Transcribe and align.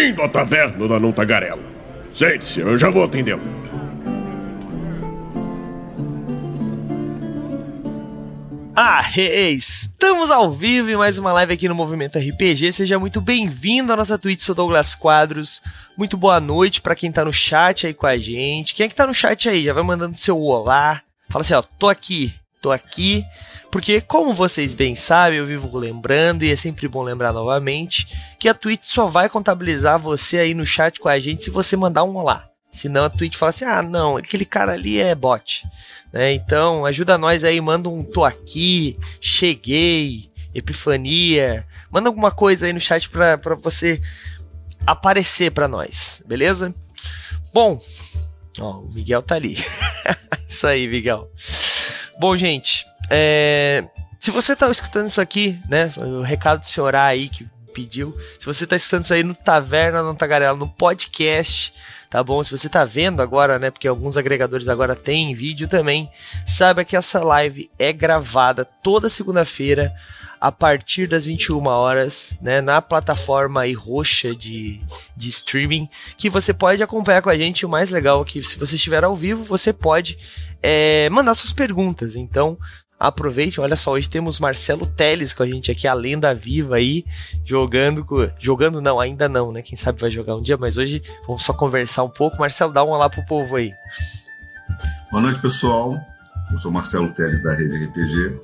Bem-vindo 0.00 0.22
à 0.22 0.28
taverna 0.30 0.88
da 0.88 0.98
Não 0.98 1.12
Tagarela. 1.12 1.62
Sente-se, 2.14 2.60
eu 2.60 2.78
já 2.78 2.88
vou 2.88 3.04
atendê-lo. 3.04 3.42
Ah, 8.74 9.02
estamos 9.14 10.30
ao 10.30 10.50
vivo 10.50 10.90
em 10.90 10.96
mais 10.96 11.18
uma 11.18 11.34
live 11.34 11.52
aqui 11.52 11.68
no 11.68 11.74
Movimento 11.74 12.18
RPG. 12.18 12.72
Seja 12.72 12.98
muito 12.98 13.20
bem-vindo 13.20 13.92
à 13.92 13.96
nossa 13.96 14.16
Twitch, 14.16 14.40
sou 14.40 14.54
Douglas 14.54 14.94
Quadros. 14.94 15.60
Muito 15.98 16.16
boa 16.16 16.40
noite 16.40 16.80
para 16.80 16.96
quem 16.96 17.12
tá 17.12 17.22
no 17.22 17.32
chat 17.32 17.86
aí 17.86 17.92
com 17.92 18.06
a 18.06 18.16
gente. 18.16 18.74
Quem 18.74 18.86
é 18.86 18.88
que 18.88 18.94
tá 18.94 19.06
no 19.06 19.12
chat 19.12 19.50
aí? 19.50 19.64
Já 19.64 19.74
vai 19.74 19.82
mandando 19.82 20.16
seu 20.16 20.40
olá. 20.40 21.02
Fala 21.28 21.42
assim, 21.42 21.52
ó, 21.52 21.60
tô 21.60 21.90
aqui, 21.90 22.32
tô 22.60 22.70
aqui. 22.70 23.24
Porque, 23.70 24.00
como 24.00 24.34
vocês 24.34 24.74
bem 24.74 24.94
sabem, 24.94 25.38
eu 25.38 25.46
vivo 25.46 25.76
lembrando, 25.76 26.44
e 26.44 26.50
é 26.50 26.56
sempre 26.56 26.88
bom 26.88 27.02
lembrar 27.02 27.32
novamente, 27.32 28.08
que 28.38 28.48
a 28.48 28.54
Twitch 28.54 28.84
só 28.84 29.08
vai 29.08 29.28
contabilizar 29.28 29.98
você 29.98 30.38
aí 30.38 30.54
no 30.54 30.66
chat 30.66 30.98
com 30.98 31.08
a 31.08 31.18
gente 31.18 31.44
se 31.44 31.50
você 31.50 31.76
mandar 31.76 32.04
um 32.04 32.16
olá. 32.16 32.48
Senão 32.72 33.04
a 33.04 33.10
Twitch 33.10 33.36
fala 33.36 33.50
assim: 33.50 33.64
ah, 33.64 33.82
não, 33.82 34.16
aquele 34.16 34.44
cara 34.44 34.72
ali 34.72 35.00
é 35.00 35.14
bot. 35.14 35.64
Né? 36.12 36.34
Então, 36.34 36.84
ajuda 36.84 37.18
nós 37.18 37.44
aí, 37.44 37.60
manda 37.60 37.88
um 37.88 38.02
tô 38.02 38.24
aqui, 38.24 38.98
cheguei, 39.20 40.30
epifania. 40.54 41.66
Manda 41.90 42.08
alguma 42.08 42.30
coisa 42.30 42.66
aí 42.66 42.72
no 42.72 42.80
chat 42.80 43.08
pra, 43.08 43.38
pra 43.38 43.54
você 43.54 44.00
aparecer 44.86 45.50
pra 45.50 45.68
nós, 45.68 46.22
beleza? 46.26 46.74
Bom, 47.52 47.80
ó, 48.58 48.80
o 48.80 48.92
Miguel 48.92 49.22
tá 49.22 49.34
ali. 49.36 49.56
Isso 50.48 50.66
aí, 50.66 50.88
Miguel. 50.88 51.30
Bom, 52.20 52.36
gente, 52.36 52.86
é, 53.08 53.82
se 54.18 54.30
você 54.30 54.54
tá 54.54 54.70
escutando 54.70 55.06
isso 55.06 55.22
aqui, 55.22 55.58
né? 55.70 55.90
O 55.96 56.20
recado 56.20 56.60
do 56.60 56.66
senhor 56.66 56.94
aí 56.94 57.30
que 57.30 57.48
pediu. 57.72 58.14
Se 58.38 58.44
você 58.44 58.66
tá 58.66 58.76
escutando 58.76 59.04
isso 59.04 59.14
aí 59.14 59.24
no 59.24 59.34
Taverna, 59.34 60.02
no 60.02 60.14
Tagarela, 60.14 60.54
no 60.54 60.68
podcast, 60.68 61.72
tá 62.10 62.22
bom? 62.22 62.44
Se 62.44 62.50
você 62.50 62.68
tá 62.68 62.84
vendo 62.84 63.22
agora, 63.22 63.58
né? 63.58 63.70
Porque 63.70 63.88
alguns 63.88 64.18
agregadores 64.18 64.68
agora 64.68 64.94
têm 64.94 65.34
vídeo 65.34 65.66
também, 65.66 66.10
saiba 66.46 66.84
que 66.84 66.94
essa 66.94 67.24
live 67.24 67.70
é 67.78 67.90
gravada 67.90 68.66
toda 68.66 69.08
segunda-feira 69.08 69.90
a 70.38 70.52
partir 70.52 71.06
das 71.06 71.26
21 71.26 71.66
horas, 71.66 72.34
né, 72.40 72.62
na 72.62 72.80
plataforma 72.80 73.60
aí 73.60 73.74
roxa 73.74 74.34
de, 74.34 74.80
de 75.14 75.28
streaming, 75.28 75.86
que 76.16 76.30
você 76.30 76.54
pode 76.54 76.82
acompanhar 76.82 77.20
com 77.20 77.28
a 77.28 77.36
gente. 77.36 77.66
O 77.66 77.68
mais 77.68 77.90
legal 77.90 78.22
é 78.22 78.24
que 78.24 78.42
se 78.42 78.58
você 78.58 78.76
estiver 78.76 79.04
ao 79.04 79.14
vivo, 79.14 79.44
você 79.44 79.70
pode 79.70 80.18
é, 80.62 81.08
mandar 81.10 81.34
suas 81.34 81.52
perguntas. 81.52 82.16
Então, 82.16 82.58
aproveite, 82.98 83.60
olha 83.60 83.76
só, 83.76 83.92
hoje 83.92 84.08
temos 84.08 84.38
Marcelo 84.38 84.86
Teles 84.86 85.32
com 85.32 85.42
a 85.42 85.46
gente 85.46 85.70
aqui, 85.70 85.88
a 85.88 85.94
lenda 85.94 86.34
viva 86.34 86.76
aí, 86.76 87.04
jogando, 87.44 88.06
jogando 88.38 88.80
não, 88.80 89.00
ainda 89.00 89.28
não, 89.28 89.50
né, 89.50 89.62
quem 89.62 89.78
sabe 89.78 90.00
vai 90.00 90.10
jogar 90.10 90.36
um 90.36 90.42
dia, 90.42 90.58
mas 90.58 90.76
hoje 90.76 91.02
vamos 91.26 91.42
só 91.42 91.52
conversar 91.52 92.04
um 92.04 92.10
pouco. 92.10 92.38
Marcelo, 92.38 92.72
dá 92.72 92.84
um 92.84 92.90
olá 92.90 93.08
pro 93.08 93.24
povo 93.26 93.56
aí. 93.56 93.70
Boa 95.10 95.22
noite, 95.22 95.40
pessoal. 95.40 95.96
Eu 96.50 96.56
sou 96.58 96.70
Marcelo 96.70 97.12
Teles 97.12 97.42
da 97.42 97.54
Rede 97.54 97.84
RPG. 97.84 98.40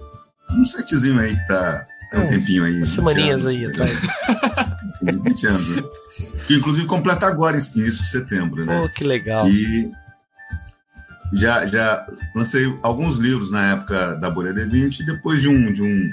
Um 0.52 0.64
sitezinho 0.64 1.20
aí 1.20 1.34
que 1.34 1.46
tá 1.46 1.86
é 2.12 2.18
um 2.18 2.22
é, 2.22 2.26
tempinho 2.26 2.64
aí. 2.64 2.86
Semaninhas 2.86 3.40
anos, 3.40 3.52
aí 3.52 3.66
atrás. 3.66 4.00
20 5.02 5.46
anos, 5.46 5.76
né? 5.76 5.82
Que 6.46 6.54
inclusive 6.54 6.86
completa 6.86 7.26
agora, 7.26 7.56
início 7.56 7.76
de 7.76 8.08
setembro, 8.08 8.64
né? 8.64 8.82
Oh, 8.84 8.88
que 8.88 9.04
legal. 9.04 9.46
E 9.48 9.92
já, 11.32 11.66
já 11.66 12.06
lancei 12.34 12.72
alguns 12.82 13.18
livros 13.18 13.50
na 13.50 13.72
época 13.72 14.14
da 14.16 14.30
Bolha 14.30 14.52
D20 14.52 15.00
e 15.00 15.06
depois 15.06 15.42
de 15.42 15.48
um 15.48 15.72
de 15.72 15.82
um 15.82 16.10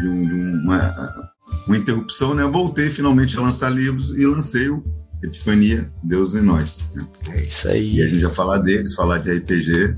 de, 0.00 0.08
um, 0.08 0.26
de 0.26 0.34
uma, 0.34 1.32
uma 1.66 1.76
interrupção, 1.76 2.34
né, 2.34 2.44
voltei 2.44 2.88
finalmente 2.88 3.36
a 3.36 3.40
lançar 3.40 3.70
livros 3.70 4.16
e 4.16 4.24
lancei 4.26 4.68
o 4.68 4.82
Epifania, 5.22 5.90
Deus 6.02 6.34
em 6.34 6.40
Nós. 6.40 6.90
Né? 6.94 7.06
É 7.32 7.42
isso 7.42 7.68
aí. 7.68 7.96
E 7.96 8.02
a 8.02 8.06
gente 8.06 8.22
vai 8.22 8.32
falar 8.32 8.58
deles, 8.58 8.94
falar 8.94 9.18
de 9.18 9.30
RPG, 9.30 9.96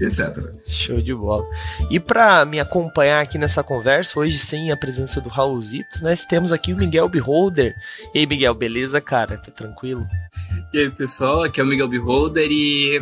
etc. 0.00 0.52
Show 0.66 1.00
de 1.00 1.14
bola. 1.14 1.44
E 1.90 1.98
para 1.98 2.44
me 2.44 2.60
acompanhar 2.60 3.22
aqui 3.22 3.38
nessa 3.38 3.62
conversa, 3.62 4.18
hoje 4.18 4.38
sem 4.38 4.70
a 4.70 4.76
presença 4.76 5.20
do 5.20 5.30
Raulzito, 5.30 6.02
nós 6.02 6.26
temos 6.26 6.52
aqui 6.52 6.72
o 6.72 6.76
Miguel 6.76 7.08
Beholder. 7.08 7.74
E 8.14 8.18
aí, 8.18 8.26
Miguel, 8.26 8.54
beleza, 8.54 9.00
cara? 9.00 9.38
Tá 9.38 9.50
tranquilo? 9.50 10.06
E 10.74 10.80
aí, 10.80 10.90
pessoal, 10.90 11.44
aqui 11.44 11.60
é 11.60 11.64
o 11.64 11.66
Miguel 11.66 11.88
Beholder 11.88 12.46
e 12.50 13.00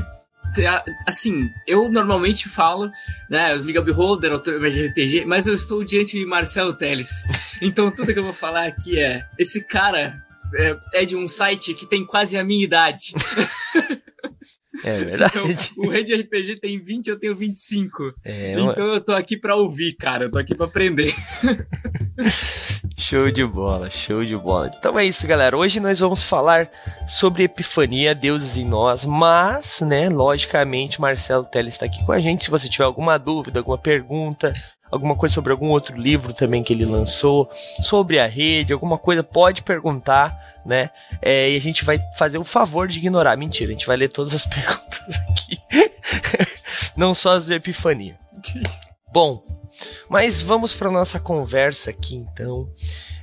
assim, 1.06 1.53
eu 1.66 1.91
normalmente 1.91 2.49
falo, 2.49 2.91
né, 3.28 3.56
Miguel 3.59 3.84
Beholder, 3.84 4.33
autor 4.33 4.71
de 4.71 4.87
RPG, 4.87 5.25
mas 5.25 5.47
eu 5.47 5.55
estou 5.55 5.84
diante 5.84 6.19
de 6.19 6.27
Marcelo 6.27 6.75
Teles. 6.75 7.25
Então 7.62 7.91
tudo 7.91 8.15
que 8.15 8.19
eu 8.19 8.25
vou 8.25 8.33
falar 8.33 8.66
aqui 8.66 8.99
é, 8.99 9.22
esse 9.39 9.62
cara 9.66 10.25
é, 10.55 10.77
é 10.94 11.05
de 11.05 11.15
um 11.15 11.28
site 11.28 11.75
que 11.75 11.87
tem 11.87 12.06
quase 12.06 12.39
a 12.39 12.44
minha 12.44 12.65
idade. 12.65 13.12
É 14.83 15.05
verdade. 15.05 15.33
Então, 15.37 15.84
o 15.84 15.89
Rede 15.89 16.15
RPG 16.15 16.60
tem 16.60 16.81
20, 16.81 17.09
eu 17.09 17.19
tenho 17.19 17.37
25. 17.37 18.15
É, 18.25 18.55
então 18.55 18.94
eu 18.94 19.00
tô 19.00 19.12
aqui 19.12 19.37
pra 19.37 19.55
ouvir, 19.56 19.94
cara. 19.94 20.25
Eu 20.25 20.31
tô 20.31 20.39
aqui 20.39 20.55
pra 20.55 20.66
aprender. 20.66 21.12
show 23.00 23.31
de 23.31 23.44
bola, 23.44 23.88
show 23.88 24.25
de 24.25 24.37
bola. 24.37 24.71
Então 24.78 24.99
é 24.99 25.05
isso, 25.05 25.27
galera. 25.27 25.56
Hoje 25.56 25.81
nós 25.81 25.99
vamos 25.99 26.22
falar 26.22 26.69
sobre 27.09 27.44
Epifania, 27.44 28.15
deuses 28.15 28.59
em 28.59 28.65
nós. 28.65 29.05
Mas, 29.05 29.81
né, 29.81 30.09
logicamente, 30.09 31.00
Marcelo 31.00 31.44
Teles 31.44 31.75
está 31.75 31.87
aqui 31.87 32.05
com 32.05 32.12
a 32.12 32.21
gente. 32.21 32.44
Se 32.44 32.50
você 32.50 32.69
tiver 32.69 32.84
alguma 32.84 33.19
dúvida, 33.19 33.59
alguma 33.59 33.78
pergunta, 33.78 34.53
alguma 34.91 35.16
coisa 35.16 35.34
sobre 35.34 35.50
algum 35.50 35.69
outro 35.69 35.97
livro 35.97 36.34
também 36.34 36.62
que 36.62 36.75
ele 36.75 36.84
lançou, 36.84 37.49
sobre 37.81 38.21
a 38.21 38.27
rede, 38.27 38.72
alguma 38.72 38.99
coisa, 38.99 39.22
pode 39.22 39.62
perguntar 39.62 40.39
né? 40.65 40.91
É, 41.22 41.50
e 41.50 41.56
a 41.56 41.60
gente 41.60 41.87
vai 41.87 41.99
fazer 42.19 42.37
o 42.37 42.44
favor 42.44 42.87
de 42.87 42.99
ignorar. 42.99 43.34
Mentira, 43.34 43.71
a 43.71 43.72
gente 43.72 43.87
vai 43.87 43.97
ler 43.97 44.09
todas 44.09 44.34
as 44.34 44.44
perguntas 44.47 45.16
aqui. 45.31 45.59
Não 46.94 47.15
só 47.15 47.33
as 47.33 47.47
de 47.47 47.55
Epifania. 47.55 48.19
Bom, 49.10 49.43
mas 50.08 50.42
vamos 50.42 50.72
para 50.72 50.91
nossa 50.91 51.18
conversa 51.20 51.91
aqui 51.91 52.16
então. 52.16 52.68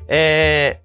É, 0.07 0.77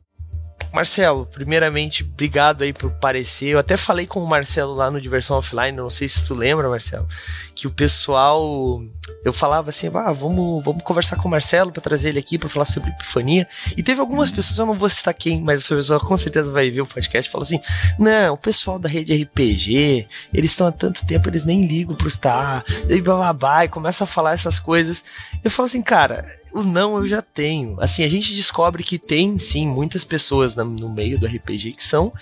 Marcelo, 0.73 1.27
primeiramente, 1.27 2.03
obrigado 2.03 2.63
aí 2.63 2.73
por 2.73 2.91
aparecer. 2.91 3.49
Eu 3.49 3.59
até 3.59 3.77
falei 3.77 4.07
com 4.07 4.23
o 4.23 4.27
Marcelo 4.27 4.75
lá 4.75 4.91
no 4.91 5.01
Diversão 5.01 5.37
Offline, 5.37 5.77
não 5.77 5.91
sei 5.91 6.09
se 6.09 6.27
tu 6.27 6.35
lembra, 6.35 6.69
Marcelo, 6.69 7.07
que 7.55 7.67
o 7.67 7.71
pessoal. 7.71 8.83
Eu 9.25 9.33
falava 9.33 9.71
assim, 9.71 9.89
ah, 9.95 10.13
vamos, 10.13 10.65
vamos 10.65 10.83
conversar 10.83 11.17
com 11.17 11.29
o 11.29 11.31
Marcelo 11.31 11.71
para 11.71 11.83
trazer 11.83 12.09
ele 12.09 12.19
aqui 12.19 12.39
para 12.39 12.49
falar 12.49 12.65
sobre 12.65 12.91
epifania. 12.91 13.47
E 13.77 13.83
teve 13.83 14.01
algumas 14.01 14.31
pessoas, 14.31 14.59
eu 14.59 14.67
não 14.67 14.79
vou 14.79 14.89
citar 14.89 15.15
quem, 15.15 15.41
mas 15.41 15.63
essa 15.63 15.77
pessoa 15.77 16.01
com 16.01 16.17
certeza 16.17 16.51
vai 16.51 16.71
ver 16.71 16.81
o 16.81 16.87
podcast 16.87 17.29
e 17.29 17.33
falou 17.33 17.43
assim: 17.43 17.61
não, 17.99 18.35
o 18.35 18.39
pessoal 18.39 18.79
da 18.79 18.89
rede 18.89 19.15
RPG, 19.23 20.09
eles 20.33 20.51
estão 20.51 20.67
há 20.67 20.73
tanto 20.73 21.07
tempo, 21.07 21.29
eles 21.29 21.45
nem 21.45 21.67
ligam 21.67 21.95
pro 21.95 22.11
Star, 22.11 22.65
e 22.89 23.01
bababá, 23.01 23.65
e 23.65 23.69
começa 23.69 24.05
a 24.05 24.07
falar 24.07 24.33
essas 24.33 24.59
coisas. 24.59 25.05
Eu 25.45 25.51
falo 25.51 25.67
assim, 25.67 25.83
cara, 25.83 26.42
o 26.53 26.63
não 26.63 26.97
eu 26.99 27.07
já 27.07 27.23
tenho. 27.23 27.77
Assim, 27.81 28.05
a 28.05 28.09
gente 28.09 28.35
descobre 28.35 28.83
que 28.83 28.99
tem 28.99 29.39
sim 29.39 29.67
muitas 29.67 30.05
pessoas 30.05 30.55
no 30.55 30.89
meio 30.89 31.19
do 31.19 31.27
RPG 31.27 31.73
que 31.73 31.85
são, 31.85 32.13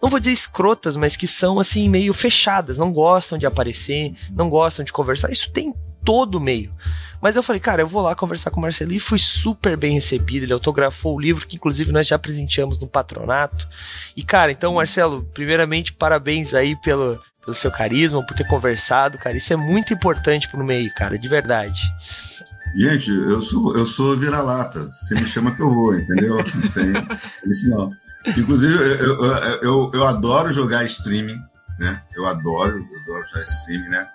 não 0.00 0.10
vou 0.10 0.20
dizer 0.20 0.32
escrotas, 0.32 0.96
mas 0.96 1.16
que 1.16 1.26
são 1.26 1.58
assim 1.58 1.88
meio 1.88 2.12
fechadas, 2.12 2.78
não 2.78 2.92
gostam 2.92 3.38
de 3.38 3.46
aparecer, 3.46 4.14
não 4.30 4.48
gostam 4.48 4.84
de 4.84 4.92
conversar. 4.92 5.30
Isso 5.30 5.50
tem 5.50 5.74
todo 6.04 6.36
o 6.36 6.40
meio. 6.40 6.72
Mas 7.20 7.34
eu 7.34 7.42
falei, 7.42 7.60
cara, 7.60 7.82
eu 7.82 7.88
vou 7.88 8.02
lá 8.02 8.14
conversar 8.14 8.50
com 8.50 8.58
o 8.58 8.62
Marcelo 8.62 8.92
e 8.92 9.00
fui 9.00 9.18
super 9.18 9.76
bem 9.76 9.94
recebido. 9.94 10.44
Ele 10.44 10.52
autografou 10.52 11.16
o 11.16 11.20
livro 11.20 11.46
que, 11.46 11.56
inclusive, 11.56 11.92
nós 11.92 12.06
já 12.06 12.18
presenteamos 12.18 12.78
no 12.78 12.86
patronato. 12.86 13.68
E, 14.16 14.22
cara, 14.22 14.52
então, 14.52 14.74
Marcelo, 14.74 15.28
primeiramente, 15.34 15.92
parabéns 15.92 16.54
aí 16.54 16.76
pelo, 16.76 17.18
pelo 17.44 17.54
seu 17.54 17.70
carisma, 17.70 18.24
por 18.24 18.36
ter 18.36 18.46
conversado, 18.46 19.18
cara. 19.18 19.36
Isso 19.36 19.52
é 19.52 19.56
muito 19.56 19.92
importante 19.92 20.48
pro 20.48 20.62
meio, 20.62 20.92
cara, 20.94 21.18
de 21.18 21.28
verdade. 21.28 21.82
Gente, 22.76 23.10
eu 23.10 23.40
sou, 23.40 23.76
eu 23.76 23.86
sou 23.86 24.16
vira-lata. 24.16 24.80
Você 24.80 25.14
me 25.14 25.24
chama 25.24 25.50
que 25.54 25.62
eu 25.62 25.72
vou, 25.72 25.94
entendeu? 25.94 26.36
Não 26.36 26.68
tem 26.70 26.92
isso 27.50 27.70
não. 27.70 27.90
Inclusive, 28.36 28.74
eu, 28.74 29.24
eu, 29.24 29.34
eu, 29.62 29.90
eu, 29.94 30.06
adoro 30.06 30.50
jogar 30.50 30.84
streaming, 30.84 31.40
né? 31.78 32.02
Eu 32.14 32.26
adoro, 32.26 32.78
eu 32.78 33.00
adoro 33.02 33.28
jogar 33.28 33.44
streaming, 33.44 33.88
né? 33.88 34.08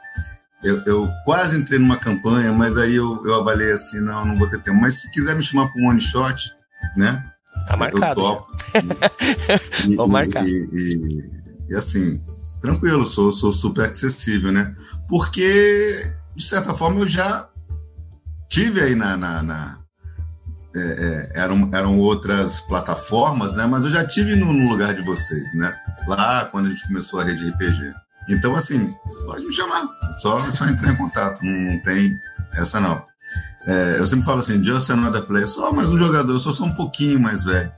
Eu, 0.64 0.82
eu 0.86 1.10
quase 1.26 1.58
entrei 1.58 1.80
numa 1.80 1.98
campanha, 1.98 2.52
mas 2.54 2.78
aí 2.78 2.96
eu, 2.96 3.22
eu 3.26 3.36
avaliei 3.36 3.72
assim, 3.72 4.00
não, 4.00 4.26
não 4.26 4.36
vou 4.36 4.50
ter 4.50 4.62
tempo. 4.62 4.80
Mas 4.80 5.02
se 5.02 5.12
quiser 5.12 5.36
me 5.36 5.42
chamar 5.42 5.68
para 5.70 5.82
um 5.82 5.90
one 5.90 6.00
shot, 6.00 6.52
né? 6.96 7.24
Tá 7.68 7.76
marcado. 7.76 8.22
Eu 8.22 8.26
topo. 8.26 8.58
e, 9.90 9.96
Vou 9.96 10.08
marcar. 10.08 10.46
E, 10.46 10.50
e, 10.50 11.32
e, 11.70 11.76
assim, 11.76 12.22
tranquilo, 12.62 13.06
sou, 13.06 13.32
sou 13.32 13.52
super 13.52 13.90
acessível, 13.90 14.52
né? 14.52 14.76
Porque, 15.10 16.14
de 16.36 16.44
certa 16.44 16.74
forma, 16.74 17.00
eu 17.02 17.08
já 17.08 17.50
tive 18.54 18.82
aí 18.82 18.96
na. 18.96 19.18
na, 19.18 19.42
na 19.42 19.80
é, 20.76 20.80
é, 20.80 21.42
eram, 21.42 21.70
eram 21.72 22.00
outras 22.00 22.60
plataformas, 22.62 23.56
né? 23.56 23.68
Mas 23.68 23.84
eu 23.84 23.92
já 23.92 24.04
tive 24.06 24.36
no, 24.36 24.52
no, 24.52 24.70
lugar 24.70 24.94
de 24.94 25.04
vocês, 25.04 25.54
né? 25.56 25.76
Lá 26.08 26.46
quando 26.46 26.68
a 26.68 26.70
gente 26.70 26.88
começou 26.88 27.20
a 27.20 27.24
rede 27.24 27.48
RPG. 27.48 27.94
Então, 28.30 28.56
assim, 28.56 28.92
pode 29.26 29.46
me 29.46 29.54
chamar, 29.54 29.86
só, 30.20 30.40
só 30.50 30.66
entrar 30.66 30.92
em 30.92 30.96
contato, 30.96 31.44
não, 31.44 31.74
não 31.74 31.80
tem 31.84 32.18
essa 32.54 32.80
não. 32.80 33.06
É, 33.68 33.98
eu 34.00 34.08
sempre 34.08 34.26
falo 34.26 34.40
assim, 34.40 34.64
just 34.64 34.90
another 34.90 35.22
player, 35.24 35.48
só 35.48 35.72
mais 35.72 35.90
um 35.90 35.98
jogador, 35.98 36.32
eu 36.32 36.40
sou 36.40 36.54
só 36.54 36.64
um 36.64 36.74
pouquinho 36.74 37.20
mais 37.20 37.44
velho. 37.44 37.72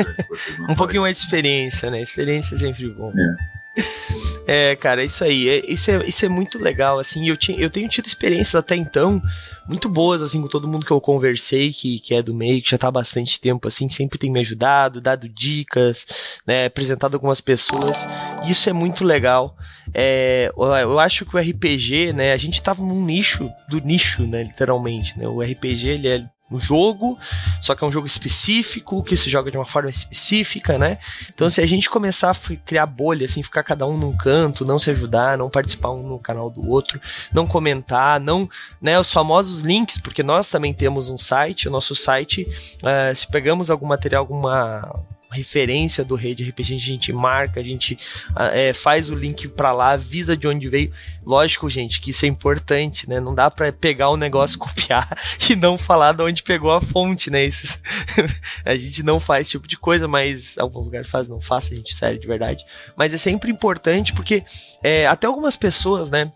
um 0.68 0.74
pouquinho 0.74 1.02
mais 1.02 1.16
de 1.16 1.22
experiência, 1.22 1.90
né? 1.90 2.02
Experiência 2.02 2.56
é 2.56 2.58
sempre 2.58 2.90
bom. 2.90 3.10
É. 3.10 3.63
é 4.46 4.76
cara, 4.76 5.02
isso 5.02 5.24
aí, 5.24 5.48
é, 5.48 5.70
isso, 5.70 5.90
é, 5.90 6.06
isso 6.06 6.24
é 6.24 6.28
muito 6.28 6.58
legal, 6.58 6.98
assim, 6.98 7.28
eu, 7.28 7.36
tinha, 7.36 7.58
eu 7.58 7.70
tenho 7.70 7.88
tido 7.88 8.06
experiências 8.06 8.54
até 8.54 8.76
então 8.76 9.20
muito 9.66 9.88
boas, 9.88 10.20
assim, 10.22 10.42
com 10.42 10.48
todo 10.48 10.68
mundo 10.68 10.84
que 10.84 10.92
eu 10.92 11.00
conversei, 11.00 11.72
que, 11.72 11.98
que 11.98 12.14
é 12.14 12.22
do 12.22 12.34
meio, 12.34 12.62
que 12.62 12.70
já 12.70 12.78
tá 12.78 12.88
há 12.88 12.90
bastante 12.90 13.40
tempo, 13.40 13.66
assim, 13.66 13.88
sempre 13.88 14.18
tem 14.18 14.30
me 14.30 14.40
ajudado, 14.40 15.00
dado 15.00 15.28
dicas, 15.28 16.06
né, 16.46 16.66
apresentado 16.66 17.14
algumas 17.14 17.40
pessoas, 17.40 18.06
isso 18.46 18.68
é 18.68 18.72
muito 18.72 19.04
legal. 19.04 19.56
É, 19.92 20.50
eu 20.54 20.98
acho 20.98 21.24
que 21.24 21.36
o 21.36 21.38
RPG, 21.38 22.12
né, 22.12 22.32
a 22.32 22.36
gente 22.36 22.62
tava 22.62 22.82
num 22.82 23.04
nicho 23.04 23.50
do 23.68 23.80
nicho, 23.80 24.26
né, 24.26 24.42
literalmente, 24.42 25.18
né, 25.18 25.26
o 25.26 25.40
RPG, 25.40 25.88
ele 25.88 26.08
é 26.08 26.24
no 26.50 26.60
jogo, 26.60 27.18
só 27.60 27.74
que 27.74 27.82
é 27.82 27.86
um 27.86 27.92
jogo 27.92 28.06
específico, 28.06 29.02
que 29.02 29.16
se 29.16 29.30
joga 29.30 29.50
de 29.50 29.56
uma 29.56 29.64
forma 29.64 29.88
específica, 29.88 30.78
né? 30.78 30.98
Então, 31.34 31.48
se 31.48 31.60
a 31.60 31.66
gente 31.66 31.88
começar 31.88 32.30
a 32.30 32.56
criar 32.64 32.86
bolha, 32.86 33.24
assim, 33.24 33.42
ficar 33.42 33.62
cada 33.62 33.86
um 33.86 33.96
num 33.96 34.16
canto, 34.16 34.64
não 34.64 34.78
se 34.78 34.90
ajudar, 34.90 35.38
não 35.38 35.48
participar 35.48 35.90
um 35.90 36.06
no 36.06 36.18
canal 36.18 36.50
do 36.50 36.70
outro, 36.70 37.00
não 37.32 37.46
comentar, 37.46 38.20
não, 38.20 38.48
né, 38.80 38.98
os 39.00 39.12
famosos 39.12 39.60
links, 39.60 39.98
porque 39.98 40.22
nós 40.22 40.48
também 40.48 40.74
temos 40.74 41.08
um 41.08 41.18
site, 41.18 41.68
o 41.68 41.70
nosso 41.70 41.94
site, 41.94 42.42
uh, 42.42 43.14
se 43.14 43.26
pegamos 43.26 43.70
algum 43.70 43.86
material, 43.86 44.22
alguma 44.22 45.04
referência 45.34 46.04
do 46.04 46.14
rede 46.14 46.48
RPG, 46.48 46.74
a 46.74 46.78
gente 46.78 47.12
marca, 47.12 47.60
a 47.60 47.62
gente 47.62 47.98
ah, 48.34 48.46
é, 48.46 48.72
faz 48.72 49.10
o 49.10 49.14
link 49.14 49.48
para 49.48 49.72
lá, 49.72 49.90
avisa 49.90 50.36
de 50.36 50.46
onde 50.46 50.68
veio. 50.68 50.92
Lógico, 51.26 51.68
gente, 51.68 52.00
que 52.00 52.10
isso 52.10 52.24
é 52.24 52.28
importante, 52.28 53.08
né? 53.08 53.18
Não 53.20 53.34
dá 53.34 53.50
para 53.50 53.72
pegar 53.72 54.10
o 54.10 54.16
negócio, 54.16 54.58
copiar 54.60 55.08
e 55.50 55.56
não 55.56 55.76
falar 55.76 56.12
de 56.12 56.22
onde 56.22 56.42
pegou 56.42 56.70
a 56.70 56.80
fonte, 56.80 57.30
né? 57.30 57.44
Isso, 57.44 57.78
a 58.64 58.76
gente 58.76 59.02
não 59.02 59.18
faz 59.18 59.42
esse 59.42 59.52
tipo 59.52 59.66
de 59.66 59.76
coisa, 59.76 60.06
mas 60.06 60.56
alguns 60.56 60.86
lugares 60.86 61.10
fazem, 61.10 61.30
não 61.30 61.40
faça, 61.40 61.74
a 61.74 61.76
gente, 61.76 61.94
sério, 61.94 62.20
de 62.20 62.26
verdade. 62.26 62.64
Mas 62.96 63.12
é 63.12 63.16
sempre 63.16 63.50
importante 63.50 64.12
porque 64.12 64.44
é, 64.82 65.06
até 65.06 65.26
algumas 65.26 65.56
pessoas, 65.56 66.10
né? 66.10 66.32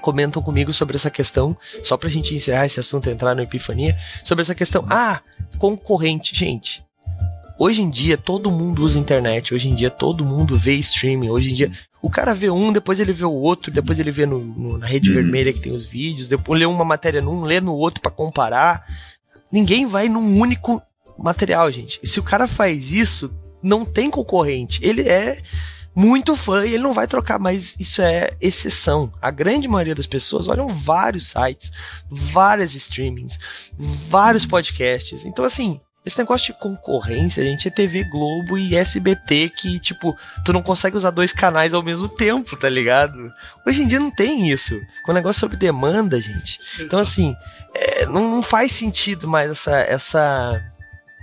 comentam 0.00 0.42
comigo 0.42 0.70
sobre 0.70 0.96
essa 0.96 1.10
questão, 1.10 1.56
só 1.82 1.96
pra 1.96 2.10
gente 2.10 2.34
encerrar 2.34 2.66
esse 2.66 2.78
assunto, 2.78 3.08
entrar 3.08 3.34
no 3.34 3.40
Epifania, 3.40 3.98
sobre 4.22 4.42
essa 4.42 4.54
questão, 4.54 4.84
ah, 4.90 5.22
concorrente, 5.58 6.36
gente, 6.36 6.84
Hoje 7.58 7.82
em 7.82 7.90
dia 7.90 8.18
todo 8.18 8.50
mundo 8.50 8.82
usa 8.84 8.98
internet, 8.98 9.54
hoje 9.54 9.68
em 9.68 9.74
dia 9.74 9.90
todo 9.90 10.24
mundo 10.24 10.58
vê 10.58 10.74
streaming, 10.74 11.30
hoje 11.30 11.52
em 11.52 11.54
dia 11.54 11.72
o 12.02 12.10
cara 12.10 12.34
vê 12.34 12.50
um, 12.50 12.72
depois 12.72 13.00
ele 13.00 13.12
vê 13.12 13.24
o 13.24 13.32
outro, 13.32 13.72
depois 13.72 13.98
ele 13.98 14.10
vê 14.10 14.26
no, 14.26 14.38
no, 14.38 14.78
na 14.78 14.86
rede 14.86 15.08
uhum. 15.08 15.14
vermelha 15.14 15.52
que 15.52 15.60
tem 15.60 15.72
os 15.72 15.84
vídeos, 15.84 16.28
depois 16.28 16.58
lê 16.58 16.66
uma 16.66 16.84
matéria 16.84 17.22
num, 17.22 17.44
lê 17.44 17.60
no 17.60 17.74
outro 17.74 18.02
para 18.02 18.10
comparar. 18.10 18.84
Ninguém 19.50 19.86
vai 19.86 20.08
num 20.08 20.38
único 20.38 20.82
material, 21.18 21.70
gente. 21.70 22.00
E 22.02 22.06
se 22.06 22.20
o 22.20 22.22
cara 22.22 22.46
faz 22.46 22.92
isso, 22.92 23.32
não 23.62 23.84
tem 23.84 24.10
concorrente. 24.10 24.80
Ele 24.82 25.08
é 25.08 25.40
muito 25.94 26.34
fã 26.34 26.66
e 26.66 26.74
ele 26.74 26.82
não 26.82 26.92
vai 26.92 27.06
trocar, 27.06 27.38
mas 27.38 27.76
isso 27.78 28.02
é 28.02 28.32
exceção. 28.40 29.12
A 29.22 29.30
grande 29.30 29.68
maioria 29.68 29.94
das 29.94 30.06
pessoas 30.06 30.48
olham 30.48 30.68
vários 30.74 31.28
sites, 31.28 31.70
várias 32.10 32.74
streamings, 32.74 33.38
vários 33.78 34.44
podcasts. 34.44 35.24
Então, 35.24 35.44
assim, 35.44 35.80
esse 36.04 36.18
negócio 36.18 36.52
de 36.52 36.60
concorrência, 36.60 37.42
a 37.42 37.46
gente, 37.46 37.66
é 37.66 37.70
TV 37.70 38.04
Globo 38.04 38.58
e 38.58 38.76
SBT 38.76 39.48
que, 39.48 39.78
tipo, 39.78 40.14
tu 40.44 40.52
não 40.52 40.62
consegue 40.62 40.96
usar 40.96 41.10
dois 41.10 41.32
canais 41.32 41.72
ao 41.72 41.82
mesmo 41.82 42.08
tempo, 42.08 42.56
tá 42.56 42.68
ligado? 42.68 43.32
Hoje 43.66 43.82
em 43.82 43.86
dia 43.86 43.98
não 43.98 44.10
tem 44.10 44.50
isso. 44.50 44.78
Com 45.02 45.12
o 45.12 45.14
negócio 45.14 45.40
sobre 45.40 45.56
demanda, 45.56 46.20
gente. 46.20 46.60
Então, 46.78 46.98
assim, 46.98 47.34
é, 47.74 48.04
não, 48.04 48.34
não, 48.34 48.42
faz 48.42 48.72
sentido 48.72 49.26
mais 49.26 49.50
essa, 49.50 49.76
essa 49.78 50.62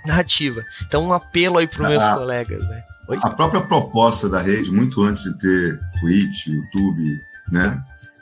narrativa. 0.04 0.64
Então, 0.88 1.06
um 1.06 1.14
apelo 1.14 1.60
aí 1.60 1.68
pros 1.68 1.88
meus 1.88 2.04
colegas, 2.04 2.68
né? 2.68 2.84
Oi? 3.08 3.20
A 3.22 3.30
própria 3.30 3.62
proposta 3.62 4.28
da 4.30 4.42
rede, 4.42 4.72
muito 4.72 5.04
antes 5.04 5.24
de 5.24 5.38
ter 5.38 5.80
Twitch, 6.00 6.48
YouTube, 6.48 7.22
né? 7.52 7.80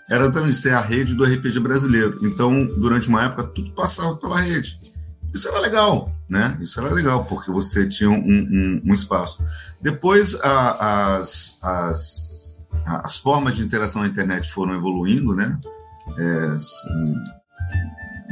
Era 0.10 0.30
também 0.30 0.52
ser 0.52 0.74
a 0.74 0.82
rede 0.82 1.16
do 1.16 1.24
RPG 1.24 1.60
brasileiro. 1.62 2.20
Então, 2.22 2.66
durante 2.80 3.08
uma 3.08 3.24
época, 3.24 3.44
tudo 3.44 3.72
passava 3.72 4.18
pela 4.18 4.42
rede. 4.42 4.89
Isso 5.34 5.48
era 5.48 5.60
legal, 5.60 6.12
né? 6.28 6.58
Isso 6.62 6.80
era 6.80 6.94
legal, 6.94 7.26
porque 7.26 7.52
você 7.52 7.88
tinha 7.88 8.10
um, 8.10 8.18
um, 8.18 8.82
um 8.86 8.94
espaço. 8.94 9.44
Depois, 9.82 10.36
a, 10.42 11.16
as, 11.18 11.60
as, 11.62 12.60
as 12.86 13.18
formas 13.18 13.56
de 13.56 13.64
interação 13.64 14.02
na 14.02 14.08
internet 14.08 14.52
foram 14.52 14.76
evoluindo, 14.76 15.36
né? 15.36 15.60
É, 16.18 16.58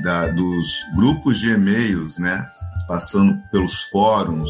da, 0.01 0.27
dos 0.27 0.83
grupos 0.95 1.39
de 1.39 1.51
e-mails, 1.51 2.17
né? 2.17 2.47
Passando 2.88 3.38
pelos 3.51 3.83
fóruns, 3.83 4.50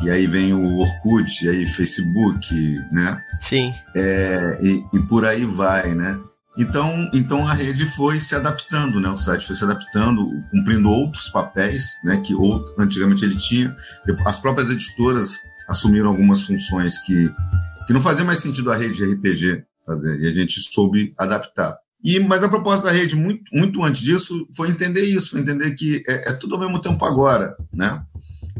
e 0.00 0.10
aí 0.10 0.26
vem 0.26 0.52
o 0.52 0.78
Orkut, 0.78 1.44
e 1.44 1.48
aí 1.48 1.66
Facebook, 1.66 2.54
né? 2.92 3.20
Sim. 3.40 3.74
É, 3.94 4.58
e, 4.62 4.84
e 4.92 5.00
por 5.00 5.24
aí 5.24 5.44
vai, 5.44 5.94
né? 5.94 6.18
Então, 6.58 7.08
então 7.14 7.46
a 7.46 7.54
rede 7.54 7.86
foi 7.86 8.18
se 8.18 8.34
adaptando, 8.34 9.00
né? 9.00 9.08
O 9.08 9.16
site 9.16 9.46
foi 9.46 9.54
se 9.54 9.62
adaptando, 9.62 10.28
cumprindo 10.50 10.90
outros 10.90 11.28
papéis, 11.28 12.00
né? 12.02 12.20
Que 12.20 12.34
outro, 12.34 12.74
antigamente 12.76 13.24
ele 13.24 13.36
tinha. 13.36 13.74
As 14.24 14.40
próprias 14.40 14.68
editoras 14.68 15.38
assumiram 15.68 16.08
algumas 16.08 16.42
funções 16.42 16.98
que, 16.98 17.30
que 17.86 17.92
não 17.92 18.02
fazia 18.02 18.24
mais 18.24 18.40
sentido 18.40 18.72
a 18.72 18.76
rede 18.76 18.94
de 18.94 19.04
RPG 19.04 19.64
fazer, 19.86 20.20
e 20.20 20.26
a 20.26 20.32
gente 20.32 20.60
soube 20.60 21.14
adaptar. 21.16 21.78
E, 22.04 22.18
mas 22.20 22.42
a 22.42 22.48
proposta 22.48 22.86
da 22.86 22.92
rede, 22.92 23.16
muito, 23.16 23.42
muito 23.52 23.82
antes 23.84 24.02
disso, 24.02 24.48
foi 24.54 24.68
entender 24.68 25.02
isso, 25.02 25.38
entender 25.38 25.72
que 25.72 26.02
é, 26.08 26.30
é 26.30 26.32
tudo 26.32 26.54
ao 26.54 26.60
mesmo 26.60 26.80
tempo 26.80 27.04
agora, 27.04 27.56
né? 27.72 28.02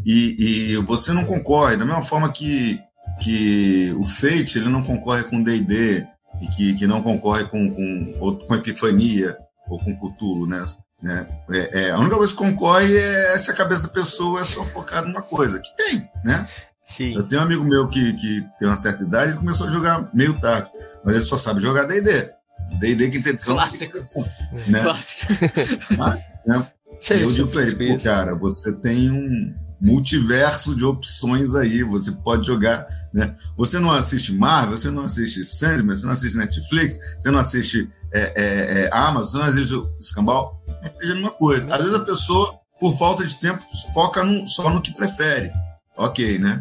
E, 0.05 0.73
e, 0.73 0.77
você 0.79 1.13
não 1.13 1.25
concorre, 1.25 1.77
da 1.77 1.85
mesma 1.85 2.03
forma 2.03 2.31
que, 2.31 2.81
que 3.21 3.93
o 3.99 4.05
Fate 4.05 4.59
ele 4.59 4.69
não 4.69 4.83
concorre 4.83 5.25
com 5.25 5.43
D&D, 5.43 6.07
e 6.41 6.47
que, 6.49 6.75
que 6.75 6.87
não 6.87 7.03
concorre 7.03 7.45
com, 7.45 7.69
com, 7.69 8.37
com 8.47 8.55
Epifania 8.55 9.37
ou 9.69 9.79
com 9.79 9.97
Cthulhu, 9.97 10.47
né? 10.47 10.65
né? 11.03 11.27
É, 11.51 11.81
é, 11.83 11.91
a 11.91 11.99
única 11.99 12.17
coisa 12.17 12.33
que 12.33 12.39
concorre 12.39 12.97
é 12.97 13.39
se 13.39 13.51
a 13.51 13.55
cabeça 13.55 13.83
da 13.83 13.89
pessoa 13.89 14.41
é 14.41 14.45
só 14.45 14.65
focada 14.65 15.07
numa 15.07 15.23
coisa, 15.23 15.59
que 15.59 15.77
tem, 15.77 16.09
né? 16.25 16.49
Sim. 16.87 17.15
Eu 17.15 17.23
tenho 17.29 17.43
um 17.43 17.45
amigo 17.45 17.65
meu 17.65 17.89
que, 17.89 18.13
que 18.15 18.45
tem 18.59 18.67
uma 18.67 18.77
certa 18.77 19.03
idade 19.03 19.33
e 19.33 19.37
começou 19.37 19.67
a 19.67 19.71
jogar 19.71 20.09
meio 20.15 20.41
tarde, 20.41 20.71
mas 21.05 21.17
ele 21.17 21.25
só 21.25 21.37
sabe 21.37 21.61
jogar 21.61 21.85
D&D. 21.85 22.31
D&D 22.79 23.11
que 23.11 23.29
edição. 23.29 23.55
Clássico. 23.55 23.99
Né? 24.67 24.83
Clássico. 24.83 25.33
Mas, 25.97 26.21
né? 26.47 26.67
Eu 27.11 27.33
digo 27.33 27.49
pra 27.49 27.63
ele, 27.63 27.75
pô, 27.77 28.03
cara, 28.03 28.35
você 28.35 28.73
tem 28.73 29.11
um 29.11 29.55
multiverso 29.81 30.75
de 30.75 30.85
opções 30.85 31.55
aí, 31.55 31.83
você 31.83 32.13
pode 32.13 32.47
jogar 32.47 32.87
né? 33.13 33.37
Você 33.57 33.79
não 33.79 33.91
assiste 33.91 34.35
Marvel, 34.35 34.77
você 34.77 34.91
não 34.91 35.05
assiste 35.05 35.45
Sandman, 35.45 35.97
você 35.97 36.07
não 36.07 36.13
assiste 36.13 36.37
Netflix, 36.37 36.99
você 37.19 37.31
não 37.31 37.39
assiste 37.39 37.91
é, 38.13 38.21
é, 38.21 38.81
é, 38.83 38.91
Amazon, 38.93 39.31
você 39.31 39.39
não 39.39 39.45
assiste 39.45 39.75
o 39.75 39.97
Escambau. 40.01 40.63
É 40.83 40.89
a 40.89 41.15
mesma 41.15 41.31
coisa. 41.31 41.73
Às 41.73 41.83
vezes 41.83 41.95
a 41.95 42.05
pessoa, 42.05 42.59
por 42.79 42.97
falta 42.97 43.25
de 43.25 43.35
tempo, 43.37 43.63
foca 43.93 44.25
no, 44.25 44.47
só 44.47 44.71
no 44.71 44.81
que 44.81 44.95
prefere. 44.95 45.51
Ok, 45.97 46.39
né? 46.39 46.61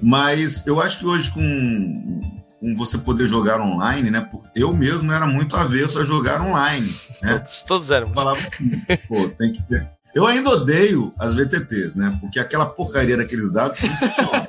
Mas 0.00 0.66
eu 0.66 0.80
acho 0.80 0.98
que 0.98 1.06
hoje, 1.06 1.30
com, 1.30 2.20
com 2.60 2.76
você 2.76 2.98
poder 2.98 3.26
jogar 3.26 3.60
online, 3.60 4.10
né? 4.10 4.28
Eu 4.54 4.72
mesmo 4.72 5.12
era 5.12 5.26
muito 5.26 5.56
avesso 5.56 5.98
a 5.98 6.04
jogar 6.04 6.40
online. 6.40 6.94
Né? 7.22 7.38
Todos, 7.38 7.62
todos 7.62 7.90
eram. 7.90 8.14
Falava 8.14 8.40
assim, 8.40 8.82
pô, 9.08 9.28
tem 9.30 9.52
que 9.52 9.62
ter. 9.62 9.95
Eu 10.16 10.26
ainda 10.26 10.48
odeio 10.48 11.12
as 11.18 11.34
VTTs, 11.34 11.94
né? 11.98 12.16
Porque 12.18 12.40
aquela 12.40 12.64
porcaria 12.64 13.18
daqueles 13.18 13.52
dados 13.52 13.78
funciona. 13.78 14.48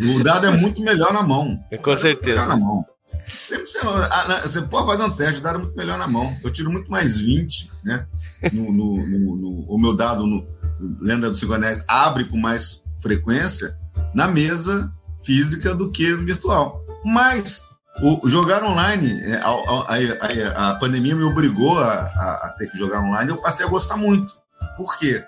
O 0.00 0.22
dado 0.22 0.46
é 0.46 0.56
muito 0.56 0.80
melhor 0.80 1.12
na 1.12 1.24
mão. 1.24 1.58
Com 1.82 1.90
é 1.90 1.96
certeza. 1.96 2.46
na 2.46 2.56
mão. 2.56 2.86
Sempre, 3.36 3.66
você, 3.66 3.80
ah, 3.84 4.40
você 4.40 4.62
pode 4.62 4.86
fazer 4.86 5.02
um 5.02 5.10
teste, 5.10 5.40
o 5.40 5.42
dado 5.42 5.58
é 5.58 5.62
muito 5.62 5.76
melhor 5.76 5.98
na 5.98 6.06
mão. 6.06 6.36
Eu 6.44 6.52
tiro 6.52 6.70
muito 6.70 6.88
mais 6.88 7.18
20, 7.18 7.72
né? 7.82 8.06
No, 8.52 8.72
no, 8.72 9.04
no, 9.04 9.36
no 9.36 9.64
o 9.68 9.76
meu 9.76 9.92
dado 9.92 10.24
no 10.24 10.46
Lenda 11.00 11.28
do 11.28 11.34
Cinco 11.34 11.54
Anéis 11.54 11.82
abre 11.88 12.22
com 12.24 12.36
mais 12.36 12.84
frequência 13.00 13.76
na 14.14 14.28
mesa 14.28 14.94
física 15.24 15.74
do 15.74 15.90
que 15.90 16.12
no 16.12 16.24
virtual. 16.24 16.80
Mas 17.04 17.60
o 18.00 18.28
jogar 18.28 18.62
online, 18.62 19.20
a, 19.34 19.48
a, 19.48 20.66
a, 20.66 20.70
a 20.70 20.74
pandemia 20.76 21.16
me 21.16 21.24
obrigou 21.24 21.76
a, 21.76 21.92
a, 21.92 22.54
ter 22.56 22.70
que 22.70 22.78
jogar 22.78 23.00
online, 23.00 23.30
eu 23.30 23.38
passei 23.38 23.66
a 23.66 23.68
gostar 23.68 23.96
muito. 23.96 24.43
Por 24.76 24.98
quê? 24.98 25.22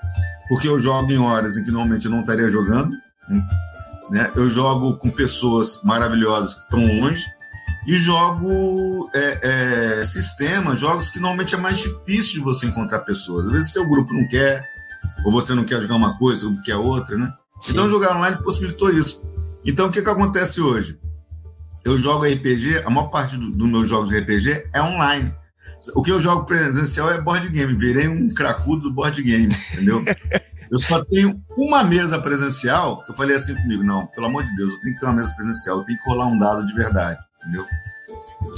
Porque 0.49 0.69
eu 0.69 0.79
jogo 0.79 1.11
em 1.13 1.19
horas 1.19 1.57
em 1.57 1.65
que 1.65 1.71
normalmente 1.71 2.07
eu 2.07 2.11
não 2.11 2.21
estaria 2.21 2.49
jogando, 2.49 2.97
né? 4.11 4.31
Eu 4.35 4.49
jogo 4.49 4.97
com 4.97 5.11
pessoas 5.11 5.81
maravilhosas 5.83 6.55
que 6.55 6.61
estão 6.63 6.87
longe 6.87 7.25
e 7.87 7.97
jogo 7.97 9.09
é, 9.15 9.99
é, 10.01 10.05
sistemas, 10.05 10.81
jogos 10.81 11.09
que 11.09 11.21
normalmente 11.21 11.55
é 11.55 11.59
mais 11.59 11.79
difícil 11.79 12.39
de 12.39 12.41
você 12.41 12.67
encontrar 12.67 13.01
pessoas. 13.01 13.47
Às 13.47 13.53
vezes 13.53 13.73
seu 13.73 13.89
grupo 13.89 14.13
não 14.13 14.27
quer, 14.29 14.65
ou 15.25 15.33
você 15.33 15.55
não 15.55 15.65
quer 15.65 15.81
jogar 15.81 15.95
uma 15.95 16.19
coisa, 16.19 16.47
ou 16.47 16.63
quer 16.63 16.77
outra, 16.77 17.17
né? 17.17 17.33
Sim. 17.61 17.73
Então 17.73 17.89
jogar 17.89 18.17
online 18.17 18.43
possibilitou 18.43 18.91
isso. 18.91 19.23
Então 19.65 19.87
o 19.87 19.91
que, 19.91 20.03
que 20.03 20.11
acontece 20.11 20.61
hoje? 20.61 20.99
Eu 21.85 21.97
jogo 21.97 22.27
RPG, 22.27 22.83
a 22.85 22.91
maior 22.91 23.09
parte 23.09 23.37
dos 23.37 23.57
do 23.57 23.69
meus 23.69 23.89
jogos 23.89 24.09
de 24.09 24.19
RPG 24.19 24.71
é 24.73 24.83
online. 24.83 25.33
O 25.95 26.03
que 26.03 26.11
eu 26.11 26.21
jogo 26.21 26.45
presencial 26.45 27.13
é 27.13 27.21
board 27.21 27.49
game. 27.49 27.75
Virei 27.75 28.09
um 28.09 28.29
cracudo 28.29 28.85
do 28.85 28.93
board 28.93 29.23
game, 29.23 29.55
entendeu? 29.73 30.03
Eu 30.71 30.79
só 30.81 31.05
tenho 31.05 31.41
uma 31.57 31.85
mesa 31.85 32.19
presencial 32.19 33.01
que 33.03 33.13
eu 33.13 33.15
falei 33.15 33.37
assim 33.37 33.55
comigo: 33.55 33.85
não, 33.85 34.07
pelo 34.09 34.27
amor 34.27 34.43
de 34.43 34.55
Deus, 34.57 34.73
eu 34.73 34.81
tenho 34.81 34.95
que 34.95 35.01
ter 35.01 35.07
uma 35.07 35.15
mesa 35.15 35.33
presencial, 35.33 35.79
eu 35.79 35.85
tenho 35.85 35.97
que 35.97 36.11
rolar 36.11 36.27
um 36.27 36.39
dado 36.39 36.67
de 36.67 36.73
verdade, 36.73 37.21
entendeu? 37.41 37.65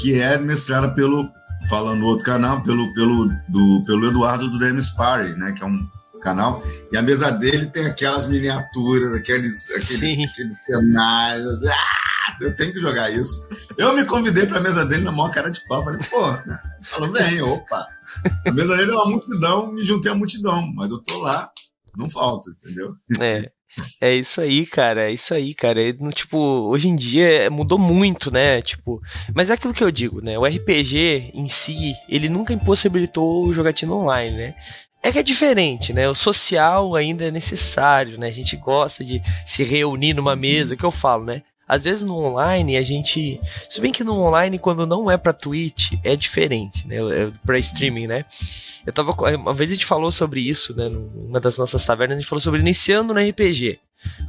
Que 0.01 0.19
é 0.19 0.39
mestrada 0.39 0.89
pelo, 0.95 1.31
falando 1.69 1.99
no 1.99 2.07
outro 2.07 2.25
canal, 2.25 2.63
pelo, 2.63 2.93
pelo, 2.95 3.27
do, 3.49 3.85
pelo 3.85 4.07
Eduardo 4.09 4.49
do 4.49 4.59
Demis 4.59 4.89
Party, 4.89 5.35
né? 5.35 5.53
Que 5.53 5.63
é 5.63 5.67
um 5.67 5.87
canal. 6.21 6.63
E 6.93 6.97
a 6.97 7.03
mesa 7.03 7.31
dele 7.31 7.67
tem 7.67 7.87
aquelas 7.87 8.27
miniaturas, 8.27 9.13
aqueles, 9.13 9.71
aqueles, 9.71 10.31
aqueles 10.31 10.65
cenários. 10.65 11.65
Ah, 11.67 12.37
eu 12.41 12.55
tenho 12.55 12.73
que 12.73 12.81
jogar 12.81 13.11
isso. 13.11 13.49
Eu 13.77 13.95
me 13.95 14.05
convidei 14.05 14.47
para 14.47 14.59
a 14.59 14.63
mesa 14.63 14.85
dele 14.85 15.05
na 15.05 15.13
maior 15.13 15.31
cara 15.31 15.51
de 15.51 15.61
pau. 15.67 15.83
Falei, 15.83 16.01
pô, 16.11 16.31
né? 16.47 16.61
falou, 16.83 17.11
vem, 17.13 17.41
opa. 17.43 17.87
A 18.47 18.53
mesa 18.53 18.77
dele 18.77 18.91
é 18.91 18.95
uma 18.95 19.07
multidão, 19.07 19.73
me 19.73 19.83
juntei 19.83 20.13
à 20.13 20.15
multidão, 20.15 20.73
mas 20.75 20.91
eu 20.91 20.99
tô 20.99 21.19
lá 21.21 21.51
não 21.99 22.09
falta, 22.09 22.51
entendeu? 22.63 22.95
É. 23.21 23.51
É 24.01 24.15
isso 24.15 24.41
aí, 24.41 24.67
cara. 24.67 25.11
É 25.11 25.13
isso 25.13 25.35
aí, 25.35 25.55
cara. 25.55 25.81
É, 25.81 25.93
tipo, 26.13 26.37
hoje 26.37 26.89
em 26.89 26.97
dia 26.97 27.49
mudou 27.51 27.79
muito, 27.79 28.31
né? 28.31 28.63
Tipo, 28.63 29.01
mas 29.35 29.51
é 29.51 29.55
aquilo 29.55 29.75
que 29.75 29.85
eu 29.85 29.91
digo, 29.91 30.21
né? 30.21 30.39
O 30.39 30.45
RPG 30.45 31.33
em 31.35 31.47
si, 31.47 31.95
ele 32.09 32.29
nunca 32.29 32.53
impossibilitou 32.53 33.45
o 33.45 33.53
jogatina 33.53 33.93
online, 33.95 34.37
né? 34.37 34.55
É 35.03 35.13
que 35.13 35.19
é 35.19 35.23
diferente, 35.23 35.93
né? 35.93 36.09
O 36.09 36.15
social 36.15 36.95
ainda 36.95 37.25
é 37.25 37.31
necessário, 37.31 38.19
né? 38.19 38.29
A 38.29 38.33
gente 38.33 38.57
gosta 38.57 39.05
de 39.05 39.23
se 39.47 39.63
reunir 39.63 40.15
numa 40.15 40.35
mesa, 40.35 40.77
que 40.77 40.85
eu 40.85 40.91
falo, 40.91 41.25
né? 41.25 41.43
Às 41.69 41.85
vezes 41.85 42.03
no 42.03 42.17
online 42.17 42.77
a 42.77 42.83
gente. 42.83 43.39
Se 43.69 43.81
bem 43.81 43.93
que 43.93 44.03
no 44.03 44.19
online, 44.19 44.59
quando 44.59 44.87
não 44.87 45.11
é 45.11 45.19
pra 45.19 45.35
Twitch, 45.35 45.93
é 46.03 46.17
diferente, 46.17 46.89
né? 46.89 46.97
É 46.97 47.31
pra 47.45 47.59
streaming, 47.59 48.07
né? 48.07 48.25
Eu 48.87 48.93
tava. 48.93 49.13
Uma 49.37 49.53
vez 49.53 49.71
a 49.71 49.75
gente 49.75 49.85
falou 49.85 50.11
sobre 50.11 50.41
isso, 50.41 50.75
né? 50.75 50.89
Numa 50.89 51.39
das 51.39 51.59
nossas 51.59 51.85
tavernas, 51.85 52.17
a 52.17 52.21
gente 52.21 52.29
falou 52.29 52.41
sobre 52.41 52.61
iniciando 52.61 53.13
no 53.13 53.21
RPG. 53.21 53.79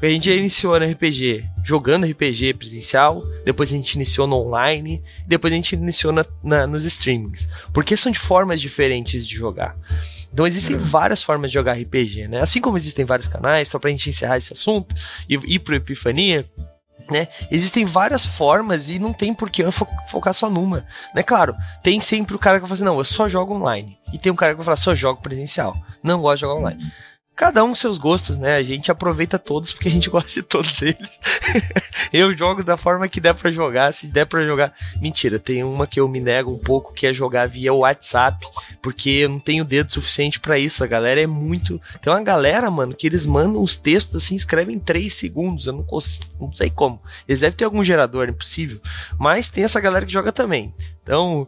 A 0.01 0.07
gente 0.07 0.25
já 0.25 0.35
iniciou 0.35 0.79
no 0.79 0.85
RPG 0.85 1.45
jogando 1.63 2.05
RPG 2.05 2.55
presencial, 2.55 3.23
depois 3.45 3.69
a 3.69 3.75
gente 3.75 3.93
iniciou 3.93 4.25
no 4.25 4.35
online, 4.37 5.01
depois 5.27 5.53
a 5.53 5.55
gente 5.55 5.73
iniciou 5.73 6.11
na, 6.11 6.25
na, 6.43 6.65
nos 6.65 6.85
streamings. 6.85 7.47
Porque 7.71 7.95
são 7.95 8.11
de 8.11 8.19
formas 8.19 8.59
diferentes 8.59 9.27
de 9.27 9.35
jogar. 9.35 9.77
Então 10.31 10.45
existem 10.45 10.77
várias 10.77 11.23
formas 11.23 11.51
de 11.51 11.55
jogar 11.55 11.73
RPG, 11.73 12.27
né? 12.27 12.41
Assim 12.41 12.61
como 12.61 12.77
existem 12.77 13.05
vários 13.05 13.27
canais, 13.27 13.67
só 13.67 13.79
pra 13.79 13.89
gente 13.89 14.09
encerrar 14.09 14.37
esse 14.37 14.53
assunto 14.53 14.95
e 15.27 15.35
ir 15.55 15.59
pro 15.59 15.75
Epifania, 15.75 16.49
né? 17.09 17.27
Existem 17.49 17.85
várias 17.85 18.25
formas 18.25 18.89
e 18.89 18.99
não 18.99 19.11
tem 19.11 19.33
por 19.33 19.49
que 19.49 19.69
fo 19.71 19.85
focar 20.07 20.33
só 20.33 20.49
numa. 20.49 20.85
Né? 21.13 21.23
Claro, 21.23 21.55
tem 21.83 21.99
sempre 21.99 22.35
o 22.35 22.39
cara 22.39 22.57
que 22.57 22.61
vai 22.61 22.69
falar 22.69 22.75
assim, 22.75 22.83
não, 22.83 22.97
eu 22.97 23.03
só 23.03 23.27
jogo 23.27 23.55
online. 23.55 23.97
E 24.13 24.17
tem 24.17 24.31
um 24.31 24.35
cara 24.35 24.53
que 24.53 24.57
vai 24.57 24.65
falar, 24.65 24.77
só 24.77 24.93
jogo 24.93 25.21
presencial. 25.21 25.75
Não 26.03 26.21
gosto 26.21 26.35
de 26.35 26.41
jogar 26.41 26.55
online. 26.55 26.91
Cada 27.39 27.63
um 27.63 27.73
seus 27.73 27.97
gostos, 27.97 28.37
né? 28.37 28.57
A 28.57 28.61
gente 28.61 28.91
aproveita 28.91 29.39
todos 29.39 29.71
porque 29.71 29.87
a 29.87 29.91
gente 29.91 30.09
gosta 30.11 30.29
de 30.29 30.43
todos 30.43 30.81
eles. 30.81 31.09
eu 32.11 32.37
jogo 32.37 32.65
da 32.65 32.75
forma 32.75 33.07
que 33.07 33.21
der 33.21 33.33
para 33.33 33.49
jogar, 33.49 33.93
se 33.93 34.07
der 34.07 34.25
para 34.25 34.45
jogar. 34.45 34.73
Mentira, 34.99 35.39
tem 35.39 35.63
uma 35.63 35.87
que 35.87 36.01
eu 36.01 36.07
me 36.09 36.19
nego 36.19 36.51
um 36.51 36.59
pouco 36.59 36.93
que 36.93 37.07
é 37.07 37.13
jogar 37.13 37.47
via 37.47 37.73
WhatsApp, 37.73 38.45
porque 38.81 39.09
eu 39.09 39.29
não 39.29 39.39
tenho 39.39 39.63
dedo 39.63 39.89
suficiente 39.89 40.37
para 40.37 40.59
isso. 40.59 40.83
A 40.83 40.87
galera 40.87 41.21
é 41.21 41.27
muito, 41.27 41.79
tem 42.01 42.11
uma 42.11 42.21
galera, 42.21 42.69
mano, 42.69 42.93
que 42.93 43.07
eles 43.07 43.25
mandam 43.25 43.63
os 43.63 43.77
textos 43.77 44.21
assim, 44.21 44.35
escrevem 44.35 44.75
em 44.75 44.79
3 44.79 45.13
segundos. 45.13 45.65
Eu 45.65 45.71
não 45.71 45.83
consigo, 45.83 46.25
não 46.41 46.53
sei 46.53 46.69
como. 46.69 46.99
Eles 47.25 47.39
devem 47.39 47.55
ter 47.55 47.63
algum 47.63 47.85
gerador, 47.85 48.27
é 48.27 48.31
impossível. 48.31 48.81
Mas 49.17 49.49
tem 49.49 49.63
essa 49.63 49.79
galera 49.79 50.05
que 50.05 50.11
joga 50.11 50.33
também. 50.33 50.73
Então. 51.09 51.47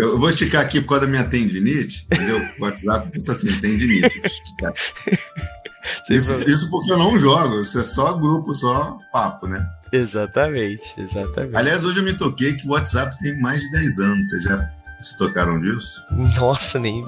Eu 0.00 0.18
vou 0.18 0.28
esticar 0.28 0.62
aqui 0.62 0.80
por 0.80 0.88
causa 0.88 1.06
da 1.06 1.10
minha 1.10 1.22
tendinite, 1.22 2.08
entendeu? 2.10 2.40
O 2.58 2.64
WhatsApp 2.64 3.08
pensa 3.08 3.32
assim, 3.32 3.52
tendinite. 3.60 4.20
Isso, 6.10 6.32
isso 6.48 6.68
porque 6.68 6.90
eu 6.90 6.98
não 6.98 7.16
jogo, 7.16 7.60
isso 7.60 7.78
é 7.78 7.82
só 7.84 8.12
grupo, 8.12 8.52
só 8.56 8.98
papo, 9.12 9.46
né? 9.46 9.64
Exatamente, 9.92 11.00
exatamente. 11.00 11.56
Aliás, 11.56 11.84
hoje 11.84 12.00
eu 12.00 12.02
me 12.02 12.12
toquei 12.12 12.54
que 12.54 12.66
o 12.66 12.72
WhatsApp 12.72 13.16
tem 13.20 13.40
mais 13.40 13.60
de 13.60 13.70
10 13.70 14.00
anos. 14.00 14.28
Vocês 14.28 14.42
já 14.42 14.72
se 15.00 15.16
tocaram 15.16 15.60
disso? 15.60 16.02
Nossa, 16.40 16.80
nem, 16.80 17.06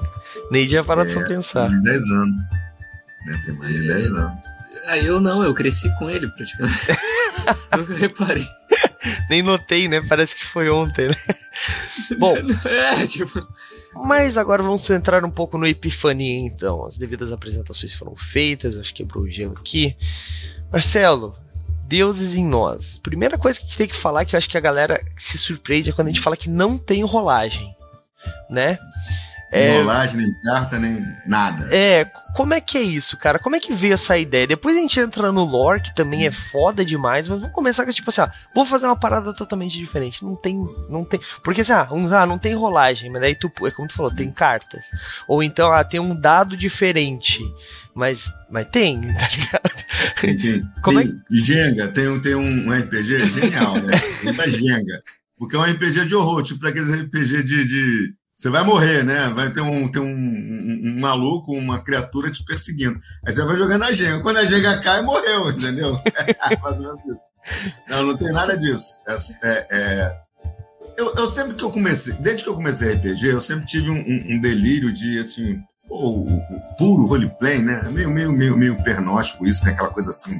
nem 0.49 0.65
já 0.65 0.81
parado 0.81 1.09
é, 1.09 1.13
pra 1.13 1.27
pensar. 1.27 1.67
Tem 1.67 1.81
mais 1.81 1.83
de 1.83 1.91
10 1.91 2.03
anos. 2.11 2.39
Deve 3.25 3.45
ter 3.45 3.51
mais 3.57 3.73
de 3.73 3.87
10 3.87 4.11
anos. 4.11 4.43
Ah, 4.85 4.97
eu 4.97 5.19
não, 5.19 5.43
eu 5.43 5.53
cresci 5.53 5.93
com 5.97 6.09
ele 6.09 6.29
praticamente. 6.29 6.87
Nunca 7.77 7.93
reparei. 7.95 8.47
Nem 9.29 9.41
notei, 9.41 9.87
né? 9.87 10.01
Parece 10.07 10.35
que 10.35 10.45
foi 10.45 10.69
ontem, 10.69 11.07
né? 11.07 11.15
Bom. 12.17 12.35
É, 12.35 13.05
tipo. 13.07 13.47
Mas 14.05 14.37
agora 14.37 14.61
vamos 14.61 14.87
entrar 14.89 15.23
um 15.23 15.31
pouco 15.31 15.57
no 15.57 15.67
Epifania, 15.67 16.39
então. 16.45 16.85
As 16.85 16.97
devidas 16.97 17.31
apresentações 17.31 17.93
foram 17.93 18.15
feitas, 18.15 18.77
acho 18.77 18.93
que 18.93 19.03
quebrou 19.03 19.23
o 19.23 19.29
gelo 19.29 19.55
aqui. 19.57 19.95
Marcelo, 20.71 21.35
deuses 21.87 22.35
em 22.35 22.45
nós. 22.45 22.97
Primeira 22.97 23.37
coisa 23.37 23.57
que 23.59 23.65
a 23.65 23.67
gente 23.67 23.77
tem 23.77 23.87
que 23.87 23.95
falar, 23.95 24.25
que 24.25 24.35
eu 24.35 24.37
acho 24.37 24.49
que 24.49 24.57
a 24.57 24.61
galera 24.61 25.03
se 25.15 25.37
surpreende, 25.37 25.89
é 25.89 25.93
quando 25.93 26.07
a 26.07 26.11
gente 26.11 26.21
fala 26.21 26.37
que 26.37 26.49
não 26.49 26.77
tem 26.77 27.03
rolagem, 27.03 27.75
né? 28.49 28.77
É, 29.51 29.79
rolagem, 29.79 30.17
nem 30.17 30.33
carta, 30.41 30.77
nem 30.77 31.03
nada. 31.25 31.67
É, 31.75 32.05
como 32.35 32.53
é 32.53 32.61
que 32.61 32.77
é 32.77 32.81
isso, 32.81 33.17
cara? 33.17 33.39
Como 33.39 33.55
é 33.55 33.59
que 33.59 33.73
veio 33.73 33.95
essa 33.95 34.17
ideia? 34.17 34.45
Depois 34.45 34.77
a 34.77 34.79
gente 34.79 34.99
entra 34.99 35.31
no 35.31 35.43
lore, 35.43 35.81
que 35.81 35.95
também 35.95 36.27
é 36.27 36.31
foda 36.31 36.85
demais, 36.85 37.27
mas 37.27 37.39
vamos 37.39 37.55
começar 37.55 37.83
com 37.83 37.91
tipo 37.91 38.09
assim, 38.09 38.21
ah, 38.21 38.31
vou 38.53 38.63
fazer 38.63 38.85
uma 38.85 38.95
parada 38.95 39.33
totalmente 39.33 39.77
diferente. 39.77 40.23
Não 40.23 40.35
tem, 40.35 40.63
não 40.87 41.03
tem. 41.03 41.19
Porque 41.43 41.61
assim, 41.61 41.71
ah, 41.71 41.87
um, 41.91 42.13
ah, 42.13 42.27
não 42.27 42.37
tem 42.37 42.53
rolagem, 42.53 43.09
mas 43.09 43.21
daí 43.21 43.33
tu, 43.33 43.51
é 43.65 43.71
como 43.71 43.87
tu 43.87 43.95
falou, 43.95 44.11
tem 44.11 44.31
cartas. 44.31 44.85
Ou 45.27 45.41
então, 45.41 45.71
ah, 45.71 45.83
tem 45.83 45.99
um 45.99 46.15
dado 46.15 46.55
diferente. 46.55 47.43
Mas, 47.95 48.31
mas 48.51 48.67
tem, 48.69 49.01
tá 49.13 49.27
ligado? 49.27 49.85
Tem, 50.21 50.37
tem. 50.37 50.63
Como 50.83 51.01
tem, 51.01 51.09
é? 51.09 51.35
Jenga, 51.35 51.87
tem, 51.87 52.19
tem 52.19 52.35
um 52.35 52.71
RPG 52.71 53.25
genial, 53.25 53.73
né? 53.75 53.93
Muita 54.23 54.47
Jenga. 54.49 55.01
Porque 55.37 55.55
é 55.55 55.59
um 55.59 55.63
RPG 55.63 56.05
de 56.05 56.15
horror, 56.15 56.43
tipo 56.43 56.67
aqueles 56.67 56.93
RPG 56.93 57.43
de, 57.43 57.65
de 57.65 58.18
você 58.39 58.49
vai 58.49 58.63
morrer, 58.63 59.03
né? 59.03 59.27
Vai 59.35 59.49
ter 59.49 59.59
um, 59.59 59.85
ter 59.89 59.99
um, 59.99 60.05
um, 60.05 60.81
um, 60.85 60.99
maluco, 61.01 61.51
uma 61.51 61.83
criatura 61.83 62.31
te 62.31 62.41
perseguindo. 62.45 62.97
Aí 63.27 63.33
você 63.33 63.43
vai 63.43 63.57
jogando 63.57 63.83
a 63.83 63.91
genga. 63.91 64.21
Quando 64.21 64.37
a 64.37 64.45
genga 64.45 64.79
cai, 64.79 65.01
morreu, 65.01 65.49
entendeu? 65.49 66.01
Mais 66.63 66.79
ou 66.79 66.83
menos 66.83 66.99
isso. 67.05 67.21
Não, 67.89 68.03
não 68.03 68.15
tem 68.15 68.31
nada 68.31 68.57
disso. 68.57 68.95
É, 69.05 69.15
é, 69.43 69.67
é... 69.71 70.17
Eu, 70.97 71.13
eu, 71.15 71.27
sempre 71.27 71.55
que 71.55 71.63
eu 71.65 71.69
comecei, 71.69 72.13
desde 72.13 72.45
que 72.45 72.49
eu 72.49 72.55
comecei 72.55 72.93
RPG, 72.93 73.27
eu 73.27 73.41
sempre 73.41 73.65
tive 73.67 73.89
um, 73.89 73.97
um 73.97 74.39
delírio 74.39 74.89
de, 74.93 75.19
assim, 75.19 75.59
o 75.89 76.25
puro 76.77 77.07
roleplay, 77.07 77.61
né? 77.61 77.81
Meio, 77.91 78.09
meio, 78.09 78.31
meio, 78.31 78.55
meio 78.55 78.83
pernóstico 78.83 79.45
isso, 79.45 79.65
né? 79.65 79.71
Aquela 79.71 79.89
coisa 79.89 80.11
assim, 80.11 80.39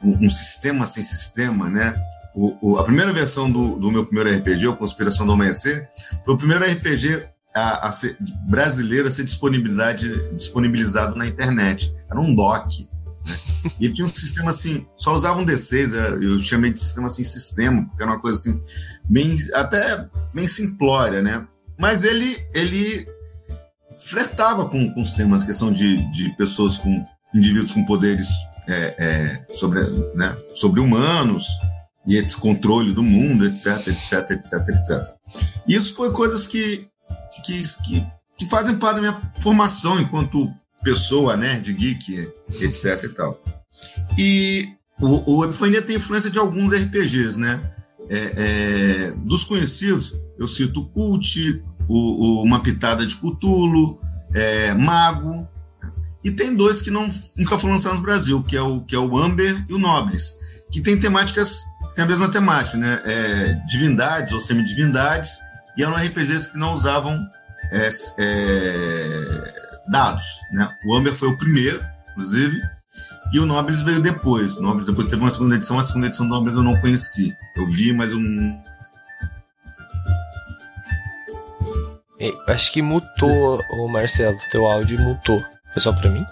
um, 0.00 0.24
um 0.24 0.30
sistema 0.30 0.86
sem 0.86 1.02
sistema, 1.02 1.68
né? 1.68 2.00
O, 2.32 2.74
o, 2.74 2.78
a 2.78 2.84
primeira 2.84 3.12
versão 3.12 3.50
do, 3.50 3.74
do 3.74 3.90
meu 3.90 4.06
primeiro 4.06 4.38
RPG, 4.38 4.68
o 4.68 4.76
Conspiração 4.76 5.26
do 5.26 5.32
Amanhecer, 5.32 5.88
foi 6.24 6.34
o 6.34 6.38
primeiro 6.38 6.64
RPG 6.64 7.24
a, 7.54 7.88
a 7.88 7.92
ser, 7.92 8.16
brasileiro 8.48 9.08
a 9.08 9.10
ser 9.10 9.24
disponibilizado 9.24 11.16
na 11.16 11.26
internet. 11.26 11.94
Era 12.10 12.20
um 12.20 12.34
doc. 12.34 12.66
Né? 13.26 13.36
E 13.78 13.92
tinha 13.92 14.04
um 14.04 14.08
sistema 14.08 14.50
assim, 14.50 14.86
só 14.96 15.14
usava 15.14 15.40
um 15.40 15.44
D6, 15.44 15.94
é, 15.94 16.24
eu 16.24 16.38
chamei 16.38 16.70
de 16.70 16.80
sistema 16.80 17.06
assim, 17.06 17.22
sistema, 17.24 17.86
porque 17.86 18.02
era 18.02 18.12
uma 18.12 18.20
coisa 18.20 18.38
assim, 18.38 18.62
bem, 19.04 19.36
até 19.54 20.08
bem 20.34 20.46
simplória, 20.46 21.22
né? 21.22 21.46
Mas 21.78 22.04
ele, 22.04 22.36
ele 22.54 23.06
flertava 24.00 24.68
com, 24.68 24.92
com 24.92 25.00
os 25.00 25.12
temas, 25.12 25.42
questão 25.42 25.72
de, 25.72 26.10
de 26.10 26.30
pessoas 26.36 26.78
com 26.78 27.04
indivíduos 27.34 27.72
com 27.72 27.84
poderes 27.84 28.28
é, 28.66 28.94
é, 28.98 29.46
sobre, 29.54 29.80
né, 30.14 30.36
sobre 30.54 30.80
humanos 30.80 31.46
e 32.06 32.16
esse 32.16 32.36
controle 32.36 32.92
do 32.92 33.02
mundo, 33.02 33.46
etc, 33.46 33.86
etc, 33.86 34.30
etc, 34.30 34.68
etc. 34.68 35.06
Isso 35.68 35.94
foi 35.94 36.12
coisas 36.12 36.46
que 36.46 36.89
que, 37.44 37.62
que, 37.84 38.06
que 38.38 38.48
fazem 38.48 38.76
parte 38.76 38.96
da 38.96 39.00
minha 39.00 39.32
formação 39.40 40.00
enquanto 40.00 40.52
pessoa, 40.82 41.36
nerd, 41.36 41.72
geek, 41.72 42.28
etc 42.60 43.04
e 43.04 43.08
tal. 43.10 43.42
E 44.18 44.68
o, 45.00 45.36
o 45.38 45.44
Epifania 45.44 45.82
tem 45.82 45.96
influência 45.96 46.30
de 46.30 46.38
alguns 46.38 46.72
RPGs, 46.72 47.38
né? 47.38 47.60
É, 48.08 48.32
é, 48.36 49.12
dos 49.18 49.44
conhecidos, 49.44 50.12
eu 50.38 50.48
cito 50.48 50.86
Cult, 50.88 51.62
o, 51.88 51.94
o, 51.94 52.42
Uma 52.42 52.60
Pitada 52.60 53.06
de 53.06 53.14
Cthulhu, 53.16 54.00
é, 54.34 54.74
Mago, 54.74 55.46
e 56.24 56.30
tem 56.30 56.54
dois 56.54 56.82
que 56.82 56.90
não, 56.90 57.08
nunca 57.36 57.58
foram 57.58 57.74
lançados 57.74 57.98
no 57.98 58.04
Brasil, 58.04 58.42
que 58.42 58.56
é 58.56 58.62
o, 58.62 58.80
que 58.82 58.94
é 58.94 58.98
o 58.98 59.16
Amber 59.16 59.64
e 59.68 59.74
o 59.74 59.78
Nobles, 59.78 60.34
que 60.70 60.80
tem 60.80 60.98
temáticas, 60.98 61.62
tem 61.94 62.04
a 62.04 62.08
mesma 62.08 62.28
temática, 62.28 62.76
né? 62.76 63.00
É, 63.04 63.52
divindades 63.68 64.32
ou 64.32 64.40
semidivindades, 64.40 65.30
e 65.76 65.82
eram 65.82 65.94
RPGs 65.94 66.52
que 66.52 66.58
não 66.58 66.72
usavam 66.74 67.18
é, 67.70 67.88
é, 68.18 69.54
dados. 69.88 70.24
Né? 70.52 70.68
O 70.84 70.94
Amber 70.94 71.14
foi 71.14 71.28
o 71.28 71.36
primeiro, 71.36 71.84
inclusive, 72.10 72.60
e 73.32 73.38
o 73.38 73.46
Nobles 73.46 73.82
veio 73.82 74.00
depois. 74.00 74.56
O 74.56 74.62
Nobles 74.62 74.86
depois 74.86 75.08
teve 75.08 75.22
uma 75.22 75.30
segunda 75.30 75.54
edição, 75.54 75.78
a 75.78 75.82
segunda 75.82 76.08
edição 76.08 76.26
do 76.26 76.34
Nobles 76.34 76.56
eu 76.56 76.62
não 76.62 76.80
conheci. 76.80 77.32
Eu 77.56 77.66
vi, 77.68 77.92
mas 77.92 78.12
um. 78.12 78.58
É, 82.18 82.32
acho 82.48 82.72
que 82.72 82.82
mutou, 82.82 83.62
o 83.70 83.88
Marcelo, 83.88 84.36
teu 84.50 84.66
áudio 84.66 85.00
mutou. 85.00 85.40
Foi 85.72 85.82
só 85.82 85.92
pra 85.92 86.10
mim? 86.10 86.24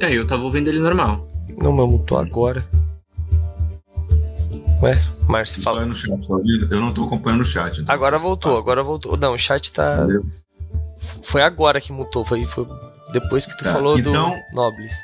É, 0.00 0.12
eu 0.12 0.26
tava 0.26 0.42
ouvindo 0.42 0.68
ele 0.68 0.78
normal. 0.80 1.26
Não, 1.58 1.72
mas 1.72 1.88
mutou 1.88 2.18
agora. 2.18 2.64
Ué, 4.82 5.00
Márcio, 5.28 5.62
fala. 5.62 5.86
no 5.86 5.94
chat, 5.94 6.10
eu 6.70 6.80
não 6.80 6.92
tô 6.92 7.04
acompanhando 7.04 7.42
o 7.42 7.44
chat. 7.44 7.80
então 7.80 7.94
Agora 7.94 8.18
voltou, 8.18 8.50
passam. 8.50 8.62
agora 8.62 8.82
voltou. 8.82 9.16
Não, 9.16 9.32
o 9.34 9.38
chat 9.38 9.70
tá. 9.72 9.96
Valeu. 9.96 10.22
Foi 11.22 11.42
agora 11.42 11.80
que 11.80 11.92
mutou, 11.92 12.24
foi, 12.24 12.44
foi 12.44 12.66
depois 13.12 13.46
que 13.46 13.56
tu 13.56 13.64
Tá, 13.64 13.72
falou 13.74 13.98
então- 13.98 14.12
do 14.12 14.54
Nobles. 14.56 14.94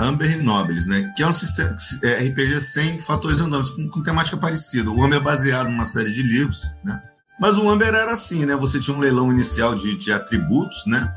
Amber 0.00 0.42
Nobles, 0.42 0.86
né? 0.86 1.12
Que 1.16 1.22
é 1.22 1.26
um 1.26 1.32
sistema, 1.32 1.76
é, 2.02 2.14
RPG 2.28 2.60
sem 2.60 2.98
fatores 2.98 3.40
randômicos, 3.40 3.70
com, 3.76 3.88
com 3.90 4.02
temática 4.02 4.36
parecida. 4.36 4.90
O 4.90 5.04
Amber 5.04 5.18
é 5.20 5.22
baseado 5.22 5.66
numa 5.68 5.84
série 5.84 6.10
de 6.10 6.22
livros, 6.22 6.74
né? 6.82 7.00
Mas 7.38 7.58
o 7.58 7.68
Amber 7.68 7.88
era 7.94 8.12
assim, 8.12 8.44
né? 8.46 8.56
Você 8.56 8.80
tinha 8.80 8.96
um 8.96 9.00
leilão 9.00 9.30
inicial 9.30 9.74
de, 9.74 9.96
de 9.96 10.12
atributos, 10.12 10.84
né? 10.86 11.14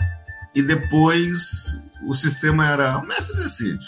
E 0.53 0.61
depois 0.61 1.81
o 2.07 2.13
sistema 2.13 2.67
era 2.67 2.97
o 2.99 3.07
mestre 3.07 3.41
decide. 3.41 3.85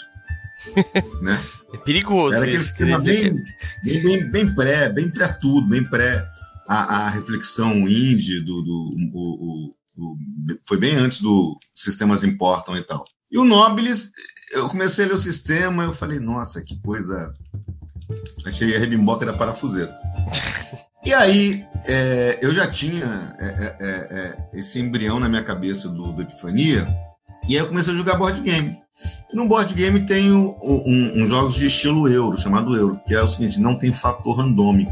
Né? 1.22 1.40
É 1.72 1.76
perigoso. 1.78 2.36
Era 2.36 2.44
aquele 2.46 2.64
queria 2.74 2.98
dizer 2.98 3.32
bem, 3.32 3.42
bem, 3.82 4.02
bem, 4.02 4.30
bem 4.30 4.54
pré, 4.54 4.88
bem 4.88 5.10
pré 5.10 5.28
tudo, 5.40 5.68
bem 5.68 5.84
pré 5.88 6.22
a, 6.68 7.06
a 7.06 7.08
reflexão 7.10 7.72
indie 7.88 8.40
do, 8.40 8.62
do 8.62 8.96
o, 9.14 9.18
o- 9.18 9.74
o- 9.98 10.16
foi 10.66 10.78
bem 10.78 10.96
antes 10.96 11.20
do 11.20 11.58
sistemas 11.74 12.24
importam 12.24 12.76
e 12.76 12.82
tal. 12.82 13.04
E 13.30 13.38
o 13.38 13.44
Nobilis, 13.44 14.10
eu 14.52 14.68
comecei 14.68 15.04
a 15.04 15.08
ler 15.08 15.14
o 15.14 15.18
sistema, 15.18 15.84
eu 15.84 15.92
falei, 15.92 16.18
nossa, 16.20 16.62
que 16.62 16.80
coisa. 16.80 17.32
Achei 18.46 18.74
a 18.74 18.78
rebimboca 18.78 19.24
da 19.26 19.32
parafuseta. 19.32 19.94
E 21.02 21.14
aí, 21.14 21.64
é, 21.86 22.38
eu 22.42 22.52
já 22.52 22.70
tinha 22.70 23.34
é, 23.38 23.46
é, 23.46 23.76
é, 23.80 23.88
é, 23.88 24.58
esse 24.58 24.78
embrião 24.78 25.18
na 25.18 25.30
minha 25.30 25.42
cabeça 25.42 25.88
do, 25.88 26.12
do 26.12 26.20
Epifania, 26.20 26.86
e 27.48 27.54
aí 27.54 27.62
eu 27.62 27.66
comecei 27.68 27.94
a 27.94 27.96
jogar 27.96 28.16
board 28.18 28.38
game. 28.42 28.76
No 29.32 29.46
board 29.46 29.72
game 29.74 30.04
tem 30.04 30.32
um, 30.32 30.54
um, 30.62 31.22
um 31.22 31.26
jogos 31.26 31.54
de 31.54 31.66
estilo 31.66 32.08
euro, 32.08 32.36
chamado 32.36 32.76
euro, 32.76 33.00
que 33.06 33.14
é 33.14 33.22
o 33.22 33.28
seguinte, 33.28 33.60
não 33.60 33.76
tem 33.76 33.92
fator 33.92 34.36
randômico. 34.36 34.90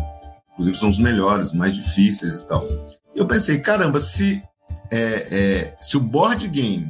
Inclusive 0.52 0.76
são 0.76 0.88
os 0.88 0.98
melhores, 0.98 1.52
mais 1.52 1.74
difíceis 1.74 2.40
e 2.40 2.46
tal. 2.46 2.66
Eu 3.14 3.26
pensei, 3.26 3.58
caramba, 3.58 3.98
se, 3.98 4.42
é, 4.90 4.98
é, 5.30 5.76
se 5.80 5.96
o 5.96 6.00
board 6.00 6.46
game 6.48 6.88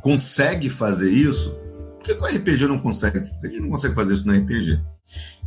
consegue 0.00 0.70
fazer 0.70 1.10
isso, 1.10 1.50
por 1.98 2.04
que, 2.04 2.12
o 2.12 2.24
RPG 2.24 2.66
não 2.66 2.78
consegue? 2.78 3.20
Por 3.20 3.40
que 3.40 3.46
a 3.46 3.50
gente 3.50 3.62
não 3.62 3.70
consegue 3.70 3.94
fazer 3.94 4.14
isso 4.14 4.26
no 4.26 4.34
RPG? 4.34 4.80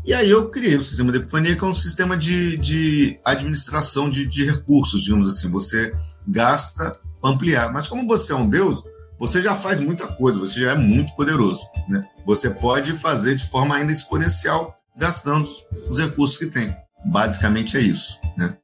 E 0.04 0.14
aí 0.14 0.30
eu 0.30 0.50
criei 0.50 0.76
o 0.76 0.82
sistema 0.82 1.12
de 1.12 1.20
Epifania, 1.20 1.56
que 1.56 1.64
é 1.64 1.68
um 1.68 1.74
sistema 1.74 2.18
de, 2.18 2.58
de 2.58 3.20
administração 3.26 4.10
de, 4.10 4.28
de 4.28 4.46
recursos, 4.46 5.04
digamos 5.04 5.28
assim. 5.28 5.50
Você 5.50 5.94
gasta 6.28 7.00
ampliar. 7.24 7.72
Mas 7.72 7.88
como 7.88 8.08
você 8.08 8.34
é 8.34 8.36
um 8.36 8.50
deus, 8.50 8.84
você 9.22 9.40
já 9.40 9.54
faz 9.54 9.80
muita 9.80 10.08
coisa, 10.08 10.40
você 10.40 10.62
já 10.62 10.72
é 10.72 10.76
muito 10.76 11.16
poderoso. 11.16 11.62
Né? 11.88 12.02
Você 12.26 12.50
pode 12.50 12.94
fazer 12.94 13.36
de 13.36 13.48
forma 13.48 13.76
ainda 13.76 13.92
exponencial, 13.92 14.76
gastando 14.98 15.48
os 15.88 16.00
recursos 16.00 16.40
que 16.40 16.48
tem. 16.48 16.76
Basicamente 17.06 17.78
é 17.78 17.82
isso. 17.82 18.18
Né? 18.36 18.58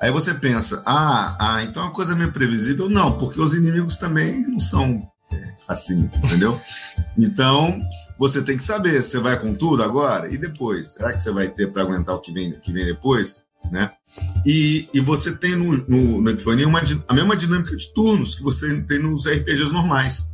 Aí 0.00 0.10
você 0.10 0.34
pensa, 0.34 0.82
ah, 0.84 1.36
ah, 1.38 1.62
então 1.62 1.84
é 1.84 1.86
uma 1.86 1.92
coisa 1.92 2.16
meio 2.16 2.32
previsível. 2.32 2.88
Não, 2.88 3.16
porque 3.16 3.40
os 3.40 3.54
inimigos 3.54 3.96
também 3.96 4.42
não 4.42 4.58
são 4.58 5.00
é, 5.30 5.54
assim, 5.68 6.10
entendeu? 6.16 6.60
Então, 7.16 7.78
você 8.18 8.42
tem 8.42 8.56
que 8.56 8.64
saber, 8.64 9.02
você 9.02 9.20
vai 9.20 9.38
com 9.38 9.54
tudo 9.54 9.84
agora? 9.84 10.32
E 10.32 10.36
depois? 10.36 10.94
Será 10.94 11.12
que 11.12 11.20
você 11.20 11.30
vai 11.30 11.46
ter 11.46 11.70
para 11.70 11.82
aguentar 11.82 12.16
o 12.16 12.20
que 12.20 12.32
vem, 12.32 12.52
que 12.52 12.72
vem 12.72 12.86
depois? 12.86 13.44
Né? 13.70 13.90
E, 14.44 14.88
e 14.92 15.00
você 15.00 15.36
tem 15.36 15.56
no, 15.56 15.76
no, 15.88 16.20
no 16.20 16.30
Epifania 16.30 16.68
uma, 16.68 16.82
a 17.08 17.14
mesma 17.14 17.36
dinâmica 17.36 17.76
de 17.76 17.92
turnos 17.94 18.34
que 18.34 18.42
você 18.42 18.80
tem 18.82 18.98
nos 18.98 19.26
RPGs 19.26 19.72
normais. 19.72 20.30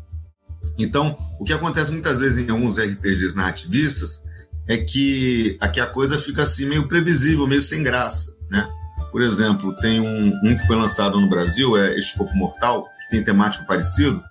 Então, 0.79 1.17
o 1.39 1.45
que 1.45 1.53
acontece 1.53 1.91
muitas 1.93 2.19
vezes 2.19 2.47
em 2.47 2.51
alguns 2.51 2.79
RPGs 2.79 3.37
narrativistas 3.37 4.25
é 4.67 4.77
que 4.77 5.57
aqui 5.61 5.81
a 5.81 5.87
coisa 5.87 6.19
fica 6.19 6.43
assim 6.43 6.67
meio 6.67 6.87
previsível, 6.89 7.47
meio 7.47 7.61
sem 7.61 7.83
graça, 7.83 8.37
né? 8.51 8.69
Por 9.11 9.23
exemplo, 9.23 9.75
tem 9.77 10.01
um, 10.01 10.33
um 10.45 10.57
que 10.57 10.67
foi 10.67 10.77
lançado 10.77 11.19
no 11.19 11.29
Brasil, 11.29 11.77
é 11.77 11.97
Escopo 11.97 12.35
Mortal, 12.37 12.85
que 13.01 13.11
tem 13.11 13.25
temático 13.25 13.67
parecido, 13.67 14.23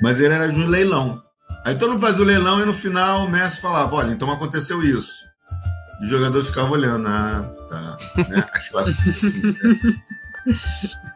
mas 0.00 0.20
ele 0.20 0.32
era 0.32 0.48
de 0.48 0.58
um 0.58 0.66
leilão. 0.66 1.22
Aí 1.64 1.74
todo 1.74 1.90
mundo 1.90 2.00
fazia 2.00 2.22
o 2.22 2.26
leilão 2.26 2.60
e 2.60 2.64
no 2.64 2.72
final 2.72 3.26
o 3.26 3.30
mestre 3.30 3.60
falava, 3.60 3.94
olha, 3.94 4.12
então 4.12 4.30
aconteceu 4.30 4.82
isso. 4.82 5.24
E 6.00 6.06
o 6.06 6.08
jogador 6.08 6.42
ficava 6.42 6.70
olhando, 6.70 7.06
ah, 7.06 7.44
tá, 7.72 7.96
né? 8.28 8.46
Aquela 8.52 8.82
assim, 8.82 9.42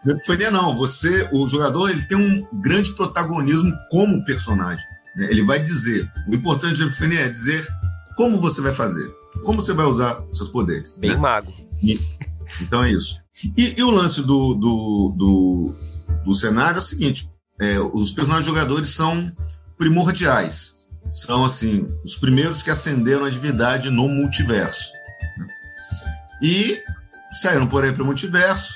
né? 0.04 0.12
Epifania 0.12 0.50
não, 0.50 0.74
você, 0.76 1.28
o 1.32 1.48
jogador, 1.48 1.90
ele 1.90 2.02
tem 2.02 2.16
um 2.16 2.60
grande 2.60 2.92
protagonismo 2.92 3.72
como 3.90 4.24
personagem. 4.24 4.84
né? 5.16 5.26
Ele 5.30 5.44
vai 5.44 5.58
dizer, 5.58 6.10
o 6.28 6.34
importante 6.34 6.76
do 6.76 6.84
Epifania 6.84 7.20
é 7.20 7.28
dizer 7.28 7.66
como 8.16 8.40
você 8.40 8.60
vai 8.60 8.72
fazer, 8.72 9.06
como 9.44 9.60
você 9.60 9.72
vai 9.72 9.86
usar 9.86 10.22
seus 10.32 10.48
poderes. 10.48 10.98
Bem 10.98 11.10
né? 11.10 11.16
mago. 11.16 11.52
Então 12.60 12.84
é 12.84 12.90
isso. 12.90 13.20
E, 13.56 13.74
e 13.78 13.82
o 13.82 13.90
lance 13.90 14.22
do, 14.22 14.54
do, 14.54 15.14
do, 15.16 15.74
do 16.24 16.34
cenário 16.34 16.76
é 16.76 16.80
o 16.80 16.84
seguinte: 16.84 17.28
é, 17.60 17.78
os 17.78 18.12
personagens 18.12 18.46
jogadores 18.46 18.88
são 18.90 19.30
primordiais. 19.76 20.74
São, 21.10 21.44
assim, 21.44 21.86
os 22.04 22.16
primeiros 22.16 22.62
que 22.62 22.70
ascenderam 22.70 23.24
a 23.24 23.30
divindade 23.30 23.90
no 23.90 24.08
multiverso. 24.08 24.95
E 26.42 26.82
saíram 27.40 27.66
por 27.66 27.84
aí 27.84 27.92
para 27.92 28.02
o 28.02 28.06
multiverso, 28.06 28.74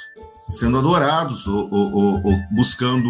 sendo 0.59 0.79
adorados 0.79 1.47
ou, 1.47 1.69
ou- 1.73 2.23
ou- 2.25 2.41
buscando 2.51 3.09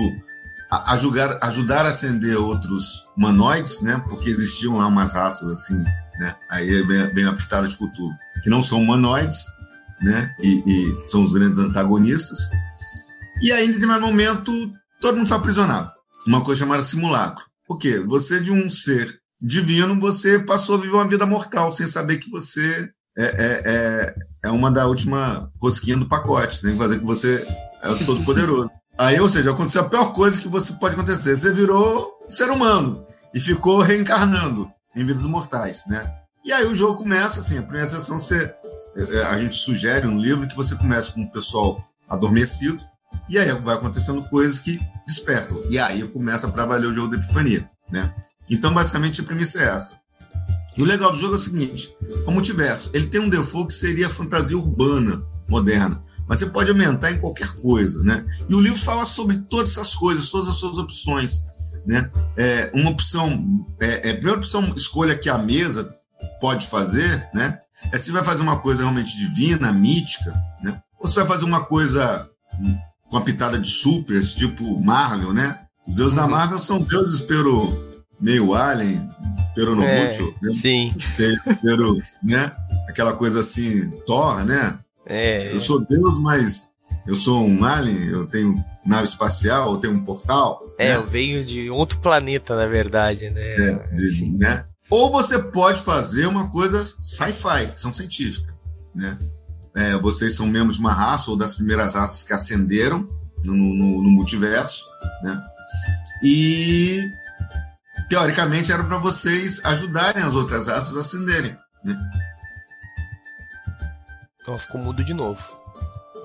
ajudar, 0.86 1.38
ajudar 1.42 1.86
a 1.86 1.88
ascender 1.88 2.36
outros 2.38 3.04
humanoides, 3.16 3.80
né? 3.80 4.02
Porque 4.08 4.30
existiam 4.30 4.76
lá 4.76 4.86
umas 4.86 5.12
raças 5.14 5.48
assim, 5.48 5.76
né? 6.18 6.36
Aí 6.48 6.82
vem, 6.82 7.14
vem 7.14 7.24
a 7.26 7.32
pitada 7.32 7.66
de 7.66 7.76
cultura, 7.76 8.14
que 8.42 8.50
não 8.50 8.62
são 8.62 8.80
humanoides, 8.80 9.44
né? 10.00 10.34
E, 10.40 10.62
e 10.66 11.08
são 11.10 11.22
os 11.22 11.32
grandes 11.32 11.58
antagonistas. 11.58 12.38
E 13.42 13.52
aí, 13.52 13.64
em 13.66 13.72
determinado 13.72 14.04
momento, 14.06 14.52
todo 15.00 15.16
mundo 15.16 15.26
foi 15.26 15.36
aprisionado. 15.36 15.90
Uma 16.26 16.42
coisa 16.44 16.60
chamada 16.60 16.82
simulacro. 16.82 17.44
Por 17.66 17.78
quê? 17.78 18.00
Você, 18.00 18.38
de 18.40 18.52
um 18.52 18.68
ser 18.68 19.18
divino, 19.40 19.98
você 19.98 20.38
passou 20.38 20.76
a 20.76 20.80
viver 20.80 20.94
uma 20.94 21.08
vida 21.08 21.24
mortal, 21.24 21.72
sem 21.72 21.86
saber 21.86 22.18
que 22.18 22.30
você 22.30 22.90
é, 23.16 23.24
é, 23.24 23.62
é, 23.64 24.14
é 24.44 24.50
uma 24.50 24.70
da 24.70 24.86
última 24.86 25.50
rosquinha 25.60 25.96
do 25.96 26.08
pacote, 26.08 26.60
sem 26.60 26.76
fazer 26.76 26.98
que 26.98 27.04
você 27.04 27.46
é 27.82 27.90
o 27.90 27.98
todo-poderoso. 28.04 28.70
Aí, 28.98 29.18
ou 29.18 29.28
seja, 29.28 29.50
aconteceu 29.50 29.80
a 29.80 29.88
pior 29.88 30.12
coisa 30.12 30.40
que 30.40 30.48
você 30.48 30.74
pode 30.74 30.94
acontecer. 30.94 31.34
Você 31.34 31.52
virou 31.52 32.18
ser 32.28 32.50
humano 32.50 33.06
e 33.32 33.40
ficou 33.40 33.80
reencarnando 33.80 34.70
em 34.94 35.06
vidas 35.06 35.26
mortais, 35.26 35.84
né? 35.86 36.10
E 36.44 36.52
aí 36.52 36.66
o 36.66 36.74
jogo 36.74 36.98
começa 36.98 37.40
assim, 37.40 37.58
a 37.58 37.62
primeira 37.62 37.88
sessão 37.88 38.18
você 38.18 38.54
é, 38.96 39.22
a 39.26 39.38
gente 39.38 39.54
sugere 39.54 40.06
no 40.06 40.20
livro 40.20 40.48
que 40.48 40.56
você 40.56 40.74
comece 40.74 41.12
com 41.12 41.22
o 41.22 41.30
pessoal 41.30 41.82
adormecido, 42.08 42.80
e 43.28 43.38
aí 43.38 43.50
vai 43.52 43.74
acontecendo 43.74 44.22
coisas 44.24 44.60
que 44.60 44.80
despertam. 45.06 45.60
E 45.68 45.78
aí 45.78 46.06
começa 46.08 46.48
para 46.48 46.66
valer 46.66 46.86
o 46.86 46.94
jogo 46.94 47.08
da 47.08 47.16
epifania, 47.16 47.68
né? 47.90 48.12
Então, 48.48 48.74
basicamente, 48.74 49.20
a 49.20 49.24
premissa 49.24 49.60
é 49.60 49.68
essa. 49.68 49.96
E 50.80 50.82
o 50.82 50.86
legal 50.86 51.12
do 51.12 51.18
jogo 51.18 51.34
é 51.34 51.36
o 51.36 51.40
seguinte: 51.40 51.94
o 52.26 52.30
multiverso, 52.30 52.90
ele 52.94 53.06
tem 53.06 53.20
um 53.20 53.28
default 53.28 53.68
que 53.68 53.74
seria 53.74 54.06
a 54.06 54.10
fantasia 54.10 54.56
urbana 54.56 55.22
moderna, 55.46 56.02
mas 56.26 56.38
você 56.38 56.46
pode 56.46 56.70
aumentar 56.70 57.10
em 57.10 57.20
qualquer 57.20 57.48
coisa, 57.56 58.02
né? 58.02 58.24
E 58.48 58.54
o 58.54 58.60
livro 58.60 58.78
fala 58.78 59.04
sobre 59.04 59.36
todas 59.36 59.72
essas 59.72 59.94
coisas, 59.94 60.30
todas 60.30 60.48
as 60.48 60.54
suas 60.54 60.78
opções, 60.78 61.44
né? 61.84 62.10
É, 62.34 62.70
uma 62.72 62.88
opção, 62.88 63.66
é, 63.78 64.08
é, 64.08 64.10
a 64.12 64.14
primeira 64.14 64.38
opção, 64.38 64.72
escolha 64.74 65.18
que 65.18 65.28
a 65.28 65.36
mesa 65.36 65.94
pode 66.40 66.66
fazer, 66.66 67.28
né? 67.34 67.58
É 67.92 67.98
se 67.98 68.10
vai 68.10 68.24
fazer 68.24 68.42
uma 68.42 68.58
coisa 68.58 68.80
realmente 68.80 69.18
divina, 69.18 69.70
mítica, 69.72 70.32
né? 70.62 70.80
Ou 70.98 71.06
se 71.06 71.16
vai 71.16 71.26
fazer 71.26 71.44
uma 71.44 71.62
coisa 71.62 72.26
com 73.10 73.18
a 73.18 73.20
pitada 73.20 73.58
de 73.58 73.68
supers, 73.68 74.32
tipo 74.32 74.82
Marvel, 74.82 75.34
né? 75.34 75.58
Os 75.86 75.96
deuses 75.96 76.16
da 76.16 76.26
Marvel 76.26 76.58
são 76.58 76.80
deuses 76.80 77.20
pelo 77.20 77.89
meio 78.20 78.54
alien, 78.54 79.08
pelo 79.54 79.74
no 79.74 79.82
É, 79.82 80.06
mucho, 80.06 80.34
né? 80.42 80.52
sim. 80.52 80.92
Pe- 81.16 81.54
pelo, 81.62 82.00
né? 82.22 82.52
Aquela 82.88 83.12
coisa 83.14 83.40
assim, 83.40 83.88
Thor, 84.06 84.44
né? 84.44 84.78
É. 85.06 85.52
Eu 85.52 85.58
sou 85.60 85.84
Deus, 85.84 86.18
mas 86.20 86.68
eu 87.06 87.14
sou 87.14 87.44
um 87.46 87.64
alien, 87.64 88.08
eu 88.08 88.26
tenho 88.26 88.54
nave 88.84 89.04
espacial, 89.04 89.72
eu 89.72 89.78
tenho 89.78 89.94
um 89.94 90.04
portal. 90.04 90.60
É, 90.78 90.88
né? 90.90 90.96
eu 90.96 91.06
venho 91.06 91.44
de 91.44 91.70
outro 91.70 91.98
planeta, 91.98 92.54
na 92.56 92.66
verdade, 92.66 93.30
né? 93.30 93.42
É, 93.42 93.94
de- 93.94 94.30
né? 94.38 94.64
Ou 94.90 95.10
você 95.10 95.38
pode 95.38 95.82
fazer 95.82 96.26
uma 96.26 96.50
coisa 96.50 96.84
sci-fi, 97.00 97.66
ficção 97.68 97.92
científica, 97.92 98.52
né? 98.94 99.16
É, 99.76 99.96
vocês 99.96 100.34
são 100.34 100.46
membros 100.46 100.74
de 100.76 100.80
uma 100.80 100.92
raça 100.92 101.30
ou 101.30 101.36
das 101.36 101.54
primeiras 101.54 101.94
raças 101.94 102.24
que 102.24 102.32
ascenderam 102.32 103.08
no, 103.44 103.54
no- 103.54 104.02
no 104.02 104.10
multiverso, 104.10 104.84
né? 105.22 105.40
E 106.24 107.02
teoricamente 108.10 108.72
era 108.72 108.82
para 108.84 108.98
vocês 108.98 109.64
ajudarem 109.64 110.22
as 110.22 110.34
outras 110.34 110.66
raças 110.66 110.96
a 110.96 111.00
ascenderem, 111.00 111.56
né? 111.84 111.96
Então 114.42 114.58
ficou 114.58 114.80
mudo 114.80 115.02
de 115.04 115.14
novo. 115.14 115.40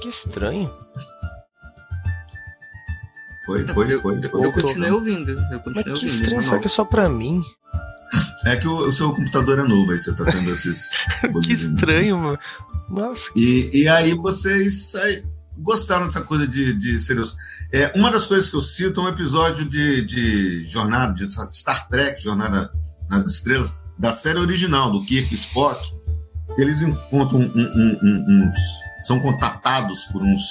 Que 0.01 0.09
estranho. 0.09 0.73
Foi, 3.45 3.63
foi, 3.67 3.93
eu, 3.93 4.01
foi. 4.01 4.25
eu, 4.25 4.29
foi. 4.29 4.45
eu 4.47 4.51
continuei 4.51 4.91
ouvindo. 4.91 5.31
Eu 5.31 5.37
Mas 5.37 5.61
continuei 5.63 5.83
que 5.83 5.89
ouvindo. 5.91 6.09
estranho, 6.09 6.43
será 6.43 6.59
que 6.59 6.65
é 6.65 6.69
só 6.69 6.83
pra 6.83 7.07
mim? 7.07 7.43
É 8.45 8.55
que 8.55 8.67
o, 8.67 8.87
o 8.87 8.91
seu 8.91 9.13
computador 9.13 9.59
é 9.59 9.63
novo, 9.63 9.91
aí 9.91 9.97
você 9.97 10.13
tá 10.15 10.25
tendo 10.25 10.49
esses. 10.51 10.89
Que 11.43 11.53
estranho, 11.53 12.17
mano. 12.17 12.39
Nossa, 12.89 13.29
E, 13.35 13.69
e 13.83 13.87
aí 13.87 14.13
vocês 14.15 14.93
aí, 14.95 15.23
gostaram 15.57 16.05
dessa 16.05 16.21
coisa 16.21 16.47
de, 16.47 16.73
de 16.73 16.99
serios. 16.99 17.35
É, 17.71 17.91
uma 17.97 18.11
das 18.11 18.25
coisas 18.25 18.49
que 18.49 18.55
eu 18.55 18.61
cito 18.61 18.99
é 18.99 19.03
um 19.03 19.07
episódio 19.07 19.65
de, 19.67 20.03
de 20.03 20.65
Jornada, 20.65 21.13
de 21.13 21.25
Star 21.55 21.87
Trek, 21.87 22.21
Jornada 22.21 22.71
nas 23.09 23.23
Estrelas, 23.27 23.79
da 23.97 24.11
série 24.11 24.39
original, 24.39 24.91
do 24.91 25.03
Kirk 25.05 25.33
Spock, 25.33 25.79
eles 26.57 26.83
encontram 26.83 27.39
um- 27.39 27.43
um- 27.55 27.99
um- 28.03 28.47
uns. 28.47 28.55
são 29.05 29.19
contatados 29.19 30.05
por 30.05 30.21
uns 30.23 30.41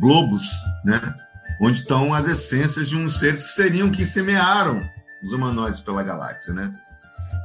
globos, 0.00 0.42
né? 0.84 1.00
Onde 1.60 1.78
estão 1.78 2.12
as 2.12 2.28
essências 2.28 2.88
de 2.88 2.96
uns 2.96 3.18
seres 3.18 3.42
que 3.44 3.48
seriam 3.50 3.90
que 3.90 4.04
semearam 4.04 4.82
os 5.22 5.32
humanoides 5.32 5.80
pela 5.80 6.02
galáxia, 6.02 6.52
né? 6.52 6.72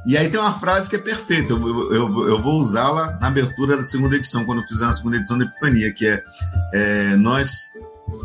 E 0.06 0.16
aí 0.16 0.28
tem 0.28 0.40
uma 0.40 0.52
frase 0.52 0.90
que 0.90 0.96
é 0.96 0.98
perfeita, 0.98 1.52
eu, 1.52 1.92
eu, 1.92 2.28
eu- 2.28 2.42
vou 2.42 2.58
usá-la 2.58 3.18
na 3.20 3.28
abertura 3.28 3.76
da 3.76 3.82
segunda 3.82 4.16
edição, 4.16 4.44
quando 4.44 4.60
eu 4.62 4.66
fizer 4.66 4.86
a 4.86 4.92
segunda 4.92 5.16
edição 5.16 5.38
da 5.38 5.44
Epifania, 5.44 5.92
que 5.94 6.06
é, 6.06 6.24
é, 6.74 7.16
nós 7.16 7.48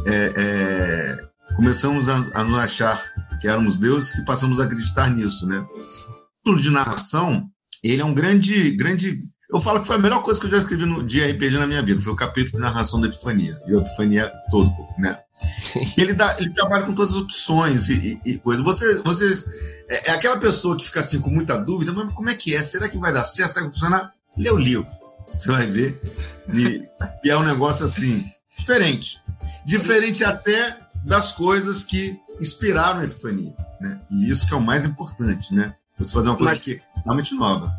é, 0.07 0.33
é, 0.35 1.19
começamos 1.55 2.09
a, 2.09 2.15
a 2.33 2.43
nos 2.43 2.57
achar 2.57 2.99
que 3.39 3.47
éramos 3.47 3.77
deuses 3.77 4.13
que 4.13 4.25
passamos 4.25 4.59
a 4.59 4.63
acreditar 4.63 5.09
nisso, 5.11 5.45
né? 5.47 5.63
O 6.47 6.55
de 6.55 6.71
narração, 6.71 7.47
ele 7.83 8.01
é 8.01 8.05
um 8.05 8.13
grande, 8.13 8.71
grande... 8.71 9.17
Eu 9.53 9.61
falo 9.61 9.79
que 9.79 9.87
foi 9.87 9.95
a 9.97 9.99
melhor 9.99 10.23
coisa 10.23 10.39
que 10.39 10.47
eu 10.47 10.51
já 10.51 10.57
escrevi 10.57 10.85
no, 10.85 11.03
de 11.03 11.23
RPG 11.23 11.57
na 11.57 11.67
minha 11.67 11.81
vida, 11.81 12.01
foi 12.01 12.11
o 12.11 12.17
capítulo 12.17 12.57
de 12.57 12.59
narração 12.59 12.99
da 12.99 13.07
Epifania, 13.07 13.57
e 13.67 13.75
a 13.75 13.77
Epifania 13.77 14.31
todo, 14.49 14.73
né? 14.97 15.17
ele, 15.95 16.13
dá, 16.13 16.35
ele 16.39 16.49
trabalha 16.49 16.83
com 16.85 16.95
todas 16.95 17.11
as 17.15 17.21
opções 17.21 17.87
e, 17.89 18.19
e, 18.25 18.31
e 18.31 18.37
coisas. 18.39 18.63
Você, 18.65 18.95
vocês 19.03 19.45
é, 19.89 20.09
é 20.09 20.11
aquela 20.11 20.37
pessoa 20.37 20.77
que 20.77 20.85
fica 20.85 20.99
assim 20.99 21.19
com 21.21 21.29
muita 21.29 21.57
dúvida, 21.57 21.91
mas 21.93 22.11
como 22.13 22.29
é 22.29 22.35
que 22.35 22.55
é? 22.55 22.63
Será 22.63 22.89
que 22.89 22.97
vai 22.97 23.13
dar 23.13 23.23
certo? 23.23 23.53
Será 23.53 23.65
que 23.65 23.71
vai 23.71 23.79
funcionar? 23.79 24.13
Lê 24.37 24.49
o 24.51 24.57
livro, 24.57 24.87
você 25.33 25.51
vai 25.51 25.65
ver. 25.65 25.99
E, 26.53 26.83
e 27.23 27.29
é 27.29 27.37
um 27.37 27.43
negócio 27.43 27.85
assim, 27.85 28.23
diferente. 28.57 29.19
Diferente 29.65 30.23
até 30.23 30.77
das 31.03 31.33
coisas 31.33 31.83
que 31.83 32.17
inspiraram 32.39 33.01
a 33.01 33.05
Epifania. 33.05 33.53
Né? 33.81 33.99
E 34.11 34.29
isso 34.29 34.47
que 34.47 34.53
é 34.53 34.57
o 34.57 34.61
mais 34.61 34.85
importante, 34.85 35.53
né? 35.53 35.73
Você 35.97 36.13
fazer 36.13 36.29
uma 36.29 36.37
coisa 36.37 36.51
Mas- 36.51 36.63
que 36.63 36.73
é 36.73 36.81
realmente 37.03 37.33
nova. 37.35 37.71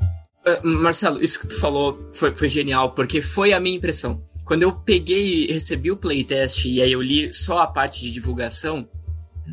Ah, 0.45 0.61
Marcelo, 0.63 1.23
isso 1.23 1.39
que 1.39 1.47
tu 1.47 1.59
falou 1.61 2.11
foi, 2.13 2.35
foi 2.37 2.49
genial, 2.49 2.93
porque 2.93 3.21
foi 3.21 3.53
a 3.53 3.61
minha 3.61 3.77
impressão. 3.77 4.23
Quando 4.45 4.63
eu 4.63 4.73
peguei 4.73 5.45
e 5.45 5.53
recebi 5.53 5.91
o 5.91 5.97
playtest 5.97 6.65
e 6.65 6.81
aí 6.81 6.91
eu 6.91 7.03
li 7.03 7.33
só 7.35 7.59
a 7.59 7.67
parte 7.67 8.01
de 8.01 8.11
divulgação, 8.11 8.89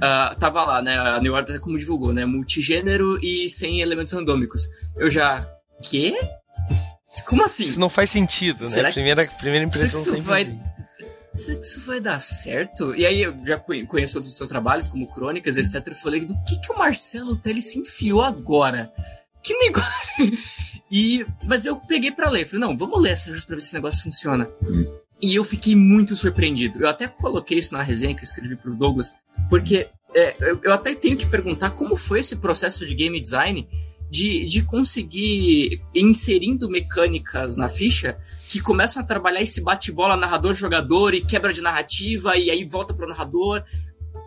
ah, 0.01 0.35
tava 0.39 0.63
lá, 0.63 0.81
né? 0.81 0.97
A 0.97 1.19
New 1.21 1.33
Order 1.33 1.59
como 1.59 1.77
divulgou, 1.77 2.13
né? 2.13 2.25
Multigênero 2.25 3.17
e 3.23 3.49
sem 3.49 3.81
elementos 3.81 4.13
randômicos. 4.13 4.67
Eu 4.97 5.09
já. 5.09 5.47
Quê? 5.83 6.17
Como 7.27 7.43
assim? 7.43 7.65
isso 7.65 7.79
não 7.79 7.89
faz 7.89 8.09
sentido, 8.09 8.63
né? 8.65 8.69
Será 8.69 8.87
que- 8.89 8.95
Primeira, 8.95 9.25
primeira 9.39 9.65
impressão 9.65 10.01
isso 10.01 10.09
sempre 10.11 10.21
vai- 10.21 10.41
assim. 10.43 10.59
Será 11.33 11.55
que 11.59 11.65
isso 11.65 11.85
vai 11.85 11.99
dar 11.99 12.19
certo? 12.21 12.95
E 12.95 13.05
aí 13.05 13.21
eu 13.23 13.35
já 13.45 13.57
conhe- 13.57 13.85
conheço 13.85 14.13
todos 14.13 14.29
os 14.29 14.37
seus 14.37 14.49
trabalhos, 14.49 14.87
como 14.87 15.07
crônicas, 15.13 15.57
etc. 15.57 15.85
Eu 15.87 15.95
falei, 15.95 16.21
do 16.21 16.33
que, 16.45 16.59
que 16.61 16.71
o 16.71 16.77
Marcelo 16.77 17.35
Teles 17.35 17.71
se 17.71 17.79
enfiou 17.79 18.21
agora? 18.21 18.91
Que 19.43 19.53
negócio! 19.59 19.85
E, 20.91 21.25
mas 21.45 21.65
eu 21.65 21.75
peguei 21.77 22.11
pra 22.11 22.29
ler. 22.29 22.45
Falei, 22.45 22.59
não, 22.59 22.77
vamos 22.77 23.01
ler 23.01 23.13
essa 23.13 23.25
pra 23.31 23.55
ver 23.55 23.61
se 23.61 23.67
esse 23.67 23.73
negócio 23.73 24.03
funciona. 24.03 24.47
E 25.25 25.35
eu 25.35 25.43
fiquei 25.43 25.75
muito 25.75 26.15
surpreendido. 26.15 26.79
Eu 26.79 26.87
até 26.87 27.07
coloquei 27.07 27.57
isso 27.57 27.73
na 27.73 27.81
resenha 27.81 28.13
que 28.13 28.21
eu 28.21 28.25
escrevi 28.25 28.55
pro 28.55 28.75
Douglas, 28.75 29.11
porque 29.49 29.87
é, 30.13 30.35
eu, 30.39 30.59
eu 30.63 30.71
até 30.71 30.93
tenho 30.93 31.17
que 31.17 31.25
perguntar 31.25 31.71
como 31.71 31.95
foi 31.95 32.19
esse 32.19 32.35
processo 32.35 32.85
de 32.85 32.93
game 32.93 33.19
design 33.19 33.67
de, 34.09 34.45
de 34.45 34.61
conseguir 34.61 35.81
ir 35.93 36.01
inserindo 36.03 36.69
mecânicas 36.69 37.55
na 37.55 37.67
ficha 37.67 38.17
que 38.47 38.59
começam 38.59 39.01
a 39.01 39.05
trabalhar 39.05 39.41
esse 39.41 39.59
bate-bola 39.61 40.15
narrador-jogador 40.15 41.15
e 41.15 41.21
quebra 41.21 41.51
de 41.51 41.61
narrativa, 41.61 42.37
e 42.37 42.51
aí 42.51 42.63
volta 42.63 42.93
pro 42.93 43.07
narrador, 43.07 43.63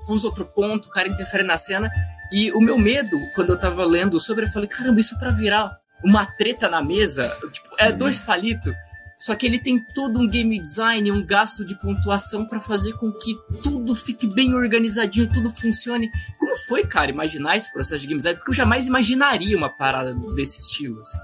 usa 0.09 0.27
outro 0.27 0.45
ponto, 0.45 0.89
o 0.89 0.91
cara 0.91 1.09
interfere 1.09 1.45
na 1.45 1.57
cena. 1.57 1.91
E 2.33 2.51
o 2.53 2.61
meu 2.61 2.77
medo, 2.77 3.17
quando 3.35 3.51
eu 3.51 3.59
tava 3.59 3.85
lendo 3.85 4.21
sobre, 4.21 4.45
eu 4.45 4.51
falei, 4.51 4.69
caramba, 4.69 5.01
isso 5.01 5.19
pra 5.19 5.31
virar 5.31 5.79
uma 6.05 6.27
treta 6.27 6.69
na 6.69 6.83
mesa, 6.83 7.29
tipo, 7.53 7.69
é 7.79 7.93
dois 7.93 8.21
palitos. 8.21 8.75
Só 9.19 9.35
que 9.35 9.45
ele 9.45 9.59
tem 9.59 9.81
todo 9.95 10.21
um 10.21 10.29
game 10.29 10.61
design, 10.61 11.11
um 11.11 11.27
gasto 11.27 11.65
de 11.65 11.75
pontuação 11.81 12.47
pra 12.47 12.61
fazer 12.61 12.93
com 12.93 13.11
que 13.11 13.37
tudo 13.65 13.93
fique 13.95 14.29
bem 14.29 14.55
organizadinho, 14.55 15.33
tudo 15.33 15.51
funcione. 15.51 16.09
Como 16.39 16.55
foi, 16.69 16.87
cara, 16.87 17.11
imaginar 17.11 17.57
esse 17.57 17.73
processo 17.73 18.03
de 18.03 18.07
game 18.07 18.19
design? 18.19 18.39
Porque 18.39 18.53
eu 18.53 18.55
jamais 18.55 18.87
imaginaria 18.87 19.57
uma 19.57 19.69
parada 19.69 20.15
desse 20.37 20.61
estilo. 20.61 21.01
Assim. 21.01 21.19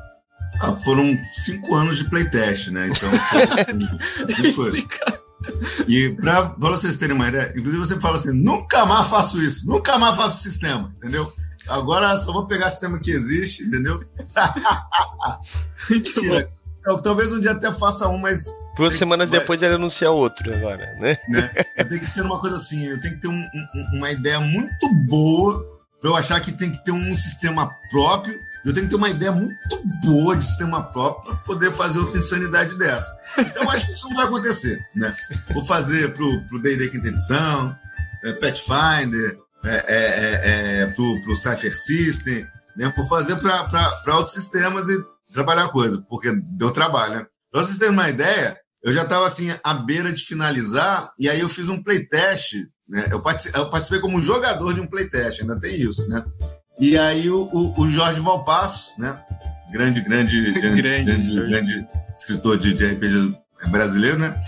Ah, 0.60 0.76
foram 0.76 1.16
cinco 1.22 1.74
anos 1.76 1.98
de 1.98 2.04
playtest, 2.10 2.70
né? 2.70 2.88
Então, 2.88 3.08
foi 3.30 3.42
assim. 4.34 4.44
Explica. 4.44 5.22
E 5.86 6.10
pra, 6.10 6.50
pra 6.50 6.70
vocês 6.70 6.96
terem 6.96 7.14
uma 7.14 7.28
ideia, 7.28 7.52
inclusive 7.56 7.78
você 7.78 8.00
fala 8.00 8.16
assim: 8.16 8.32
nunca 8.32 8.86
mais 8.86 9.06
faço 9.06 9.40
isso, 9.40 9.68
nunca 9.68 9.98
mais 9.98 10.16
faço 10.16 10.42
sistema, 10.42 10.92
entendeu? 10.96 11.32
Agora 11.68 12.16
só 12.18 12.32
vou 12.32 12.46
pegar 12.46 12.70
sistema 12.70 12.98
que 12.98 13.10
existe, 13.10 13.62
entendeu? 13.62 14.02
Mentira. 15.88 16.50
Eu, 16.86 17.00
talvez 17.00 17.32
um 17.32 17.40
dia 17.40 17.52
até 17.52 17.72
faça 17.72 18.08
um, 18.08 18.18
mas 18.18 18.44
Duas 18.76 18.92
Tem- 18.92 18.98
semanas 19.00 19.30
depois 19.30 19.62
ele 19.62 19.74
anuncia 19.76 20.10
outro 20.10 20.52
agora, 20.52 20.94
né? 20.98 21.16
né, 21.28 21.48
tem 21.88 21.98
que 21.98 22.08
ser 22.10 22.22
uma 22.22 22.38
coisa 22.40 22.56
assim: 22.56 22.84
eu 22.86 23.00
tenho 23.00 23.14
que 23.14 23.20
ter 23.20 23.28
um- 23.28 23.48
um- 23.74 23.96
uma 23.98 24.10
ideia 24.10 24.40
muito 24.40 24.92
boa 25.06 25.64
pra 26.00 26.10
eu 26.10 26.16
achar 26.16 26.40
que 26.40 26.52
tem 26.52 26.70
que 26.72 26.84
ter 26.84 26.90
um 26.92 27.14
sistema 27.14 27.70
próprio. 27.90 28.36
Eu 28.64 28.72
tenho 28.72 28.86
que 28.86 28.90
ter 28.90 28.96
uma 28.96 29.10
ideia 29.10 29.30
muito 29.30 29.82
boa 30.02 30.34
de 30.36 30.44
sistema 30.44 30.82
próprio 30.82 31.34
para 31.34 31.44
poder 31.44 31.70
fazer 31.70 31.98
outra 31.98 32.18
insanidade 32.18 32.76
dessa. 32.78 33.06
Então, 33.38 33.70
acho 33.70 33.86
que 33.86 33.92
isso 33.92 34.08
não 34.08 34.16
vai 34.16 34.24
acontecer, 34.24 34.82
né? 34.94 35.14
Vou 35.52 35.64
fazer 35.64 36.14
pro, 36.14 36.40
pro 36.48 36.60
D&D 36.62 36.88
Quinta 36.88 37.08
Edição, 37.08 37.76
é, 38.24 38.32
Pathfinder, 38.32 39.38
é, 39.64 39.68
é, 39.68 39.84
é, 39.96 40.80
é, 40.82 40.86
pro, 40.88 41.20
pro 41.22 41.36
Cypher 41.36 41.76
System, 41.76 42.46
né? 42.76 42.92
Vou 42.96 43.06
fazer 43.06 43.36
para 43.36 44.16
outros 44.16 44.34
sistemas 44.34 44.88
e 44.88 44.96
trabalhar 45.34 45.64
a 45.64 45.68
coisa, 45.68 46.02
porque 46.08 46.32
deu 46.56 46.70
trabalho, 46.70 47.16
né? 47.16 47.26
Pra 47.52 47.62
vocês 47.62 47.78
terem 47.78 47.92
uma 47.92 48.08
ideia, 48.08 48.56
eu 48.82 48.92
já 48.92 49.02
estava 49.02 49.26
assim, 49.26 49.52
à 49.62 49.74
beira 49.74 50.12
de 50.12 50.22
finalizar, 50.24 51.10
e 51.18 51.28
aí 51.28 51.40
eu 51.40 51.48
fiz 51.48 51.68
um 51.68 51.82
playtest, 51.82 52.54
né? 52.88 53.08
Eu 53.10 53.20
participei, 53.20 53.60
eu 53.60 53.68
participei 53.68 54.00
como 54.00 54.22
jogador 54.22 54.72
de 54.72 54.80
um 54.80 54.86
playtest, 54.86 55.40
ainda 55.40 55.58
tem 55.58 55.74
isso, 55.74 56.08
né? 56.08 56.24
E 56.78 56.96
aí 56.96 57.28
o, 57.30 57.48
o, 57.52 57.80
o 57.80 57.90
Jorge 57.90 58.20
Valpasso, 58.20 58.98
né? 58.98 59.18
Grande, 59.70 60.00
grande, 60.02 60.52
grande, 60.60 60.82
Grande, 60.82 61.34
grande, 61.34 61.86
escritor 62.16 62.56
de, 62.56 62.74
de 62.74 62.84
RPG 62.84 63.36
brasileiro, 63.70 64.18
né? 64.18 64.38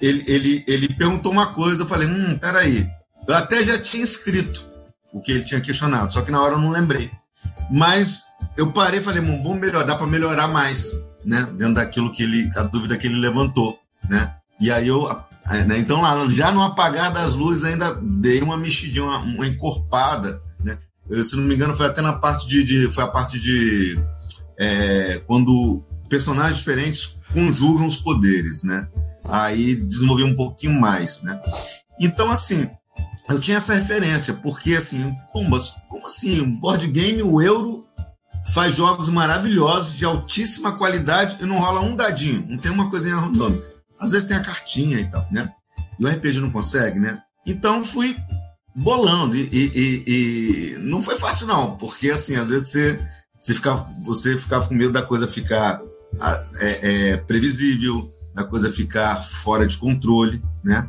Ele, 0.00 0.24
ele, 0.26 0.64
ele 0.66 0.94
perguntou 0.94 1.30
uma 1.30 1.52
coisa, 1.52 1.82
eu 1.82 1.86
falei, 1.86 2.08
hum, 2.08 2.38
peraí. 2.38 2.88
Eu 3.28 3.34
até 3.34 3.62
já 3.62 3.78
tinha 3.78 4.02
escrito 4.02 4.66
o 5.12 5.20
que 5.20 5.32
ele 5.32 5.44
tinha 5.44 5.60
questionado, 5.60 6.12
só 6.12 6.22
que 6.22 6.30
na 6.30 6.42
hora 6.42 6.54
eu 6.54 6.58
não 6.58 6.70
lembrei. 6.70 7.10
Mas 7.70 8.22
eu 8.60 8.70
parei 8.72 9.00
e 9.00 9.02
falei, 9.02 9.22
"Bom, 9.22 9.42
vamos 9.42 9.58
melhorar, 9.58 9.84
dá 9.84 9.96
para 9.96 10.06
melhorar 10.06 10.46
mais, 10.48 10.92
né? 11.24 11.48
Dentro 11.56 11.74
daquilo 11.74 12.12
que 12.12 12.22
ele, 12.22 12.50
a 12.56 12.62
dúvida 12.62 12.96
que 12.96 13.06
ele 13.06 13.16
levantou, 13.16 13.78
né? 14.08 14.34
E 14.60 14.70
aí 14.70 14.86
eu, 14.88 15.08
né? 15.66 15.78
então 15.78 16.02
lá, 16.02 16.26
já 16.30 16.52
no 16.52 16.62
apagar 16.62 17.10
das 17.12 17.34
luzes 17.34 17.64
ainda 17.64 17.94
dei 18.02 18.42
uma 18.42 18.56
mexidinha, 18.58 19.04
uma, 19.04 19.18
uma 19.18 19.46
encorpada, 19.46 20.40
né? 20.62 20.78
Eu, 21.08 21.24
se 21.24 21.36
não 21.36 21.44
me 21.44 21.54
engano 21.54 21.74
foi 21.74 21.86
até 21.86 22.02
na 22.02 22.12
parte 22.12 22.46
de, 22.46 22.62
de- 22.62 22.90
foi 22.90 23.02
a 23.02 23.08
parte 23.08 23.38
de 23.38 23.98
é, 24.58 25.20
quando 25.26 25.82
personagens 26.08 26.58
diferentes 26.58 27.16
conjugam 27.32 27.86
os 27.86 27.96
poderes, 27.96 28.62
né? 28.62 28.86
Aí 29.28 29.74
desenvolvi 29.76 30.24
um 30.24 30.36
pouquinho 30.36 30.78
mais, 30.78 31.22
né? 31.22 31.40
Então 31.98 32.30
assim, 32.30 32.68
eu 33.28 33.40
tinha 33.40 33.56
essa 33.56 33.74
referência, 33.74 34.34
porque 34.34 34.74
assim, 34.74 35.14
pombas, 35.32 35.72
como 35.88 36.06
assim? 36.06 36.44
Board 36.60 36.86
game, 36.88 37.22
o 37.22 37.40
euro 37.40 37.86
faz 38.54 38.74
jogos 38.76 39.08
maravilhosos, 39.08 39.94
de 39.96 40.04
altíssima 40.04 40.72
qualidade 40.72 41.38
e 41.40 41.46
não 41.46 41.58
rola 41.58 41.80
um 41.80 41.94
dadinho, 41.96 42.46
não 42.48 42.58
tem 42.58 42.70
uma 42.70 42.90
coisinha 42.90 43.16
randômica. 43.16 43.64
Às 43.98 44.12
vezes 44.12 44.26
tem 44.26 44.36
a 44.36 44.42
cartinha 44.42 44.98
e 44.98 45.04
tal, 45.10 45.26
né? 45.30 45.48
E 46.00 46.04
o 46.04 46.08
RPG 46.08 46.40
não 46.40 46.50
consegue, 46.50 46.98
né? 46.98 47.20
Então 47.46 47.84
fui 47.84 48.16
bolando 48.74 49.36
e, 49.36 49.48
e- 49.52 49.72
e- 49.74 50.04
e 50.74 50.78
não 50.78 51.02
foi 51.02 51.16
fácil 51.16 51.46
não, 51.46 51.76
porque 51.76 52.10
assim, 52.10 52.36
às 52.36 52.48
vezes 52.48 52.68
você, 52.70 53.00
você, 53.40 53.54
ficava, 53.54 53.86
você 54.04 54.36
ficava 54.38 54.66
com 54.66 54.74
medo 54.74 54.92
da 54.92 55.02
coisa 55.02 55.28
ficar 55.28 55.80
é, 56.60 57.10
é, 57.12 57.16
previsível, 57.18 58.10
da 58.34 58.44
coisa 58.44 58.70
ficar 58.70 59.22
fora 59.22 59.66
de 59.66 59.76
controle, 59.78 60.42
né? 60.64 60.88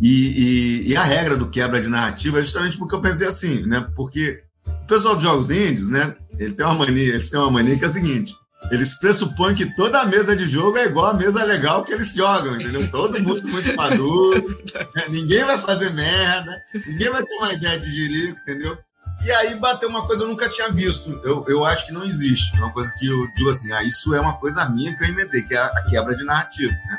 E, 0.00 0.10
e- 0.10 0.88
e 0.90 0.96
a 0.96 1.02
regra 1.04 1.36
do 1.36 1.48
quebra 1.48 1.80
de 1.80 1.88
narrativa 1.88 2.38
é 2.40 2.42
justamente 2.42 2.76
porque 2.76 2.94
eu 2.94 3.00
pensei 3.00 3.26
assim, 3.26 3.62
né? 3.66 3.86
Porque 3.94 4.42
o 4.66 4.86
pessoal 4.86 5.16
de 5.16 5.22
jogos 5.22 5.50
índios, 5.50 5.88
né? 5.90 6.14
Ele 6.38 6.54
tem 6.54 6.66
uma 6.66 6.74
mania, 6.74 7.14
eles 7.14 7.30
têm 7.30 7.40
uma 7.40 7.50
mania 7.50 7.76
que 7.76 7.84
é 7.84 7.86
a 7.86 7.90
seguinte: 7.90 8.34
eles 8.70 8.94
pressupõem 8.94 9.54
que 9.54 9.74
toda 9.74 10.04
mesa 10.04 10.36
de 10.36 10.48
jogo 10.48 10.78
é 10.78 10.86
igual 10.86 11.06
a 11.06 11.14
mesa 11.14 11.44
legal 11.44 11.84
que 11.84 11.92
eles 11.92 12.14
jogam, 12.14 12.60
entendeu? 12.60 12.88
Todo 12.90 13.20
mundo 13.20 13.48
muito 13.48 13.76
maduro, 13.76 14.62
né? 14.74 15.04
ninguém 15.08 15.44
vai 15.44 15.58
fazer 15.58 15.90
merda, 15.90 16.62
ninguém 16.86 17.10
vai 17.10 17.22
ter 17.22 17.34
uma 17.36 17.52
ideia 17.52 17.78
de 17.78 17.90
jirico, 17.90 18.40
entendeu? 18.40 18.78
E 19.24 19.30
aí 19.30 19.54
bateu 19.56 19.88
uma 19.88 20.04
coisa 20.04 20.22
que 20.22 20.26
eu 20.26 20.30
nunca 20.30 20.48
tinha 20.48 20.68
visto. 20.72 21.20
Eu, 21.22 21.44
eu 21.46 21.64
acho 21.64 21.86
que 21.86 21.92
não 21.92 22.02
existe. 22.02 22.56
Uma 22.56 22.72
coisa 22.72 22.92
que 22.98 23.06
eu 23.06 23.32
digo 23.34 23.50
assim, 23.50 23.70
ah, 23.72 23.82
isso 23.84 24.12
é 24.14 24.20
uma 24.20 24.32
coisa 24.34 24.68
minha 24.68 24.96
que 24.96 25.04
eu 25.04 25.08
inventei, 25.08 25.42
que 25.42 25.54
é 25.54 25.58
a 25.58 25.82
quebra 25.88 26.16
de 26.16 26.24
narrativa, 26.24 26.72
né? 26.72 26.98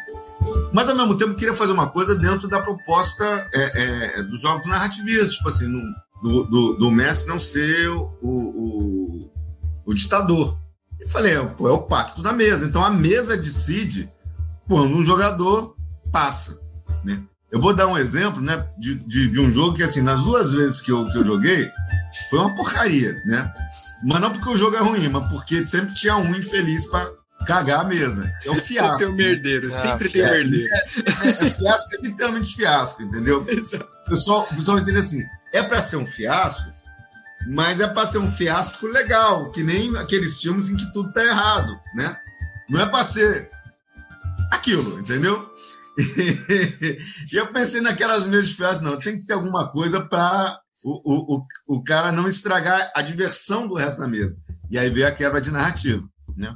Mas 0.71 0.89
ao 0.89 0.95
mesmo 0.95 1.17
tempo 1.17 1.35
queria 1.35 1.53
fazer 1.53 1.73
uma 1.73 1.89
coisa 1.89 2.15
dentro 2.15 2.47
da 2.47 2.61
proposta 2.61 3.23
é, 3.53 4.19
é, 4.19 4.23
dos 4.23 4.41
jogos 4.41 4.67
narrativistas, 4.67 5.35
tipo 5.35 5.49
assim, 5.49 5.67
no, 5.67 5.81
do, 6.23 6.45
do, 6.45 6.73
do 6.75 6.91
Messi 6.91 7.27
não 7.27 7.37
ser 7.37 7.89
o, 7.89 8.09
o, 8.21 9.31
o 9.85 9.93
ditador. 9.93 10.57
E 11.01 11.09
falei, 11.09 11.37
pô, 11.57 11.67
é 11.67 11.71
o 11.71 11.83
pacto 11.83 12.21
da 12.21 12.31
mesa. 12.31 12.65
Então 12.65 12.83
a 12.83 12.89
mesa 12.89 13.35
decide 13.35 14.09
quando 14.65 14.95
um 14.95 15.03
jogador 15.03 15.75
passa. 16.13 16.61
Né? 17.03 17.21
Eu 17.51 17.59
vou 17.59 17.75
dar 17.75 17.87
um 17.87 17.97
exemplo 17.97 18.41
né, 18.41 18.65
de, 18.77 18.95
de, 18.95 19.29
de, 19.29 19.39
um 19.41 19.51
jogo 19.51 19.75
que, 19.75 19.83
assim, 19.83 20.01
nas 20.01 20.23
duas 20.23 20.53
vezes 20.53 20.79
que 20.79 20.91
eu, 20.91 21.05
que 21.11 21.17
eu 21.17 21.25
joguei, 21.25 21.69
foi 22.29 22.39
uma 22.39 22.55
porcaria, 22.55 23.21
né? 23.25 23.53
Mas 24.05 24.19
não 24.21 24.31
porque 24.31 24.49
o 24.49 24.57
jogo 24.57 24.77
é 24.77 24.79
ruim, 24.79 25.07
mas 25.09 25.27
porque 25.29 25.67
sempre 25.67 25.93
tinha 25.93 26.15
um 26.17 26.33
infeliz 26.35 26.85
para 26.85 27.09
cagar 27.45 27.81
a 27.81 27.83
mesa. 27.83 28.31
É 28.45 28.49
o 28.49 28.55
fiasco. 28.55 28.99
Sempre 28.99 29.05
tem 29.05 29.13
o 29.13 29.15
merdeiro, 29.17 29.67
ah, 29.67 29.71
sempre 29.71 30.09
tem 30.09 30.21
o 30.21 30.29
merdeiro. 30.29 30.69
É, 30.73 31.09
é, 31.09 31.29
é, 31.29 31.49
fiasco 31.49 31.95
é 31.95 31.97
literalmente 32.01 32.55
fiasco, 32.55 33.03
entendeu? 33.03 33.45
Exato. 33.49 33.89
O 34.05 34.09
pessoal, 34.09 34.47
o 34.51 34.55
pessoal 34.55 34.79
entende 34.79 34.97
assim, 34.99 35.23
é 35.53 35.61
para 35.61 35.81
ser 35.81 35.97
um 35.97 36.05
fiasco, 36.05 36.73
mas 37.47 37.79
é 37.79 37.87
para 37.87 38.07
ser 38.07 38.17
um 38.17 38.29
fiasco 38.29 38.87
legal, 38.87 39.51
que 39.51 39.63
nem 39.63 39.95
aqueles 39.97 40.41
filmes 40.41 40.69
em 40.69 40.75
que 40.75 40.91
tudo 40.91 41.13
tá 41.13 41.23
errado, 41.23 41.79
né? 41.95 42.17
Não 42.69 42.81
é 42.81 42.85
para 42.87 43.03
ser 43.03 43.49
aquilo, 44.51 44.99
entendeu? 44.99 45.51
E, 47.31 47.35
eu 47.35 47.47
pensei 47.53 47.81
naquelas 47.81 48.25
mesas 48.25 48.49
de 48.49 48.55
fiasco, 48.55 48.83
não, 48.83 48.97
tem 48.99 49.19
que 49.19 49.25
ter 49.27 49.33
alguma 49.33 49.71
coisa 49.71 50.01
para 50.01 50.59
o, 50.83 51.37
o, 51.37 51.45
o 51.67 51.83
cara 51.83 52.11
não 52.11 52.27
estragar 52.27 52.91
a 52.95 53.01
diversão 53.01 53.67
do 53.67 53.75
resto 53.75 54.01
da 54.01 54.07
mesa. 54.07 54.35
E 54.71 54.77
aí 54.77 54.89
veio 54.89 55.07
a 55.07 55.11
quebra 55.11 55.39
de 55.39 55.51
narrativa, 55.51 56.03
né? 56.35 56.53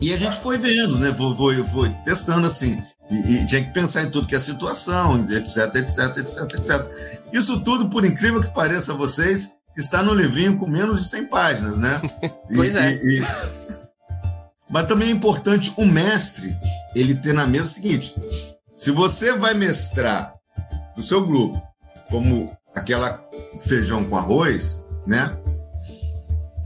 E 0.00 0.12
a 0.12 0.16
gente 0.16 0.38
foi 0.38 0.56
vendo, 0.56 0.98
né? 0.98 1.12
Foi, 1.12 1.36
foi, 1.36 1.64
foi 1.64 1.90
testando 2.04 2.46
assim. 2.46 2.80
E, 3.10 3.14
e, 3.14 3.46
tinha 3.46 3.62
que 3.62 3.72
pensar 3.72 4.02
em 4.02 4.10
tudo 4.10 4.26
que 4.26 4.34
é 4.34 4.38
situação, 4.38 5.26
etc, 5.30 5.74
etc, 5.74 6.16
etc, 6.18 6.54
etc. 6.54 6.86
Isso 7.32 7.60
tudo, 7.60 7.90
por 7.90 8.04
incrível 8.04 8.40
que 8.40 8.52
pareça 8.54 8.92
a 8.92 8.96
vocês, 8.96 9.52
está 9.76 10.02
no 10.02 10.14
livrinho 10.14 10.56
com 10.56 10.66
menos 10.66 11.02
de 11.02 11.08
100 11.08 11.26
páginas, 11.26 11.78
né? 11.78 12.00
pois 12.54 12.74
e, 12.74 12.78
é. 12.78 12.94
E, 12.94 13.22
Mas 14.70 14.86
também 14.86 15.08
é 15.08 15.12
importante 15.12 15.72
o 15.76 15.84
mestre 15.84 16.56
ele 16.94 17.14
ter 17.14 17.34
na 17.34 17.46
mesa 17.46 17.64
o 17.64 17.68
seguinte: 17.68 18.14
se 18.72 18.90
você 18.90 19.32
vai 19.34 19.54
mestrar 19.54 20.34
do 20.96 21.02
seu 21.02 21.26
grupo 21.26 21.60
como 22.08 22.56
aquela 22.74 23.22
feijão 23.60 24.04
com 24.04 24.16
arroz, 24.16 24.84
né? 25.06 25.36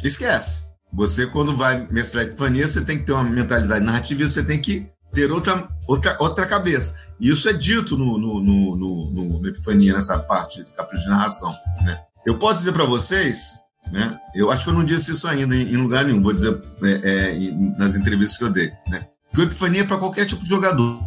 Esquece. 0.03 0.69
Você, 0.93 1.27
quando 1.27 1.57
vai 1.57 1.87
mestrar 1.91 2.25
epifania, 2.25 2.67
você 2.67 2.83
tem 2.83 2.99
que 2.99 3.05
ter 3.05 3.13
uma 3.13 3.25
mentalidade 3.25 3.85
narrativa 3.85 4.27
você 4.27 4.43
tem 4.43 4.61
que 4.61 4.89
ter 5.19 5.33
outra, 5.33 5.69
outra, 5.87 6.17
outra 6.21 6.47
cabeça. 6.47 6.95
E 7.19 7.29
isso 7.29 7.49
é 7.49 7.53
dito 7.53 7.99
no, 7.99 8.17
no, 8.17 8.41
no, 8.41 8.77
no, 8.77 9.41
no 9.41 9.49
Epifania, 9.49 9.93
nessa 9.93 10.17
parte 10.17 10.63
do 10.63 10.71
capítulo 10.71 11.03
de 11.03 11.09
narração. 11.09 11.53
Né? 11.83 12.01
Eu 12.25 12.39
posso 12.39 12.59
dizer 12.61 12.73
para 12.73 12.85
vocês, 12.85 13.59
né? 13.91 14.17
eu 14.33 14.53
acho 14.53 14.63
que 14.63 14.71
eu 14.71 14.75
não 14.75 14.85
disse 14.85 15.11
isso 15.11 15.27
ainda 15.27 15.57
em, 15.57 15.73
em 15.73 15.77
lugar 15.77 16.05
nenhum, 16.05 16.23
vou 16.23 16.33
dizer 16.33 16.57
é, 16.83 17.33
é, 17.33 17.51
nas 17.77 17.97
entrevistas 17.97 18.39
que 18.39 18.45
eu 18.45 18.51
dei, 18.51 18.71
né? 18.87 19.09
que 19.35 19.41
o 19.41 19.43
Epifania 19.43 19.81
é 19.81 19.85
para 19.85 19.99
qualquer 19.99 20.25
tipo 20.25 20.45
de 20.45 20.49
jogador. 20.49 21.01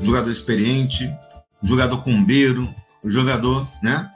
Jogador 0.00 0.30
experiente, 0.30 1.12
jogador 1.60 2.00
combeiro, 2.02 2.72
jogador, 3.04 3.66
né? 3.82 4.08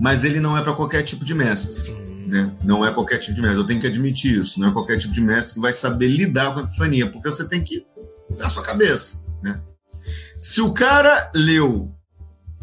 Mas 0.00 0.22
ele 0.22 0.38
não 0.38 0.56
é 0.56 0.62
para 0.62 0.74
qualquer 0.74 1.02
tipo 1.02 1.24
de 1.24 1.34
mestre 1.34 2.11
né? 2.32 2.50
Não 2.64 2.82
é 2.82 2.90
qualquer 2.90 3.18
tipo 3.18 3.34
de 3.34 3.42
mestre. 3.42 3.58
Eu 3.58 3.66
tenho 3.66 3.78
que 3.78 3.86
admitir 3.86 4.40
isso. 4.40 4.58
Não 4.58 4.68
é 4.70 4.72
qualquer 4.72 4.96
tipo 4.96 5.12
de 5.12 5.20
mestre 5.20 5.54
que 5.54 5.60
vai 5.60 5.72
saber 5.72 6.06
lidar 6.06 6.54
com 6.54 6.60
a 6.60 6.62
epifania, 6.62 7.10
porque 7.10 7.28
você 7.28 7.46
tem 7.46 7.62
que 7.62 7.86
mudar 8.30 8.48
sua 8.48 8.62
cabeça, 8.62 9.20
né? 9.42 9.60
Se 10.40 10.62
o 10.62 10.72
cara 10.72 11.30
leu 11.34 11.94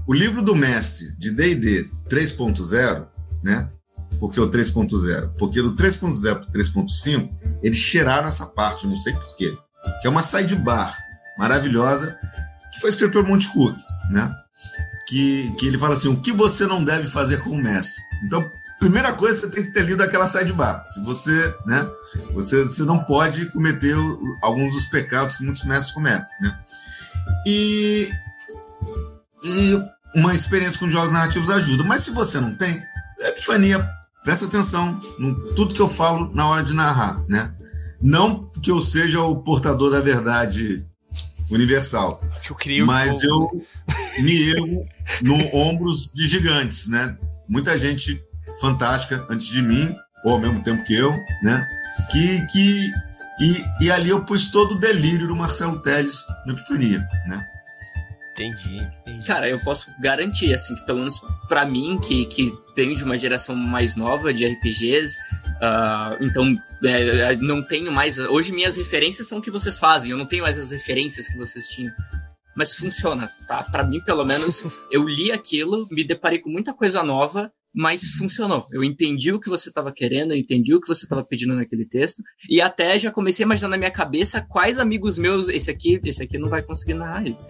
o 0.08 0.14
livro 0.14 0.42
do 0.42 0.56
mestre 0.56 1.14
de 1.20 1.30
D&D 1.30 1.88
3.0, 2.10 3.08
né? 3.44 3.70
Porque 4.20 4.40
o 4.42 4.50
3.0, 4.50 5.34
porque 5.38 5.62
do 5.62 5.76
3.0 5.76 6.36
para 6.40 6.52
3.5, 6.52 7.30
eles 7.62 7.78
cheiraram 7.78 8.28
essa 8.28 8.48
parte, 8.48 8.88
não 8.88 8.98
sei 8.98 9.14
porquê, 9.14 9.56
que 10.02 10.08
é 10.08 10.10
uma 10.10 10.24
sidebar 10.24 10.98
maravilhosa 11.38 12.18
que 12.74 12.82
foi 12.82 12.90
escrita 12.90 13.14
pelo 13.14 13.28
Monte 13.28 13.48
Cook, 13.54 13.78
né? 14.10 14.36
Que, 15.08 15.54
que 15.60 15.68
ele 15.68 15.78
fala 15.78 15.94
assim, 15.94 16.10
o 16.10 16.20
que 16.20 16.32
você 16.32 16.66
não 16.66 16.84
deve 16.84 17.08
fazer 17.08 17.38
como 17.44 17.56
mestre. 17.56 18.02
Então, 18.26 18.50
primeira 18.80 19.14
coisa, 19.14 19.42
você 19.42 19.50
tem 19.50 19.64
que 19.66 19.74
ter 19.74 19.84
lido 19.84 20.02
aquela 20.02 20.26
sidebar. 20.26 20.86
Se 20.88 21.04
você, 21.04 21.54
né, 21.66 21.88
você, 22.32 22.64
você 22.64 22.84
não 22.84 23.00
pode 23.00 23.46
cometer 23.48 23.96
alguns 24.42 24.74
dos 24.74 24.86
pecados 24.86 25.36
que 25.36 25.44
muitos 25.44 25.66
mestres 25.66 25.94
cometem, 25.94 26.30
né? 26.42 26.60
E, 27.46 28.10
e 29.44 29.84
uma 30.16 30.34
experiência 30.34 30.80
com 30.80 30.90
jogos 30.90 31.12
narrativos 31.12 31.50
ajuda. 31.50 31.84
Mas 31.84 32.04
se 32.04 32.12
você 32.12 32.40
não 32.40 32.56
tem, 32.56 32.82
é 33.20 33.30
epifania, 33.30 33.88
presta 34.24 34.46
atenção 34.46 35.00
em 35.20 35.36
tudo 35.56 35.74
que 35.74 35.82
eu 35.82 35.88
falo 35.88 36.34
na 36.34 36.48
hora 36.48 36.64
de 36.64 36.74
narrar, 36.74 37.22
né? 37.28 37.54
Não 38.02 38.46
que 38.62 38.72
eu 38.72 38.80
seja 38.80 39.22
o 39.22 39.44
portador 39.44 39.92
da 39.92 40.00
verdade 40.00 40.86
universal, 41.52 42.24
que 42.44 42.52
eu 42.52 42.56
crio 42.56 42.86
mas 42.86 43.22
eu 43.24 43.50
me 44.22 44.52
erro 44.52 44.86
no 45.22 45.36
ombros 45.56 46.12
de 46.14 46.28
gigantes, 46.28 46.88
né? 46.88 47.18
Muita 47.48 47.78
gente 47.78 48.22
fantástica 48.60 49.26
antes 49.30 49.48
de 49.48 49.62
mim, 49.62 49.96
ou 50.24 50.34
ao 50.34 50.40
mesmo 50.40 50.62
tempo 50.64 50.84
que 50.84 50.94
eu, 50.94 51.12
né? 51.44 51.66
Que, 52.12 52.46
que, 52.48 52.92
e, 53.40 53.86
e 53.86 53.92
ali 53.92 54.10
eu 54.10 54.24
pus 54.26 54.50
todo 54.50 54.74
o 54.74 54.80
delírio 54.80 55.28
do 55.28 55.36
Marcelo 55.36 55.82
Teles 55.82 56.24
na 56.46 56.54
Epifania, 56.54 57.00
né? 57.28 57.46
Entendi, 58.32 58.78
entendi. 58.78 59.28
Cara, 59.28 59.50
eu 59.50 59.60
posso 59.60 59.88
garantir, 60.00 60.54
assim, 60.54 60.74
que 60.76 60.86
pelo 60.86 61.00
menos 61.00 61.20
para 61.50 61.66
mim, 61.66 62.00
que, 62.00 62.26
que 62.26 62.54
venho 62.74 62.96
de 62.96 63.04
uma 63.04 63.18
geração 63.18 63.54
mais 63.54 63.98
nova 63.98 64.34
de 64.34 64.46
RPGs, 64.46 65.18
uh, 65.18 65.18
ah, 65.62 66.18
então 66.22 66.56
é, 66.84 67.36
não 67.36 67.62
tenho 67.62 67.92
mais. 67.92 68.18
Hoje 68.18 68.54
minhas 68.54 68.78
referências 68.78 69.28
são 69.28 69.40
o 69.40 69.42
que 69.42 69.52
vocês 69.52 69.78
fazem, 69.78 70.12
eu 70.12 70.18
não 70.18 70.26
tenho 70.26 70.44
mais 70.44 70.58
as 70.58 70.72
referências 70.72 71.28
que 71.28 71.38
vocês 71.38 71.68
tinham. 71.68 71.94
Mas 72.56 72.76
funciona, 72.76 73.30
tá? 73.46 73.64
Para 73.64 73.84
mim, 73.84 74.02
pelo 74.02 74.26
menos, 74.26 74.64
eu 74.90 75.08
li 75.08 75.34
aquilo, 75.34 75.86
me 75.92 76.06
deparei 76.06 76.40
com 76.40 76.50
muita 76.50 76.74
coisa 76.74 77.04
nova 77.04 77.52
mas 77.74 78.02
funcionou. 78.18 78.66
Eu 78.72 78.84
entendi 78.84 79.32
o 79.32 79.40
que 79.40 79.50
você 79.50 79.70
estava 79.70 79.92
querendo, 79.92 80.32
eu 80.32 80.38
entendi 80.38 80.74
o 80.74 80.82
que 80.82 80.88
você 80.88 81.06
estava 81.06 81.24
pedindo 81.24 81.56
naquele 81.56 81.86
texto, 81.86 82.24
e 82.50 82.62
até 82.62 82.98
já 82.98 83.12
comecei 83.12 83.44
a 83.44 83.48
imaginar 83.48 83.70
na 83.70 83.78
minha 83.78 83.92
cabeça 83.92 84.42
quais 84.42 84.80
amigos 84.80 85.18
meus, 85.18 85.50
esse 85.50 85.70
aqui, 85.70 86.00
esse 86.04 86.24
aqui 86.24 86.38
não 86.38 86.50
vai 86.50 86.62
conseguir 86.62 86.96
narrar 86.96 87.28
isso. 87.28 87.46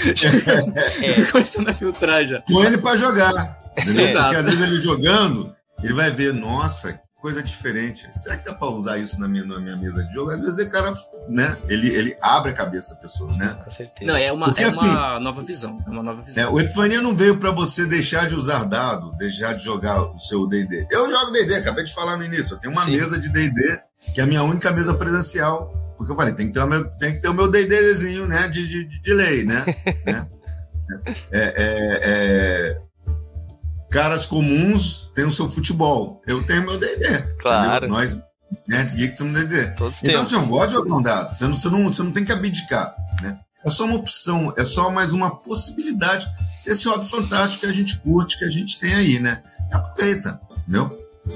é. 1.02 1.24
Começando 1.30 1.68
a 1.68 1.74
filtrar 1.74 2.26
já. 2.26 2.42
Com 2.42 2.64
ele 2.64 2.78
para 2.78 2.96
jogar. 2.96 3.60
Entendeu? 3.78 4.06
Porque 4.12 4.36
às 4.36 4.44
vezes 4.44 4.62
ele 4.62 4.76
jogando, 4.82 5.54
ele 5.82 5.94
vai 5.94 6.10
ver, 6.10 6.34
nossa, 6.34 7.00
coisa 7.20 7.42
diferente. 7.42 8.08
Será 8.14 8.36
que 8.36 8.44
dá 8.44 8.54
para 8.54 8.68
usar 8.68 8.98
isso 8.98 9.20
na 9.20 9.28
minha, 9.28 9.44
na 9.44 9.60
minha 9.60 9.76
mesa 9.76 10.02
de 10.02 10.12
jogo? 10.12 10.30
Às 10.30 10.42
vezes 10.42 10.64
o 10.64 10.70
cara, 10.70 10.92
né, 11.28 11.56
ele, 11.68 11.88
ele 11.94 12.16
abre 12.20 12.50
a 12.50 12.54
cabeça 12.54 12.94
da 12.94 13.00
pessoa, 13.00 13.32
né? 13.36 13.58
Com 13.62 13.70
certeza. 13.70 14.10
Não, 14.10 14.16
é 14.16 14.32
uma, 14.32 14.46
Porque, 14.46 14.62
é 14.62 14.66
assim, 14.66 14.88
uma 14.88 15.20
nova 15.20 15.42
visão. 15.42 15.78
É 15.86 15.90
uma 15.90 16.02
nova 16.02 16.22
visão. 16.22 16.42
É, 16.42 16.48
o 16.48 16.58
Epifania 16.58 17.02
não 17.02 17.14
veio 17.14 17.36
para 17.36 17.50
você 17.50 17.86
deixar 17.86 18.26
de 18.26 18.34
usar 18.34 18.64
dado, 18.64 19.10
deixar 19.18 19.52
de 19.52 19.62
jogar 19.62 20.00
o 20.02 20.18
seu 20.18 20.48
D&D. 20.48 20.86
Eu 20.90 21.10
jogo 21.10 21.30
D&D, 21.30 21.54
acabei 21.54 21.84
de 21.84 21.94
falar 21.94 22.16
no 22.16 22.24
início. 22.24 22.54
Eu 22.54 22.58
tenho 22.58 22.72
uma 22.72 22.84
Sim. 22.84 22.92
mesa 22.92 23.18
de 23.18 23.28
D&D, 23.28 23.80
que 24.14 24.20
é 24.20 24.24
a 24.24 24.26
minha 24.26 24.42
única 24.42 24.72
mesa 24.72 24.94
presencial. 24.94 25.72
Porque 25.98 26.12
eu 26.12 26.16
falei, 26.16 26.32
tem 26.32 26.46
que 26.46 26.54
ter 26.54 26.60
o 26.60 26.66
meu, 26.66 26.88
tem 26.92 27.14
que 27.14 27.20
ter 27.20 27.28
o 27.28 27.34
meu 27.34 27.50
D&Dzinho, 27.50 28.26
né, 28.26 28.48
de, 28.48 28.66
de, 28.66 29.02
de 29.02 29.14
lei, 29.14 29.44
né? 29.44 29.64
né? 30.06 30.26
É, 31.30 31.40
é, 31.40 32.00
é, 32.02 32.78
caras 33.90 34.26
comuns 34.26 35.10
têm 35.14 35.24
o 35.24 35.32
seu 35.32 35.48
futebol. 35.48 36.22
Eu 36.26 36.42
tenho 36.44 36.62
meu 36.62 36.78
D&D. 36.78 37.18
Claro. 37.40 37.86
Entendeu? 37.86 37.88
Nós, 37.88 38.22
né, 38.68 38.84
Geeks 38.84 39.16
temos 39.16 39.34
D&D. 39.34 39.62
Então, 39.72 39.90
temos. 39.90 40.26
assim, 40.26 40.34
eu 40.36 40.46
gosto 40.46 40.68
de 40.68 40.74
jogar 40.74 40.96
um 40.96 41.02
dado. 41.02 41.34
Você 41.34 41.44
não, 41.46 41.56
você, 41.56 41.68
não, 41.68 41.84
você 41.84 42.02
não 42.02 42.12
tem 42.12 42.24
que 42.24 42.32
abdicar, 42.32 42.94
né? 43.20 43.38
É 43.64 43.70
só 43.70 43.84
uma 43.84 43.96
opção, 43.96 44.54
é 44.56 44.64
só 44.64 44.90
mais 44.90 45.12
uma 45.12 45.36
possibilidade 45.36 46.26
desse 46.64 46.88
hobby 46.88 47.06
fantástico 47.06 47.66
que 47.66 47.70
a 47.70 47.74
gente 47.74 47.98
curte, 47.98 48.38
que 48.38 48.44
a 48.44 48.50
gente 48.50 48.78
tem 48.78 48.94
aí, 48.94 49.18
né? 49.18 49.42
Aproveita, 49.70 50.40
entendeu? 50.62 50.88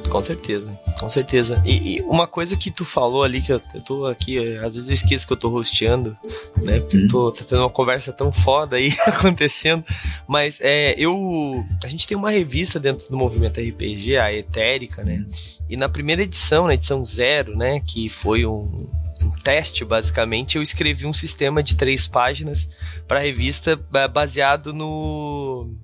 Com 0.09 0.23
certeza, 0.23 0.73
com 0.99 1.09
certeza. 1.09 1.63
E, 1.65 1.97
e, 1.97 2.03
uma 2.03 2.27
coisa 2.27 2.57
que 2.57 2.71
tu 2.71 2.85
falou 2.85 3.23
ali, 3.23 3.41
que 3.41 3.53
eu, 3.53 3.61
eu 3.75 3.81
tô 3.81 4.07
aqui, 4.07 4.57
às 4.59 4.75
vezes 4.75 4.89
eu 4.89 4.95
esqueço 4.95 5.27
que 5.27 5.33
eu 5.33 5.37
tô 5.37 5.49
rosteando, 5.49 6.17
né? 6.63 6.81
Porque 6.81 6.97
eu 6.97 7.09
tô, 7.09 7.33
tô 7.33 7.45
tendo 7.45 7.61
uma 7.63 7.71
conversa 7.71 8.13
tão 8.13 8.31
foda 8.31 8.77
aí 8.77 8.95
acontecendo. 9.07 9.85
Mas 10.29 10.61
é, 10.61 10.95
eu. 10.97 11.65
A 11.83 11.89
gente 11.89 12.07
tem 12.07 12.17
uma 12.17 12.31
revista 12.31 12.79
dentro 12.79 13.09
do 13.11 13.17
movimento 13.17 13.61
RPG, 13.61 14.17
a 14.17 14.33
Etérica, 14.33 15.03
né? 15.03 15.25
E 15.69 15.77
na 15.77 15.89
primeira 15.89 16.23
edição, 16.23 16.67
na 16.67 16.75
edição 16.75 17.05
zero, 17.05 17.57
né? 17.57 17.81
Que 17.81 18.09
foi 18.09 18.47
um, 18.47 18.89
um 19.23 19.31
teste, 19.43 19.85
basicamente, 19.85 20.57
eu 20.57 20.63
escrevi 20.63 21.07
um 21.07 21.13
sistema 21.13 21.63
de 21.63 21.75
três 21.75 22.07
páginas 22.07 22.69
para 23.09 23.19
a 23.19 23.23
revista 23.23 23.77
baseado 24.13 24.73
no 24.73 25.75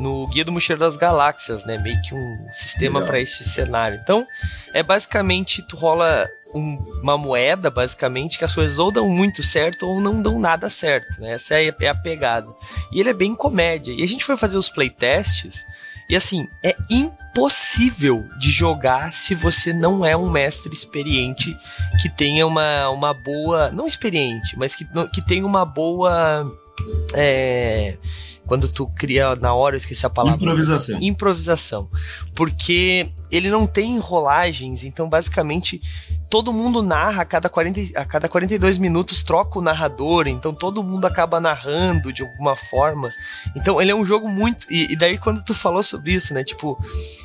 no 0.00 0.26
Guia 0.26 0.44
do 0.44 0.50
Mochileiro 0.52 0.80
das 0.80 0.96
Galáxias, 0.96 1.64
né? 1.64 1.78
Meio 1.78 2.00
que 2.02 2.14
um 2.14 2.46
sistema 2.52 3.02
para 3.02 3.20
esse 3.20 3.44
cenário. 3.44 4.00
Então, 4.02 4.26
é 4.72 4.82
basicamente 4.82 5.62
tu 5.62 5.76
rola 5.76 6.28
um, 6.54 6.78
uma 7.02 7.16
moeda, 7.16 7.70
basicamente, 7.70 8.38
que 8.38 8.44
as 8.44 8.54
coisas 8.54 8.78
ou 8.78 8.90
dão 8.90 9.08
muito 9.08 9.42
certo 9.42 9.86
ou 9.86 10.00
não 10.00 10.20
dão 10.20 10.40
nada 10.40 10.68
certo, 10.70 11.20
né? 11.20 11.32
Essa 11.32 11.60
é, 11.60 11.74
é 11.80 11.88
a 11.88 11.94
pegada. 11.94 12.48
E 12.90 12.98
ele 12.98 13.10
é 13.10 13.14
bem 13.14 13.34
comédia. 13.34 13.92
E 13.92 14.02
a 14.02 14.08
gente 14.08 14.24
foi 14.24 14.36
fazer 14.36 14.56
os 14.56 14.68
playtests 14.68 15.64
e 16.10 16.16
assim, 16.16 16.48
é 16.60 16.74
impossível 16.90 18.26
de 18.36 18.50
jogar 18.50 19.12
se 19.12 19.32
você 19.32 19.72
não 19.72 20.04
é 20.04 20.16
um 20.16 20.28
mestre 20.28 20.74
experiente 20.74 21.56
que 22.02 22.08
tenha 22.08 22.44
uma, 22.44 22.90
uma 22.90 23.14
boa. 23.14 23.70
Não 23.70 23.86
experiente, 23.86 24.58
mas 24.58 24.74
que, 24.74 24.84
que 25.14 25.24
tenha 25.24 25.46
uma 25.46 25.64
boa. 25.64 26.44
É, 27.14 27.96
quando 28.50 28.68
tu 28.68 28.88
cria 28.88 29.36
na 29.36 29.54
hora, 29.54 29.76
eu 29.76 29.78
esqueci 29.78 30.04
a 30.04 30.10
palavra. 30.10 30.42
Improvisação. 30.42 31.00
Improvisação. 31.00 31.88
Porque 32.34 33.12
ele 33.30 33.48
não 33.48 33.64
tem 33.64 33.94
enrolagens, 33.94 34.82
então 34.82 35.08
basicamente 35.08 35.80
todo 36.30 36.52
mundo 36.52 36.80
narra 36.80 37.22
a 37.22 37.24
cada, 37.26 37.48
40, 37.48 37.98
a 37.98 38.04
cada 38.04 38.28
42 38.28 38.78
minutos, 38.78 39.24
troca 39.24 39.58
o 39.58 39.62
narrador, 39.62 40.28
então 40.28 40.54
todo 40.54 40.82
mundo 40.82 41.04
acaba 41.04 41.40
narrando 41.40 42.12
de 42.12 42.22
alguma 42.22 42.54
forma. 42.54 43.08
Então 43.56 43.82
ele 43.82 43.90
é 43.90 43.94
um 43.94 44.04
jogo 44.04 44.28
muito. 44.28 44.64
E, 44.70 44.92
e, 44.92 44.96
daí 44.96 45.18
quando 45.18 45.42
tu 45.42 45.52
falou 45.52 45.82
sobre 45.82 46.12
isso, 46.12 46.32
né? 46.32 46.44
Tipo, 46.44 46.78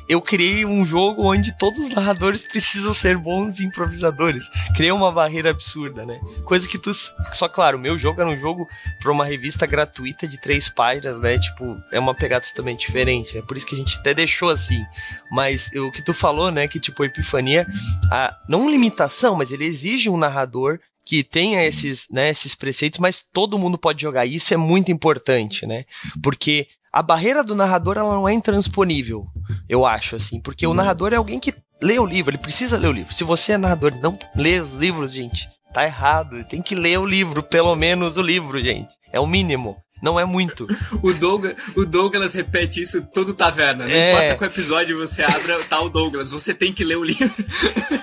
eu 0.08 0.20
criei 0.20 0.66
um 0.66 0.84
jogo 0.84 1.22
onde 1.22 1.56
todos 1.56 1.78
os 1.78 1.88
narradores 1.90 2.42
precisam 2.42 2.92
ser 2.92 3.16
bons 3.16 3.60
improvisadores. 3.60 4.44
Criei 4.74 4.90
uma 4.90 5.12
barreira 5.12 5.50
absurda, 5.50 6.04
né? 6.04 6.20
Coisa 6.44 6.68
que 6.68 6.76
tu. 6.76 6.92
Só 6.92 7.48
claro, 7.48 7.78
meu 7.78 7.96
jogo 7.96 8.20
era 8.20 8.28
um 8.28 8.36
jogo 8.36 8.68
pra 9.00 9.12
uma 9.12 9.24
revista 9.24 9.66
gratuita 9.66 10.26
de 10.26 10.36
três 10.38 10.68
páginas, 10.68 11.20
né? 11.20 11.38
Tipo, 11.38 11.76
é 11.92 12.00
uma 12.00 12.14
pegada 12.14 12.44
totalmente 12.44 12.86
diferente. 12.86 13.38
É 13.38 13.42
por 13.42 13.56
isso 13.56 13.66
que 13.66 13.76
a 13.76 13.78
gente 13.78 13.98
até 13.98 14.12
deixou 14.12 14.50
assim. 14.50 14.84
Mas 15.30 15.70
o 15.74 15.90
que 15.90 16.02
tu 16.02 16.14
falou, 16.14 16.50
né? 16.50 16.68
Que 16.68 16.78
tipo, 16.78 17.02
a 17.02 17.06
Epifania, 17.06 17.66
a, 18.10 18.34
não 18.48 18.70
limitação, 18.70 19.36
mas 19.36 19.50
ele 19.50 19.64
exige 19.64 20.08
um 20.08 20.16
narrador 20.16 20.78
que 21.04 21.22
tenha 21.22 21.64
esses, 21.64 22.08
né, 22.10 22.30
esses 22.30 22.56
preceitos, 22.56 22.98
mas 22.98 23.22
todo 23.32 23.58
mundo 23.58 23.78
pode 23.78 24.02
jogar. 24.02 24.26
Isso 24.26 24.52
é 24.52 24.56
muito 24.56 24.90
importante, 24.90 25.64
né? 25.64 25.84
Porque 26.20 26.66
a 26.92 27.00
barreira 27.00 27.44
do 27.44 27.54
narrador 27.54 27.96
ela 27.96 28.14
não 28.14 28.28
é 28.28 28.34
intransponível, 28.34 29.26
eu 29.68 29.86
acho, 29.86 30.16
assim. 30.16 30.40
Porque 30.40 30.66
o 30.66 30.74
narrador 30.74 31.12
é 31.12 31.16
alguém 31.16 31.38
que 31.38 31.54
lê 31.80 31.98
o 31.98 32.06
livro, 32.06 32.32
ele 32.32 32.42
precisa 32.42 32.76
ler 32.76 32.88
o 32.88 32.92
livro. 32.92 33.14
Se 33.14 33.22
você 33.22 33.52
é 33.52 33.58
narrador 33.58 33.92
e 33.94 34.00
não 34.00 34.18
lê 34.34 34.58
os 34.58 34.74
livros, 34.74 35.12
gente, 35.12 35.48
tá 35.72 35.84
errado. 35.84 36.42
Tem 36.44 36.60
que 36.60 36.74
ler 36.74 36.98
o 36.98 37.06
livro, 37.06 37.42
pelo 37.42 37.76
menos 37.76 38.16
o 38.16 38.22
livro, 38.22 38.60
gente. 38.60 38.88
É 39.12 39.20
o 39.20 39.26
mínimo. 39.26 39.76
Não 40.02 40.20
é 40.20 40.24
muito. 40.24 40.66
o, 41.02 41.12
Douglas, 41.14 41.54
o 41.74 41.86
Douglas 41.86 42.34
repete 42.34 42.82
isso 42.82 43.02
todo 43.12 43.32
taverna. 43.34 43.84
Não 43.84 43.90
é... 43.90 44.12
importa 44.12 44.34
qual 44.36 44.50
episódio 44.50 44.98
você 44.98 45.22
abre, 45.22 45.64
tá 45.64 45.80
o 45.80 45.88
Douglas. 45.88 46.30
Você 46.30 46.52
tem 46.52 46.72
que 46.72 46.84
ler 46.84 46.96
o 46.96 47.04
livro. 47.04 47.32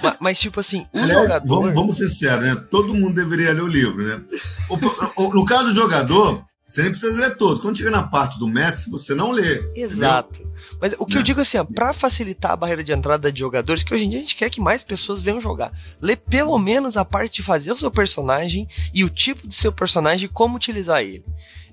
mas, 0.02 0.16
mas 0.20 0.40
tipo 0.40 0.60
assim, 0.60 0.88
o 0.92 1.00
Aliás, 1.00 1.22
jogador... 1.22 1.48
Vamos, 1.48 1.74
vamos 1.74 1.98
ser 1.98 2.08
sérios, 2.08 2.46
né? 2.46 2.64
Todo 2.70 2.94
mundo 2.94 3.14
deveria 3.14 3.54
ler 3.54 3.64
o 3.64 3.68
livro, 3.68 4.04
né? 4.06 4.22
O, 4.70 5.24
o, 5.24 5.34
no 5.34 5.46
caso 5.46 5.74
do 5.74 5.76
jogador, 5.76 6.44
você 6.68 6.82
nem 6.82 6.92
precisa 6.92 7.16
ler 7.16 7.38
todo. 7.38 7.62
Quando 7.62 7.78
chega 7.78 7.92
na 7.92 8.04
parte 8.04 8.40
do 8.40 8.48
mestre, 8.48 8.90
você 8.90 9.14
não 9.14 9.32
lê. 9.32 9.62
Exato. 9.76 10.42
Entendeu? 10.42 10.53
Mas 10.84 10.94
o 11.00 11.06
que 11.06 11.14
né? 11.14 11.22
eu 11.22 11.24
digo 11.24 11.40
assim, 11.40 11.58
ó, 11.58 11.64
pra 11.64 11.94
facilitar 11.94 12.52
a 12.52 12.56
barreira 12.58 12.84
de 12.84 12.92
entrada 12.92 13.32
de 13.32 13.40
jogadores, 13.40 13.86
que 13.86 13.94
hoje 13.94 14.04
em 14.04 14.10
dia 14.10 14.20
a 14.20 14.22
gente 14.22 14.36
quer 14.36 14.50
que 14.50 14.60
mais 14.60 14.84
pessoas 14.84 15.22
venham 15.22 15.40
jogar. 15.40 15.72
Lê 16.02 16.18
pelo 16.18 16.60
menos 16.60 16.98
a 16.98 17.06
parte 17.06 17.36
de 17.36 17.42
fazer 17.42 17.72
o 17.72 17.78
seu 17.78 17.90
personagem 17.90 18.68
e 18.94 19.02
o 19.06 19.10
tipo 19.10 19.48
de 19.48 19.56
seu 19.56 19.72
personagem 19.72 20.26
e 20.26 20.28
como 20.28 20.58
utilizar 20.58 21.02
ele. 21.02 21.24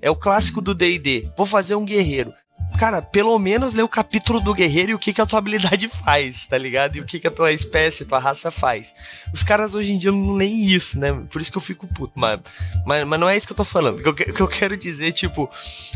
É 0.01 0.09
o 0.09 0.15
clássico 0.15 0.61
do 0.61 0.73
D&D. 0.73 1.27
Vou 1.35 1.45
fazer 1.45 1.75
um 1.75 1.83
guerreiro 1.83 2.33
cara, 2.77 3.01
pelo 3.01 3.37
menos 3.37 3.73
lê 3.73 3.81
o 3.81 3.87
capítulo 3.87 4.39
do 4.39 4.53
guerreiro 4.53 4.91
e 4.91 4.93
o 4.93 4.99
que, 4.99 5.13
que 5.13 5.21
a 5.21 5.25
tua 5.25 5.39
habilidade 5.39 5.87
faz, 6.03 6.45
tá 6.45 6.57
ligado? 6.57 6.95
E 6.95 7.01
o 7.01 7.05
que, 7.05 7.19
que 7.19 7.27
a 7.27 7.31
tua 7.31 7.51
espécie, 7.51 8.05
tua 8.05 8.19
raça 8.19 8.51
faz. 8.51 8.93
Os 9.33 9.43
caras 9.43 9.75
hoje 9.75 9.93
em 9.93 9.97
dia 9.97 10.11
não 10.11 10.33
leem 10.33 10.65
isso, 10.65 10.99
né? 10.99 11.13
Por 11.29 11.41
isso 11.41 11.51
que 11.51 11.57
eu 11.57 11.61
fico 11.61 11.87
puto, 11.87 12.19
mas, 12.19 12.39
mas, 12.85 13.05
mas 13.05 13.19
não 13.19 13.29
é 13.29 13.35
isso 13.35 13.45
que 13.45 13.53
eu 13.53 13.57
tô 13.57 13.63
falando. 13.63 13.99
O 13.99 14.13
que, 14.13 14.25
que 14.25 14.41
eu 14.41 14.47
quero 14.47 14.75
dizer, 14.75 15.11
tipo. 15.11 15.49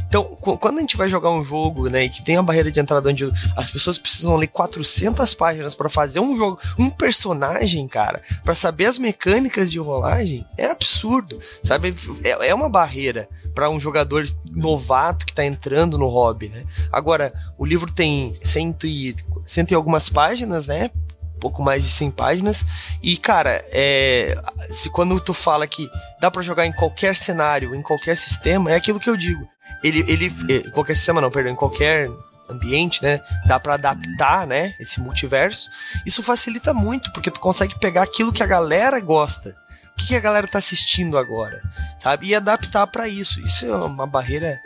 Então, 0.08 0.24
quando 0.24 0.78
a 0.78 0.82
gente 0.82 0.98
vai 0.98 1.10
jogar 1.10 1.32
um 1.32 1.44
jogo, 1.44 1.90
né, 1.90 2.08
que 2.08 2.24
tem 2.24 2.38
a 2.38 2.44
barreira 2.44 2.72
de 2.72 2.80
entrada 2.80 3.10
onde 3.10 3.32
as 3.56 3.70
pessoas 3.70 3.98
precisam 3.98 4.36
ler 4.36 4.48
400 4.48 5.34
páginas 5.34 5.76
para 5.76 5.90
fazer 5.90 6.20
um 6.20 6.38
jogo, 6.38 6.60
um 6.78 6.90
personagem, 6.90 7.88
cara, 7.88 8.22
para 8.44 8.56
saber 8.56 8.86
as 8.86 8.98
mecânicas 8.98 9.72
de 9.72 9.80
rolagem, 9.80 10.46
é 10.58 10.68
absurdo, 10.68 11.40
sabe? 11.64 11.94
É, 12.24 12.50
é 12.50 12.54
uma 12.54 12.70
barreira 12.70 13.28
para 13.56 13.70
um 13.70 13.80
jogador 13.80 14.26
novato 14.52 15.26
que 15.26 15.32
está 15.32 15.46
entrando 15.46 15.98
no 15.98 16.10
hobby, 16.10 16.50
né? 16.50 16.66
Agora, 16.92 17.34
o 17.58 17.66
livro 17.66 17.92
tem 17.92 18.36
cento 18.44 18.86
e, 18.86 19.16
cento 19.46 19.72
e 19.72 19.76
algumas 19.76 20.10
páginas, 20.10 20.68
né? 20.68 20.92
pouco 21.40 21.62
mais 21.62 21.84
de 21.84 21.90
100 21.90 22.12
páginas. 22.12 22.66
E, 23.04 23.18
cara, 23.18 23.64
é, 23.70 24.36
se 24.70 24.90
quando 24.90 25.20
tu 25.20 25.34
fala 25.34 25.68
que 25.68 25.90
dá 26.20 26.32
para 26.32 26.42
jogar 26.42 26.66
em 26.66 26.72
qualquer 26.72 27.16
cenário, 27.16 27.76
em 27.76 27.82
qualquer 27.82 28.18
sistema, 28.18 28.72
é 28.72 28.76
aquilo 28.76 29.00
que 29.00 29.10
eu 29.10 29.18
digo. 29.18 29.48
Ele, 29.84 30.04
ele, 30.08 30.34
em 30.50 30.72
qualquer 30.72 30.96
sistema 30.96 31.22
não, 31.22 31.30
perdão, 31.30 31.52
em 31.52 31.56
qualquer 31.56 32.10
ambiente, 32.50 33.04
né? 33.04 33.20
Dá 33.46 33.60
para 33.60 33.76
adaptar, 33.76 34.48
né? 34.48 34.74
Esse 34.80 35.00
multiverso. 35.00 35.70
Isso 36.06 36.24
facilita 36.24 36.74
muito, 36.74 37.12
porque 37.12 37.30
tu 37.30 37.40
consegue 37.40 37.78
pegar 37.78 38.04
aquilo 38.04 38.34
que 38.34 38.44
a 38.44 38.48
galera 38.48 39.00
gosta 39.00 39.56
o 39.96 39.98
que, 39.98 40.08
que 40.08 40.16
a 40.16 40.20
galera 40.20 40.48
tá 40.48 40.60
assistindo 40.60 41.18
agora, 41.18 41.62
sabe? 42.04 42.28
E 42.28 42.36
adaptar 42.36 42.86
para 42.88 43.08
isso. 43.08 43.40
Isso 43.40 43.66
é 43.66 43.76
uma 43.76 44.06
barreira 44.06 44.60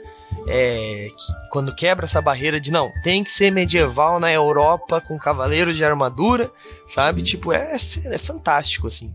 é, 0.47 1.07
que, 1.09 1.49
quando 1.51 1.75
quebra 1.75 2.05
essa 2.05 2.21
barreira 2.21 2.59
de 2.59 2.71
não, 2.71 2.91
tem 3.03 3.23
que 3.23 3.31
ser 3.31 3.51
medieval 3.51 4.19
na 4.19 4.31
Europa 4.31 4.99
com 4.99 5.17
cavaleiros 5.19 5.75
de 5.75 5.83
armadura, 5.83 6.51
sabe? 6.87 7.21
Tipo, 7.21 7.53
é, 7.53 7.75
é 7.75 8.17
fantástico, 8.17 8.87
assim. 8.87 9.13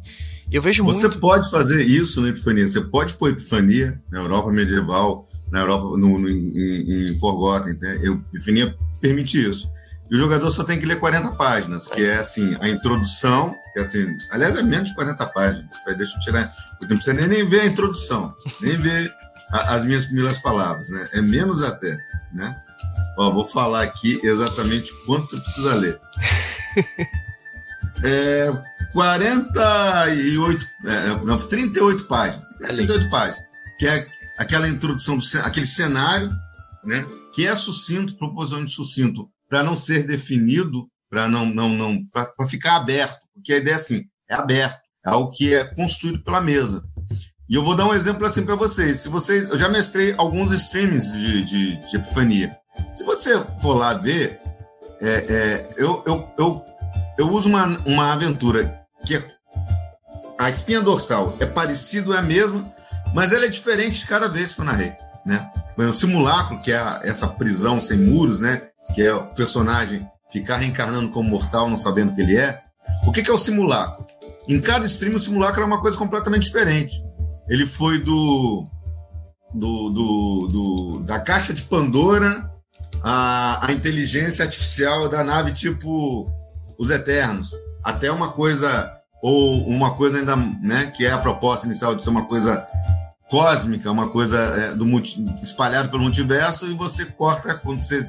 Eu 0.50 0.62
vejo 0.62 0.84
Você 0.84 1.08
muito... 1.08 1.18
pode 1.18 1.50
fazer 1.50 1.82
isso 1.82 2.20
na 2.20 2.28
Epifania. 2.28 2.68
Você 2.68 2.80
pode 2.82 3.14
pôr 3.14 3.32
Epifania 3.32 4.00
na 4.10 4.20
Europa 4.20 4.52
medieval, 4.52 5.28
na 5.50 5.60
Europa, 5.60 5.96
no, 5.96 6.18
no 6.18 6.28
em, 6.28 7.10
em 7.10 7.18
Forgotten. 7.18 7.76
Né? 7.80 8.00
Epifania 8.32 8.76
permite 9.00 9.48
isso. 9.48 9.68
E 10.10 10.14
o 10.14 10.18
jogador 10.18 10.50
só 10.50 10.64
tem 10.64 10.78
que 10.78 10.86
ler 10.86 11.00
40 11.00 11.32
páginas, 11.32 11.88
que 11.88 12.04
é 12.04 12.18
assim, 12.18 12.56
a 12.60 12.68
introdução, 12.68 13.56
que 13.72 13.80
é 13.80 13.82
assim, 13.82 14.06
aliás, 14.30 14.58
é 14.58 14.62
menos 14.62 14.90
de 14.90 14.94
40 14.94 15.26
páginas. 15.26 15.66
Deixa 15.96 16.16
eu 16.16 16.20
tirar. 16.20 16.52
Não 16.80 16.88
precisa 16.88 17.14
nem, 17.14 17.26
nem 17.26 17.48
ver 17.48 17.60
a 17.60 17.66
introdução, 17.66 18.34
nem 18.60 18.76
ver 18.76 19.12
a, 19.50 19.74
as 19.74 19.84
minhas 19.84 20.04
primeiras 20.04 20.38
palavras, 20.38 20.88
né? 20.90 21.08
É 21.12 21.20
menos 21.22 21.62
até, 21.62 21.96
né? 22.32 22.54
Ó, 23.16 23.30
vou 23.30 23.46
falar 23.46 23.82
aqui 23.82 24.20
exatamente 24.22 24.92
quanto 25.06 25.28
você 25.28 25.40
precisa 25.40 25.74
ler. 25.74 25.98
É 28.06 28.52
48, 28.92 30.66
é, 30.84 31.24
não, 31.24 31.38
38 31.38 32.04
páginas. 32.04 32.44
38 32.58 33.08
páginas. 33.08 33.44
Que 33.78 33.86
é 33.86 34.06
aquela 34.36 34.68
introdução, 34.68 35.16
do, 35.16 35.24
aquele 35.42 35.64
cenário, 35.64 36.30
né? 36.84 37.06
Que 37.34 37.46
é 37.46 37.54
sucinto, 37.56 38.14
propositalmente 38.16 38.72
sucinto 38.72 39.26
para 39.54 39.62
não 39.62 39.76
ser 39.76 40.04
definido, 40.04 40.88
para 41.08 41.28
não, 41.28 41.46
não, 41.46 41.68
não, 41.68 42.04
para 42.06 42.48
ficar 42.48 42.74
aberto, 42.74 43.20
porque 43.32 43.52
a 43.52 43.58
ideia 43.58 43.74
é 43.74 43.76
assim, 43.76 44.02
é 44.28 44.34
aberto, 44.34 44.80
é 45.06 45.10
algo 45.10 45.30
que 45.30 45.54
é 45.54 45.64
construído 45.64 46.24
pela 46.24 46.40
mesa. 46.40 46.82
E 47.48 47.54
eu 47.54 47.62
vou 47.62 47.76
dar 47.76 47.86
um 47.86 47.94
exemplo 47.94 48.26
assim 48.26 48.44
para 48.44 48.56
vocês. 48.56 48.98
Se 48.98 49.08
vocês, 49.08 49.48
eu 49.48 49.56
já 49.56 49.68
mestrei 49.68 50.12
alguns 50.18 50.50
streams 50.50 51.12
de, 51.12 51.44
de, 51.44 51.88
de 51.88 51.96
epifania. 51.96 52.56
Se 52.96 53.04
você 53.04 53.38
for 53.62 53.74
lá 53.74 53.94
ver, 53.94 54.40
é, 55.00 55.08
é, 55.08 55.68
eu, 55.76 56.02
eu, 56.04 56.28
eu, 56.36 56.64
eu 57.16 57.28
uso 57.28 57.48
uma, 57.48 57.64
uma 57.86 58.12
aventura 58.12 58.84
que 59.06 59.14
é, 59.14 59.24
a 60.36 60.50
espinha 60.50 60.80
dorsal 60.80 61.36
é 61.38 61.46
parecido, 61.46 62.12
é 62.12 62.18
a 62.18 62.22
mesma, 62.22 62.68
mas 63.14 63.32
ela 63.32 63.44
é 63.44 63.48
diferente 63.48 64.00
de 64.00 64.06
cada 64.06 64.28
vez 64.28 64.52
que 64.52 64.62
eu 64.62 64.64
narrei, 64.64 64.92
né? 65.24 65.48
O 65.78 65.92
simulacro, 65.92 66.60
que 66.60 66.72
é 66.72 67.00
essa 67.04 67.28
prisão 67.28 67.80
sem 67.80 67.98
muros, 67.98 68.40
né? 68.40 68.73
Que 68.94 69.02
é 69.02 69.14
o 69.14 69.26
personagem 69.34 70.06
ficar 70.30 70.56
reencarnando 70.56 71.10
como 71.10 71.30
mortal, 71.30 71.68
não 71.70 71.78
sabendo 71.78 72.12
o 72.12 72.14
que 72.14 72.22
ele 72.22 72.36
é. 72.36 72.60
O 73.06 73.12
que, 73.12 73.22
que 73.22 73.30
é 73.30 73.32
o 73.32 73.38
simulacro? 73.38 74.04
Em 74.48 74.60
cada 74.60 74.84
stream, 74.86 75.14
o 75.14 75.18
simulacro 75.18 75.62
é 75.62 75.64
uma 75.64 75.80
coisa 75.80 75.96
completamente 75.96 76.44
diferente. 76.44 77.02
Ele 77.48 77.66
foi 77.66 78.00
do, 78.00 78.66
do, 79.54 79.90
do, 79.90 80.48
do 80.48 81.00
da 81.04 81.20
caixa 81.20 81.54
de 81.54 81.62
Pandora 81.62 82.50
à, 83.02 83.68
inteligência 83.70 84.44
artificial 84.44 85.08
da 85.08 85.22
nave 85.22 85.52
tipo 85.52 86.30
os 86.78 86.90
Eternos, 86.90 87.50
até 87.82 88.10
uma 88.10 88.32
coisa 88.32 88.90
ou 89.22 89.66
uma 89.68 89.94
coisa 89.94 90.18
ainda, 90.18 90.36
né, 90.36 90.92
que 90.94 91.06
é 91.06 91.10
a 91.10 91.18
proposta 91.18 91.66
inicial 91.66 91.94
de 91.94 92.02
ser 92.02 92.10
uma 92.10 92.26
coisa 92.26 92.66
cósmica, 93.30 93.90
uma 93.90 94.08
coisa 94.08 94.38
é, 94.38 94.74
do 94.74 94.86
espalhada 95.42 95.88
pelo 95.88 96.02
multiverso 96.02 96.66
e 96.66 96.74
você 96.74 97.06
corta 97.06 97.54
quando 97.54 97.80
você 97.80 98.04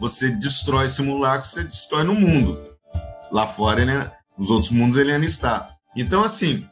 você 0.00 0.30
destrói 0.30 0.88
simulacro, 0.88 1.48
você 1.48 1.64
destrói 1.64 2.04
no 2.04 2.14
mundo. 2.14 2.58
Lá 3.30 3.46
fora, 3.46 3.82
ele, 3.82 3.90
é, 3.90 4.10
nos 4.38 4.50
outros 4.50 4.70
mundos 4.70 4.96
ele 4.96 5.12
ainda 5.12 5.26
está. 5.26 5.68
Então 5.96 6.24
assim, 6.24 6.66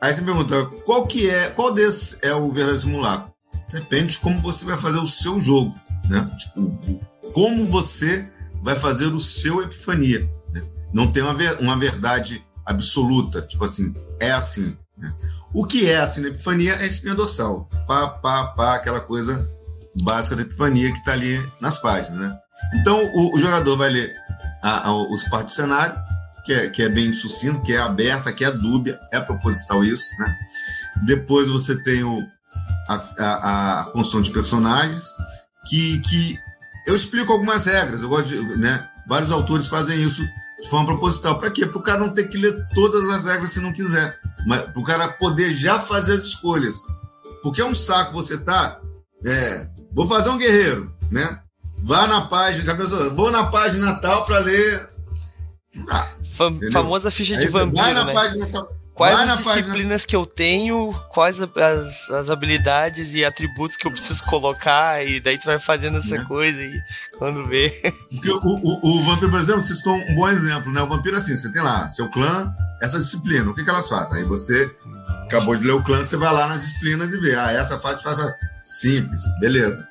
aí 0.00 0.14
você 0.14 0.22
pergunta, 0.22 0.66
qual 0.84 1.06
que 1.06 1.28
é, 1.28 1.50
qual 1.50 1.72
desses 1.72 2.18
é 2.22 2.34
o 2.34 2.50
verdadeiro 2.50 2.78
simulacro? 2.78 3.32
Depende 3.72 4.12
de 4.12 4.18
como 4.18 4.40
você 4.40 4.64
vai 4.64 4.76
fazer 4.76 4.98
o 4.98 5.06
seu 5.06 5.40
jogo, 5.40 5.74
né? 6.08 6.28
Tipo, 6.36 7.00
como 7.32 7.64
você 7.66 8.28
vai 8.62 8.76
fazer 8.76 9.06
o 9.06 9.20
seu 9.20 9.62
epifania. 9.62 10.28
Né? 10.52 10.62
Não 10.92 11.10
tem 11.10 11.22
uma, 11.22 11.34
uma 11.60 11.76
verdade 11.76 12.44
absoluta, 12.64 13.42
tipo 13.42 13.64
assim, 13.64 13.94
é 14.18 14.30
assim. 14.32 14.76
Né? 14.96 15.12
O 15.52 15.64
que 15.64 15.88
é 15.88 15.98
assim 15.98 16.20
na 16.20 16.28
epifania 16.28 16.74
é 16.74 16.82
a 16.82 16.86
espinha 16.86 17.14
dorsal. 17.14 17.68
Pá, 17.86 18.08
pá, 18.08 18.48
pá, 18.48 18.74
aquela 18.74 19.00
coisa 19.00 19.48
básica 20.02 20.36
da 20.36 20.42
epifania 20.42 20.92
que 20.92 20.98
está 20.98 21.12
ali 21.12 21.44
nas 21.60 21.78
páginas. 21.78 22.20
Né? 22.20 22.38
Então, 22.74 23.02
o, 23.14 23.36
o 23.36 23.38
jogador 23.38 23.76
vai 23.76 23.90
ler 23.90 24.14
a, 24.62 24.88
a, 24.88 24.94
os 24.94 25.24
partes 25.24 25.54
do 25.54 25.60
cenário, 25.60 25.96
que 26.44 26.52
é, 26.52 26.68
que 26.68 26.82
é 26.82 26.88
bem 26.88 27.12
sucinto, 27.12 27.62
que 27.62 27.72
é 27.72 27.78
aberta, 27.78 28.32
que 28.32 28.44
é 28.44 28.50
dúbia, 28.50 28.98
é 29.12 29.20
proposital 29.20 29.84
isso. 29.84 30.08
Né? 30.18 30.36
Depois 31.04 31.48
você 31.48 31.80
tem 31.82 32.02
o, 32.02 32.26
a, 32.88 33.80
a, 33.80 33.84
construção 33.84 34.22
de 34.22 34.30
personagens, 34.30 35.04
que, 35.68 35.98
que 36.00 36.38
eu 36.86 36.94
explico 36.94 37.32
algumas 37.32 37.66
regras. 37.66 38.02
Eu 38.02 38.08
gosto 38.08 38.28
de, 38.28 38.56
né? 38.56 38.88
Vários 39.06 39.30
autores 39.30 39.68
fazem 39.68 40.02
isso 40.02 40.24
de 40.60 40.68
forma 40.68 40.86
proposital. 40.86 41.38
Para 41.38 41.50
quê? 41.50 41.66
Para 41.66 41.78
o 41.78 41.82
cara 41.82 42.00
não 42.00 42.10
ter 42.10 42.28
que 42.28 42.38
ler 42.38 42.66
todas 42.74 43.08
as 43.08 43.24
regras 43.24 43.50
se 43.50 43.60
não 43.60 43.72
quiser. 43.72 44.18
Mas 44.46 44.62
para 44.62 44.80
o 44.80 44.84
cara 44.84 45.08
poder 45.08 45.54
já 45.54 45.78
fazer 45.78 46.14
as 46.14 46.24
escolhas. 46.24 46.80
Porque 47.42 47.60
é 47.60 47.64
um 47.64 47.74
saco 47.74 48.12
você 48.12 48.38
tá. 48.38 48.80
É, 49.24 49.68
vou 49.92 50.08
fazer 50.08 50.30
um 50.30 50.38
guerreiro, 50.38 50.94
né? 51.10 51.40
Vá 51.82 52.06
na 52.06 52.22
página, 52.22 52.74
vou 53.14 53.30
na 53.30 53.44
página 53.46 53.94
tal 53.94 54.24
para 54.24 54.38
ler. 54.38 54.88
Ah, 55.88 56.08
famosa 56.72 57.10
ficha 57.10 57.36
de 57.36 57.46
vampiro. 57.48 57.82
Vai 57.82 57.94
na 57.94 58.04
né? 58.04 58.12
página 58.12 58.46
tal 58.46 58.80
quais 59.00 59.18
as 59.18 59.38
disciplinas 59.38 60.02
página. 60.02 60.06
que 60.06 60.16
eu 60.16 60.26
tenho, 60.26 60.92
quais 61.08 61.40
as, 61.40 62.10
as 62.10 62.28
habilidades 62.28 63.14
e 63.14 63.24
atributos 63.24 63.76
que 63.78 63.86
eu 63.86 63.90
preciso 63.90 64.22
colocar, 64.26 65.02
e 65.02 65.18
daí 65.20 65.38
tu 65.38 65.46
vai 65.46 65.58
fazendo 65.58 65.96
essa 65.96 66.16
é. 66.16 66.24
coisa 66.24 66.62
e 66.62 66.78
quando 67.18 67.46
vê. 67.46 67.70
Porque 68.12 68.30
o, 68.30 68.40
o, 68.42 68.98
o 68.98 69.04
Vampiro, 69.04 69.30
por 69.30 69.40
exemplo, 69.40 69.62
você 69.62 69.74
citou 69.74 69.94
um 69.94 70.14
bom 70.14 70.28
exemplo, 70.28 70.70
né? 70.70 70.82
O 70.82 70.86
Vampiro, 70.86 71.16
assim, 71.16 71.34
você 71.34 71.50
tem 71.50 71.62
lá 71.62 71.88
seu 71.88 72.10
clã, 72.10 72.54
essa 72.82 72.98
disciplina, 72.98 73.50
o 73.50 73.54
que, 73.54 73.64
que 73.64 73.70
elas 73.70 73.88
fazem? 73.88 74.18
Aí 74.18 74.24
você 74.24 74.70
acabou 75.24 75.56
de 75.56 75.64
ler 75.64 75.72
o 75.72 75.82
clã, 75.82 76.02
você 76.02 76.18
vai 76.18 76.32
lá 76.32 76.46
nas 76.46 76.60
disciplinas 76.60 77.14
e 77.14 77.20
vê, 77.20 77.34
ah, 77.36 77.52
essa 77.52 77.78
fase 77.78 78.02
faça 78.02 78.36
simples, 78.66 79.22
beleza. 79.40 79.88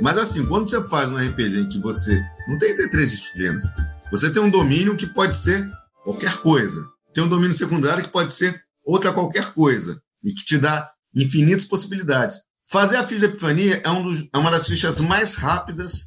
Mas 0.00 0.16
assim, 0.16 0.46
quando 0.46 0.68
você 0.68 0.82
faz 0.88 1.10
um 1.10 1.16
RPG 1.16 1.60
em 1.60 1.68
que 1.68 1.78
você 1.78 2.20
não 2.48 2.58
tem 2.58 2.70
que 2.70 2.82
ter 2.82 2.88
três 2.90 3.10
disciplinas, 3.10 3.64
você 4.10 4.30
tem 4.30 4.42
um 4.42 4.50
domínio 4.50 4.96
que 4.96 5.06
pode 5.06 5.36
ser 5.36 5.70
qualquer 6.02 6.36
coisa 6.38 6.92
tem 7.12 7.22
um 7.22 7.28
domínio 7.28 7.56
secundário 7.56 8.02
que 8.02 8.10
pode 8.10 8.32
ser 8.32 8.58
outra 8.84 9.12
qualquer 9.12 9.52
coisa 9.52 10.00
e 10.24 10.32
que 10.32 10.44
te 10.44 10.58
dá 10.58 10.90
infinitas 11.14 11.64
possibilidades. 11.64 12.36
Fazer 12.66 12.96
a 12.96 13.04
ficha 13.04 13.26
epifania 13.26 13.80
é, 13.84 13.90
um 13.90 14.02
dos, 14.02 14.28
é 14.32 14.38
uma 14.38 14.50
das 14.50 14.66
fichas 14.66 14.98
mais 15.00 15.34
rápidas 15.34 16.06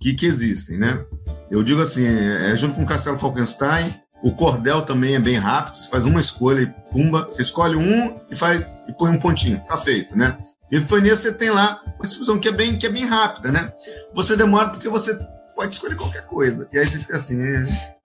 que, 0.00 0.14
que 0.14 0.24
existem, 0.24 0.78
né? 0.78 1.04
Eu 1.50 1.62
digo 1.62 1.80
assim, 1.80 2.06
é, 2.06 2.50
é 2.50 2.56
junto 2.56 2.74
com 2.74 2.84
o 2.84 2.86
Castelo 2.86 3.18
Falkenstein, 3.18 3.94
o 4.22 4.32
cordel 4.32 4.82
também 4.82 5.14
é 5.14 5.20
bem 5.20 5.36
rápido, 5.36 5.76
você 5.76 5.88
faz 5.88 6.06
uma 6.06 6.20
escolha 6.20 6.62
e 6.62 6.92
pumba, 6.92 7.24
você 7.24 7.42
escolhe 7.42 7.76
um 7.76 8.18
e 8.30 8.36
faz 8.36 8.66
e 8.88 8.92
põe 8.92 9.10
um 9.10 9.18
pontinho, 9.18 9.62
tá 9.68 9.76
feito, 9.76 10.16
né? 10.16 10.38
Epifania 10.70 11.16
você 11.16 11.32
tem 11.32 11.50
lá 11.50 11.80
uma 11.84 12.02
distribuição 12.02 12.38
que 12.38 12.48
é 12.48 12.52
bem 12.52 12.78
que 12.78 12.86
é 12.86 12.90
bem 12.90 13.04
rápida, 13.04 13.50
né? 13.50 13.72
Você 14.14 14.36
demora 14.36 14.68
porque 14.68 14.88
você 14.88 15.18
pode 15.54 15.74
escolher 15.74 15.96
qualquer 15.96 16.26
coisa. 16.26 16.68
E 16.72 16.78
aí 16.78 16.86
você 16.86 16.98
fica 16.98 17.16
assim, 17.16 17.40
é... 17.42 18.00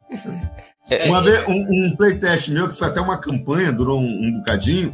É, 0.89 1.09
uma 1.09 1.19
é, 1.19 1.23
vez, 1.23 1.47
um, 1.47 1.87
um, 1.87 1.95
playtest 1.95 2.49
meu, 2.49 2.69
que 2.69 2.77
foi 2.77 2.87
até 2.87 3.01
uma 3.01 3.17
campanha, 3.17 3.71
durou 3.71 3.99
um, 3.99 4.27
um, 4.27 4.37
bocadinho. 4.37 4.93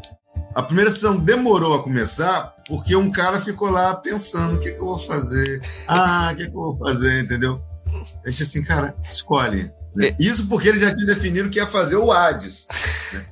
A 0.56 0.64
primeira 0.64 0.90
sessão 0.90 1.20
demorou 1.20 1.74
a 1.74 1.84
começar 1.84 2.56
porque 2.68 2.96
um 2.96 3.12
cara 3.12 3.42
ficou 3.42 3.70
lá 3.70 3.96
pensando: 3.96 4.56
o 4.56 4.60
que, 4.60 4.72
que 4.72 4.80
eu 4.80 4.86
vou 4.86 5.00
fazer? 5.00 5.62
Ah, 5.88 6.30
o 6.32 6.36
que, 6.36 6.44
que 6.44 6.50
eu 6.50 6.54
vou 6.54 6.78
fazer? 6.78 7.22
Entendeu? 7.22 7.62
A 8.26 8.30
gente 8.30 8.44
assim, 8.44 8.64
cara, 8.64 8.96
escolhe. 9.10 9.72
Né? 9.94 10.08
É. 10.08 10.16
Isso 10.18 10.48
porque 10.48 10.70
ele 10.70 10.80
já 10.80 10.94
tinha 10.94 11.06
definido 11.06 11.50
que 11.50 11.60
ia 11.60 11.68
fazer 11.68 11.98
o 11.98 12.12
Hades. 12.12 12.68
Né? 13.12 13.26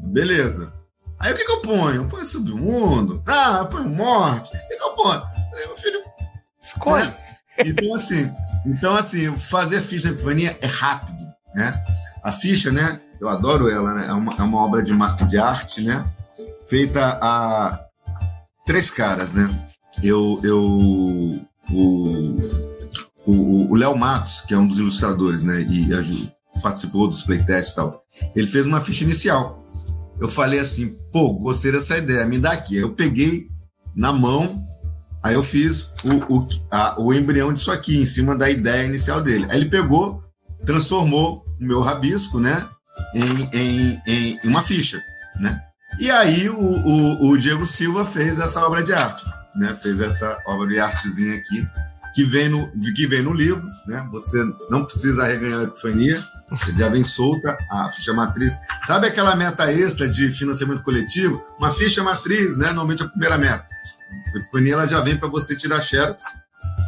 Beleza. 0.00 0.72
Aí 1.18 1.32
o 1.32 1.36
que, 1.36 1.44
que 1.44 1.52
eu 1.52 1.62
ponho? 1.62 2.02
Eu 2.02 2.08
ponho 2.08 2.24
submundo? 2.24 3.22
Ah, 3.26 3.58
eu 3.60 3.66
ponho 3.66 3.88
morte. 3.88 4.48
O 4.48 4.68
que, 4.68 4.76
que 4.76 4.84
eu 4.84 4.92
ponho? 4.92 5.22
Aí, 5.56 5.66
meu 5.66 5.76
filho. 5.76 6.02
Escolhe. 6.62 7.06
Né? 7.06 7.16
Então, 7.58 7.94
assim, 7.94 8.32
então, 8.66 8.96
assim, 8.96 9.36
fazer 9.36 9.80
ficha 9.80 10.08
de 10.08 10.14
epifania 10.14 10.58
é 10.60 10.66
rápido 10.66 11.14
né? 11.54 11.84
A 12.22 12.32
ficha, 12.32 12.72
né? 12.72 13.00
Eu 13.20 13.28
adoro 13.28 13.70
ela, 13.70 13.94
né? 13.94 14.06
É 14.08 14.12
uma, 14.12 14.34
é 14.34 14.42
uma 14.42 14.62
obra 14.64 14.82
de, 14.82 14.92
de 15.28 15.38
arte, 15.38 15.82
né? 15.82 16.04
Feita 16.68 17.18
a 17.22 17.80
três 18.66 18.90
caras, 18.90 19.32
né? 19.32 19.48
Eu, 20.02 20.40
eu, 20.42 20.60
o, 21.70 22.36
o 23.70 23.76
Léo 23.76 23.96
Matos, 23.96 24.40
que 24.40 24.52
é 24.52 24.58
um 24.58 24.66
dos 24.66 24.78
ilustradores, 24.78 25.44
né? 25.44 25.60
E 25.60 25.88
participou 26.60 27.08
dos 27.08 27.22
playtests 27.22 27.72
e 27.72 27.76
tal. 27.76 28.04
Ele 28.34 28.46
fez 28.46 28.66
uma 28.66 28.80
ficha 28.80 29.04
inicial. 29.04 29.63
Eu 30.20 30.28
falei 30.28 30.60
assim, 30.60 30.96
pô, 31.12 31.32
gostei 31.34 31.72
dessa 31.72 31.98
ideia, 31.98 32.24
me 32.26 32.38
dá 32.38 32.52
aqui. 32.52 32.76
Eu 32.76 32.94
peguei 32.94 33.48
na 33.94 34.12
mão, 34.12 34.62
aí 35.22 35.34
eu 35.34 35.42
fiz 35.42 35.92
o, 36.04 36.36
o, 36.36 36.48
a, 36.70 37.00
o 37.00 37.12
embrião 37.12 37.52
disso 37.52 37.70
aqui, 37.70 38.00
em 38.00 38.06
cima 38.06 38.36
da 38.36 38.48
ideia 38.48 38.86
inicial 38.86 39.20
dele. 39.20 39.46
Aí 39.50 39.58
ele 39.58 39.68
pegou, 39.68 40.22
transformou 40.64 41.44
o 41.60 41.64
meu 41.64 41.80
rabisco, 41.80 42.38
né, 42.38 42.68
em, 43.14 43.50
em, 43.52 44.00
em 44.44 44.48
uma 44.48 44.62
ficha, 44.62 45.00
né? 45.40 45.60
E 45.98 46.10
aí 46.10 46.48
o, 46.48 46.58
o, 46.58 47.30
o, 47.30 47.38
Diego 47.38 47.64
Silva 47.64 48.04
fez 48.04 48.38
essa 48.38 48.64
obra 48.66 48.82
de 48.82 48.92
arte, 48.92 49.24
né? 49.54 49.76
Fez 49.80 50.00
essa 50.00 50.36
obra 50.46 50.66
de 50.66 50.78
artezinha 50.80 51.36
aqui 51.36 51.64
que 52.14 52.24
vem 52.24 52.48
no 52.48 52.70
que 52.94 53.06
vem 53.06 53.22
no 53.22 53.32
livro, 53.32 53.64
né? 53.86 54.06
Você 54.10 54.42
não 54.70 54.84
precisa 54.84 55.26
reganhar 55.26 55.60
a 55.60 55.64
epifania, 55.64 56.24
você 56.50 56.72
já 56.72 56.88
vem 56.88 57.02
solta 57.02 57.56
a 57.70 57.90
ficha 57.90 58.12
matriz. 58.12 58.56
Sabe 58.84 59.06
aquela 59.06 59.34
meta 59.34 59.70
extra 59.72 60.08
de 60.08 60.30
financiamento 60.30 60.82
coletivo? 60.82 61.42
Uma 61.58 61.70
ficha 61.70 62.02
matriz, 62.02 62.56
né? 62.58 62.66
Normalmente 62.66 63.02
é 63.02 63.06
a 63.06 63.08
primeira 63.08 63.38
meta. 63.38 63.66
A 64.34 64.38
epifania 64.38 64.74
ela 64.74 64.86
já 64.86 65.00
vem 65.00 65.16
para 65.16 65.28
você 65.28 65.56
tirar 65.56 65.80
xerox 65.80 66.24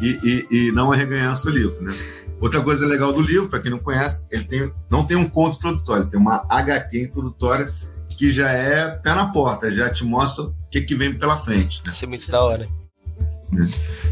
e, 0.01 0.19
e, 0.51 0.69
e 0.69 0.71
não 0.71 0.91
arreganhar 0.91 1.35
seu 1.35 1.51
livro, 1.51 1.81
né? 1.81 1.93
Outra 2.39 2.61
coisa 2.61 2.85
legal 2.85 3.11
do 3.11 3.21
livro, 3.21 3.49
para 3.49 3.59
quem 3.59 3.71
não 3.71 3.79
conhece, 3.79 4.27
ele 4.31 4.43
tem, 4.43 4.73
não 4.89 5.03
tem 5.03 5.17
um 5.17 5.27
conto 5.27 5.57
introdutório, 5.57 6.07
tem 6.07 6.19
uma 6.19 6.45
HQ 6.47 7.01
introdutória 7.05 7.67
que 8.09 8.31
já 8.31 8.49
é 8.49 8.89
pé 8.89 9.13
na 9.15 9.31
porta, 9.31 9.71
já 9.71 9.89
te 9.89 10.03
mostra 10.03 10.45
o 10.45 10.53
que, 10.69 10.81
que 10.81 10.95
vem 10.95 11.17
pela 11.17 11.35
frente. 11.35 11.81
Né? 11.85 11.91
Isso 11.91 12.05
é 12.05 12.07
muito 12.07 12.29
da 12.29 12.41
hora. 12.41 12.69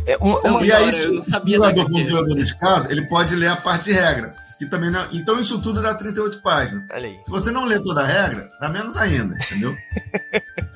É. 0.06 0.14
É 0.14 0.18
uma, 0.18 0.40
uma 0.42 0.64
e 0.64 0.72
aí, 0.72 0.92
se 0.92 1.08
o 1.08 1.24
jogador 1.24 1.90
for 1.90 2.00
um 2.00 2.06
jogador 2.06 2.40
escado, 2.40 2.92
ele 2.92 3.08
pode 3.08 3.36
ler 3.36 3.48
a 3.48 3.56
parte 3.56 3.86
de 3.86 3.92
regra. 3.92 4.34
Que 4.58 4.66
também 4.66 4.90
não... 4.90 5.06
Então, 5.12 5.40
isso 5.40 5.62
tudo 5.62 5.82
dá 5.82 5.94
38 5.96 6.42
páginas. 6.42 6.88
Se 7.24 7.30
você 7.30 7.52
não 7.52 7.66
ler 7.66 7.82
toda 7.82 8.02
a 8.02 8.06
regra, 8.06 8.50
dá 8.60 8.70
menos 8.70 8.98
ainda, 8.98 9.36
entendeu? 9.36 9.74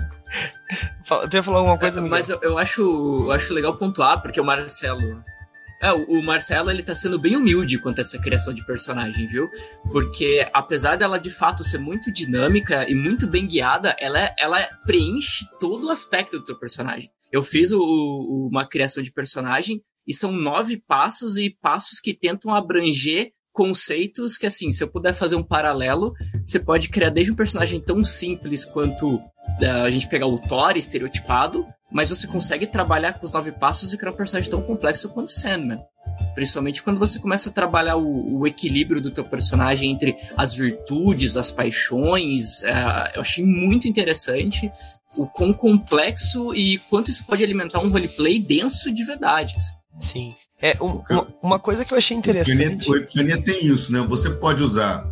Tu 1.27 1.38
ia 1.38 1.41
falar 1.41 1.57
alguma 1.57 1.77
coisa, 1.77 1.99
é, 1.99 2.03
Mas 2.03 2.30
eu, 2.30 2.39
eu, 2.43 2.57
acho, 2.59 2.82
eu 2.82 3.32
acho 3.32 3.51
legal 3.51 3.75
pontuar, 3.75 4.21
porque 4.21 4.39
o 4.39 4.43
Marcelo 4.43 5.23
é, 5.82 5.93
o 5.93 6.21
Marcelo 6.21 6.69
ele 6.69 6.84
tá 6.84 6.93
sendo 6.93 7.17
bem 7.17 7.38
humilde 7.38 7.80
quanto 7.80 7.99
a 7.99 8.01
essa 8.01 8.19
criação 8.19 8.53
de 8.53 8.65
personagem, 8.65 9.25
viu? 9.27 9.49
Porque 9.91 10.45
apesar 10.51 10.97
dela 10.97 11.17
de 11.17 11.30
fato 11.30 11.63
ser 11.63 11.77
muito 11.77 12.11
dinâmica 12.11 12.89
e 12.89 12.93
muito 12.93 13.25
bem 13.25 13.47
guiada, 13.47 13.95
ela, 13.97 14.34
ela 14.38 14.61
preenche 14.86 15.45
todo 15.59 15.88
o 15.88 15.89
aspecto 15.89 16.38
do 16.38 16.43
teu 16.43 16.57
personagem. 16.57 17.09
Eu 17.32 17.41
fiz 17.41 17.71
o, 17.71 17.80
o, 17.80 18.49
uma 18.51 18.67
criação 18.67 19.01
de 19.01 19.11
personagem 19.11 19.82
e 20.05 20.13
são 20.13 20.34
nove 20.34 20.84
passos 20.86 21.38
e 21.38 21.49
passos 21.49 22.01
que 22.01 22.13
tentam 22.13 22.53
abranger 22.53 23.32
conceitos 23.60 24.38
que, 24.38 24.45
assim, 24.45 24.72
se 24.72 24.82
eu 24.82 24.88
puder 24.88 25.14
fazer 25.14 25.36
um 25.36 25.43
paralelo, 25.43 26.14
você 26.45 26.57
pode 26.57 26.88
criar 26.88 27.10
desde 27.10 27.34
um 27.34 27.36
personagem 27.36 27.82
tão 27.82 28.05
simples 28.05 28.64
quanto 28.64 29.16
uh, 29.16 29.84
a 29.84 29.89
gente 29.89 30.07
pegar 30.07 30.28
o 30.28 30.39
Thor 30.39 30.78
estereotipado, 30.78 31.68
mas 31.91 32.10
você 32.10 32.26
consegue 32.26 32.66
trabalhar 32.66 33.20
com 33.20 33.26
os 33.26 33.34
nove 33.34 33.51
passos 33.51 33.91
e 33.91 33.97
criar 33.97 34.14
um 34.14 34.16
personagem 34.16 34.49
tão 34.49 34.62
complexo 34.62 35.10
quanto 35.10 35.30
Sandman. 35.30 35.78
Principalmente 36.34 36.82
quando 36.82 36.99
você 36.99 37.20
começa 37.20 37.49
a 37.49 37.51
trabalhar 37.51 37.97
o, 37.97 38.39
o 38.39 38.47
equilíbrio 38.47 39.01
do 39.01 39.12
teu 39.12 39.26
personagem 39.26 39.91
entre 39.91 40.16
as 40.38 40.55
virtudes, 40.55 41.36
as 41.36 41.51
paixões. 41.51 42.62
Uh, 42.62 43.12
eu 43.16 43.22
achei 43.22 43.43
muito 43.43 43.89
interessante 43.89 44.72
o 45.18 45.28
quão 45.28 45.51
complexo 45.51 46.55
e 46.55 46.78
quanto 46.89 47.12
isso 47.12 47.26
pode 47.26 47.43
alimentar 47.43 47.80
um 47.82 47.89
roleplay 47.89 48.39
denso 48.39 48.89
de 48.89 49.03
verdade. 49.03 49.57
Sim. 49.99 50.34
É, 50.62 50.78
um, 50.82 51.01
uma, 51.41 51.57
coisa 51.57 51.86
que 51.86 51.93
eu 51.93 51.97
achei 51.97 52.16
interessante. 52.16 52.89
O 52.89 52.95
Epifania 52.95 53.41
tem 53.41 53.66
isso, 53.66 53.93
né? 53.93 53.99
Você 54.01 54.30
pode 54.30 54.62
usar 54.62 55.10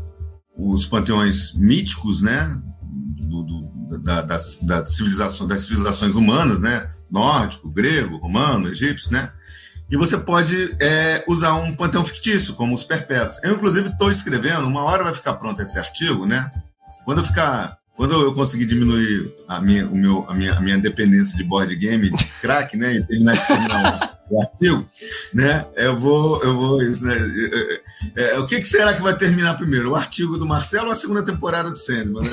os 0.58 0.86
panteões 0.86 1.54
míticos, 1.54 2.22
né? 2.22 2.60
Do, 2.82 3.44
do, 3.44 4.00
da, 4.00 4.22
das, 4.22 4.60
das, 4.62 4.96
civilizações, 4.96 5.50
das 5.50 5.62
civilizações 5.62 6.16
humanas, 6.16 6.60
né? 6.60 6.92
Nórdico, 7.10 7.72
grego, 7.72 8.18
romano, 8.18 8.68
egípcio, 8.68 9.14
né? 9.14 9.32
E 9.90 9.96
você 9.96 10.18
pode 10.18 10.76
é, 10.82 11.24
usar 11.28 11.54
um 11.56 11.74
panteão 11.74 12.04
fictício, 12.04 12.56
como 12.56 12.76
os 12.76 12.84
perpétuos. 12.84 13.40
Eu, 13.42 13.54
inclusive, 13.54 13.88
estou 13.88 14.12
escrevendo, 14.12 14.68
uma 14.68 14.84
hora 14.84 15.06
vai 15.06 15.14
ficar 15.14 15.36
pronto 15.36 15.62
esse 15.62 15.80
artigo, 15.80 16.26
né? 16.26 16.52
Quando 17.06 17.20
eu 17.20 17.24
ficar. 17.24 17.78
Quando 17.98 18.14
eu 18.14 18.32
conseguir 18.36 18.68
diminuir 18.68 19.34
a 19.48 19.60
minha, 19.60 19.88
o 19.88 19.96
meu, 19.98 20.24
a, 20.30 20.34
minha, 20.36 20.54
a 20.54 20.62
minha 20.62 20.78
dependência 20.78 21.36
de 21.36 21.44
board 21.44 21.76
game, 21.76 22.12
de 22.12 22.26
crack, 22.40 22.78
né? 22.78 22.94
E 22.94 23.04
terminar 23.04 23.34
de 23.34 23.48
terminar 23.48 24.20
o 24.30 24.40
artigo, 24.40 24.88
né? 25.34 25.66
Eu 25.76 26.00
vou, 26.00 26.40
eu 26.44 26.56
vou 26.56 26.80
isso, 26.84 27.04
né? 27.04 27.18
É, 28.16 28.36
é, 28.36 28.40
o 28.40 28.46
que, 28.46 28.60
que, 28.60 28.68
será 28.68 28.94
que 28.94 29.02
vai 29.02 29.18
terminar 29.18 29.58
primeiro? 29.58 29.92
O 29.92 29.96
artigo 29.96 30.38
do 30.38 30.46
Marcelo 30.46 30.86
ou 30.86 30.92
a 30.92 30.96
segunda 30.96 31.26
temporada 31.26 31.72
do 31.72 31.78
Sandman? 31.78 32.24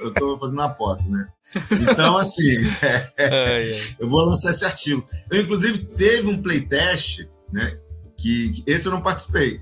Eu 0.00 0.08
estou 0.08 0.38
fazendo 0.38 0.54
uma 0.54 0.64
aposta, 0.64 1.06
né? 1.10 1.26
Então, 1.72 2.16
assim, 2.16 2.50
é, 3.18 3.94
eu 4.00 4.08
vou 4.08 4.24
lançar 4.24 4.50
esse 4.50 4.64
artigo. 4.64 5.06
Eu, 5.30 5.42
inclusive, 5.42 5.78
teve 5.78 6.26
um 6.26 6.40
playtest, 6.40 7.28
né? 7.52 7.76
Que, 8.16 8.50
que 8.50 8.64
esse 8.66 8.86
eu 8.86 8.92
não 8.92 9.02
participei, 9.02 9.60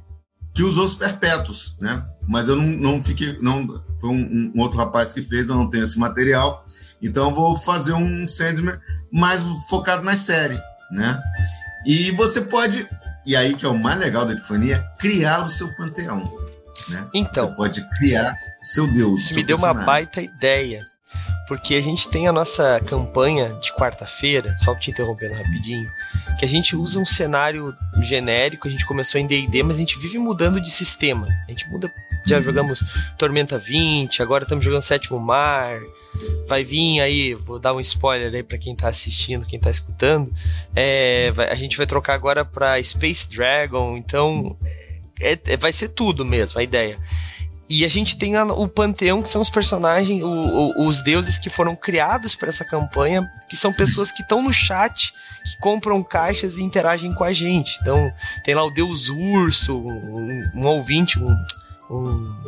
que 0.55 0.63
usou 0.63 0.85
os 0.85 0.95
perpétuos, 0.95 1.77
né? 1.81 2.05
Mas 2.27 2.49
eu 2.49 2.57
não, 2.57 2.67
não 2.67 3.03
fiquei. 3.03 3.39
Não, 3.41 3.83
foi 4.01 4.11
um, 4.11 4.53
um 4.55 4.61
outro 4.61 4.79
rapaz 4.79 5.13
que 5.13 5.23
fez, 5.23 5.49
eu 5.49 5.57
não 5.57 5.69
tenho 5.69 5.85
esse 5.85 5.99
material. 5.99 6.67
Então, 7.03 7.29
eu 7.29 7.35
vou 7.35 7.57
fazer 7.57 7.93
um 7.93 8.27
Sandman 8.27 8.79
mais 9.11 9.43
focado 9.69 10.03
na 10.03 10.15
série, 10.15 10.59
né? 10.91 11.21
E 11.87 12.11
você 12.13 12.43
pode, 12.43 12.87
e 13.25 13.35
aí 13.35 13.55
que 13.55 13.65
é 13.65 13.69
o 13.69 13.79
mais 13.79 13.99
legal 13.99 14.27
da 14.27 14.33
Epifania, 14.33 14.85
criar 14.99 15.45
o 15.45 15.49
seu 15.49 15.75
panteão. 15.77 16.31
Né? 16.89 17.07
Então. 17.15 17.49
Você 17.49 17.57
pode 17.57 17.89
criar 17.99 18.37
seu 18.63 18.87
Deus. 18.93 19.21
Isso 19.21 19.29
seu 19.29 19.37
me 19.39 19.45
deu 19.45 19.57
personagem. 19.57 19.81
uma 19.81 19.87
baita 19.87 20.21
ideia. 20.21 20.87
Porque 21.51 21.75
a 21.75 21.81
gente 21.81 22.09
tem 22.09 22.29
a 22.29 22.33
nossa 22.33 22.79
campanha 22.87 23.59
de 23.61 23.73
quarta-feira, 23.73 24.57
só 24.61 24.73
te 24.73 24.93
interrompendo 24.93 25.35
rapidinho, 25.35 25.91
que 26.39 26.45
a 26.45 26.49
gente 26.49 26.77
usa 26.77 27.01
um 27.01 27.05
cenário 27.05 27.75
genérico, 28.01 28.69
a 28.69 28.71
gente 28.71 28.87
começou 28.87 29.21
em 29.21 29.27
D&D, 29.27 29.65
mas 29.65 29.75
a 29.75 29.81
gente 29.81 29.99
vive 29.99 30.17
mudando 30.17 30.61
de 30.61 30.71
sistema. 30.71 31.27
A 31.49 31.51
gente 31.51 31.69
muda, 31.69 31.93
já 32.25 32.37
uhum. 32.37 32.45
jogamos 32.45 32.85
Tormenta 33.19 33.59
20, 33.59 34.23
agora 34.23 34.45
estamos 34.45 34.65
jogando 34.65 34.83
Sétimo 34.83 35.19
Mar, 35.19 35.81
vai 36.47 36.63
vir 36.63 37.01
aí, 37.01 37.35
vou 37.35 37.59
dar 37.59 37.75
um 37.75 37.81
spoiler 37.81 38.33
aí 38.33 38.45
para 38.45 38.57
quem 38.57 38.77
tá 38.77 38.87
assistindo, 38.87 39.45
quem 39.45 39.59
tá 39.59 39.71
escutando. 39.71 40.33
É, 40.73 41.33
a 41.51 41.57
gente 41.57 41.77
vai 41.77 41.85
trocar 41.85 42.15
agora 42.15 42.45
para 42.45 42.81
Space 42.81 43.29
Dragon, 43.29 43.97
então 43.97 44.57
é, 45.21 45.37
é, 45.47 45.57
vai 45.57 45.73
ser 45.73 45.89
tudo 45.89 46.25
mesmo 46.25 46.61
a 46.61 46.63
ideia. 46.63 46.97
E 47.71 47.85
a 47.85 47.89
gente 47.89 48.19
tem 48.19 48.35
a, 48.35 48.43
o 48.45 48.67
panteão, 48.67 49.23
que 49.23 49.29
são 49.29 49.41
os 49.41 49.49
personagens, 49.49 50.21
o, 50.25 50.27
o, 50.27 50.89
os 50.89 51.01
deuses 51.05 51.39
que 51.39 51.49
foram 51.49 51.77
criados 51.77 52.35
para 52.35 52.49
essa 52.49 52.65
campanha, 52.65 53.31
que 53.49 53.57
são 53.57 53.73
pessoas 53.73 54.11
que 54.11 54.23
estão 54.23 54.43
no 54.43 54.53
chat, 54.53 55.13
que 55.45 55.57
compram 55.61 56.03
caixas 56.03 56.57
e 56.57 56.65
interagem 56.65 57.15
com 57.15 57.23
a 57.23 57.33
gente. 57.33 57.79
Então, 57.81 58.13
tem 58.45 58.57
lá 58.57 58.65
o 58.65 58.73
deus 58.73 59.09
urso, 59.09 59.79
um, 59.79 60.43
um 60.57 60.67
ouvinte, 60.67 61.17
um, 61.21 61.37
um 61.89 62.43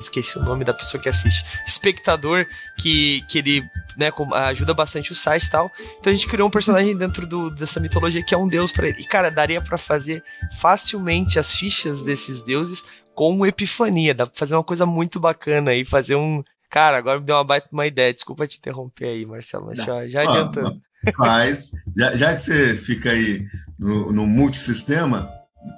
esqueci 0.00 0.36
o 0.36 0.42
nome 0.42 0.64
da 0.64 0.74
pessoa 0.74 1.00
que 1.00 1.08
assiste, 1.08 1.44
espectador 1.64 2.44
que, 2.76 3.22
que 3.28 3.38
ele 3.38 3.70
né, 3.96 4.10
ajuda 4.48 4.74
bastante 4.74 5.12
o 5.12 5.14
site 5.14 5.44
e 5.44 5.50
tal. 5.50 5.72
Então 5.98 6.12
a 6.12 6.14
gente 6.14 6.26
criou 6.26 6.48
um 6.48 6.50
personagem 6.50 6.96
dentro 6.96 7.26
do, 7.26 7.50
dessa 7.50 7.80
mitologia 7.80 8.22
que 8.22 8.34
é 8.34 8.38
um 8.38 8.48
deus 8.48 8.72
para 8.72 8.88
ele. 8.88 9.00
E 9.00 9.04
cara, 9.04 9.30
daria 9.30 9.60
para 9.60 9.78
fazer 9.78 10.22
facilmente 10.56 11.38
as 11.38 11.54
fichas 11.54 12.02
desses 12.02 12.42
deuses 12.42 12.82
com 13.14 13.46
epifania. 13.46 14.14
Dá 14.14 14.26
pra 14.26 14.36
fazer 14.36 14.54
uma 14.54 14.64
coisa 14.64 14.84
muito 14.84 15.18
bacana 15.20 15.70
aí, 15.70 15.84
fazer 15.84 16.16
um. 16.16 16.42
Cara, 16.70 16.96
agora 16.96 17.20
me 17.20 17.26
deu 17.26 17.36
uma 17.36 17.44
baita 17.44 17.68
uma 17.70 17.86
ideia. 17.86 18.12
Desculpa 18.12 18.46
te 18.46 18.58
interromper 18.58 19.06
aí, 19.06 19.24
Marcelo, 19.24 19.66
mas 19.66 19.78
já, 19.78 20.08
já 20.08 20.22
adiantando. 20.22 20.80
Mas, 21.18 21.70
já, 21.96 22.16
já 22.16 22.34
que 22.34 22.40
você 22.40 22.74
fica 22.74 23.10
aí 23.10 23.46
no, 23.78 24.10
no 24.12 24.26
multissistema, 24.26 25.30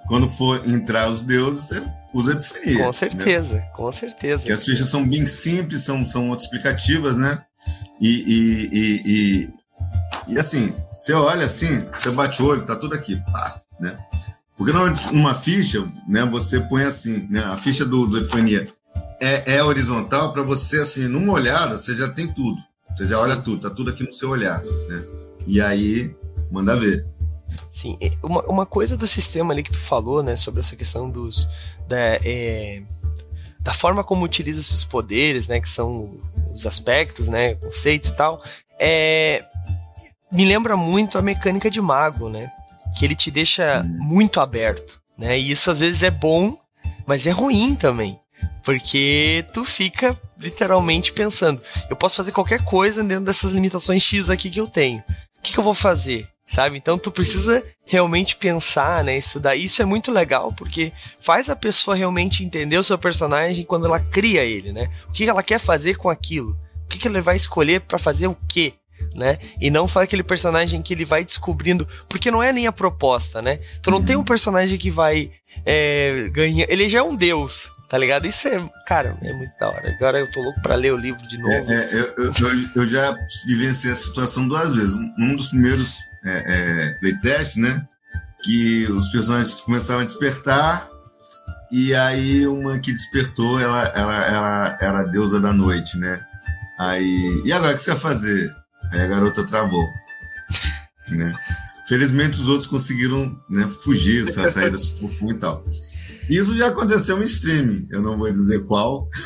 quando 0.07 0.29
for 0.29 0.67
entrar 0.69 1.09
os 1.11 1.25
deuses, 1.25 1.67
você 1.67 1.83
usa 2.15 2.33
epifania. 2.33 2.85
Com 2.85 2.93
certeza, 2.93 3.55
né? 3.55 3.61
com 3.75 3.93
certeza. 3.93 4.39
Porque 4.39 4.53
as 4.53 4.65
fichas 4.65 4.89
são 4.89 5.07
bem 5.07 5.27
simples, 5.27 5.83
são, 5.83 6.07
são 6.07 6.35
explicativas, 6.35 7.17
né? 7.17 7.43
E, 8.01 8.09
e, 8.09 8.69
e, 8.73 9.03
e, 9.07 10.35
e, 10.35 10.39
assim, 10.39 10.75
você 10.91 11.13
olha 11.13 11.47
assim, 11.47 11.87
você 11.93 12.11
bate 12.11 12.43
o 12.43 12.47
olho, 12.47 12.65
tá 12.65 12.77
tudo 12.77 12.95
aqui, 12.95 13.17
pá, 13.33 13.61
né? 13.81 13.99
Porque 14.57 14.73
numa 15.13 15.35
ficha, 15.35 15.87
né, 16.09 16.25
você 16.25 16.61
põe 16.61 16.85
assim, 16.85 17.27
né, 17.29 17.41
a 17.41 17.57
ficha 17.57 17.85
do, 17.85 18.07
do 18.07 18.19
Epifania 18.19 18.67
é, 19.21 19.57
é 19.57 19.63
horizontal 19.63 20.33
para 20.33 20.43
você, 20.43 20.79
assim, 20.79 21.09
numa 21.09 21.33
olhada, 21.33 21.77
você 21.77 21.95
já 21.95 22.09
tem 22.09 22.33
tudo. 22.33 22.57
Você 22.97 23.07
já 23.07 23.19
olha 23.21 23.37
tudo, 23.37 23.61
tá 23.61 23.75
tudo 23.75 23.91
aqui 23.91 24.03
no 24.03 24.11
seu 24.11 24.31
olhar, 24.31 24.63
né? 24.89 25.05
E 25.47 25.61
aí, 25.61 26.15
manda 26.51 26.75
ver. 26.75 27.07
Sim, 27.71 27.99
uma, 28.23 28.43
uma 28.45 28.67
coisa 28.67 28.97
do 28.97 29.07
sistema 29.07 29.53
ali 29.53 29.63
que 29.63 29.71
tu 29.71 29.79
falou, 29.79 30.23
né, 30.23 30.35
sobre 30.35 30.61
essa 30.61 30.75
questão 30.75 31.11
dos. 31.11 31.47
Da, 31.87 31.99
é, 32.25 32.83
da 33.61 33.75
forma 33.75 34.03
como 34.03 34.25
utiliza 34.25 34.61
esses 34.61 34.85
poderes, 34.85 35.49
né, 35.49 35.61
que 35.61 35.69
são 35.69 36.09
os 36.53 36.65
aspectos, 36.67 37.29
né, 37.29 37.57
conceitos 37.57 38.09
e 38.09 38.17
tal, 38.17 38.43
é, 38.81 39.45
me 40.33 40.47
lembra 40.47 40.77
muito 40.77 41.19
a 41.19 41.23
mecânica 41.23 41.71
de 41.71 41.81
mago, 41.81 42.29
né, 42.29 42.51
que 42.97 43.05
ele 43.05 43.15
te 43.15 43.31
deixa 43.31 43.83
muito 43.85 44.41
aberto, 44.41 45.01
né, 45.17 45.39
e 45.39 45.51
isso 45.51 45.71
às 45.71 45.81
vezes 45.81 46.03
é 46.03 46.11
bom, 46.11 46.59
mas 47.07 47.27
é 47.27 47.31
ruim 47.31 47.75
também, 47.75 48.19
porque 48.65 49.45
tu 49.53 49.65
fica 49.65 50.19
literalmente 50.39 51.13
pensando, 51.13 51.61
eu 51.89 51.97
posso 51.97 52.17
fazer 52.17 52.33
qualquer 52.33 52.65
coisa 52.65 53.05
dentro 53.05 53.25
dessas 53.25 53.53
limitações 53.53 54.03
X 54.03 54.31
aqui 54.31 54.51
que 54.51 54.61
eu 54.61 54.67
tenho. 54.67 54.99
O 55.39 55.43
que, 55.43 55.53
que 55.53 55.59
eu 55.59 55.65
vou 55.65 55.75
fazer? 55.75 56.29
sabe? 56.47 56.79
Então 56.79 56.97
tu 56.97 57.11
precisa 57.11 57.63
realmente 57.85 58.37
pensar, 58.37 59.03
né, 59.03 59.19
estudar. 59.19 59.57
Isso 59.57 59.83
é 59.83 59.85
muito 59.85 60.13
legal 60.13 60.53
porque 60.53 60.93
faz 61.21 61.51
a 61.51 61.57
pessoa 61.57 61.97
realmente 61.97 62.45
entender 62.45 62.79
o 62.79 62.85
seu 62.85 62.97
personagem 62.97 63.65
quando 63.65 63.87
ela 63.87 63.99
cria 63.99 64.45
ele, 64.45 64.73
né? 64.73 64.89
O 65.09 65.13
que 65.13 65.29
ela 65.29 65.43
quer 65.43 65.59
fazer 65.59 65.97
com 65.97 66.09
aquilo? 66.09 66.57
O 66.85 66.89
que 66.89 67.07
ela 67.07 67.21
vai 67.21 67.37
escolher 67.37 67.81
para 67.81 67.99
fazer 67.99 68.29
o 68.29 68.37
quê? 68.49 68.75
Né? 69.17 69.39
E 69.59 69.71
não 69.71 69.89
faz 69.89 70.05
aquele 70.05 70.23
personagem 70.23 70.83
que 70.83 70.93
ele 70.93 71.05
vai 71.05 71.25
descobrindo, 71.25 71.89
porque 72.07 72.31
não 72.31 72.43
é 72.43 72.53
nem 72.53 72.67
a 72.67 72.73
proposta, 72.73 73.41
né? 73.41 73.61
Tu 73.81 73.91
não 73.91 74.05
tem 74.05 74.15
um 74.15 74.23
personagem 74.23 74.79
que 74.79 74.91
vai 74.91 75.31
é, 75.65 76.29
ganhar. 76.31 76.67
Ele 76.69 76.87
já 76.87 76.99
é 76.99 77.03
um 77.03 77.17
deus, 77.17 77.71
Tá 77.89 77.97
ligado? 77.99 78.27
Isso 78.27 78.49
é, 78.49 78.69
cara, 78.85 79.17
é 79.23 79.33
muito 79.33 79.53
da 79.61 79.69
hora. 79.69 79.93
Agora 79.93 80.19
eu 80.19 80.31
tô 80.33 80.41
louco 80.41 80.61
pra 80.61 80.75
ler 80.75 80.93
o 80.93 80.97
livro 80.97 81.25
de 81.29 81.39
novo. 81.39 81.55
É, 81.55 81.61
é, 81.63 82.01
eu, 82.01 82.15
eu, 82.17 82.33
eu, 82.75 82.87
já 82.87 83.17
vivenciei 83.47 83.93
a 83.93 83.97
situação 83.97 84.49
duas 84.49 84.75
vezes. 84.75 84.97
Um 85.17 85.37
dos 85.37 85.49
primeiros 85.49 85.99
é, 86.25 86.31
é, 86.31 86.91
playtests, 86.99 87.57
né? 87.57 87.87
Que 88.43 88.91
os 88.91 89.09
personagens 89.11 89.61
começaram 89.61 90.01
a 90.01 90.05
despertar. 90.05 90.89
E 91.71 91.95
aí 91.95 92.45
uma 92.47 92.79
que 92.81 92.91
despertou, 92.93 93.61
ela, 93.61 93.85
ela, 93.95 94.27
ela 94.27 94.79
era 94.81 95.01
a 95.01 95.05
deusa 95.05 95.41
da 95.41 95.53
noite, 95.53 95.97
né? 95.97 96.21
Aí. 96.81 97.43
E 97.45 97.53
agora 97.53 97.73
o 97.73 97.77
que 97.77 97.83
você 97.83 97.93
vai 97.93 98.01
fazer? 98.01 98.53
Aí 98.93 99.01
a 99.01 99.07
garota 99.07 99.45
travou. 99.45 99.87
né? 101.11 101.33
Felizmente 101.89 102.41
os 102.41 102.49
outros 102.49 102.67
conseguiram 102.67 103.39
né, 103.49 103.69
fugir, 103.69 104.27
sair 104.31 104.71
da 104.71 104.79
situação 104.79 105.31
e 105.31 105.35
tal. 105.35 105.63
Isso 106.29 106.57
já 106.57 106.67
aconteceu 106.69 107.21
em 107.23 107.25
streaming, 107.25 107.87
eu 107.91 108.03
não 108.03 108.19
vou 108.19 108.31
dizer 108.31 108.65
qual. 108.65 109.09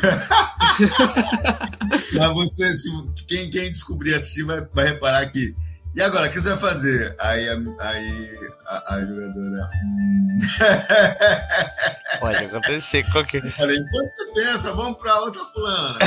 Mas 2.13 2.29
você, 2.35 2.77
se, 2.77 2.91
quem, 3.27 3.51
quem 3.51 3.71
descobrir 3.71 4.15
assistir 4.15 4.43
vai, 4.43 4.61
vai 4.75 4.89
reparar 4.89 5.25
que. 5.31 5.57
E 5.95 6.03
agora, 6.03 6.29
o 6.29 6.31
que 6.31 6.39
você 6.39 6.51
vai 6.51 6.59
fazer? 6.59 7.17
Aí, 7.19 7.49
aí 7.81 8.39
a, 8.67 8.95
a 8.95 9.01
jogadora. 9.01 9.71
Hum. 9.85 10.39
Pode 12.21 12.45
acontecer. 12.45 13.03
Qualquer... 13.11 13.45
Eu 13.45 13.51
falei, 13.53 13.77
enquanto 13.77 14.09
você 14.09 14.27
pensa, 14.35 14.73
vamos 14.73 14.99
para 14.99 15.21
outra 15.21 15.43
fulana. 15.47 15.99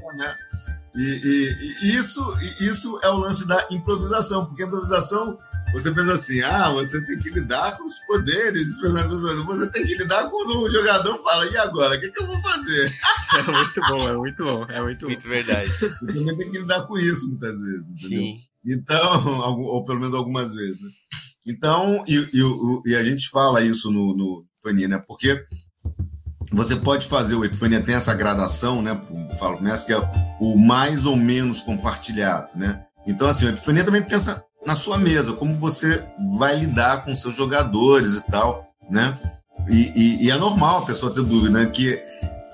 fulana. 0.00 0.38
E, 0.94 1.02
e, 1.02 1.86
e, 1.86 1.96
isso, 1.96 2.36
isso 2.60 2.98
é 3.02 3.08
o 3.10 3.18
lance 3.18 3.46
da 3.46 3.66
improvisação, 3.70 4.46
porque 4.46 4.62
a 4.62 4.66
improvisação 4.66 5.38
você 5.72 5.92
pensa 5.92 6.12
assim, 6.12 6.40
ah, 6.42 6.70
você 6.72 7.04
tem 7.06 7.18
que 7.18 7.30
lidar 7.30 7.76
com 7.76 7.84
os 7.84 7.96
poderes, 8.00 8.76
você 8.80 9.70
tem 9.70 9.84
que 9.84 9.94
lidar 9.96 10.28
quando 10.28 10.62
o 10.62 10.70
jogador 10.70 11.22
fala, 11.22 11.46
e 11.46 11.56
agora, 11.58 11.96
o 11.96 12.00
que, 12.00 12.10
que 12.10 12.22
eu 12.22 12.26
vou 12.26 12.42
fazer? 12.42 12.92
É 13.30 13.42
muito 13.42 13.80
bom, 13.88 14.08
é 14.08 14.14
muito 14.16 14.44
bom, 14.44 14.66
é 14.68 14.80
muito, 14.80 15.06
muito 15.06 15.28
verdade. 15.28 15.70
Você 15.70 15.88
também 15.88 16.36
tem 16.36 16.50
que 16.50 16.58
lidar 16.58 16.82
com 16.82 16.98
isso 16.98 17.28
muitas 17.28 17.60
vezes, 17.60 17.90
entendeu? 17.90 18.22
Sim. 18.22 18.40
Então, 18.66 19.26
ou 19.62 19.84
pelo 19.84 20.00
menos 20.00 20.14
algumas 20.14 20.52
vezes, 20.52 20.82
né? 20.82 20.90
Então, 21.46 22.04
e, 22.08 22.16
e, 22.16 22.90
e 22.90 22.96
a 22.96 23.04
gente 23.04 23.30
fala 23.30 23.62
isso 23.62 23.90
no, 23.92 24.14
no 24.14 24.44
Epifania, 24.58 24.88
né? 24.88 25.02
Porque 25.06 25.40
você 26.52 26.76
pode 26.76 27.06
fazer, 27.06 27.34
o 27.34 27.44
Epifania 27.44 27.80
tem 27.80 27.94
essa 27.94 28.14
gradação, 28.14 28.82
né? 28.82 29.00
Falo, 29.38 29.58
começa 29.58 29.86
que 29.86 29.92
é 29.92 29.98
o 30.40 30.58
mais 30.58 31.06
ou 31.06 31.16
menos 31.16 31.60
compartilhado, 31.60 32.48
né? 32.54 32.84
Então, 33.06 33.28
assim, 33.28 33.46
o 33.46 33.50
Epifania 33.50 33.84
também 33.84 34.02
pensa 34.02 34.44
na 34.66 34.74
sua 34.74 34.98
mesa, 34.98 35.32
como 35.32 35.54
você 35.54 36.04
vai 36.38 36.56
lidar 36.56 37.04
com 37.04 37.14
seus 37.14 37.36
jogadores 37.36 38.16
e 38.16 38.30
tal, 38.30 38.68
né? 38.90 39.16
E, 39.68 39.92
e, 39.94 40.26
e 40.26 40.30
é 40.30 40.36
normal 40.36 40.78
a 40.78 40.86
pessoa 40.86 41.14
ter 41.14 41.22
dúvida, 41.22 41.60
né? 41.60 41.66
Que 41.66 42.02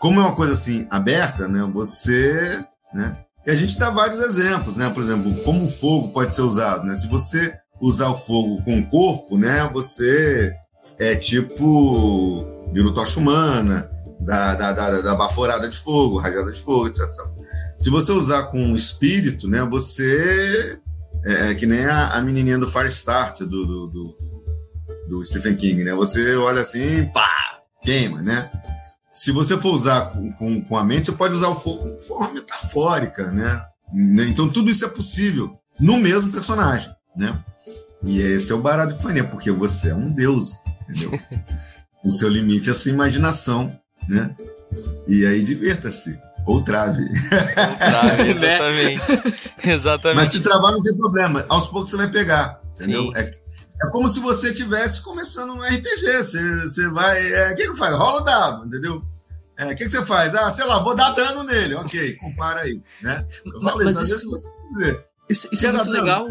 como 0.00 0.20
é 0.20 0.24
uma 0.24 0.34
coisa 0.34 0.52
assim 0.52 0.86
aberta, 0.90 1.48
né? 1.48 1.68
Você, 1.72 2.64
né? 2.92 3.16
E 3.46 3.50
a 3.50 3.54
gente 3.54 3.78
dá 3.78 3.90
vários 3.90 4.20
exemplos, 4.20 4.76
né? 4.76 4.90
Por 4.90 5.02
exemplo, 5.02 5.34
como 5.42 5.64
o 5.64 5.68
fogo 5.68 6.12
pode 6.12 6.34
ser 6.34 6.42
usado, 6.42 6.84
né? 6.84 6.94
Se 6.94 7.06
você 7.06 7.54
usar 7.80 8.08
o 8.08 8.14
fogo 8.14 8.62
com 8.62 8.78
o 8.78 8.86
corpo, 8.86 9.38
né? 9.38 9.68
Você 9.72 10.54
é 10.98 11.14
tipo 11.14 12.55
vira 12.72 12.92
tocha 12.92 13.20
humana, 13.20 13.90
da, 14.20 14.54
da, 14.54 14.72
da, 14.72 15.00
da 15.02 15.14
baforada 15.14 15.68
de 15.68 15.76
fogo, 15.76 16.18
rajada 16.18 16.50
de 16.50 16.58
fogo, 16.58 16.88
etc. 16.88 17.04
Se 17.78 17.90
você 17.90 18.12
usar 18.12 18.44
com 18.44 18.74
espírito, 18.74 19.48
né? 19.48 19.62
Você 19.64 20.80
é, 21.24 21.50
é 21.50 21.54
que 21.54 21.66
nem 21.66 21.84
a, 21.84 22.08
a 22.10 22.22
menininha 22.22 22.58
do 22.58 22.70
Firestart 22.70 23.40
do, 23.40 23.66
do, 23.66 23.86
do, 23.86 24.18
do 25.08 25.24
Stephen 25.24 25.54
King, 25.54 25.84
né? 25.84 25.94
Você 25.94 26.34
olha 26.36 26.60
assim, 26.60 27.06
pá, 27.06 27.60
queima, 27.82 28.22
né? 28.22 28.50
Se 29.12 29.32
você 29.32 29.56
for 29.56 29.74
usar 29.74 30.10
com, 30.10 30.32
com, 30.32 30.60
com 30.62 30.76
a 30.76 30.84
mente, 30.84 31.06
você 31.06 31.12
pode 31.12 31.34
usar 31.34 31.48
o 31.48 31.54
fogo 31.54 31.94
de 31.94 32.06
forma 32.06 32.34
metafórica, 32.34 33.30
né? 33.30 33.64
Então 34.28 34.48
tudo 34.48 34.70
isso 34.70 34.84
é 34.84 34.88
possível 34.88 35.54
no 35.78 35.98
mesmo 35.98 36.32
personagem, 36.32 36.90
né? 37.16 37.38
E 38.02 38.20
esse 38.20 38.52
é 38.52 38.54
o 38.54 38.60
barato 38.60 38.88
de 38.88 38.94
Epifania, 38.94 39.24
porque 39.24 39.50
você 39.50 39.90
é 39.90 39.94
um 39.94 40.12
deus, 40.12 40.58
entendeu? 40.88 41.18
o 42.06 42.12
seu 42.12 42.28
limite 42.28 42.68
é 42.68 42.72
a 42.72 42.74
sua 42.74 42.92
imaginação, 42.92 43.76
né? 44.08 44.34
E 45.08 45.26
aí 45.26 45.42
divirta-se. 45.42 46.18
Ou 46.46 46.62
trave. 46.62 47.02
Ou 47.02 47.76
trave, 47.76 48.34
né? 48.38 48.54
exatamente. 48.54 49.02
exatamente. 49.68 50.16
Mas 50.16 50.28
se 50.30 50.40
travar 50.40 50.72
não 50.72 50.82
tem 50.82 50.96
problema. 50.96 51.44
Aos 51.48 51.66
poucos 51.66 51.90
você 51.90 51.96
vai 51.96 52.08
pegar, 52.08 52.60
entendeu? 52.74 53.12
É, 53.16 53.22
é, 53.22 53.90
como 53.90 54.06
se 54.06 54.20
você 54.20 54.50
estivesse 54.50 55.02
começando 55.02 55.54
um 55.54 55.60
RPG. 55.60 56.22
Você, 56.22 56.60
você 56.60 56.88
vai... 56.90 57.32
É, 57.32 57.52
o 57.52 57.56
que 57.56 57.66
que 57.68 57.76
faz? 57.76 57.96
Rola 57.96 58.20
o 58.20 58.24
dado, 58.24 58.66
entendeu? 58.66 59.02
É, 59.58 59.64
o 59.64 59.68
que, 59.70 59.84
que 59.84 59.88
você 59.88 60.04
faz? 60.04 60.34
Ah, 60.34 60.50
sei 60.50 60.66
lá, 60.66 60.78
vou 60.80 60.94
dar 60.94 61.10
dano 61.12 61.42
nele. 61.42 61.74
Ok, 61.76 62.16
compara 62.16 62.60
aí, 62.60 62.80
né? 63.02 63.26
Eu 63.44 63.60
falo 63.60 63.82
mas, 63.82 63.96
isso, 63.96 64.28
você 64.28 64.46
dizer. 64.70 65.04
Isso, 65.28 65.48
isso 65.50 65.66
é 65.66 65.72
muito 65.72 65.90
legal. 65.90 66.28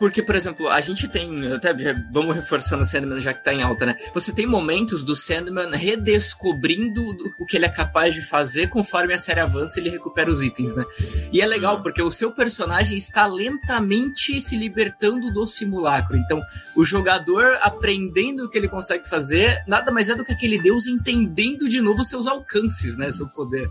Porque, 0.00 0.22
por 0.22 0.34
exemplo, 0.34 0.66
a 0.70 0.80
gente 0.80 1.06
tem. 1.06 1.52
Até 1.52 1.74
vamos 2.10 2.34
reforçando 2.34 2.82
o 2.82 2.86
Sandman 2.86 3.20
já 3.20 3.34
que 3.34 3.44
tá 3.44 3.52
em 3.52 3.62
alta, 3.62 3.84
né? 3.84 3.98
Você 4.14 4.32
tem 4.32 4.46
momentos 4.46 5.04
do 5.04 5.14
Sandman 5.14 5.72
redescobrindo 5.72 7.02
o 7.38 7.44
que 7.44 7.58
ele 7.58 7.66
é 7.66 7.68
capaz 7.68 8.14
de 8.14 8.22
fazer 8.22 8.70
conforme 8.70 9.12
a 9.12 9.18
série 9.18 9.40
avança 9.40 9.78
ele 9.78 9.90
recupera 9.90 10.30
os 10.30 10.42
itens, 10.42 10.74
né? 10.74 10.86
E 11.30 11.42
é 11.42 11.46
legal 11.46 11.76
uhum. 11.76 11.82
porque 11.82 12.00
o 12.00 12.10
seu 12.10 12.32
personagem 12.32 12.96
está 12.96 13.26
lentamente 13.26 14.40
se 14.40 14.56
libertando 14.56 15.30
do 15.30 15.46
simulacro. 15.46 16.16
Então, 16.16 16.40
o 16.74 16.82
jogador 16.82 17.58
aprendendo 17.60 18.46
o 18.46 18.48
que 18.48 18.56
ele 18.56 18.68
consegue 18.68 19.06
fazer, 19.06 19.62
nada 19.66 19.92
mais 19.92 20.08
é 20.08 20.14
do 20.14 20.24
que 20.24 20.32
aquele 20.32 20.58
deus 20.58 20.86
entendendo 20.86 21.68
de 21.68 21.82
novo 21.82 22.02
seus 22.04 22.26
alcances, 22.26 22.96
né? 22.96 23.12
Seu 23.12 23.28
poder. 23.28 23.70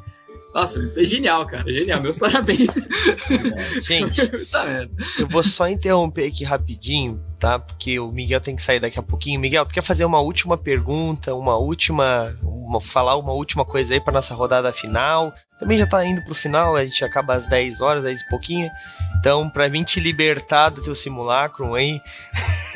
Nossa, 0.53 0.81
foi 0.89 1.05
genial, 1.05 1.45
cara. 1.45 1.71
Genial. 1.71 2.01
Meus 2.01 2.17
parabéns. 2.17 2.69
É, 2.69 3.81
gente, 3.81 4.27
tá 4.49 4.65
eu 5.19 5.27
vou 5.27 5.43
só 5.43 5.67
interromper 5.67 6.27
aqui 6.27 6.43
rapidinho, 6.43 7.23
tá? 7.37 7.59
Porque 7.59 7.99
o 7.99 8.11
Miguel 8.11 8.41
tem 8.41 8.55
que 8.55 8.61
sair 8.61 8.79
daqui 8.79 8.97
a 8.97 9.03
pouquinho. 9.03 9.39
Miguel, 9.39 9.65
tu 9.65 9.73
quer 9.73 9.83
fazer 9.83 10.05
uma 10.05 10.19
última 10.19 10.57
pergunta, 10.57 11.35
uma 11.35 11.55
última. 11.57 12.35
Uma, 12.41 12.81
falar 12.81 13.15
uma 13.15 13.31
última 13.31 13.63
coisa 13.63 13.93
aí 13.93 14.01
pra 14.01 14.13
nossa 14.13 14.33
rodada 14.33 14.71
final? 14.73 15.33
Também 15.59 15.77
já 15.77 15.85
tá 15.85 16.05
indo 16.05 16.23
pro 16.23 16.33
final, 16.33 16.75
a 16.75 16.85
gente 16.85 17.03
acaba 17.03 17.33
às 17.33 17.45
10 17.47 17.81
horas, 17.81 18.03
10 18.03 18.21
e 18.21 18.29
pouquinho. 18.29 18.69
Então, 19.19 19.49
pra 19.49 19.67
mim 19.67 19.83
te 19.83 19.99
libertar 19.99 20.69
do 20.69 20.81
teu 20.81 20.95
simulacro 20.95 21.75
aí. 21.75 21.99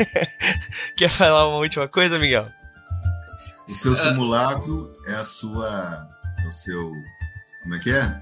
quer 0.98 1.10
falar 1.10 1.48
uma 1.48 1.58
última 1.58 1.88
coisa, 1.88 2.20
Miguel? 2.20 2.46
O 3.68 3.74
seu 3.74 3.96
simulacro 3.96 4.94
é 5.08 5.14
a 5.14 5.24
sua. 5.24 6.08
É 6.44 6.48
o 6.48 6.52
seu 6.52 6.92
como 7.64 7.76
é 7.76 7.80
que 7.80 7.92
é? 7.92 8.22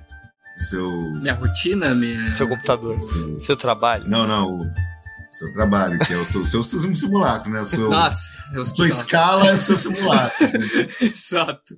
O 0.57 0.63
seu. 0.63 0.91
Minha 1.13 1.33
rotina, 1.33 1.93
minha. 1.95 2.31
Seu 2.31 2.47
computador. 2.47 2.99
Seu, 2.99 3.41
seu 3.41 3.57
trabalho. 3.57 4.07
Não, 4.07 4.27
não. 4.27 4.61
O 4.61 5.33
seu 5.33 5.51
trabalho, 5.53 5.97
que 5.99 6.13
é 6.13 6.17
o 6.17 6.25
seu, 6.25 6.45
seu, 6.45 6.61
seu 6.61 6.93
simulacro, 6.93 7.51
né? 7.51 7.61
O 7.61 7.65
seu, 7.65 7.89
Nossa, 7.89 8.29
a 8.53 8.65
sua 8.65 8.87
escala 8.87 9.47
é 9.47 9.53
o 9.53 9.57
seu 9.57 9.77
simulacro. 9.77 10.47
Exato. 11.01 11.77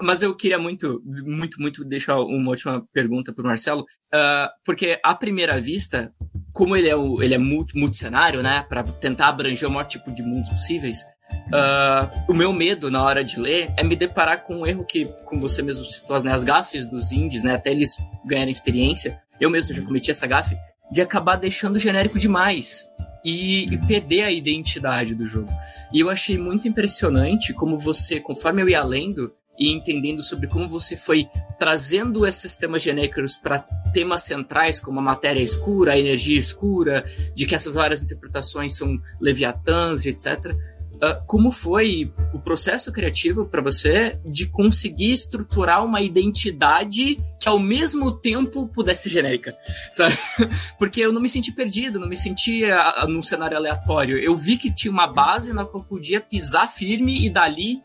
Mas 0.00 0.22
eu 0.22 0.34
queria 0.34 0.58
muito, 0.58 1.02
muito, 1.24 1.60
muito 1.60 1.84
deixar 1.84 2.20
uma 2.20 2.50
última 2.50 2.86
pergunta 2.92 3.32
para 3.32 3.42
o 3.42 3.46
Marcelo, 3.46 3.82
uh, 3.82 4.48
porque 4.64 5.00
à 5.02 5.12
primeira 5.12 5.60
vista, 5.60 6.14
como 6.52 6.76
ele 6.76 6.88
é, 6.88 6.94
o, 6.94 7.20
ele 7.20 7.34
é 7.34 7.38
multicenário, 7.38 8.42
né, 8.44 8.64
para 8.68 8.84
tentar 8.84 9.26
abranger 9.26 9.68
o 9.68 9.72
maior 9.72 9.86
tipo 9.86 10.12
de 10.12 10.22
mundos 10.22 10.48
possíveis, 10.50 11.04
Uh, 11.46 12.32
o 12.32 12.34
meu 12.34 12.52
medo 12.52 12.90
na 12.90 13.02
hora 13.02 13.22
de 13.22 13.38
ler 13.38 13.72
é 13.76 13.84
me 13.84 13.94
deparar 13.94 14.42
com 14.42 14.60
um 14.60 14.66
erro 14.66 14.84
que, 14.84 15.04
como 15.24 15.40
você 15.40 15.62
mesmo 15.62 15.84
citou, 15.84 16.20
né, 16.22 16.32
as 16.32 16.42
gafes 16.42 16.86
dos 16.86 17.12
indies, 17.12 17.44
né, 17.44 17.54
até 17.54 17.70
eles 17.70 17.96
ganharem 18.24 18.50
experiência, 18.50 19.20
eu 19.40 19.50
mesmo 19.50 19.74
já 19.74 19.82
cometi 19.82 20.10
essa 20.10 20.26
gafe, 20.26 20.56
de 20.90 21.00
acabar 21.00 21.36
deixando 21.36 21.78
genérico 21.78 22.18
demais 22.18 22.84
e, 23.24 23.64
e 23.72 23.78
perder 23.86 24.22
a 24.22 24.30
identidade 24.30 25.14
do 25.14 25.26
jogo. 25.26 25.50
E 25.92 26.00
eu 26.00 26.10
achei 26.10 26.36
muito 26.38 26.66
impressionante 26.66 27.52
como 27.52 27.78
você, 27.78 28.20
conforme 28.20 28.62
eu 28.62 28.68
ia 28.68 28.82
lendo 28.82 29.32
e 29.56 29.72
entendendo 29.72 30.20
sobre 30.22 30.48
como 30.48 30.68
você 30.68 30.96
foi 30.96 31.28
trazendo 31.58 32.26
esses 32.26 32.56
temas 32.56 32.82
genéricos 32.82 33.36
para 33.36 33.60
temas 33.92 34.22
centrais 34.22 34.80
como 34.80 34.98
a 34.98 35.02
matéria 35.02 35.40
escura, 35.40 35.92
a 35.92 35.98
energia 35.98 36.38
escura, 36.38 37.04
de 37.34 37.46
que 37.46 37.54
essas 37.54 37.74
várias 37.74 38.02
interpretações 38.02 38.76
são 38.76 38.98
leviatãs, 39.20 40.06
etc 40.06 40.56
Uh, 41.04 41.20
como 41.26 41.50
foi 41.50 42.12
o 42.32 42.38
processo 42.38 42.90
criativo 42.92 43.46
para 43.46 43.60
você 43.60 44.18
de 44.24 44.46
conseguir 44.46 45.12
estruturar 45.12 45.84
uma 45.84 46.00
identidade 46.00 47.20
que 47.40 47.48
ao 47.48 47.58
mesmo 47.58 48.12
tempo 48.12 48.68
pudesse 48.68 49.08
genérica, 49.08 49.54
sabe? 49.90 50.16
Porque 50.78 51.00
eu 51.00 51.12
não 51.12 51.20
me 51.20 51.28
senti 51.28 51.52
perdido, 51.52 51.98
não 51.98 52.08
me 52.08 52.16
senti 52.16 52.62
uh, 52.64 53.08
num 53.08 53.22
cenário 53.22 53.56
aleatório. 53.56 54.18
Eu 54.18 54.38
vi 54.38 54.56
que 54.56 54.72
tinha 54.72 54.90
uma 54.92 55.06
base 55.06 55.52
na 55.52 55.64
qual 55.64 55.82
eu 55.82 55.88
podia 55.88 56.20
pisar 56.20 56.70
firme 56.70 57.26
e 57.26 57.28
dali 57.28 57.82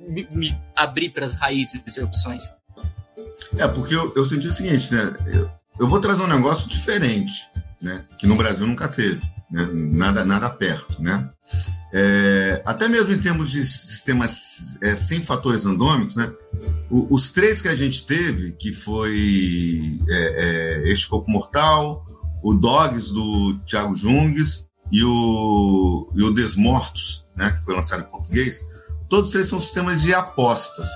me, 0.00 0.26
me 0.30 0.58
abrir 0.76 1.10
para 1.10 1.26
as 1.26 1.34
raízes 1.34 1.96
e 1.96 2.00
opções. 2.00 2.42
É, 3.56 3.66
porque 3.68 3.94
eu, 3.94 4.12
eu 4.14 4.24
senti 4.24 4.48
o 4.48 4.52
seguinte, 4.52 4.92
né? 4.92 5.16
Eu, 5.32 5.50
eu 5.80 5.88
vou 5.88 6.00
trazer 6.00 6.22
um 6.22 6.28
negócio 6.28 6.68
diferente, 6.68 7.46
né? 7.80 8.04
Que 8.18 8.26
no 8.26 8.36
Brasil 8.36 8.66
nunca 8.66 8.88
teve, 8.88 9.22
né? 9.50 9.66
Nada, 9.72 10.24
nada 10.24 10.50
perto, 10.50 11.02
né? 11.02 11.30
É, 11.92 12.62
até 12.66 12.86
mesmo 12.86 13.12
em 13.12 13.18
termos 13.18 13.50
de 13.50 13.64
sistemas 13.64 14.76
é, 14.82 14.94
sem 14.94 15.22
fatores 15.22 15.64
randômicos, 15.64 16.16
né? 16.16 16.30
O, 16.90 17.14
os 17.14 17.30
três 17.30 17.62
que 17.62 17.68
a 17.68 17.74
gente 17.74 18.04
teve, 18.04 18.52
que 18.52 18.72
foi 18.72 19.98
é, 20.08 20.84
é, 20.84 20.92
Este 20.92 21.08
Corpo 21.08 21.30
Mortal, 21.30 22.04
o 22.42 22.54
Dogs 22.54 23.12
do 23.12 23.58
Thiago 23.66 23.94
Jungues 23.94 24.66
e 24.92 25.02
o, 25.02 26.10
e 26.14 26.22
o 26.22 26.32
Desmortos, 26.32 27.26
né? 27.36 27.50
que 27.50 27.64
foi 27.64 27.74
lançado 27.74 28.00
em 28.00 28.10
português, 28.10 28.60
todos 29.08 29.30
três 29.30 29.46
são 29.46 29.58
sistemas 29.58 30.02
de 30.02 30.14
apostas. 30.14 30.88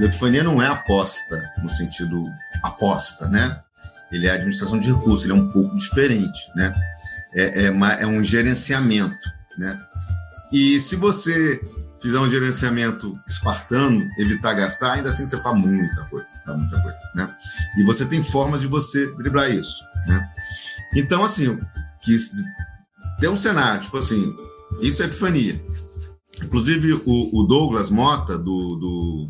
Epifania 0.00 0.44
não 0.44 0.60
é 0.60 0.66
aposta, 0.66 1.42
no 1.62 1.68
sentido 1.68 2.22
aposta, 2.62 3.28
né? 3.28 3.58
Ele 4.12 4.26
é 4.26 4.30
administração 4.30 4.78
de 4.78 4.92
recursos, 4.92 5.24
ele 5.24 5.32
é 5.32 5.42
um 5.42 5.50
pouco 5.50 5.74
diferente, 5.74 6.38
né? 6.54 6.74
É, 7.34 7.62
é, 7.62 8.02
é 8.02 8.06
um 8.06 8.22
gerenciamento, 8.22 9.16
né? 9.58 9.85
E 10.52 10.80
se 10.80 10.96
você 10.96 11.60
fizer 12.00 12.18
um 12.18 12.30
gerenciamento 12.30 13.18
espartano, 13.26 14.06
evitar 14.18 14.54
gastar, 14.54 14.92
ainda 14.92 15.08
assim 15.08 15.26
você 15.26 15.40
faz 15.40 15.58
muita 15.58 16.04
coisa, 16.04 16.26
muita 16.48 16.80
coisa, 16.80 16.98
né? 17.14 17.34
E 17.78 17.84
você 17.84 18.04
tem 18.04 18.22
formas 18.22 18.60
de 18.60 18.68
você 18.68 19.06
driblar 19.14 19.50
isso, 19.50 19.82
né? 20.06 20.28
Então, 20.94 21.24
assim, 21.24 21.58
que 22.02 22.14
tem 23.18 23.28
um 23.28 23.36
cenário, 23.36 23.82
tipo 23.82 23.98
assim, 23.98 24.34
isso 24.80 25.02
é 25.02 25.06
epifania. 25.06 25.60
Inclusive, 26.42 27.02
o, 27.06 27.40
o 27.40 27.42
Douglas 27.44 27.90
Mota, 27.90 28.36
do, 28.36 28.76
do, 28.76 29.28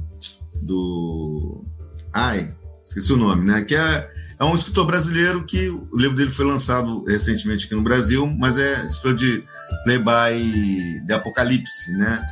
do... 0.62 1.64
Ai, 2.12 2.54
esqueci 2.84 3.12
o 3.12 3.16
nome, 3.16 3.44
né? 3.44 3.62
Que 3.62 3.76
é, 3.76 4.10
é 4.38 4.44
um 4.44 4.54
escritor 4.54 4.86
brasileiro 4.86 5.44
que 5.44 5.68
o 5.68 5.96
livro 5.96 6.16
dele 6.16 6.30
foi 6.30 6.44
lançado 6.44 7.04
recentemente 7.04 7.66
aqui 7.66 7.74
no 7.74 7.82
Brasil, 7.82 8.26
mas 8.26 8.58
é 8.58 8.86
escritor 8.86 9.14
de 9.14 9.44
Playboy 9.84 11.00
de 11.04 11.12
Apocalipse, 11.12 11.96
né? 11.96 12.24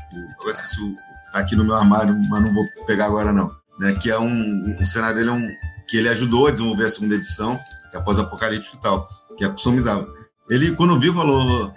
Eu 0.42 0.50
esqueci. 0.50 0.96
Tá 1.32 1.40
aqui 1.40 1.56
no 1.56 1.64
meu 1.64 1.74
armário, 1.74 2.14
mas 2.28 2.42
não 2.42 2.52
vou 2.52 2.64
pegar 2.86 3.06
agora, 3.06 3.32
não. 3.32 3.54
Né? 3.78 3.94
Que 3.94 4.10
é 4.10 4.18
um. 4.18 4.76
O 4.80 4.86
cenário 4.86 5.16
dele 5.16 5.30
é 5.30 5.32
um. 5.32 5.48
Que 5.88 5.98
ele 5.98 6.08
ajudou 6.08 6.46
a 6.46 6.50
desenvolver 6.50 6.84
a 6.84 6.90
segunda 6.90 7.14
edição, 7.14 7.58
que 7.90 7.96
é 7.96 7.98
após-apocalíptico 7.98 8.76
e 8.76 8.80
tal, 8.80 9.08
que 9.36 9.44
é 9.44 9.48
customizável. 9.48 10.12
Ele, 10.48 10.72
quando 10.72 10.98
viu, 10.98 11.14
falou. 11.14 11.72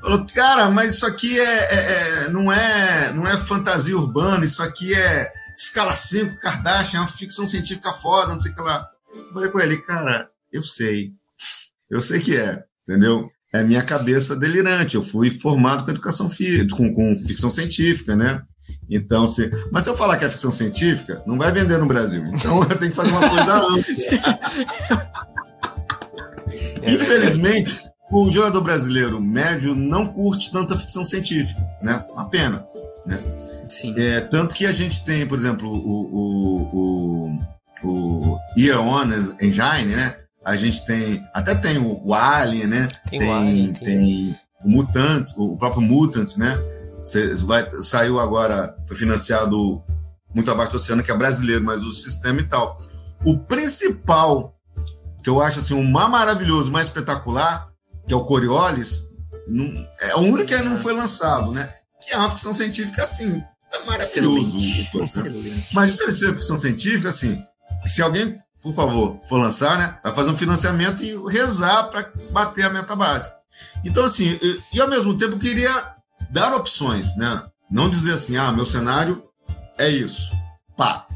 Falou, 0.00 0.26
cara, 0.34 0.70
mas 0.70 0.94
isso 0.94 1.06
aqui 1.06 1.38
é, 1.38 1.44
é, 1.44 2.24
é, 2.24 2.28
não, 2.28 2.52
é, 2.52 3.12
não 3.12 3.26
é 3.26 3.36
fantasia 3.36 3.96
urbana, 3.96 4.44
isso 4.44 4.62
aqui 4.62 4.94
é 4.94 5.32
escala 5.56 5.96
5, 5.96 6.38
Kardashian, 6.38 6.98
é 6.98 7.00
uma 7.00 7.08
ficção 7.08 7.46
científica 7.46 7.92
foda, 7.92 8.32
não 8.32 8.38
sei 8.38 8.52
o 8.52 8.54
que 8.54 8.60
lá. 8.60 8.88
Eu 9.14 9.32
falei 9.32 9.50
com 9.50 9.60
ele, 9.60 9.78
cara, 9.78 10.30
eu 10.52 10.62
sei. 10.62 11.12
Eu 11.88 12.00
sei 12.00 12.20
que 12.20 12.36
é, 12.36 12.62
entendeu? 12.86 13.30
É 13.52 13.62
minha 13.62 13.82
cabeça 13.82 14.36
delirante. 14.36 14.96
Eu 14.96 15.02
fui 15.02 15.30
formado 15.30 15.84
com 15.84 15.90
educação 15.90 16.28
física, 16.28 16.76
com, 16.76 16.92
com 16.92 17.14
ficção 17.14 17.50
científica, 17.50 18.16
né? 18.16 18.42
Então, 18.88 19.28
se, 19.28 19.50
mas 19.70 19.84
se 19.84 19.90
eu 19.90 19.96
falar 19.96 20.16
que 20.16 20.24
é 20.24 20.30
ficção 20.30 20.50
científica, 20.50 21.22
não 21.26 21.38
vai 21.38 21.52
vender 21.52 21.78
no 21.78 21.86
Brasil. 21.86 22.24
Então 22.26 22.60
eu 22.68 22.78
tenho 22.78 22.90
que 22.90 22.96
fazer 22.96 23.10
uma 23.10 23.28
coisa 23.28 23.56
ampla. 23.56 23.84
É 26.82 26.92
Infelizmente, 26.92 27.80
o 28.10 28.30
jogador 28.30 28.60
brasileiro 28.60 29.20
médio 29.20 29.74
não 29.74 30.06
curte 30.06 30.52
tanta 30.52 30.78
ficção 30.78 31.04
científica, 31.04 31.60
né? 31.82 32.04
Uma 32.10 32.28
pena, 32.28 32.64
né? 33.04 33.18
Sim. 33.68 33.94
É, 33.96 34.20
tanto 34.20 34.54
que 34.54 34.66
a 34.66 34.72
gente 34.72 35.04
tem, 35.04 35.26
por 35.26 35.38
exemplo, 35.38 35.68
o, 35.68 36.06
o, 36.14 37.38
o, 37.82 37.88
o 37.88 38.38
Eon 38.56 39.02
Engine, 39.40 39.94
né? 39.94 40.16
A 40.46 40.54
gente 40.56 40.86
tem, 40.86 41.22
até 41.34 41.54
tem 41.56 41.76
o, 41.78 42.00
o 42.06 42.14
Alien, 42.14 42.68
né? 42.68 42.88
Tem 43.10 43.18
tem, 43.18 43.28
o 43.28 43.32
Alien, 43.34 43.72
tem. 43.72 44.36
o 44.64 44.68
Mutant, 44.70 45.28
o 45.36 45.56
próprio 45.56 45.82
Mutant, 45.82 46.36
né? 46.36 46.56
Cê- 47.02 47.34
vai, 47.44 47.68
saiu 47.82 48.20
agora, 48.20 48.74
foi 48.86 48.96
financiado 48.96 49.82
muito 50.34 50.48
abaixo 50.50 50.72
do 50.72 50.76
oceano, 50.76 51.02
que 51.02 51.10
é 51.10 51.16
brasileiro, 51.16 51.64
mas 51.64 51.82
o 51.82 51.92
sistema 51.92 52.40
e 52.40 52.44
tal. 52.44 52.80
O 53.24 53.36
principal, 53.38 54.54
que 55.22 55.28
eu 55.28 55.40
acho 55.42 55.58
assim, 55.58 55.74
o 55.74 55.82
mais 55.82 56.08
maravilhoso, 56.10 56.70
mais 56.70 56.86
espetacular, 56.86 57.68
que 58.06 58.14
é 58.14 58.16
o 58.16 58.24
Coriolis, 58.24 59.02
não- 59.48 59.86
é 60.00 60.14
o 60.16 60.20
único 60.20 60.44
que 60.46 60.56
não 60.58 60.76
foi 60.76 60.92
lançado, 60.92 61.50
né? 61.52 61.68
Que 62.04 62.12
é 62.14 62.18
uma 62.18 62.30
ficção 62.30 62.54
científica 62.54 63.02
assim. 63.02 63.42
É 63.72 63.84
maravilhoso. 63.84 64.58
Excelente. 64.58 64.96
né? 64.96 65.02
Excelente. 65.02 65.68
Mas 65.74 65.94
isso 65.94 66.04
é 66.04 66.12
ficção 66.34 66.56
científica, 66.58 67.08
assim, 67.08 67.42
se 67.86 68.00
alguém, 68.00 68.38
por 68.66 68.74
favor, 68.74 69.20
for 69.28 69.38
lançar, 69.38 69.78
né, 69.78 69.96
vai 70.02 70.12
fazer 70.12 70.30
um 70.30 70.36
financiamento 70.36 71.04
e 71.04 71.14
rezar 71.30 71.84
para 71.84 72.10
bater 72.32 72.64
a 72.64 72.70
meta 72.70 72.96
básica. 72.96 73.36
Então, 73.84 74.04
assim, 74.04 74.36
e, 74.72 74.80
ao 74.80 74.88
mesmo 74.88 75.16
tempo 75.16 75.38
queria 75.38 75.70
dar 76.30 76.52
opções, 76.52 77.16
né? 77.16 77.44
Não 77.70 77.88
dizer 77.88 78.14
assim, 78.14 78.36
ah, 78.36 78.50
meu 78.50 78.66
cenário 78.66 79.22
é 79.78 79.88
isso. 79.88 80.32
Pá. 80.76 81.06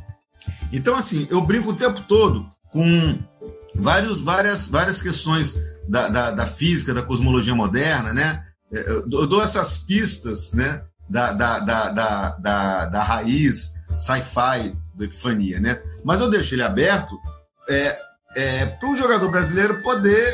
Então, 0.73 0.95
assim, 0.95 1.27
eu 1.29 1.41
brinco 1.41 1.71
o 1.71 1.77
tempo 1.77 2.01
todo 2.03 2.49
com 2.73 3.19
vários, 3.75 4.21
várias, 4.21 4.69
várias 4.69 5.03
questões 5.03 5.57
da, 5.89 6.09
da, 6.09 6.31
da 6.31 6.47
física, 6.47 6.95
da 6.95 7.03
cosmologia 7.03 7.55
moderna, 7.55 8.13
né? 8.13 8.45
Eu 8.71 9.09
dou- 9.09 9.23
eu 9.23 9.27
dou 9.27 9.43
essas 9.43 9.79
pistas, 9.79 10.53
né? 10.53 10.83
Da, 11.09 11.33
da, 11.33 11.59
da, 11.59 11.91
da, 11.91 12.29
da, 12.37 12.85
da 12.87 13.03
raiz 13.03 13.73
sci-fi 13.99 14.73
do 14.95 15.03
Epifania, 15.05 15.59
né? 15.59 15.83
Mas 16.05 16.21
eu 16.21 16.31
deixo 16.31 16.55
ele 16.55 16.63
aberto 16.63 17.19
é, 17.71 17.99
é, 18.37 18.67
para 18.67 18.89
o 18.89 18.97
jogador 18.97 19.31
brasileiro 19.31 19.81
poder 19.81 20.27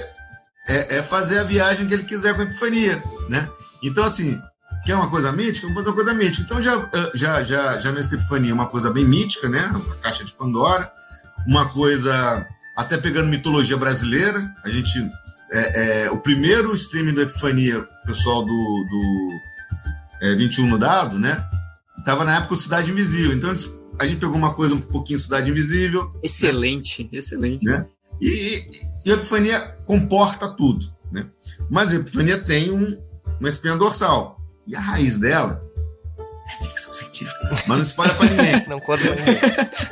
é, 0.67 0.97
é 0.99 1.03
fazer 1.03 1.39
a 1.39 1.45
viagem 1.45 1.87
que 1.87 1.95
ele 1.95 2.05
quiser 2.05 2.35
com 2.35 2.41
a 2.41 2.45
Epifania, 2.45 3.03
né? 3.29 3.49
Então, 3.83 4.05
assim, 4.05 4.41
quer 4.85 4.97
uma 4.97 5.11
coisa 5.11 5.31
mítica? 5.31 5.67
Vamos 5.67 5.77
fazer 5.83 5.89
uma 5.91 5.95
coisa 5.95 6.15
mítica. 6.15 6.43
Então, 6.43 6.63
já, 6.63 6.91
já, 7.15 7.45
já, 7.45 7.79
já 7.79 7.93
nessa 7.93 8.15
Epifania, 8.15 8.55
uma 8.55 8.67
coisa 8.67 8.91
bem 8.91 9.05
mítica, 9.05 9.49
né? 9.49 9.71
A 9.93 10.03
caixa 10.03 10.25
de 10.25 10.33
Pandora, 10.33 10.91
uma 11.47 11.69
coisa 11.69 12.47
até 12.77 12.97
pegando 12.97 13.29
mitologia 13.29 13.77
brasileira. 13.77 14.43
A 14.65 14.69
gente. 14.69 15.09
É, 15.53 16.05
é, 16.07 16.11
o 16.11 16.19
primeiro 16.19 16.75
streaming 16.75 17.15
do 17.15 17.23
Epifania, 17.23 17.81
pessoal 18.05 18.43
do, 18.45 18.49
do 18.49 19.31
é, 20.23 20.35
21 20.35 20.67
no 20.67 20.79
dado, 20.79 21.21
né? 21.21 21.41
Tava 22.05 22.25
na 22.25 22.37
época 22.37 22.55
o 22.55 22.57
Cidade 22.57 22.91
Invisível. 22.91 23.37
Então 23.37 23.51
eles- 23.51 23.71
a 23.99 24.07
gente 24.07 24.19
pegou 24.21 24.37
uma 24.37 24.55
coisa 24.55 24.75
um 24.75 24.81
pouquinho 24.81 25.19
Cidade 25.19 25.51
Invisível, 25.51 26.13
Excelente, 26.23 27.09
excelente. 27.13 27.65
né? 27.65 27.87
E, 28.21 28.65
e 29.05 29.11
a 29.11 29.15
Epifania 29.15 29.61
comporta 29.87 30.49
tudo, 30.49 30.87
né? 31.13 31.27
Mas 31.71 31.93
a 31.93 31.97
Epifania 31.97 32.39
tem 32.39 32.71
um, 32.71 32.99
uma 33.39 33.49
espinha 33.49 33.77
dorsal. 33.77 34.41
E 34.67 34.75
a 34.75 34.81
raiz 34.81 35.19
dela 35.19 35.63
é 36.51 36.65
ficção 36.65 36.93
científica. 36.93 37.49
Mas 37.67 37.69
não 37.69 37.83
espalha 37.83 38.15
para 38.15 38.27
ninguém. 38.29 38.67
Não 38.69 38.81
conta 38.81 39.03
pra 39.05 39.15
ninguém. 39.15 39.39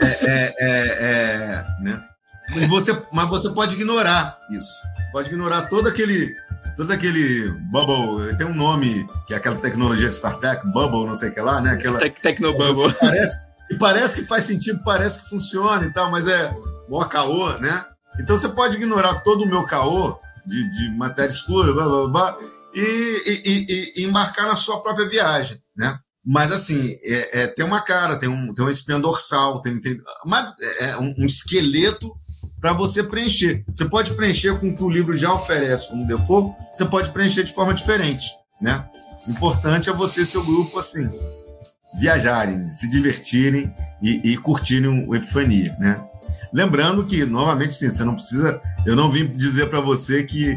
É, 0.00 0.54
é, 0.58 0.58
é, 0.60 1.64
né? 1.82 2.02
E 2.56 2.66
você, 2.66 2.96
mas 3.12 3.28
você 3.28 3.50
pode 3.50 3.74
ignorar 3.74 4.38
isso. 4.50 4.72
Pode 5.12 5.28
ignorar 5.28 5.62
todo 5.62 5.88
aquele, 5.88 6.34
todo 6.76 6.92
aquele 6.92 7.50
bubble. 7.70 8.36
Tem 8.36 8.46
um 8.46 8.54
nome 8.54 9.06
que 9.26 9.34
é 9.34 9.36
aquela 9.36 9.56
tecnologia 9.56 10.08
de 10.08 10.14
Star 10.14 10.36
Trek, 10.38 10.66
bubble, 10.66 11.06
não 11.06 11.14
sei 11.14 11.30
o 11.30 11.34
que 11.34 11.40
lá, 11.40 11.60
né? 11.60 11.70
Aquela 11.70 11.98
Tec 12.00 12.20
Tecnobubble. 12.20 12.92
parece 13.00 13.38
e 13.70 13.76
parece 13.78 14.16
que 14.20 14.26
faz 14.26 14.44
sentido, 14.44 14.82
parece 14.84 15.20
que 15.22 15.28
funciona 15.30 15.84
e 15.84 15.92
tal, 15.92 16.10
mas 16.10 16.26
é 16.26 16.54
mó 16.88 17.04
caô, 17.04 17.52
né? 17.58 17.84
Então 18.20 18.36
você 18.36 18.48
pode 18.48 18.76
ignorar 18.76 19.20
todo 19.22 19.42
o 19.44 19.48
meu 19.48 19.64
caô 19.66 20.16
de, 20.46 20.70
de 20.70 20.96
matéria 20.96 21.30
escura, 21.30 21.72
blá, 21.72 21.84
blá, 21.88 22.08
blá, 22.08 22.36
e, 22.74 23.22
e, 23.26 23.42
e- 23.48 23.92
e 24.02 24.04
embarcar 24.06 24.46
na 24.46 24.56
sua 24.56 24.80
própria 24.82 25.08
viagem, 25.08 25.58
né? 25.76 25.98
Mas 26.26 26.52
assim, 26.52 26.96
é, 27.02 27.42
é, 27.42 27.46
tem 27.46 27.64
uma 27.64 27.80
cara, 27.82 28.18
tem, 28.18 28.28
um, 28.28 28.52
tem 28.54 28.64
uma 28.64 28.70
espinha 28.70 28.98
dorsal, 28.98 29.60
tem, 29.60 29.80
tem 29.80 29.98
uma- 30.24 30.54
é, 30.80 30.96
um, 30.96 31.14
um 31.18 31.26
esqueleto 31.26 32.10
para 32.60 32.72
você 32.72 33.02
preencher. 33.02 33.62
Você 33.68 33.84
pode 33.86 34.14
preencher 34.14 34.58
com 34.58 34.68
o 34.68 34.74
que 34.74 34.82
o 34.82 34.88
livro 34.90 35.16
já 35.16 35.32
oferece 35.32 35.88
como 35.88 36.06
default, 36.06 36.54
você 36.72 36.84
pode 36.86 37.10
preencher 37.10 37.44
de 37.44 37.52
forma 37.52 37.74
diferente, 37.74 38.26
né? 38.60 38.88
O 39.26 39.30
importante 39.30 39.88
é 39.90 39.92
você 39.92 40.22
e 40.22 40.24
seu 40.26 40.42
grupo, 40.44 40.78
assim, 40.78 41.08
viajarem, 42.00 42.70
se 42.70 42.88
divertirem 42.90 43.74
e, 44.02 44.32
e 44.32 44.36
curtirem 44.36 45.06
o 45.08 45.14
Epifania, 45.14 45.76
né? 45.78 46.00
Lembrando 46.52 47.04
que, 47.04 47.24
novamente, 47.24 47.74
sim, 47.74 47.90
você 47.90 48.04
não 48.04 48.14
precisa. 48.14 48.62
Eu 48.86 48.94
não 48.94 49.10
vim 49.10 49.26
dizer 49.26 49.68
para 49.68 49.80
você 49.80 50.22
que 50.22 50.56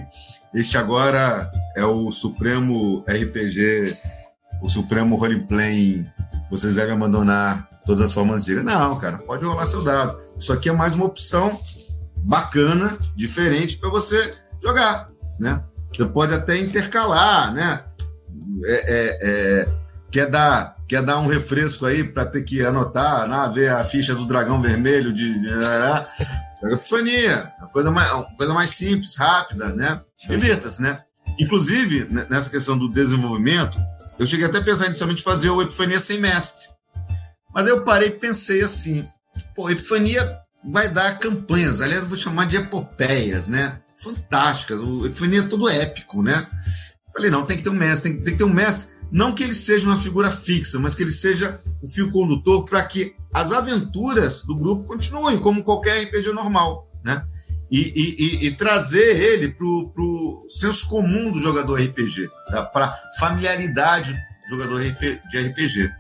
este 0.54 0.78
agora 0.78 1.50
é 1.76 1.84
o 1.84 2.12
Supremo 2.12 3.04
RPG, 3.08 3.98
o 4.62 4.70
Supremo 4.70 5.16
Roleplay. 5.16 6.06
Vocês 6.52 6.76
devem 6.76 6.94
abandonar 6.94 7.68
todas 7.84 8.06
as 8.06 8.12
formas 8.12 8.46
de. 8.46 8.56
Não, 8.62 9.00
cara, 9.00 9.18
pode 9.18 9.44
rolar 9.44 9.66
seu 9.66 9.84
dado. 9.84 10.20
Isso 10.38 10.54
aqui 10.54 10.70
é 10.70 10.72
mais 10.74 10.94
uma 10.94 11.06
opção 11.06 11.60
bacana, 12.18 12.96
diferente 13.16 13.78
para 13.78 13.90
você 13.90 14.20
jogar, 14.64 15.10
né? 15.40 15.64
Você 15.92 16.06
pode 16.06 16.34
até 16.34 16.60
intercalar, 16.60 17.54
né? 17.54 17.84
É, 18.66 18.74
é, 18.74 19.18
é, 19.22 19.68
quer 20.12 20.30
dar 20.30 20.77
quer 20.88 21.02
dar 21.02 21.20
um 21.20 21.28
refresco 21.28 21.86
aí 21.86 22.04
para 22.04 22.26
ter 22.26 22.44
que 22.44 22.66
anotar, 22.66 23.28
né, 23.28 23.52
ver 23.54 23.70
a 23.70 23.84
ficha 23.84 24.16
do 24.16 24.26
dragão 24.26 24.62
vermelho 24.62 25.12
de, 25.12 25.34
de 25.40 26.74
epifania, 26.74 27.52
uma 27.60 27.68
coisa 27.68 27.92
mais, 27.92 28.10
coisa 28.38 28.54
mais 28.54 28.70
simples, 28.72 29.16
rápida, 29.16 29.70
né? 29.76 30.02
Divirta-se, 30.28 30.82
né? 30.82 31.02
Inclusive, 31.40 32.06
né, 32.10 32.26
nessa 32.30 32.50
questão 32.50 32.78
do 32.78 32.90
desenvolvimento, 32.90 33.78
eu 34.18 34.26
cheguei 34.26 34.46
até 34.46 34.58
a 34.58 34.64
pensar 34.64 34.86
inicialmente 34.86 35.22
em 35.22 35.26
fazer 35.26 35.50
o 35.50 35.62
Epifania 35.62 36.00
sem 36.00 36.20
mestre. 36.20 36.68
Mas 37.54 37.66
aí 37.66 37.72
eu 37.72 37.84
parei 37.84 38.10
e 38.10 38.12
pensei 38.12 38.62
assim, 38.62 39.08
pô, 39.56 39.70
Epifania 39.70 40.40
vai 40.64 40.90
dar 40.90 41.18
campanhas, 41.20 41.82
aliás, 41.82 42.04
eu 42.04 42.10
vou 42.10 42.18
chamar 42.18 42.48
de 42.48 42.58
epopeias, 42.58 43.48
né? 43.48 43.80
Fantásticas, 43.98 44.80
o 44.80 45.06
Epifania 45.06 45.40
é 45.40 45.48
todo 45.48 45.70
épico, 45.70 46.24
né? 46.24 46.48
Falei, 47.14 47.32
não, 47.32 47.46
tem 47.46 47.58
que 47.58 47.64
ter 47.64 47.70
um 47.70 47.74
mestre, 47.74 48.14
tem 48.14 48.34
que 48.34 48.38
ter 48.38 48.44
um 48.44 48.54
mestre, 48.54 48.96
não 49.12 49.32
que 49.34 49.44
ele 49.44 49.54
seja 49.54 49.88
uma 49.88 49.98
figura 49.98 50.32
fixa, 50.32 50.80
mas 50.80 50.94
que 50.96 51.04
ele 51.04 51.12
seja 51.12 51.60
o 51.82 51.88
fio 51.88 52.12
condutor 52.12 52.66
para 52.66 52.84
que 52.84 53.16
as 53.34 53.52
aventuras 53.52 54.42
do 54.44 54.56
grupo 54.56 54.84
continuem, 54.86 55.38
como 55.40 55.64
qualquer 55.64 56.04
RPG 56.06 56.32
normal, 56.34 56.90
né? 57.04 57.24
E, 57.70 57.80
e- 57.80 58.16
e- 58.18 58.48
e 58.48 58.52
trazer 58.56 59.18
ele 59.20 59.50
para 59.50 59.66
o 59.66 60.46
senso 60.50 60.88
comum 60.88 61.32
do 61.32 61.42
jogador 61.42 61.80
RPG, 61.82 62.30
para 62.72 62.86
a 62.86 62.98
familiaridade 63.20 64.14
do 64.50 64.56
jogador 64.56 64.82
de 64.82 65.38
RPG. 65.38 65.92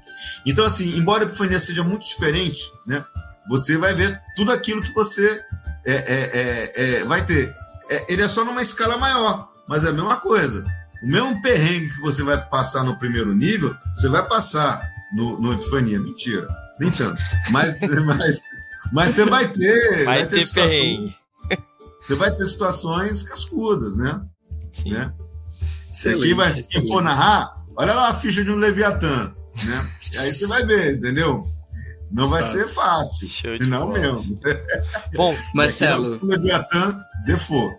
Então, 0.45 0.65
assim, 0.65 0.97
embora 0.97 1.23
a 1.25 1.27
Epifania 1.27 1.59
seja 1.59 1.83
muito 1.83 2.07
diferente, 2.07 2.61
né? 2.85 3.03
Você 3.49 3.77
vai 3.77 3.93
ver 3.93 4.19
tudo 4.35 4.51
aquilo 4.51 4.81
que 4.81 4.93
você 4.93 5.41
é, 5.85 5.93
é, 5.93 6.03
é, 6.05 6.73
é, 6.99 7.05
vai 7.05 7.25
ter. 7.25 7.53
É, 7.89 8.13
ele 8.13 8.21
é 8.21 8.27
só 8.27 8.43
numa 8.43 8.61
escala 8.61 8.97
maior, 8.97 9.49
mas 9.67 9.83
é 9.85 9.89
a 9.89 9.93
mesma 9.93 10.17
coisa. 10.17 10.65
O 11.03 11.07
mesmo 11.07 11.41
perrengue 11.41 11.89
que 11.89 12.01
você 12.01 12.23
vai 12.23 12.37
passar 12.49 12.83
no 12.83 12.97
primeiro 12.97 13.33
nível, 13.35 13.75
você 13.93 14.09
vai 14.09 14.27
passar 14.27 14.81
no, 15.13 15.39
no 15.39 15.53
Epifania. 15.53 15.99
Mentira, 15.99 16.47
nem 16.79 16.89
tanto. 16.91 17.21
Mas, 17.51 17.79
mas, 18.05 18.41
mas 18.91 19.11
você 19.15 19.25
vai 19.25 19.47
ter. 19.47 20.05
Vai 20.05 20.25
ter 20.25 20.45
situações- 20.45 20.71
perrengue. 20.71 21.15
Você 22.07 22.15
vai 22.15 22.31
ter 22.33 22.45
situações 22.45 23.23
cascudas, 23.23 23.97
né? 23.97 24.21
Sim. 24.71 24.91
né? 24.93 25.11
Quem, 26.01 26.33
vai, 26.35 26.53
quem 26.53 26.87
for 26.87 27.01
narrar, 27.03 27.53
olha 27.75 27.93
lá 27.93 28.09
a 28.09 28.13
ficha 28.13 28.43
de 28.45 28.51
um 28.51 28.55
Leviatã, 28.55 29.33
né? 29.65 29.89
E 30.13 30.17
aí 30.19 30.31
você 30.31 30.47
vai 30.47 30.63
ver, 30.65 30.97
entendeu? 30.97 31.43
Não 32.09 32.29
vai 32.29 32.41
Sabe. 32.41 32.53
ser 32.59 32.67
fácil. 32.69 33.27
Show 33.27 33.57
de 33.57 33.67
Não 33.67 33.87
bola. 33.87 33.99
mesmo. 33.99 34.39
Bom, 35.15 35.35
Marcelo, 35.53 36.17
O 36.23 36.25
Leviatã, 36.27 36.97
default. 37.25 37.75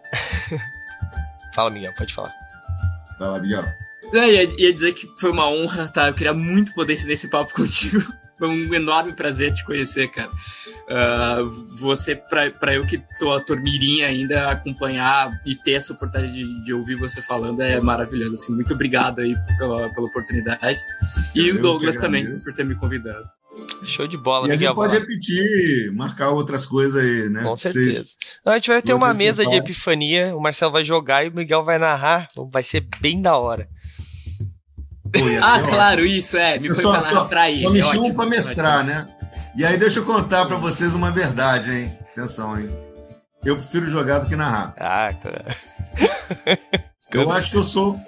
fala, 1.54 1.70
Miguel, 1.70 1.94
pode 1.96 2.12
falar. 2.12 2.32
Vai 3.18 3.28
lá, 3.28 3.38
Miguel. 3.40 3.64
ia, 4.12 4.60
ia 4.60 4.72
dizer 4.72 4.92
que 4.92 5.10
foi 5.18 5.30
uma 5.30 5.48
honra, 5.48 5.88
tá? 5.88 6.08
Eu 6.08 6.14
queria 6.14 6.34
muito 6.34 6.72
poder 6.74 6.96
ser 6.96 7.08
nesse 7.08 7.28
papo 7.28 7.52
contigo. 7.54 8.00
Foi 8.38 8.48
um 8.48 8.72
enorme 8.72 9.12
prazer 9.12 9.52
te 9.52 9.64
conhecer, 9.64 10.08
cara. 10.08 10.30
uh, 10.30 11.50
você, 11.76 12.14
para 12.14 12.72
eu 12.72 12.86
que 12.86 13.02
sou 13.16 13.34
ator 13.34 13.60
mirim 13.60 14.02
ainda, 14.02 14.48
acompanhar 14.48 15.30
e 15.44 15.56
ter 15.56 15.72
essa 15.72 15.92
oportunidade 15.92 16.34
de, 16.34 16.64
de, 16.64 16.72
ouvir 16.72 16.94
você 16.94 17.20
falando 17.20 17.60
é 17.60 17.80
maravilhoso. 17.80 18.34
Assim, 18.34 18.54
muito 18.54 18.72
obrigado 18.72 19.20
aí 19.20 19.34
pela, 19.58 19.92
pela 19.92 20.06
oportunidade. 20.06 20.78
E 21.34 21.48
eu 21.48 21.56
o 21.56 21.60
Douglas 21.60 21.96
também 21.96 22.24
por 22.44 22.54
ter 22.54 22.64
me 22.64 22.76
convidado. 22.76 23.28
Show 23.84 24.06
de 24.06 24.16
bola, 24.16 24.46
e 24.46 24.50
Miguel. 24.50 24.72
A 24.72 24.74
gente 24.74 24.76
pode 24.76 24.98
repetir, 24.98 25.92
marcar 25.92 26.30
outras 26.30 26.66
coisas 26.66 27.02
aí, 27.02 27.28
né? 27.28 27.42
Com 27.42 27.56
certeza. 27.56 28.02
Vocês, 28.02 28.16
a 28.44 28.54
gente 28.54 28.70
vai 28.70 28.82
ter 28.82 28.92
uma 28.92 29.14
mesa 29.14 29.46
de 29.46 29.54
epifania, 29.54 30.34
o 30.36 30.40
Marcelo 30.40 30.72
vai 30.72 30.84
jogar 30.84 31.24
e 31.24 31.28
o 31.28 31.34
Miguel 31.34 31.64
vai 31.64 31.78
narrar. 31.78 32.28
Vai 32.50 32.62
ser 32.62 32.86
bem 33.00 33.22
da 33.22 33.36
hora. 33.36 33.68
Pô, 35.12 35.20
ah, 35.42 35.54
ótimo. 35.54 35.68
claro, 35.68 36.04
isso 36.04 36.36
é. 36.36 36.58
Me 36.58 36.68
foi 36.68 36.82
só, 36.82 37.00
só, 37.00 37.24
pra 37.24 37.50
ir. 37.50 37.62
Só 37.62 37.70
me 37.70 37.78
é 37.78 37.82
chamam 37.82 38.14
pra 38.14 38.26
mestrar, 38.26 38.84
né? 38.84 39.08
E 39.56 39.64
aí 39.64 39.76
deixa 39.78 40.00
eu 40.00 40.04
contar 40.04 40.46
pra 40.46 40.56
vocês 40.56 40.94
uma 40.94 41.10
verdade, 41.10 41.70
hein? 41.70 41.98
Atenção, 42.12 42.58
hein? 42.60 42.68
Eu 43.44 43.56
prefiro 43.56 43.86
jogar 43.86 44.18
do 44.18 44.28
que 44.28 44.36
narrar. 44.36 44.74
Ah, 44.78 45.12
claro. 45.14 45.44
eu 47.12 47.30
acho 47.30 47.50
que 47.50 47.56
eu 47.56 47.62
sou 47.62 47.98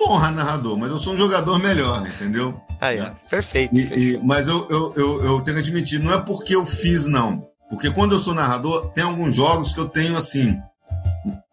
um 0.00 0.06
bom 0.06 0.18
narrador, 0.30 0.78
mas 0.78 0.90
eu 0.90 0.98
sou 0.98 1.14
um 1.14 1.16
jogador 1.16 1.58
melhor, 1.58 2.06
entendeu? 2.06 2.60
Aí, 2.80 3.00
ó. 3.00 3.10
Perfeito. 3.28 3.74
E, 3.74 4.14
e, 4.14 4.20
mas 4.22 4.48
eu, 4.48 4.66
eu, 4.70 4.94
eu, 4.96 5.24
eu, 5.24 5.40
tenho 5.40 5.56
que 5.56 5.62
admitir, 5.62 6.00
não 6.00 6.12
é 6.12 6.20
porque 6.20 6.54
eu 6.54 6.64
fiz, 6.64 7.06
não. 7.06 7.46
Porque 7.70 7.90
quando 7.90 8.12
eu 8.12 8.18
sou 8.18 8.34
narrador, 8.34 8.90
tem 8.90 9.04
alguns 9.04 9.34
jogos 9.34 9.72
que 9.72 9.80
eu 9.80 9.88
tenho 9.88 10.16
assim. 10.16 10.56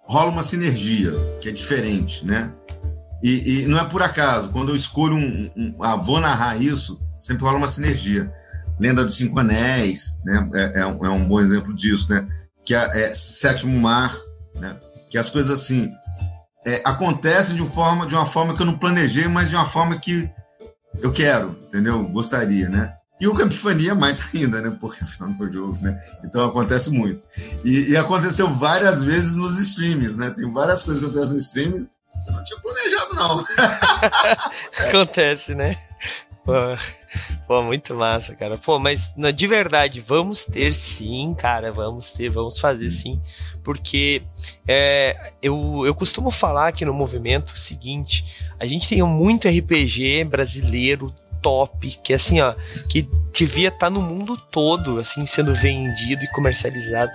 rola 0.06 0.32
uma 0.32 0.44
sinergia, 0.44 1.12
que 1.42 1.50
é 1.50 1.52
diferente, 1.52 2.26
né? 2.26 2.52
E, 3.22 3.62
e 3.62 3.68
não 3.68 3.80
é 3.80 3.86
por 3.86 4.02
acaso, 4.02 4.50
quando 4.50 4.70
eu 4.70 4.76
escolho 4.76 5.16
um, 5.16 5.50
um, 5.56 5.74
ah, 5.82 5.96
vou 5.96 6.20
narrar 6.20 6.62
isso, 6.62 7.02
sempre 7.18 7.44
rola 7.44 7.58
uma 7.58 7.70
sinergia. 7.70 8.32
Lenda 8.80 9.06
dos 9.06 9.16
Cinco 9.16 9.40
Anéis, 9.40 10.20
né? 10.26 10.50
É, 10.54 10.82
é, 10.82 10.86
um, 10.86 11.06
é 11.06 11.10
um 11.10 11.26
bom 11.26 11.40
exemplo 11.40 11.74
disso, 11.74 12.12
né? 12.12 12.28
Que 12.66 12.76
é, 12.76 13.04
é 13.04 13.16
Sétimo 13.16 13.80
Mar, 13.80 14.14
né? 14.56 14.76
Que 15.10 15.18
as 15.18 15.30
coisas 15.30 15.52
assim 15.52 15.92
é, 16.66 16.82
acontecem 16.86 17.56
de, 17.56 17.66
forma, 17.66 18.06
de 18.06 18.16
uma 18.16 18.26
forma 18.26 18.56
que 18.56 18.62
eu 18.62 18.66
não 18.66 18.78
planejei, 18.78 19.28
mas 19.28 19.50
de 19.50 19.56
uma 19.56 19.66
forma 19.66 19.98
que 19.98 20.30
eu 21.02 21.12
quero, 21.12 21.58
entendeu? 21.68 22.04
Gostaria, 22.08 22.70
né? 22.70 22.94
E 23.20 23.28
o 23.28 23.34
Capifania 23.34 23.96
mais 23.96 24.22
ainda, 24.34 24.62
né? 24.62 24.76
Porque 24.80 25.04
afinal 25.04 25.34
foi 25.38 25.50
jogo, 25.50 25.78
né? 25.82 25.98
Então 26.24 26.44
acontece 26.46 26.90
muito. 26.90 27.24
E, 27.64 27.92
e, 27.92 27.98
aconteceu 27.98 28.50
várias 28.50 29.04
vezes 29.04 29.36
nos 29.36 29.60
streams, 29.60 30.18
né? 30.18 30.32
Tem 30.32 30.52
várias 30.52 30.84
coisas 30.84 31.04
que 31.04 31.10
acontecem 31.10 31.34
nos 31.34 31.46
streams. 31.46 31.90
Eu 32.28 32.34
não 32.34 32.44
tinha 32.44 32.60
planejado, 32.60 33.16
não. 33.16 33.46
acontece, 34.88 35.56
né? 35.56 35.78
Pô, 37.48 37.62
muito 37.62 37.94
massa, 37.96 38.36
cara. 38.36 38.58
Pô, 38.58 38.80
mas 38.80 39.14
de 39.36 39.48
verdade, 39.48 40.00
vamos 40.00 40.46
ter 40.46 40.74
sim, 40.74 41.34
cara. 41.38 41.72
Vamos 41.72 42.12
ter, 42.12 42.30
vamos 42.30 42.60
fazer 42.60 42.90
sim. 42.90 43.20
Porque 43.64 44.24
é, 44.68 45.34
eu, 45.42 45.84
eu 45.86 45.94
costumo 45.94 46.32
falar 46.32 46.70
aqui 46.70 46.86
no 46.86 46.94
movimento 46.94 47.52
o 47.52 47.58
seguinte: 47.58 48.46
a 48.60 48.66
gente 48.66 48.88
tem 48.88 49.04
muito 49.04 49.48
RPG 49.48 50.24
brasileiro 50.26 51.14
top, 51.42 52.00
que 52.02 52.14
assim, 52.14 52.40
ó, 52.40 52.56
que 52.90 53.08
devia 53.34 53.68
estar 53.68 53.88
tá 53.88 53.90
no 53.90 54.02
mundo 54.02 54.38
todo, 54.38 54.98
assim, 54.98 55.26
sendo 55.26 55.54
vendido 55.54 56.24
e 56.24 56.32
comercializado 56.32 57.12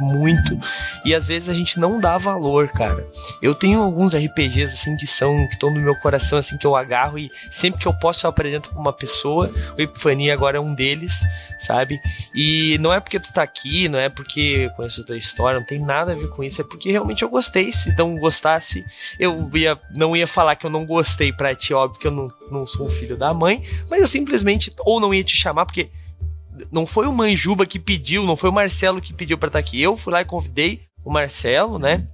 muito. 0.00 0.58
E 1.04 1.14
às 1.14 1.26
vezes 1.26 1.48
a 1.48 1.52
gente 1.52 1.78
não 1.78 2.00
dá 2.00 2.18
valor, 2.18 2.68
cara. 2.68 3.06
Eu 3.42 3.54
tenho 3.54 3.80
alguns 3.80 4.14
RPGs 4.14 4.74
assim 4.74 4.96
que 4.96 5.06
são 5.06 5.46
que 5.46 5.54
estão 5.54 5.70
no 5.70 5.80
meu 5.80 5.94
coração 5.96 6.38
assim 6.38 6.56
que 6.56 6.66
eu 6.66 6.76
agarro 6.76 7.18
e 7.18 7.30
sempre 7.50 7.80
que 7.80 7.86
eu 7.86 7.94
posso 7.94 8.26
eu 8.26 8.30
apresento 8.30 8.70
pra 8.70 8.80
uma 8.80 8.92
pessoa. 8.92 9.50
O 9.76 9.80
Epifania 9.80 10.32
agora 10.32 10.58
é 10.58 10.60
um 10.60 10.74
deles, 10.74 11.20
sabe? 11.58 12.00
E 12.34 12.78
não 12.80 12.92
é 12.92 13.00
porque 13.00 13.20
tu 13.20 13.32
tá 13.32 13.42
aqui, 13.42 13.88
não 13.88 13.98
é 13.98 14.08
porque 14.08 14.70
conheço 14.76 15.02
a 15.02 15.04
tua 15.04 15.16
história, 15.16 15.58
não 15.58 15.66
tem 15.66 15.80
nada 15.80 16.12
a 16.12 16.14
ver 16.14 16.28
com 16.28 16.42
isso, 16.42 16.60
é 16.60 16.64
porque 16.64 16.90
realmente 16.90 17.22
eu 17.22 17.28
gostei. 17.28 17.72
Se 17.72 17.96
não 17.96 18.16
gostasse, 18.16 18.84
eu 19.18 19.48
ia 19.54 19.78
não 19.94 20.16
ia 20.16 20.26
falar 20.26 20.56
que 20.56 20.66
eu 20.66 20.70
não 20.70 20.86
gostei 20.86 21.32
pra 21.32 21.54
ti, 21.54 21.74
óbvio 21.74 22.00
que 22.00 22.06
eu 22.06 22.12
não, 22.12 22.32
não 22.50 22.66
sou 22.66 22.86
um 22.86 22.90
filho 22.90 23.16
da 23.16 23.32
mãe, 23.32 23.62
mas 23.90 24.00
eu 24.00 24.06
simplesmente 24.06 24.72
ou 24.80 25.00
não 25.00 25.12
ia 25.12 25.24
te 25.24 25.36
chamar 25.36 25.66
porque 25.66 25.90
não 26.70 26.86
foi 26.86 27.06
o 27.06 27.12
Manjuba 27.12 27.66
que 27.66 27.78
pediu, 27.78 28.24
não 28.24 28.36
foi 28.36 28.50
o 28.50 28.52
Marcelo 28.52 29.00
que 29.00 29.12
pediu 29.12 29.38
para 29.38 29.48
estar 29.48 29.58
tá 29.58 29.60
aqui. 29.60 29.80
Eu 29.80 29.96
fui 29.96 30.12
lá 30.12 30.20
e 30.20 30.24
convidei 30.24 30.82
o 31.04 31.10
Marcelo, 31.10 31.78
né? 31.78 32.06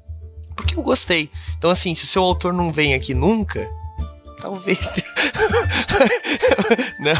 Porque 0.56 0.74
eu 0.76 0.82
gostei. 0.82 1.30
Então, 1.58 1.70
assim, 1.70 1.94
se 1.94 2.04
o 2.04 2.06
seu 2.06 2.22
autor 2.22 2.52
não 2.52 2.72
vem 2.72 2.94
aqui 2.94 3.14
nunca, 3.14 3.68
talvez. 4.40 4.88
não, 6.98 7.14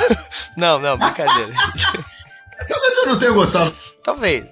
não, 0.57 0.79
não, 0.81 0.99
brincadeira. 0.99 1.53
Talvez 2.69 2.99
eu 2.99 3.07
não 3.07 3.19
tenha 3.19 3.33
gostado. 3.33 3.77
Talvez. 4.05 4.49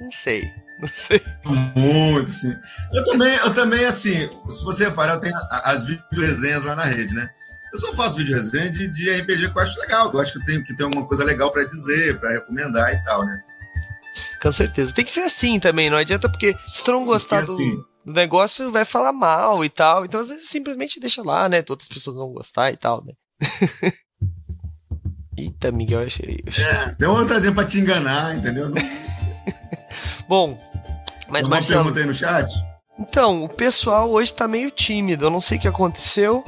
Não 0.00 0.10
sei. 0.10 0.50
Não 0.80 0.88
sei. 0.88 1.20
Muito, 1.44 2.30
sim. 2.30 2.56
Eu 2.92 3.04
também, 3.04 3.34
eu 3.36 3.54
também, 3.54 3.84
assim, 3.84 4.28
se 4.50 4.64
você 4.64 4.84
reparar, 4.84 5.14
eu 5.14 5.20
tenho 5.20 5.34
as 5.50 5.84
vídeo 5.84 6.02
resenhas 6.12 6.64
lá 6.64 6.74
na 6.74 6.84
rede, 6.84 7.14
né? 7.14 7.28
Eu 7.72 7.80
só 7.80 7.92
faço 7.94 8.16
vídeo 8.16 8.36
resenha 8.36 8.70
de, 8.70 8.86
de 8.86 9.10
RPG 9.10 9.50
que 9.50 9.58
eu 9.58 9.62
acho 9.62 9.80
legal, 9.80 10.10
que 10.10 10.16
eu 10.16 10.20
acho 10.20 10.32
que 10.32 10.38
eu 10.38 10.44
tenho 10.44 10.62
que 10.62 10.74
ter 10.76 10.82
alguma 10.82 11.06
coisa 11.06 11.24
legal 11.24 11.50
para 11.50 11.64
dizer, 11.64 12.20
para 12.20 12.30
recomendar 12.30 12.92
e 12.92 13.02
tal, 13.04 13.24
né? 13.24 13.40
Com 14.42 14.52
certeza. 14.52 14.92
Tem 14.92 15.04
que 15.04 15.10
ser 15.10 15.22
assim 15.22 15.58
também, 15.58 15.88
não 15.88 15.96
adianta 15.96 16.28
porque 16.28 16.54
se 16.70 16.84
tu 16.84 16.92
não 16.92 17.06
gostar 17.06 17.42
do, 17.42 17.54
assim. 17.54 17.76
do, 18.04 18.12
negócio, 18.12 18.70
vai 18.70 18.84
falar 18.84 19.12
mal 19.12 19.64
e 19.64 19.70
tal. 19.70 20.04
Então, 20.04 20.20
às 20.20 20.28
vezes, 20.28 20.48
simplesmente 20.48 21.00
deixa 21.00 21.22
lá, 21.22 21.48
né? 21.48 21.64
Outras 21.68 21.88
pessoas 21.88 22.16
vão 22.16 22.32
gostar 22.32 22.70
e 22.70 22.76
tal, 22.76 23.02
né? 23.04 23.14
Eita, 25.38 25.72
Miguel, 25.72 26.02
achei. 26.02 26.44
É, 26.46 26.94
tem 26.94 27.08
uma 27.08 27.20
vontade 27.20 27.50
pra 27.52 27.64
te 27.64 27.78
enganar, 27.78 28.36
entendeu? 28.36 28.70
Bom, 30.28 30.60
mas 31.28 31.48
Marcelo... 31.48 31.80
Uma 31.80 31.92
pergunta 31.92 32.00
aí 32.00 32.06
no 32.06 32.12
chat? 32.12 32.52
Então, 32.98 33.44
o 33.44 33.48
pessoal 33.48 34.10
hoje 34.10 34.34
tá 34.34 34.46
meio 34.46 34.70
tímido. 34.70 35.24
Eu 35.24 35.30
não 35.30 35.40
sei 35.40 35.56
o 35.56 35.60
que 35.60 35.68
aconteceu. 35.68 36.44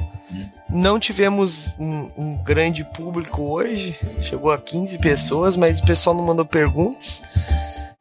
Não 0.69 0.99
tivemos 0.99 1.71
um, 1.79 2.09
um, 2.17 2.37
grande 2.43 2.83
público 2.83 3.43
hoje, 3.43 3.95
chegou 4.21 4.51
a 4.51 4.57
15 4.57 4.97
pessoas, 4.97 5.55
mas 5.55 5.79
o 5.79 5.85
pessoal 5.85 6.15
não 6.15 6.23
mandou 6.23 6.45
perguntas. 6.45 7.21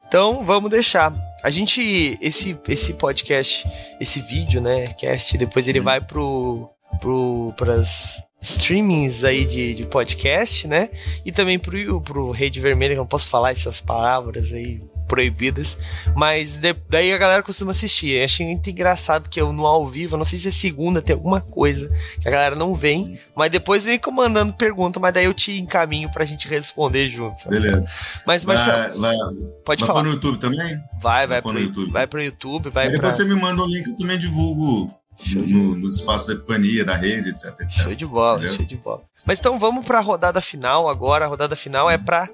Então 0.08 0.44
vamos 0.44 0.70
deixar. 0.70 1.12
A 1.42 1.50
gente, 1.50 2.18
esse, 2.22 2.56
esse 2.66 2.94
podcast, 2.94 3.68
esse 4.00 4.20
vídeo, 4.20 4.60
né, 4.60 4.86
cast, 4.86 5.36
depois 5.36 5.68
ele 5.68 5.80
vai 5.80 6.00
pro, 6.00 6.68
pro, 7.00 7.52
pras 7.56 8.22
streamings 8.40 9.24
aí 9.24 9.44
de, 9.44 9.74
de 9.74 9.84
podcast, 9.84 10.66
né, 10.66 10.88
e 11.24 11.30
também 11.30 11.58
pro, 11.58 12.00
pro 12.00 12.30
Rede 12.30 12.60
Vermelha, 12.60 12.94
que 12.94 12.98
eu 12.98 13.02
não 13.02 13.08
posso 13.08 13.28
falar 13.28 13.50
essas 13.50 13.80
palavras 13.80 14.52
aí 14.52 14.80
proibidas, 15.07 15.78
mas 16.14 16.57
de, 16.57 16.74
daí 16.88 17.12
a 17.12 17.18
galera 17.18 17.42
costuma 17.42 17.70
assistir. 17.70 18.11
Eu 18.11 18.24
achei 18.24 18.46
muito 18.46 18.68
engraçado 18.68 19.28
que 19.28 19.40
eu 19.40 19.52
no 19.52 19.66
ao 19.66 19.88
vivo, 19.88 20.16
não 20.16 20.24
sei 20.24 20.38
se 20.38 20.48
é 20.48 20.50
segunda, 20.50 21.02
tem 21.02 21.14
alguma 21.14 21.40
coisa 21.40 21.88
que 22.20 22.28
a 22.28 22.30
galera 22.30 22.57
não 22.57 22.74
vem, 22.74 23.18
mas 23.34 23.50
depois 23.50 23.84
vem 23.84 24.00
mandando 24.12 24.52
pergunta, 24.52 25.00
mas 25.00 25.12
daí 25.12 25.24
eu 25.24 25.34
te 25.34 25.59
encaminho 25.59 26.11
pra 26.11 26.24
gente 26.24 26.48
responder 26.48 27.09
juntos. 27.09 27.44
Beleza. 27.44 27.84
Mas, 28.26 28.44
Marcelo, 28.44 29.00
vai, 29.00 29.16
vai, 29.16 29.34
pode 29.64 29.80
vai 29.80 29.86
falar. 29.86 30.02
Vai 30.02 30.11
no 30.11 30.14
YouTube 30.16 30.38
também? 30.38 30.78
Vai, 31.00 31.26
vai, 31.26 31.40
vai 31.40 31.42
pro, 31.42 31.61
YouTube. 31.61 31.92
vai 31.92 32.07
pro 32.07 32.22
YouTube, 32.22 32.70
vai 32.70 32.86
pra... 32.86 32.96
Depois 32.96 33.14
você 33.14 33.24
me 33.24 33.34
manda 33.34 33.62
o 33.62 33.64
um 33.64 33.68
link, 33.68 33.88
eu 33.88 33.96
também 33.96 34.18
divulgo 34.18 34.92
no, 35.36 35.76
nos 35.76 35.96
espaços 35.96 36.28
da 36.28 36.34
Epifania, 36.34 36.84
da 36.84 36.96
rede, 36.96 37.30
etc, 37.30 37.61
etc. 37.61 37.70
Show 37.70 37.94
de 37.94 38.07
bola, 38.07 38.38
Entendeu? 38.38 38.57
show 38.57 38.66
de 38.66 38.76
bola. 38.76 39.02
Mas 39.24 39.38
então 39.38 39.59
vamos 39.59 39.84
para 39.84 39.98
a 39.98 40.02
rodada 40.02 40.40
final 40.40 40.88
agora. 40.88 41.24
A 41.24 41.28
rodada 41.28 41.57
final 41.57 41.90
é 41.90 41.96
para 41.96 42.28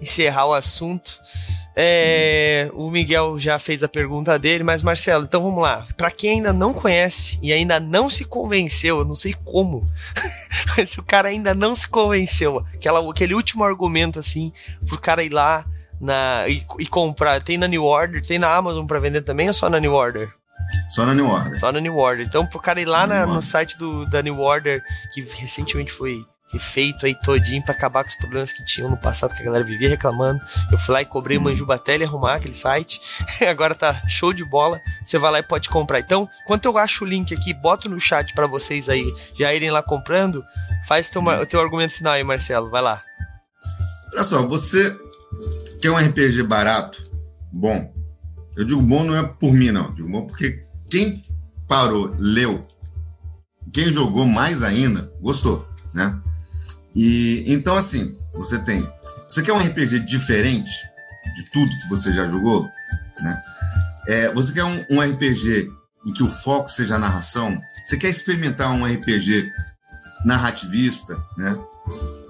encerrar 0.00 0.46
o 0.46 0.54
assunto. 0.54 1.18
É, 1.74 2.70
o 2.74 2.90
Miguel 2.90 3.38
já 3.38 3.58
fez 3.58 3.82
a 3.82 3.88
pergunta 3.88 4.38
dele, 4.38 4.62
mas 4.62 4.82
Marcelo, 4.82 5.24
então 5.24 5.42
vamos 5.42 5.62
lá. 5.62 5.86
Para 5.96 6.10
quem 6.10 6.32
ainda 6.32 6.52
não 6.52 6.74
conhece 6.74 7.38
e 7.42 7.52
ainda 7.52 7.80
não 7.80 8.10
se 8.10 8.24
convenceu, 8.24 8.98
eu 8.98 9.04
não 9.04 9.14
sei 9.14 9.34
como, 9.44 9.88
mas 10.76 10.98
o 10.98 11.02
cara 11.02 11.28
ainda 11.28 11.54
não 11.54 11.74
se 11.74 11.88
convenceu, 11.88 12.64
aquela, 12.74 13.10
aquele 13.10 13.34
último 13.34 13.64
argumento 13.64 14.18
assim, 14.18 14.52
pro 14.86 14.98
cara 14.98 15.24
ir 15.24 15.32
lá 15.32 15.64
na, 16.00 16.44
e, 16.48 16.64
e 16.80 16.86
comprar. 16.86 17.40
Tem 17.40 17.56
na 17.56 17.68
New 17.68 17.84
Order, 17.84 18.20
tem 18.20 18.38
na 18.38 18.54
Amazon 18.54 18.84
para 18.84 18.98
vender 18.98 19.22
também 19.22 19.48
ou 19.48 19.54
só 19.54 19.70
na 19.70 19.80
New 19.80 19.92
Order? 19.92 20.30
Só 20.88 21.06
na 21.06 21.14
New 21.14 21.28
Order. 21.28 21.58
Só 21.58 21.72
na 21.72 21.80
New 21.80 21.96
Order. 21.96 22.26
Então, 22.26 22.46
pro 22.46 22.60
cara 22.60 22.80
ir 22.80 22.86
lá 22.86 23.06
na, 23.06 23.26
no 23.26 23.40
site 23.40 23.78
do, 23.78 24.04
da 24.06 24.22
New 24.22 24.38
Order, 24.40 24.82
que 25.12 25.22
recentemente 25.22 25.92
foi 25.92 26.24
refeito 26.52 27.06
aí 27.06 27.14
todinho 27.14 27.62
para 27.62 27.72
acabar 27.72 28.04
com 28.04 28.10
os 28.10 28.14
problemas 28.14 28.52
que 28.52 28.64
tinham 28.64 28.90
no 28.90 28.96
passado, 28.96 29.34
que 29.34 29.40
a 29.40 29.44
galera 29.44 29.64
vivia 29.64 29.88
reclamando. 29.88 30.40
Eu 30.70 30.78
fui 30.78 30.92
lá 30.92 31.02
e 31.02 31.06
cobrei 31.06 31.38
uma 31.38 31.50
Manjubatel 31.50 32.00
e 32.00 32.04
arrumar 32.04 32.34
aquele 32.34 32.54
site. 32.54 33.00
Agora 33.48 33.74
tá 33.74 34.02
show 34.06 34.32
de 34.32 34.44
bola. 34.44 34.80
Você 35.02 35.18
vai 35.18 35.32
lá 35.32 35.38
e 35.38 35.42
pode 35.42 35.68
comprar. 35.68 36.00
Então, 36.00 36.28
quando 36.46 36.64
eu 36.66 36.76
acho 36.76 37.04
o 37.04 37.08
link 37.08 37.34
aqui, 37.34 37.54
boto 37.54 37.88
no 37.88 38.00
chat 38.00 38.34
para 38.34 38.46
vocês 38.46 38.88
aí 38.88 39.12
já 39.38 39.52
irem 39.52 39.70
lá 39.70 39.82
comprando. 39.82 40.44
Faz 40.86 41.08
teu, 41.08 41.22
o 41.22 41.46
teu 41.46 41.60
argumento 41.60 41.94
final 41.94 42.12
aí, 42.12 42.24
Marcelo. 42.24 42.68
Vai 42.68 42.82
lá. 42.82 43.02
Olha 44.12 44.24
só, 44.24 44.46
você 44.46 44.94
quer 45.80 45.90
um 45.90 45.96
RPG 45.96 46.42
barato, 46.42 47.02
bom. 47.50 47.92
Eu 48.54 48.64
digo 48.64 48.82
bom 48.82 49.02
não 49.02 49.16
é 49.16 49.22
por 49.22 49.52
mim, 49.52 49.70
não. 49.70 49.86
Eu 49.86 49.92
digo 49.92 50.08
bom 50.10 50.26
porque 50.26 50.66
quem 50.90 51.22
parou, 51.66 52.14
leu, 52.18 52.66
quem 53.72 53.90
jogou 53.90 54.26
mais 54.26 54.62
ainda, 54.62 55.10
gostou, 55.20 55.66
né? 55.94 56.20
E 56.94 57.44
então 57.46 57.76
assim, 57.76 58.16
você 58.34 58.58
tem 58.58 58.86
Você 59.28 59.42
quer 59.42 59.52
um 59.52 59.58
RPG 59.58 60.00
diferente 60.00 60.72
de 61.36 61.50
tudo 61.50 61.70
que 61.70 61.88
você 61.88 62.12
já 62.12 62.26
jogou? 62.26 62.68
Né? 63.20 63.42
É, 64.08 64.32
você 64.32 64.52
quer 64.52 64.64
um, 64.64 64.84
um 64.90 65.00
RPG 65.00 65.70
em 66.04 66.12
que 66.12 66.22
o 66.22 66.28
foco 66.28 66.68
seja 66.68 66.96
a 66.96 66.98
narração? 66.98 67.60
Você 67.84 67.96
quer 67.96 68.08
experimentar 68.08 68.72
um 68.72 68.84
RPG 68.84 69.50
narrativista? 70.24 71.16
Né? 71.36 71.58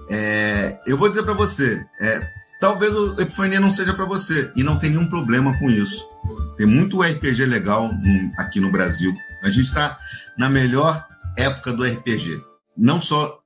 É, 0.09 0.79
eu 0.85 0.97
vou 0.97 1.09
dizer 1.09 1.23
para 1.23 1.33
você, 1.33 1.85
é, 1.99 2.29
talvez 2.59 2.93
o 2.93 3.19
Epifania 3.19 3.59
não 3.59 3.71
seja 3.71 3.93
para 3.93 4.05
você 4.05 4.51
e 4.55 4.63
não 4.63 4.77
tem 4.77 4.91
nenhum 4.91 5.09
problema 5.09 5.57
com 5.57 5.69
isso. 5.69 6.07
Tem 6.57 6.65
muito 6.65 7.01
RPG 7.01 7.45
legal 7.45 7.91
aqui 8.37 8.59
no 8.59 8.71
Brasil. 8.71 9.13
A 9.41 9.49
gente 9.49 9.65
está 9.65 9.99
na 10.37 10.49
melhor 10.49 11.05
época 11.37 11.73
do 11.73 11.83
RPG. 11.83 12.41
Não 12.77 13.01
só 13.01 13.39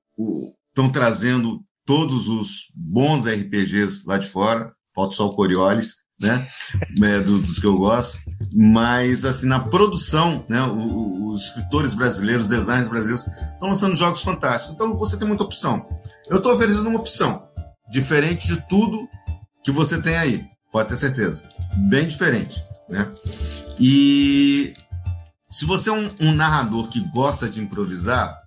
estão 0.77 0.89
trazendo 0.89 1.59
todos 1.85 2.27
os 2.27 2.71
bons 2.75 3.25
RPGs 3.25 4.03
lá 4.05 4.19
de 4.19 4.27
fora, 4.27 4.71
falta 4.95 5.15
só 5.15 5.25
o 5.25 5.35
Coriolis, 5.35 5.95
né? 6.21 6.47
é, 7.01 7.19
do, 7.19 7.39
dos 7.39 7.57
que 7.57 7.65
eu 7.65 7.77
gosto. 7.77 8.19
Mas, 8.53 9.25
assim, 9.25 9.47
na 9.47 9.59
produção, 9.59 10.45
né? 10.47 10.61
O, 10.63 11.31
os 11.31 11.45
escritores 11.45 11.95
brasileiros, 11.95 12.43
os 12.43 12.49
designers 12.49 12.89
brasileiros 12.89 13.25
estão 13.25 13.69
lançando 13.69 13.95
jogos 13.95 14.21
fantásticos. 14.21 14.75
Então, 14.75 14.95
você 14.97 15.17
tem 15.17 15.27
muita 15.27 15.43
opção. 15.43 15.83
Eu 16.29 16.37
estou 16.37 16.53
oferecendo 16.53 16.89
uma 16.89 16.99
opção 16.99 17.47
diferente 17.89 18.47
de 18.47 18.61
tudo 18.67 19.07
que 19.63 19.71
você 19.71 19.99
tem 19.99 20.15
aí, 20.15 20.45
pode 20.71 20.89
ter 20.89 20.95
certeza. 20.95 21.43
Bem 21.89 22.07
diferente, 22.07 22.63
né? 22.89 23.07
E 23.79 24.73
se 25.49 25.65
você 25.65 25.89
é 25.89 25.93
um, 25.93 26.09
um 26.19 26.31
narrador 26.33 26.87
que 26.89 26.99
gosta 27.09 27.49
de 27.49 27.59
improvisar, 27.61 28.37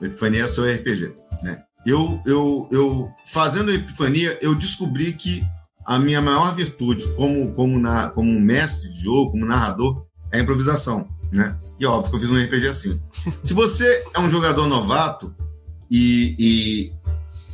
Epifania 0.00 0.42
é 0.42 0.44
o 0.44 0.48
seu 0.48 0.64
RPG, 0.64 1.14
né? 1.42 1.64
Eu, 1.88 2.20
eu, 2.26 2.68
eu 2.70 3.14
fazendo 3.24 3.70
a 3.70 3.74
Epifania, 3.74 4.38
eu 4.42 4.54
descobri 4.54 5.10
que 5.14 5.42
a 5.86 5.98
minha 5.98 6.20
maior 6.20 6.54
virtude 6.54 7.02
como, 7.14 7.50
como, 7.54 7.80
na, 7.80 8.10
como 8.10 8.38
mestre 8.38 8.92
de 8.92 9.04
jogo, 9.04 9.30
como 9.30 9.46
narrador, 9.46 10.04
é 10.30 10.36
a 10.38 10.42
improvisação, 10.42 11.08
né? 11.32 11.56
E 11.80 11.86
óbvio 11.86 12.10
que 12.10 12.16
eu 12.16 12.20
fiz 12.20 12.30
um 12.30 12.44
RPG 12.44 12.66
assim. 12.66 13.00
Se 13.42 13.54
você 13.54 14.04
é 14.14 14.20
um 14.20 14.28
jogador 14.28 14.66
novato 14.66 15.34
e, 15.90 16.36
e, 16.38 16.92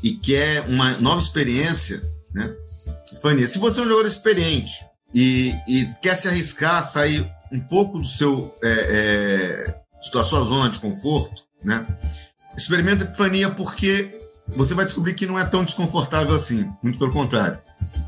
e 0.03 0.17
quer 0.17 0.63
uma 0.69 0.99
nova 0.99 1.21
experiência, 1.21 2.03
né? 2.35 2.53
Fania, 3.23 3.47
se 3.47 3.59
você 3.59 3.79
é 3.79 3.85
um 3.85 3.89
jogador 3.89 4.09
experiente 4.09 4.85
e, 5.15 5.55
e 5.69 5.87
quer 6.03 6.17
se 6.17 6.27
arriscar, 6.27 6.83
sair 6.83 7.25
um 7.53 7.61
pouco 7.61 8.01
do 8.01 8.05
seu 8.05 8.53
é, 8.65 8.69
é, 8.69 9.81
da 10.13 10.25
sua 10.25 10.43
zona 10.43 10.69
de 10.69 10.81
conforto, 10.81 11.45
né? 11.63 11.87
Experimenta 12.57 13.05
Epifania 13.05 13.49
porque 13.51 14.24
você 14.49 14.75
vai 14.75 14.85
descobrir 14.85 15.15
que 15.15 15.27
não 15.27 15.39
é 15.39 15.45
tão 15.45 15.65
desconfortável 15.65 16.35
assim, 16.35 16.71
muito 16.83 16.99
pelo 16.99 17.13
contrário, 17.13 17.59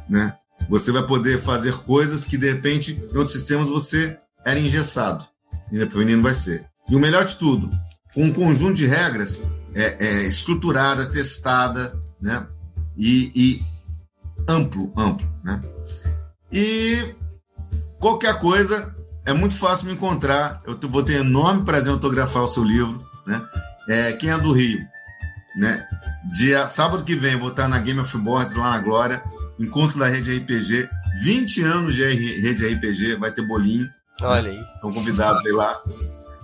né? 0.08 0.34
Você 0.68 0.90
vai 0.90 1.06
poder 1.06 1.38
fazer 1.38 1.72
coisas 1.78 2.24
que 2.24 2.36
de 2.36 2.52
repente 2.52 2.92
em 2.92 3.16
outros 3.16 3.32
sistemas 3.32 3.68
você 3.68 4.18
era 4.44 4.58
engessado 4.58 5.24
e 5.72 5.80
Epifania 5.80 6.16
não 6.16 6.22
vai 6.22 6.34
ser. 6.34 6.64
E 6.88 6.94
o 6.94 7.00
melhor 7.00 7.24
de 7.24 7.36
tudo, 7.36 7.70
com 8.14 8.24
um 8.24 8.32
conjunto 8.32 8.74
de 8.74 8.86
regras 8.86 9.40
é, 9.74 9.96
é, 10.06 10.22
estruturada, 10.22 11.06
testada, 11.06 12.00
né? 12.20 12.46
E, 12.96 13.30
e, 13.34 13.62
amplo, 14.48 14.92
amplo, 14.96 15.28
né? 15.44 15.60
E 16.50 17.14
qualquer 17.98 18.38
coisa 18.38 18.94
é 19.24 19.32
muito 19.32 19.56
fácil 19.56 19.86
me 19.86 19.92
encontrar. 19.92 20.62
Eu 20.66 20.78
vou 20.88 21.02
ter 21.02 21.18
enorme 21.18 21.64
prazer 21.64 21.90
em 21.90 21.94
autografar 21.94 22.42
o 22.42 22.48
seu 22.48 22.64
livro, 22.64 23.04
né? 23.26 23.42
É, 23.88 24.12
quem 24.12 24.30
é 24.30 24.38
do 24.38 24.52
Rio, 24.52 24.80
né? 25.56 25.86
Dia 26.36 26.68
sábado 26.68 27.02
que 27.02 27.16
vem 27.16 27.36
vou 27.36 27.48
estar 27.48 27.66
na 27.66 27.78
Game 27.78 27.98
of 27.98 28.16
Boards 28.18 28.56
lá 28.56 28.72
na 28.72 28.78
Glória, 28.78 29.22
encontro 29.58 29.98
da 29.98 30.06
Rede 30.06 30.36
RPG, 30.38 30.88
20 31.22 31.62
anos 31.62 31.94
de 31.94 32.04
Rede 32.04 32.66
RPG, 32.74 33.16
vai 33.16 33.30
ter 33.30 33.42
bolinho. 33.42 33.88
Olha 34.20 34.50
aí. 34.50 34.60
Estão 34.74 34.92
convidados 34.92 35.44
aí 35.46 35.52
lá. 35.52 35.80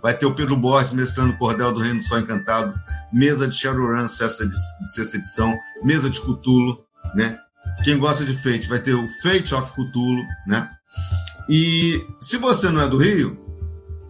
Vai 0.02 0.14
ter 0.14 0.26
o 0.26 0.34
Pedro 0.34 0.56
Borges 0.56 0.92
mestrando 0.92 1.36
Cordel 1.36 1.72
do 1.72 1.80
Reino 1.80 2.00
do 2.00 2.04
Sol 2.04 2.18
Encantado, 2.18 2.74
mesa 3.12 3.46
de 3.46 3.54
Shadowrun, 3.54 4.08
sexta, 4.08 4.46
de, 4.46 4.54
sexta 4.92 5.16
edição, 5.16 5.56
mesa 5.84 6.10
de 6.10 6.20
Cthulhu, 6.20 6.78
né? 7.14 7.38
Quem 7.84 7.98
gosta 7.98 8.24
de 8.24 8.34
Fate 8.34 8.68
vai 8.68 8.80
ter 8.80 8.94
o 8.94 9.06
Fate 9.22 9.54
of 9.54 9.72
Cthulhu, 9.72 10.24
né? 10.46 10.68
E 11.48 12.04
se 12.18 12.38
você 12.38 12.68
não 12.70 12.80
é 12.80 12.88
do 12.88 12.98
Rio, 12.98 13.38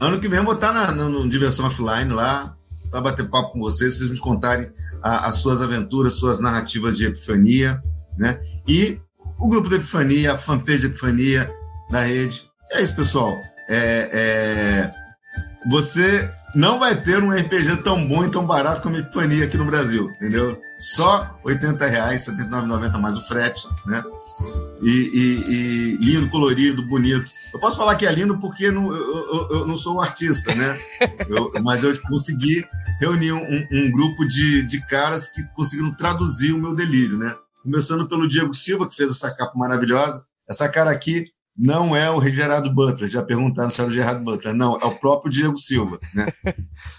ano 0.01 0.19
que 0.19 0.29
vem 0.29 0.39
eu 0.39 0.45
vou 0.45 0.55
estar 0.55 0.73
na, 0.73 0.93
na, 0.93 1.09
na 1.09 1.29
Diversão 1.29 1.67
Offline 1.67 2.11
lá, 2.11 2.57
para 2.93 3.01
bater 3.01 3.29
papo 3.29 3.53
com 3.53 3.59
vocês, 3.59 3.97
vocês 3.97 4.11
me 4.11 4.19
contarem 4.19 4.71
a, 5.03 5.29
as 5.29 5.37
suas 5.37 5.63
aventuras, 5.63 6.13
suas 6.15 6.41
narrativas 6.41 6.99
de 6.99 7.07
Epifania, 7.07 7.83
né? 8.19 8.39
E 8.69 9.01
o 9.39 9.49
grupo 9.49 9.71
da 9.71 9.77
Epifania, 9.77 10.35
a 10.35 10.39
fanpage 10.39 10.83
da 10.83 10.89
Epifania 10.89 11.51
na 11.91 12.01
rede. 12.01 12.45
É 12.71 12.83
isso, 12.83 12.95
pessoal. 12.95 13.35
É, 13.69 14.11
é 14.13 15.03
você 15.71 16.31
não 16.55 16.79
vai 16.79 16.95
ter 17.01 17.23
um 17.23 17.31
RPG 17.31 17.79
tão 17.83 18.07
bom 18.07 18.25
e 18.25 18.31
tão 18.31 18.47
barato 18.47 18.83
como 18.83 18.97
Epifania 18.97 19.45
aqui 19.45 19.57
no 19.57 19.65
Brasil, 19.65 20.11
entendeu? 20.11 20.61
Só 20.79 21.39
80 21.45 21.87
reais, 21.87 22.27
R$ 22.27 22.35
79,90 22.35 22.99
mais 23.01 23.17
o 23.17 23.27
frete, 23.27 23.67
né? 23.87 24.03
E, 24.83 24.91
e, 24.91 25.53
e, 25.53 25.97
lindo, 26.05 26.29
colorido, 26.29 26.87
bonito. 26.87 27.31
Eu 27.55 27.61
posso 27.61 27.79
falar 27.79 27.95
que 27.95 28.07
é 28.07 28.13
lindo 28.13 28.37
porque 28.39 28.71
não, 28.71 28.93
eu, 28.93 29.35
eu, 29.35 29.49
eu 29.51 29.67
não 29.67 29.77
sou 29.77 29.97
um 29.97 30.01
artista, 30.01 30.55
né? 30.55 30.79
Eu, 31.29 31.53
mas 31.63 31.85
eu 31.85 31.97
consegui 32.03 32.65
reunir 33.03 33.33
um, 33.33 33.67
um, 33.73 33.91
grupo 33.91 34.25
de, 34.27 34.63
de 34.63 34.81
caras 34.87 35.29
que 35.29 35.43
conseguiram 35.55 35.93
traduzir 35.93 36.53
o 36.53 36.59
meu 36.59 36.75
delírio, 36.75 37.19
né? 37.19 37.35
Começando 37.63 38.09
pelo 38.09 38.29
Diego 38.29 38.55
Silva, 38.55 38.89
que 38.89 38.95
fez 38.95 39.11
essa 39.11 39.31
capa 39.35 39.59
maravilhosa. 39.59 40.25
Essa 40.49 40.69
cara 40.69 40.91
aqui 40.91 41.27
não 41.57 41.97
é 41.97 42.11
o 42.11 42.21
Gerardo 42.25 42.73
Butler. 42.73 43.11
Já 43.11 43.23
perguntaram 43.23 43.71
se 43.71 43.81
era 43.81 43.91
o 43.91 43.93
Gerardo 43.93 44.25
Butler. 44.25 44.55
Não, 44.55 44.77
é 44.77 44.85
o 44.85 44.95
próprio 44.95 45.33
Diego 45.33 45.57
Silva. 45.57 45.99
Né? 46.15 46.27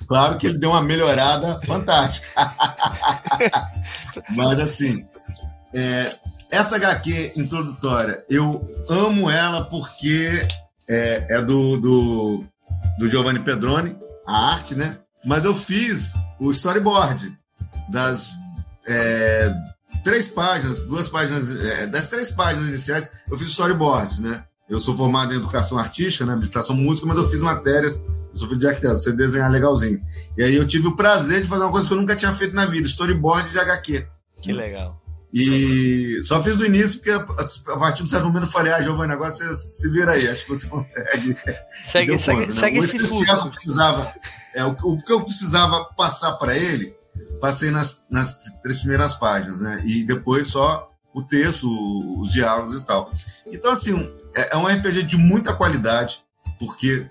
Claro 0.08 0.38
que 0.38 0.46
ele 0.46 0.60
deu 0.60 0.70
uma 0.70 0.84
melhorada 0.84 1.60
fantástica. 1.62 2.28
Mas, 4.30 4.60
assim, 4.60 5.06
é, 5.74 6.16
essa 6.52 6.76
HQ 6.76 7.34
introdutória, 7.36 8.24
eu 8.30 8.62
amo 8.90 9.30
ela 9.30 9.64
porque 9.66 10.46
é, 10.88 11.38
é 11.38 11.42
do, 11.42 11.78
do, 11.78 12.44
do 13.00 13.08
Giovanni 13.08 13.40
Pedroni, 13.40 13.98
a 14.28 14.54
arte, 14.54 14.76
né? 14.76 15.00
Mas 15.26 15.46
eu 15.46 15.56
fiz 15.56 16.14
o 16.40 16.52
storyboard 16.52 17.34
das 17.90 18.32
é, 18.86 19.54
três 20.04 20.28
páginas, 20.28 20.82
duas 20.84 21.08
páginas, 21.10 21.56
é, 21.56 21.88
das 21.88 22.10
três 22.10 22.32
páginas 22.32 22.68
iniciais, 22.68 23.10
eu 23.30 23.38
fiz 23.38 23.50
storyboards, 23.50 24.20
né? 24.20 24.44
Eu 24.70 24.80
sou 24.80 24.96
formado 24.96 25.34
em 25.34 25.38
educação 25.38 25.78
artística, 25.78 26.26
né, 26.26 26.34
habilitação 26.34 26.76
música, 26.76 27.06
mas 27.06 27.18
eu 27.18 27.30
fiz 27.30 27.42
matérias, 27.42 28.02
eu 28.08 28.36
sou 28.36 28.56
de 28.56 28.68
arquiteto, 28.68 28.98
sei 28.98 29.14
desenhar 29.14 29.52
legalzinho. 29.52 30.02
E 30.38 30.44
aí 30.44 30.56
eu 30.56 30.68
tive 30.68 30.88
o 30.88 30.96
prazer 30.96 31.42
de 31.42 31.48
fazer 31.48 31.64
uma 31.64 31.72
coisa 31.72 31.88
que 31.88 31.94
eu 31.94 31.98
nunca 31.98 32.16
tinha 32.16 32.32
feito 32.32 32.56
na 32.56 32.66
vida, 32.66 32.88
storyboard 32.88 33.52
de 33.52 33.60
HQ. 33.60 34.08
Que 34.42 34.54
legal. 34.54 35.02
E 35.34 36.22
só 36.24 36.44
fiz 36.44 36.56
do 36.56 36.66
início, 36.66 37.00
porque 37.00 37.12
a 37.12 37.78
partir 37.78 37.98
de 37.98 38.04
um 38.04 38.08
certo 38.08 38.26
momento 38.26 38.46
eu 38.46 38.52
falei, 38.52 38.72
ah, 38.72 38.82
Giovanni, 38.82 39.14
agora 39.14 39.32
você 39.32 39.56
se 39.56 39.90
vira 39.90 40.12
aí, 40.12 40.28
acho 40.28 40.44
que 40.46 40.50
você 40.50 40.68
consegue. 40.70 41.36
Segue, 41.86 42.18
segue, 42.18 42.18
conta, 42.18 42.54
né? 42.54 42.60
segue 42.60 42.80
esse 42.80 43.00
fluxo. 43.00 43.50
Precisava, 43.50 44.14
é, 44.56 44.64
o, 44.66 44.72
o 44.72 45.02
que 45.02 45.12
eu 45.12 45.24
precisava 45.24 45.86
passar 45.96 46.34
para 46.34 46.58
ele 46.58 46.96
passei 47.40 47.72
nas, 47.72 48.06
nas 48.10 48.42
três 48.62 48.80
primeiras 48.80 49.16
páginas, 49.16 49.60
né? 49.60 49.84
E 49.86 50.04
depois 50.04 50.48
só 50.48 50.90
o 51.14 51.22
texto, 51.22 51.68
os 52.20 52.32
diálogos 52.32 52.78
e 52.78 52.86
tal. 52.86 53.12
Então, 53.48 53.72
assim, 53.72 54.10
é, 54.36 54.56
é 54.56 54.58
um 54.58 54.66
RPG 54.66 55.04
de 55.04 55.18
muita 55.18 55.54
qualidade, 55.54 56.22
porque 56.58 57.06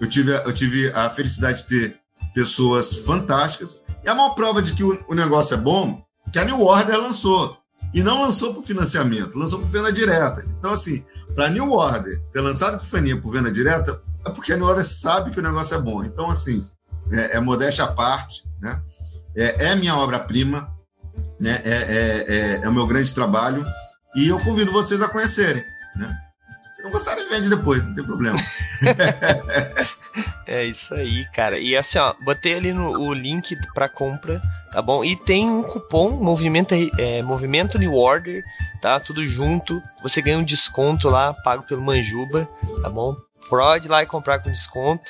eu 0.00 0.08
tive, 0.08 0.32
eu 0.32 0.52
tive 0.52 0.90
a 0.92 1.08
felicidade 1.08 1.62
de 1.62 1.68
ter 1.68 2.00
pessoas 2.34 2.98
fantásticas. 2.98 3.80
E 4.04 4.08
a 4.08 4.14
maior 4.14 4.34
prova 4.34 4.60
de 4.60 4.72
que 4.74 4.84
o, 4.84 5.04
o 5.08 5.14
negócio 5.14 5.54
é 5.54 5.56
bom, 5.56 6.02
que 6.32 6.38
a 6.38 6.44
New 6.44 6.60
Order 6.60 7.00
lançou. 7.00 7.56
E 7.94 8.02
não 8.02 8.22
lançou 8.22 8.52
por 8.52 8.64
financiamento, 8.64 9.38
lançou 9.38 9.60
por 9.60 9.68
venda 9.68 9.92
direta. 9.92 10.44
Então, 10.58 10.72
assim, 10.72 11.04
para 11.34 11.46
a 11.46 11.50
New 11.50 11.70
Order 11.70 12.20
ter 12.32 12.40
lançado 12.40 12.76
Epifania 12.76 13.18
por 13.18 13.32
venda 13.32 13.50
direta, 13.50 14.02
é 14.26 14.30
porque 14.30 14.52
a 14.52 14.56
New 14.56 14.66
Order 14.66 14.84
sabe 14.84 15.30
que 15.30 15.38
o 15.38 15.42
negócio 15.42 15.76
é 15.76 15.80
bom. 15.80 16.04
Então, 16.04 16.28
assim, 16.28 16.66
é, 17.12 17.36
é 17.36 17.40
modéstia 17.40 17.84
à 17.84 17.88
parte, 17.88 18.44
né? 18.60 18.80
é, 19.36 19.66
é 19.66 19.76
minha 19.76 19.94
obra-prima, 19.96 20.74
né? 21.38 21.60
É, 21.64 21.70
é, 21.70 22.24
é, 22.28 22.64
é, 22.64 22.68
o 22.68 22.72
meu 22.72 22.86
grande 22.86 23.14
trabalho 23.14 23.64
e 24.14 24.28
eu 24.28 24.40
convido 24.40 24.72
vocês 24.72 25.02
a 25.02 25.08
conhecerem. 25.08 25.62
Né? 25.94 26.16
Se 26.74 26.82
não 26.82 26.90
gostarem, 26.90 27.28
vende 27.28 27.50
depois, 27.50 27.84
não 27.84 27.94
tem 27.94 28.04
problema. 28.04 28.38
é 30.46 30.64
isso 30.64 30.94
aí, 30.94 31.26
cara. 31.32 31.58
E 31.58 31.76
assim, 31.76 31.98
ó, 31.98 32.14
botei 32.24 32.54
ali 32.54 32.72
no, 32.72 32.98
o 32.98 33.12
link 33.12 33.54
para 33.74 33.88
compra, 33.88 34.40
tá 34.72 34.80
bom? 34.80 35.04
E 35.04 35.14
tem 35.16 35.48
um 35.48 35.62
cupom 35.62 36.12
Movimento, 36.12 36.74
é, 36.98 37.22
Movimento 37.22 37.78
New 37.78 37.92
Order, 37.92 38.42
tá? 38.80 38.98
Tudo 38.98 39.26
junto. 39.26 39.82
Você 40.02 40.22
ganha 40.22 40.38
um 40.38 40.44
desconto 40.44 41.10
lá, 41.10 41.34
pago 41.34 41.64
pelo 41.64 41.82
Manjuba, 41.82 42.48
tá 42.80 42.88
bom? 42.88 43.14
Ir 43.86 43.88
lá 43.88 44.02
e 44.02 44.06
comprar 44.06 44.38
com 44.38 44.50
desconto. 44.50 45.04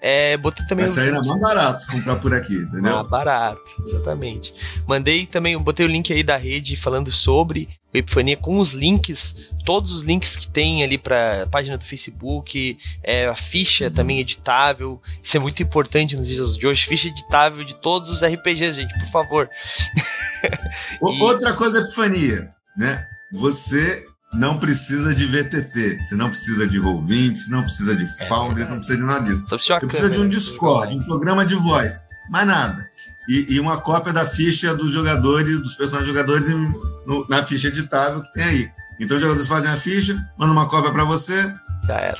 É, 0.00 0.36
botei 0.36 0.66
também. 0.66 0.86
Vai 0.86 0.94
sair 0.94 1.12
link... 1.12 1.26
mais 1.26 1.40
barato 1.40 1.86
comprar 1.86 2.16
por 2.16 2.34
aqui, 2.34 2.54
entendeu? 2.54 2.94
Mais 2.94 3.08
barato, 3.08 3.62
exatamente. 3.86 4.54
Mandei 4.86 5.26
também, 5.26 5.56
botei 5.58 5.86
o 5.86 5.88
link 5.88 6.12
aí 6.12 6.22
da 6.22 6.36
rede 6.36 6.76
falando 6.76 7.12
sobre 7.12 7.68
o 7.92 7.98
Epifania 7.98 8.36
com 8.36 8.58
os 8.58 8.72
links, 8.72 9.50
todos 9.64 9.92
os 9.92 10.02
links 10.02 10.36
que 10.36 10.48
tem 10.48 10.82
ali 10.82 10.96
para 10.96 11.46
página 11.50 11.76
do 11.76 11.84
Facebook, 11.84 12.78
é, 13.02 13.26
a 13.26 13.34
ficha 13.34 13.90
também 13.90 14.18
editável. 14.18 15.00
Isso 15.22 15.36
é 15.36 15.40
muito 15.40 15.62
importante 15.62 16.16
nos 16.16 16.28
dias 16.28 16.56
de 16.56 16.66
hoje. 16.66 16.86
Ficha 16.86 17.08
editável 17.08 17.64
de 17.64 17.74
todos 17.74 18.10
os 18.10 18.24
RPGs, 18.24 18.80
gente, 18.80 18.98
por 18.98 19.08
favor. 19.08 19.50
e... 21.00 21.22
Outra 21.22 21.52
coisa, 21.52 21.80
Epifania, 21.80 22.50
né? 22.76 23.06
Você 23.32 24.06
não 24.32 24.58
precisa 24.58 25.14
de 25.14 25.26
VTT, 25.26 26.02
você 26.02 26.14
não 26.14 26.30
precisa 26.30 26.66
de 26.66 26.80
Roll20, 26.80 27.36
você 27.36 27.50
não 27.50 27.62
precisa 27.62 27.94
de 27.94 28.04
é, 28.04 28.26
Founders, 28.28 28.68
não 28.68 28.76
precisa 28.78 28.98
de 28.98 29.04
nada 29.04 29.24
disso. 29.26 29.44
Você 29.46 29.78
precisa 29.80 30.10
de 30.10 30.18
um 30.18 30.28
Discord, 30.28 30.94
um 30.96 31.02
programa 31.02 31.44
de 31.44 31.54
voz, 31.54 32.04
mais 32.30 32.46
nada. 32.46 32.90
E, 33.28 33.54
e, 33.54 33.60
uma 33.60 33.80
cópia 33.80 34.12
da 34.12 34.26
ficha 34.26 34.74
dos 34.74 34.90
jogadores, 34.90 35.60
dos 35.60 35.76
personagens 35.76 36.08
jogadores 36.08 36.48
no, 36.48 37.26
na 37.28 37.42
ficha 37.42 37.68
editável 37.68 38.20
que 38.20 38.32
tem 38.32 38.42
aí. 38.42 38.70
Então 38.98 39.16
os 39.16 39.22
jogadores 39.22 39.48
fazem 39.48 39.70
a 39.70 39.76
ficha, 39.76 40.14
mandam 40.36 40.56
uma 40.56 40.68
cópia 40.68 40.90
para 40.90 41.04
você. 41.04 41.54
Já 41.86 42.00
era. 42.00 42.18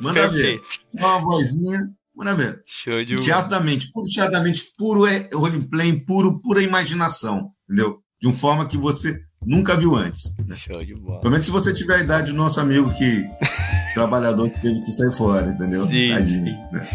Manda 0.00 0.28
ver. 0.28 0.60
Dá 0.94 1.06
uma 1.06 1.20
vozinha, 1.20 1.88
manda 2.16 2.34
ver. 2.34 2.60
Show 2.66 3.04
de 3.04 3.18
Teatro 3.18 3.50
da 3.50 3.60
mente, 3.60 3.92
puro 3.92 4.08
teatro 4.08 4.32
da 4.32 4.40
mente, 4.40 4.64
puro 4.76 5.06
é, 5.06 5.28
roleplay, 5.32 6.00
puro, 6.04 6.40
pura 6.40 6.62
imaginação, 6.62 7.52
entendeu? 7.68 7.98
De 8.20 8.26
uma 8.26 8.34
forma 8.34 8.66
que 8.66 8.76
você 8.76 9.20
nunca 9.44 9.76
viu 9.76 9.94
antes. 9.94 10.34
Né? 10.46 10.56
Show 10.56 10.84
de 10.84 10.94
bola. 10.94 11.20
Provavelmente 11.20 11.46
se 11.46 11.50
você 11.50 11.72
tiver 11.72 11.96
a 11.96 12.00
idade 12.00 12.32
do 12.32 12.38
nosso 12.38 12.60
amigo 12.60 12.92
que 12.94 13.24
trabalhador 13.94 14.50
que 14.50 14.60
teve 14.60 14.80
que 14.80 14.92
sair 14.92 15.12
fora, 15.12 15.46
entendeu? 15.46 15.86
Sim, 15.86 16.10
Tadinho, 16.10 16.46
sim. 16.46 16.58
Né? 16.72 16.88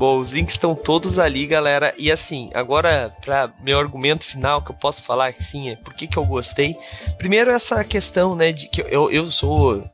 Bom, 0.00 0.18
os 0.18 0.30
links 0.30 0.54
estão 0.54 0.74
todos 0.74 1.18
ali, 1.18 1.46
galera. 1.46 1.94
E 1.98 2.10
assim, 2.10 2.50
agora 2.54 3.14
para 3.20 3.52
meu 3.62 3.78
argumento 3.78 4.24
final 4.24 4.62
que 4.62 4.70
eu 4.70 4.74
posso 4.74 5.02
falar 5.02 5.26
assim, 5.26 5.68
é 5.68 5.76
por 5.76 5.92
que, 5.92 6.06
que 6.06 6.16
eu 6.16 6.24
gostei. 6.24 6.74
Primeiro 7.18 7.50
essa 7.50 7.84
questão, 7.84 8.34
né, 8.34 8.50
de 8.50 8.66
que 8.70 8.80
eu, 8.80 9.10
eu 9.10 9.30
sou 9.30 9.84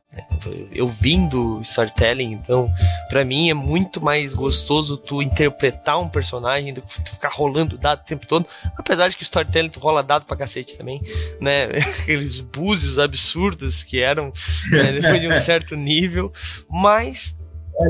eu 0.71 0.87
vim 0.87 1.27
do 1.27 1.59
storytelling, 1.61 2.31
então 2.31 2.73
para 3.09 3.25
mim 3.25 3.49
é 3.49 3.53
muito 3.53 4.01
mais 4.01 4.33
gostoso 4.33 4.95
tu 4.95 5.21
interpretar 5.21 5.99
um 5.99 6.07
personagem 6.07 6.73
do 6.73 6.81
que 6.81 7.03
tu 7.03 7.11
ficar 7.11 7.29
rolando 7.29 7.77
dado 7.77 7.99
o 7.99 8.05
tempo 8.05 8.25
todo. 8.25 8.45
Apesar 8.77 9.09
de 9.09 9.17
que 9.17 9.23
o 9.23 9.25
storytelling 9.25 9.69
tu 9.69 9.81
rola 9.81 10.01
dado 10.01 10.25
pra 10.25 10.37
cacete 10.37 10.77
também, 10.77 11.01
né? 11.41 11.65
Aqueles 12.01 12.39
búzios 12.39 12.97
absurdos 12.97 13.83
que 13.83 13.99
eram 13.99 14.31
né, 14.71 14.93
depois 14.93 15.19
de 15.19 15.27
um 15.27 15.33
certo 15.33 15.75
nível, 15.75 16.31
mas 16.69 17.36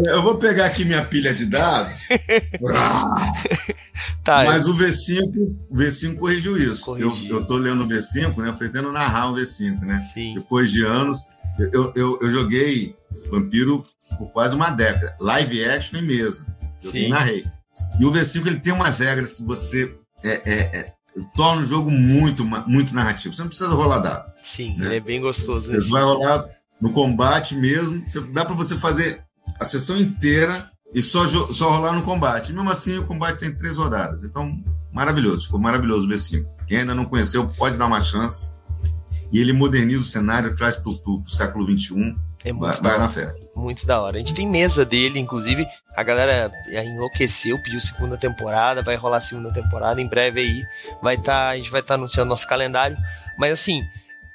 eu 0.08 0.22
vou 0.22 0.38
pegar 0.38 0.66
aqui 0.66 0.84
minha 0.84 1.04
pilha 1.04 1.34
de 1.34 1.46
dados. 1.46 2.08
tá, 4.24 4.44
mas 4.44 4.66
eu... 4.66 4.74
o 4.74 4.78
V5, 4.78 5.56
o 5.70 5.76
V5 5.76 6.18
corrigiu 6.18 6.58
isso. 6.58 6.98
Eu, 6.98 7.16
eu 7.30 7.46
tô 7.46 7.58
lendo 7.58 7.84
o 7.84 7.88
V5, 7.88 8.36
né? 8.38 8.54
Pretendo 8.58 8.92
narrar 8.92 9.32
o 9.32 9.36
V5, 9.36 9.82
né? 9.82 10.06
Sim. 10.14 10.36
Depois 10.36 10.72
de 10.72 10.84
anos, 10.84 11.20
eu, 11.58 11.94
eu, 11.96 12.20
eu, 12.22 12.30
joguei 12.30 12.96
Vampiro 13.32 13.86
por 14.18 14.32
quase 14.32 14.56
uma 14.56 14.70
década. 14.70 15.16
Live 15.20 15.66
action 15.66 16.00
em 16.00 16.04
mesa. 16.04 16.46
Eu 16.84 16.92
Sim. 16.92 17.08
narrei. 17.08 17.46
E 18.00 18.06
o 18.06 18.12
V5 18.12 18.48
ele 18.48 18.60
tem 18.60 18.74
umas 18.74 19.00
regras 19.00 19.34
que 19.34 19.44
você 19.44 19.96
é, 20.24 20.30
é, 20.30 20.80
é, 20.80 20.94
torna 21.36 21.62
o 21.62 21.66
jogo 21.66 21.90
muito, 21.90 22.44
muito 22.68 22.94
narrativo. 22.94 23.34
Você 23.34 23.42
não 23.42 23.50
precisa 23.50 23.70
rolar 23.70 24.00
dado. 24.00 24.34
Sim, 24.44 24.76
né? 24.78 24.88
ele 24.88 24.96
é 24.98 25.00
bem 25.00 25.22
gostoso. 25.22 25.70
Você 25.70 25.90
vai 25.90 26.04
rolar 26.04 26.46
no 26.82 26.92
combate 26.92 27.56
mesmo. 27.56 28.04
Dá 28.34 28.46
para 28.46 28.56
você 28.56 28.76
fazer 28.76 29.27
a 29.60 29.68
sessão 29.68 29.98
inteira 29.98 30.70
e 30.93 31.02
só, 31.02 31.26
só 31.28 31.72
rolar 31.72 31.93
no 31.93 32.04
combate. 32.04 32.54
Mesmo 32.54 32.70
assim, 32.70 32.98
o 32.98 33.06
combate 33.06 33.39
tem 33.39 33.54
três 33.54 33.78
rodadas. 33.78 34.24
Então, 34.24 34.52
maravilhoso. 34.93 35.45
Ficou 35.45 35.60
maravilhoso 35.60 36.08
o 36.08 36.10
B5. 36.10 36.45
Quem 36.66 36.80
ainda 36.80 36.95
não 36.95 37.06
conheceu, 37.06 37.48
pode 37.58 37.78
dar 37.78 37.86
uma 37.86 38.02
chance. 38.02 38.56
E 39.32 39.39
ele 39.39 39.52
moderniza 39.52 40.00
o 40.00 40.06
cenário, 40.06 40.56
traz 40.56 40.76
para 40.76 40.89
o 40.89 41.24
século 41.28 41.66
XXI. 41.66 42.16
É 42.45 42.54
muito 42.54 42.82
vai, 42.82 42.91
vai 42.91 43.00
na 43.00 43.10
fé. 43.10 43.36
Muito 43.56 43.86
da 43.86 44.00
hora. 44.02 44.16
A 44.16 44.20
gente 44.20 44.34
tem 44.34 44.48
mesa 44.48 44.86
dele, 44.86 45.20
inclusive. 45.20 45.68
A 45.95 46.04
galera 46.04 46.52
enlouqueceu, 46.86 47.62
pediu 47.62 47.82
segunda 47.82 48.18
temporada, 48.18 48.82
vai 48.82 48.95
rolar 48.95 49.20
segunda 49.20 49.52
temporada. 49.52 50.02
Em 50.02 50.08
breve 50.08 50.41
aí 50.41 50.64
vai. 51.02 51.18
Tá, 51.18 51.50
a 51.50 51.58
gente 51.58 51.72
vai 51.72 51.82
estar 51.82 51.95
tá 51.95 51.95
anunciando 51.95 52.30
nosso 52.30 52.48
calendário. 52.48 52.98
Mas 53.38 53.52
assim, 53.52 53.84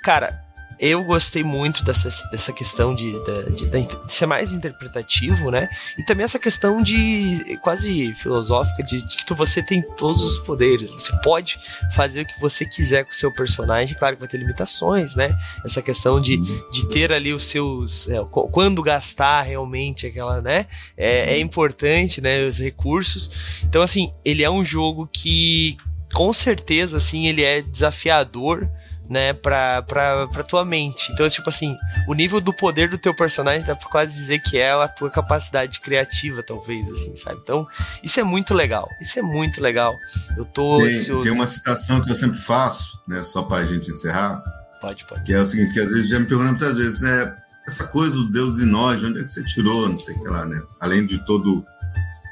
cara, 0.03 0.39
eu 0.83 1.05
gostei 1.05 1.45
muito 1.45 1.85
dessa, 1.85 2.09
dessa 2.33 2.53
questão 2.53 2.93
de, 2.93 3.13
de, 3.13 3.71
de, 3.71 3.71
de, 3.71 4.13
ser 4.13 4.27
mais 4.27 4.53
interpretativo, 4.53 5.49
né? 5.49 5.69
E 5.97 6.05
também 6.05 6.25
essa 6.25 6.41
questão 6.41 6.83
de 6.83 7.57
quase 7.63 8.13
filosófica 8.17 8.83
de, 8.83 9.01
de, 9.01 9.17
que 9.19 9.33
você 9.33 9.63
tem 9.63 9.81
todos 9.97 10.25
os 10.25 10.39
poderes. 10.39 10.91
Você 10.91 11.13
pode 11.23 11.57
fazer 11.95 12.23
o 12.23 12.27
que 12.27 12.41
você 12.41 12.67
quiser 12.67 13.05
com 13.05 13.13
o 13.13 13.15
seu 13.15 13.33
personagem, 13.33 13.97
claro 13.97 14.17
que 14.17 14.21
vai 14.21 14.29
ter 14.29 14.39
limitações, 14.39 15.15
né? 15.15 15.33
Essa 15.65 15.81
questão 15.81 16.21
de, 16.21 16.37
de 16.73 16.89
ter 16.89 17.13
ali 17.13 17.33
os 17.33 17.45
seus. 17.45 18.09
É, 18.09 18.17
quando 18.51 18.83
gastar 18.83 19.43
realmente 19.43 20.09
aquela, 20.09 20.43
né? 20.43 20.67
É, 20.97 21.35
é 21.35 21.39
importante, 21.39 22.21
né? 22.21 22.45
Os 22.45 22.59
recursos. 22.59 23.63
Então, 23.63 23.83
assim, 23.83 24.13
ele 24.25 24.43
é 24.43 24.51
um 24.51 24.65
jogo 24.65 25.09
que 25.13 25.77
com 26.13 26.33
certeza, 26.33 26.97
assim, 26.97 27.29
ele 27.29 27.43
é 27.43 27.63
desafiador 27.63 28.69
né, 29.13 29.35
pra, 29.35 29.83
pra, 29.83 30.27
pra 30.27 30.43
tua 30.43 30.65
mente. 30.65 31.13
Então, 31.13 31.29
tipo 31.29 31.51
assim, 31.51 31.77
o 32.09 32.15
nível 32.15 32.41
do 32.41 32.51
poder 32.51 32.89
do 32.89 32.97
teu 32.97 33.15
personagem 33.15 33.67
dá 33.67 33.77
pra 33.77 33.91
quase 33.91 34.15
dizer 34.15 34.41
que 34.41 34.57
é 34.57 34.73
a 34.73 34.89
tua 34.89 35.11
capacidade 35.11 35.81
criativa, 35.81 36.43
talvez, 36.43 36.91
assim, 36.91 37.15
sabe? 37.15 37.39
Então, 37.43 37.67
isso 38.03 38.19
é 38.19 38.25
muito 38.25 38.55
legal. 38.55 38.89
Isso 39.03 39.19
é 39.19 39.23
muito 39.23 39.61
legal. 39.61 39.95
Eu 40.35 40.47
tô 40.47 40.79
tem, 40.79 40.89
ansioso. 40.89 41.23
Tem 41.23 41.31
uma 41.31 41.47
citação 41.47 42.01
que 42.01 42.11
eu 42.11 42.15
sempre 42.15 42.39
faço, 42.39 43.03
né, 43.07 43.23
só 43.23 43.43
pra 43.43 43.63
gente 43.65 43.91
encerrar. 43.91 44.43
Pode, 44.81 45.05
pode. 45.05 45.25
Que 45.25 45.35
é 45.35 45.41
o 45.41 45.45
seguinte, 45.45 45.75
que 45.75 45.81
às 45.81 45.91
vezes 45.91 46.09
já 46.09 46.19
me 46.19 46.25
perguntam 46.25 46.53
muitas 46.53 46.75
vezes, 46.75 47.03
né, 47.03 47.37
essa 47.67 47.87
coisa 47.89 48.17
do 48.17 48.33
Deus 48.33 48.59
e 48.61 48.65
nós, 48.65 48.99
de 48.99 49.07
onde 49.07 49.21
é 49.21 49.23
que 49.23 49.29
você 49.29 49.45
tirou, 49.45 49.91
não 49.91 49.99
sei 49.99 50.15
o 50.15 50.23
que 50.23 50.29
lá, 50.29 50.47
né? 50.47 50.61
Além 50.81 51.05
de 51.05 51.19
todo 51.27 51.63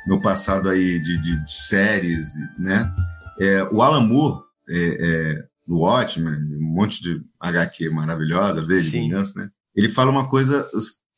meu 0.07 0.19
passado 0.19 0.71
aí 0.71 0.99
de, 0.99 1.19
de, 1.19 1.45
de 1.45 1.53
séries, 1.53 2.33
né? 2.59 2.91
É, 3.39 3.63
o 3.71 3.83
Alan 3.83 4.07
Moore, 4.07 4.43
é, 4.69 4.79
é, 4.79 5.50
do 5.71 5.79
Watchmen, 5.79 6.35
um 6.57 6.75
monte 6.75 7.01
de 7.01 7.23
HQ 7.41 7.91
maravilhosa, 7.91 8.61
veja, 8.61 8.99
né? 9.37 9.49
Ele 9.73 9.89
fala 9.89 10.11
uma 10.11 10.29
coisa 10.29 10.69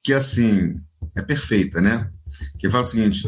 que, 0.05 0.12
assim, 0.12 0.74
é 1.16 1.22
perfeita, 1.22 1.80
né? 1.80 2.11
Que 2.59 2.66
ele 2.66 2.70
fala 2.70 2.84
o 2.84 2.86
seguinte: 2.86 3.26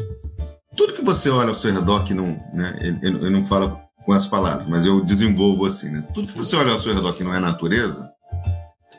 tudo 0.77 0.93
que 0.93 1.03
você 1.03 1.31
olha 1.31 1.49
ao 1.49 1.55
seu 1.55 1.73
redor, 1.73 2.05
que 2.05 2.13
não, 2.13 2.39
né? 2.53 2.77
Ele, 2.79 2.99
ele 3.03 3.31
não 3.31 3.43
fala 3.47 3.83
com 4.05 4.13
as 4.13 4.27
palavras, 4.27 4.69
mas 4.69 4.85
eu 4.85 5.03
desenvolvo 5.03 5.65
assim, 5.65 5.89
né? 5.89 6.07
Tudo 6.13 6.31
que 6.31 6.37
você 6.37 6.57
olha 6.57 6.73
ao 6.73 6.79
seu 6.79 6.95
redor 6.95 7.15
que 7.15 7.25
não 7.25 7.33
é 7.33 7.41
natureza, 7.41 8.07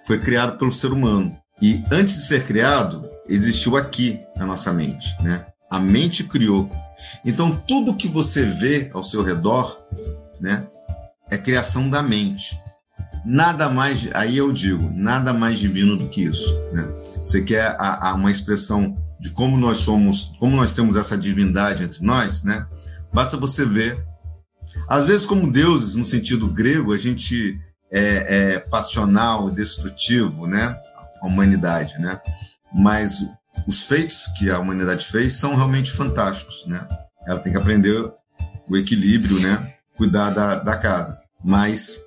foi 0.07 0.19
criado 0.19 0.57
pelo 0.57 0.71
ser 0.71 0.91
humano. 0.91 1.31
E 1.61 1.83
antes 1.91 2.15
de 2.15 2.21
ser 2.25 2.43
criado, 2.43 3.07
existiu 3.29 3.77
aqui 3.77 4.19
na 4.35 4.47
nossa 4.47 4.73
mente, 4.73 5.15
né? 5.21 5.45
A 5.69 5.79
mente 5.79 6.23
criou. 6.23 6.67
Então, 7.23 7.55
tudo 7.67 7.95
que 7.95 8.07
você 8.07 8.43
vê 8.43 8.89
ao 8.93 9.03
seu 9.03 9.21
redor, 9.21 9.77
né? 10.41 10.67
É 11.29 11.37
criação 11.37 11.89
da 11.89 12.01
mente. 12.01 12.57
Nada 13.25 13.69
mais, 13.69 14.09
aí 14.13 14.37
eu 14.37 14.51
digo, 14.51 14.91
nada 14.93 15.33
mais 15.33 15.57
divino 15.57 15.97
do 15.97 16.07
que 16.07 16.23
isso. 16.23 16.53
Né? 16.71 16.87
Você 17.17 17.41
quer 17.41 17.75
a, 17.79 18.09
a 18.09 18.13
uma 18.13 18.29
expressão 18.29 18.95
de 19.19 19.31
como 19.31 19.57
nós 19.57 19.79
somos, 19.79 20.35
como 20.39 20.55
nós 20.55 20.75
temos 20.75 20.95
essa 20.97 21.17
divindade 21.17 21.83
entre 21.83 22.05
nós, 22.05 22.43
né? 22.43 22.67
Basta 23.11 23.37
você 23.37 23.65
ver. 23.65 23.97
Às 24.87 25.05
vezes, 25.05 25.25
como 25.25 25.51
deuses, 25.51 25.95
no 25.95 26.03
sentido 26.03 26.49
grego, 26.49 26.93
a 26.93 26.97
gente 26.97 27.57
é, 27.91 28.53
é 28.53 28.59
passional, 28.59 29.49
destrutivo, 29.49 30.45
né? 30.45 30.77
A 31.23 31.27
humanidade, 31.27 31.97
né? 31.97 32.19
Mas 32.71 33.27
os 33.65 33.85
feitos 33.85 34.27
que 34.37 34.51
a 34.51 34.59
humanidade 34.59 35.05
fez 35.05 35.33
são 35.33 35.55
realmente 35.55 35.91
fantásticos, 35.91 36.67
né? 36.67 36.85
Ela 37.25 37.39
tem 37.39 37.51
que 37.51 37.57
aprender 37.57 38.11
o 38.69 38.77
equilíbrio, 38.77 39.39
né? 39.39 39.75
cuidar 39.95 40.29
da, 40.29 40.55
da 40.55 40.77
casa. 40.77 41.17
Mas 41.45 42.01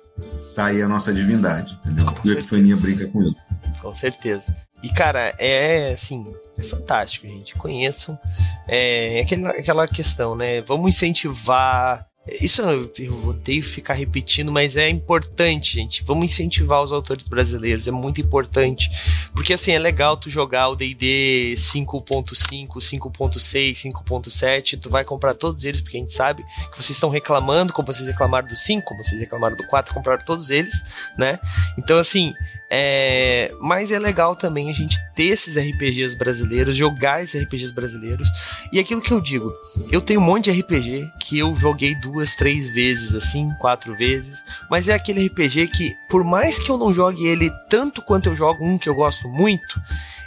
tá 0.53 0.65
aí 0.65 0.81
a 0.81 0.87
nossa 0.87 1.13
divindade, 1.13 1.79
entendeu? 1.85 2.05
Com 2.05 2.27
e 2.27 2.31
a 2.31 2.33
Epifania 2.33 2.75
brinca 2.75 3.07
com 3.07 3.21
ele. 3.21 3.35
Com 3.81 3.95
certeza. 3.95 4.53
E, 4.83 4.89
cara, 4.89 5.33
é 5.37 5.93
assim, 5.93 6.25
é 6.57 6.61
fantástico, 6.61 7.25
gente. 7.25 7.55
Conheçam. 7.55 8.19
É, 8.67 9.19
é 9.19 9.21
aquela, 9.21 9.49
aquela 9.51 9.87
questão, 9.87 10.35
né? 10.35 10.59
Vamos 10.61 10.93
incentivar 10.93 12.05
isso 12.41 12.61
eu, 12.61 12.91
eu 12.97 13.27
odeio 13.27 13.63
ficar 13.63 13.93
repetindo, 13.93 14.51
mas 14.51 14.77
é 14.77 14.89
importante, 14.89 15.73
gente. 15.73 16.03
Vamos 16.03 16.25
incentivar 16.25 16.81
os 16.81 16.91
autores 16.91 17.27
brasileiros, 17.27 17.87
é 17.87 17.91
muito 17.91 18.21
importante. 18.21 18.89
Porque 19.33 19.53
assim, 19.53 19.71
é 19.71 19.79
legal 19.79 20.17
tu 20.17 20.29
jogar 20.29 20.69
o 20.69 20.75
DD 20.75 21.53
5.5, 21.57 22.67
5.6, 22.77 23.71
5.7, 23.71 24.79
tu 24.79 24.89
vai 24.89 25.03
comprar 25.03 25.33
todos 25.33 25.63
eles, 25.63 25.81
porque 25.81 25.97
a 25.97 25.99
gente 25.99 26.13
sabe 26.13 26.43
que 26.71 26.77
vocês 26.77 26.91
estão 26.91 27.09
reclamando, 27.09 27.73
como 27.73 27.85
vocês 27.85 28.07
reclamaram 28.07 28.47
do 28.47 28.55
5, 28.55 28.85
como 28.85 29.03
vocês 29.03 29.19
reclamaram 29.19 29.55
do 29.55 29.65
4, 29.67 29.93
compraram 29.93 30.23
todos 30.25 30.49
eles, 30.49 30.73
né? 31.17 31.39
Então, 31.77 31.97
assim, 31.97 32.33
É, 32.71 33.51
mas 33.59 33.91
é 33.91 33.97
legal 33.97 34.35
também 34.35 34.69
a 34.69 34.73
gente 34.73 34.99
ter 35.15 35.29
esses 35.29 35.57
RPGs 35.57 36.15
brasileiros, 36.15 36.75
jogar 36.75 37.23
esses 37.23 37.41
RPGs 37.41 37.73
brasileiros. 37.73 38.29
E 38.71 38.79
aquilo 38.79 39.01
que 39.01 39.11
eu 39.11 39.19
digo, 39.19 39.51
eu 39.91 39.99
tenho 39.99 40.19
um 40.19 40.23
monte 40.23 40.51
de 40.51 40.61
RPG 40.61 41.09
que 41.19 41.39
eu 41.39 41.55
joguei 41.55 41.95
duas, 41.95 42.35
três 42.35 42.69
vezes, 42.69 43.15
assim, 43.15 43.49
quatro 43.59 43.95
vezes. 43.95 44.43
Mas 44.69 44.87
é 44.87 44.93
aquele 44.93 45.25
RPG 45.25 45.67
que, 45.69 45.95
por 46.07 46.23
mais 46.23 46.59
que 46.59 46.69
eu 46.69 46.77
não 46.77 46.93
jogue 46.93 47.25
ele 47.25 47.51
tanto 47.69 48.03
quanto 48.03 48.29
eu 48.29 48.35
jogo 48.35 48.63
um 48.63 48.77
que 48.77 48.87
eu 48.87 48.93
gosto 48.93 49.27
muito, 49.27 49.81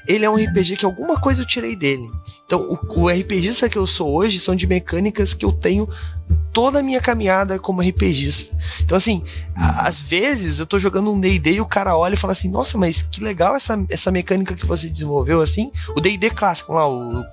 ele 0.06 0.24
é 0.24 0.31
um 0.31 0.36
RPG 0.36 0.77
que 0.77 0.85
alguma 0.85 1.20
coisa 1.20 1.43
eu 1.43 1.47
tirei 1.47 1.77
dele. 1.77 2.10
Então, 2.44 2.60
o, 2.60 3.02
o 3.02 3.09
RPGista 3.09 3.69
que 3.69 3.78
eu 3.78 3.86
sou 3.86 4.12
hoje 4.12 4.40
são 4.40 4.56
de 4.56 4.66
mecânicas 4.66 5.32
que 5.32 5.44
eu 5.44 5.52
tenho 5.52 5.89
toda 6.53 6.81
a 6.81 6.82
minha 6.82 7.01
caminhada 7.01 7.59
como 7.59 7.81
RPGista. 7.81 8.55
Então, 8.82 8.97
assim, 8.97 9.24
a, 9.55 9.86
às 9.86 10.01
vezes 10.01 10.59
eu 10.59 10.66
tô 10.66 10.78
jogando 10.78 11.12
um 11.12 11.20
D&D 11.20 11.55
e 11.55 11.61
o 11.61 11.66
cara 11.66 11.97
olha 11.97 12.15
e 12.15 12.19
fala 12.19 12.32
assim, 12.32 12.51
nossa, 12.51 12.77
mas 12.77 13.03
que 13.03 13.23
legal 13.23 13.57
essa, 13.57 13.82
essa 13.89 14.11
mecânica 14.11 14.55
que 14.55 14.66
você 14.66 14.89
desenvolveu, 14.89 15.40
assim. 15.40 15.73
O 15.97 16.01
D&D 16.01 16.31
clássico 16.31 16.73
lá, 16.73 16.89
o 16.89 17.24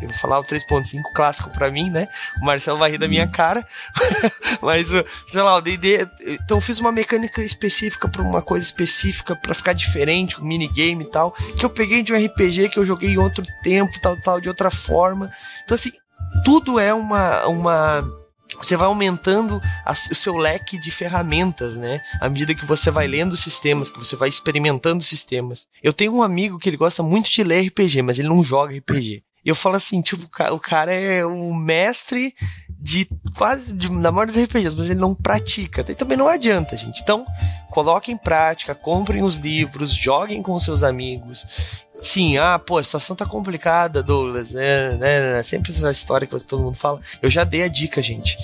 eu 0.00 0.08
vou 0.08 0.18
falar 0.18 0.38
o 0.38 0.42
3.5 0.42 1.00
clássico 1.14 1.50
para 1.50 1.70
mim, 1.70 1.90
né? 1.90 2.08
O 2.40 2.44
Marcelo 2.44 2.78
vai 2.78 2.90
rir 2.90 2.98
da 2.98 3.08
minha 3.08 3.26
cara. 3.26 3.66
Mas, 4.60 4.88
sei 4.88 5.42
lá, 5.42 5.56
o 5.56 5.60
D&D... 5.60 6.06
Então 6.26 6.58
eu 6.58 6.60
fiz 6.60 6.78
uma 6.80 6.92
mecânica 6.92 7.42
específica 7.42 8.08
para 8.08 8.22
uma 8.22 8.42
coisa 8.42 8.64
específica 8.64 9.34
para 9.34 9.54
ficar 9.54 9.72
diferente, 9.72 10.40
um 10.40 10.44
minigame 10.44 11.04
e 11.04 11.10
tal, 11.10 11.32
que 11.56 11.64
eu 11.64 11.70
peguei 11.70 12.02
de 12.02 12.12
um 12.12 12.16
RPG 12.16 12.68
que 12.68 12.78
eu 12.78 12.84
joguei 12.84 13.10
em 13.10 13.18
outro 13.18 13.44
tempo, 13.62 13.92
tal, 14.00 14.20
tal, 14.20 14.40
de 14.40 14.48
outra 14.48 14.70
forma. 14.70 15.32
Então, 15.64 15.74
assim, 15.74 15.92
tudo 16.44 16.78
é 16.78 16.92
uma... 16.92 17.46
uma 17.46 18.25
você 18.64 18.76
vai 18.76 18.86
aumentando 18.86 19.60
a, 19.84 19.92
o 19.92 20.14
seu 20.14 20.36
leque 20.36 20.78
de 20.78 20.90
ferramentas, 20.90 21.76
né? 21.76 22.00
À 22.20 22.28
medida 22.28 22.54
que 22.54 22.66
você 22.66 22.90
vai 22.90 23.06
lendo 23.06 23.36
sistemas, 23.36 23.90
que 23.90 23.98
você 23.98 24.16
vai 24.16 24.28
experimentando 24.28 25.02
sistemas. 25.02 25.66
Eu 25.82 25.92
tenho 25.92 26.14
um 26.14 26.22
amigo 26.22 26.58
que 26.58 26.68
ele 26.68 26.76
gosta 26.76 27.02
muito 27.02 27.30
de 27.30 27.42
ler 27.42 27.66
RPG, 27.68 28.02
mas 28.02 28.18
ele 28.18 28.28
não 28.28 28.42
joga 28.42 28.76
RPG. 28.76 29.22
E 29.44 29.48
eu 29.48 29.54
falo 29.54 29.76
assim, 29.76 30.00
tipo, 30.00 30.28
o 30.52 30.58
cara 30.58 30.92
é 30.92 31.24
o 31.24 31.54
mestre 31.54 32.34
de 32.86 33.04
quase, 33.36 33.72
de, 33.72 33.90
na 33.90 34.12
maioria 34.12 34.32
dos 34.32 34.44
RPGs, 34.44 34.76
mas 34.76 34.88
ele 34.88 35.00
não 35.00 35.12
pratica. 35.12 35.84
E 35.88 35.94
também 35.96 36.16
não 36.16 36.28
adianta, 36.28 36.76
gente. 36.76 37.02
Então, 37.02 37.26
coloquem 37.68 38.14
em 38.14 38.16
prática, 38.16 38.76
comprem 38.76 39.24
os 39.24 39.34
livros, 39.34 39.92
joguem 39.92 40.40
com 40.40 40.56
seus 40.56 40.84
amigos. 40.84 41.44
Sim, 41.94 42.38
ah, 42.38 42.60
pô, 42.60 42.78
a 42.78 42.82
situação 42.84 43.16
tá 43.16 43.26
complicada, 43.26 44.04
Douglas, 44.04 44.52
né, 44.52 44.92
né, 44.92 45.32
né 45.32 45.42
sempre 45.42 45.72
essa 45.72 45.90
história 45.90 46.28
que 46.28 46.44
todo 46.44 46.62
mundo 46.62 46.76
fala. 46.76 47.00
Eu 47.20 47.28
já 47.28 47.42
dei 47.42 47.64
a 47.64 47.68
dica, 47.68 48.00
gente 48.00 48.38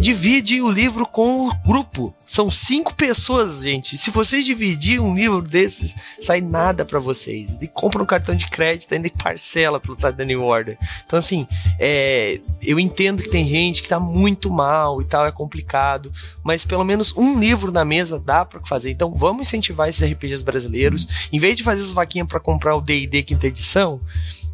divide 0.00 0.60
o 0.60 0.70
livro 0.70 1.06
com 1.06 1.48
o 1.48 1.54
grupo. 1.66 2.14
São 2.26 2.50
cinco 2.50 2.94
pessoas, 2.94 3.62
gente. 3.62 3.96
Se 3.96 4.10
vocês 4.10 4.44
dividirem 4.44 5.00
um 5.00 5.14
livro 5.14 5.40
desses, 5.40 5.94
sai 6.20 6.40
nada 6.40 6.84
para 6.84 6.98
vocês. 6.98 7.56
E 7.60 7.68
compra 7.68 8.02
um 8.02 8.06
cartão 8.06 8.34
de 8.34 8.48
crédito 8.48 8.92
ainda 8.92 9.08
parcela 9.22 9.78
pelo 9.78 9.98
site 9.98 10.16
da 10.16 10.24
New 10.24 10.42
Order. 10.42 10.76
Então, 11.06 11.18
assim, 11.18 11.46
é, 11.78 12.40
eu 12.60 12.80
entendo 12.80 13.22
que 13.22 13.30
tem 13.30 13.46
gente 13.46 13.82
que 13.82 13.88
tá 13.88 14.00
muito 14.00 14.50
mal 14.50 15.00
e 15.00 15.04
tal, 15.04 15.26
é 15.26 15.32
complicado. 15.32 16.12
Mas 16.42 16.64
pelo 16.64 16.84
menos 16.84 17.14
um 17.16 17.38
livro 17.38 17.70
na 17.70 17.84
mesa 17.84 18.18
dá 18.18 18.44
para 18.44 18.60
fazer. 18.66 18.90
Então, 18.90 19.14
vamos 19.14 19.46
incentivar 19.46 19.88
esses 19.88 20.10
RPGs 20.10 20.44
brasileiros. 20.44 21.28
Em 21.32 21.38
vez 21.38 21.56
de 21.56 21.62
fazer 21.62 21.82
as 21.82 21.92
vaquinhas 21.92 22.28
para 22.28 22.40
comprar 22.40 22.74
o 22.74 22.80
DD 22.80 23.22
quinta 23.22 23.46
edição, 23.46 24.00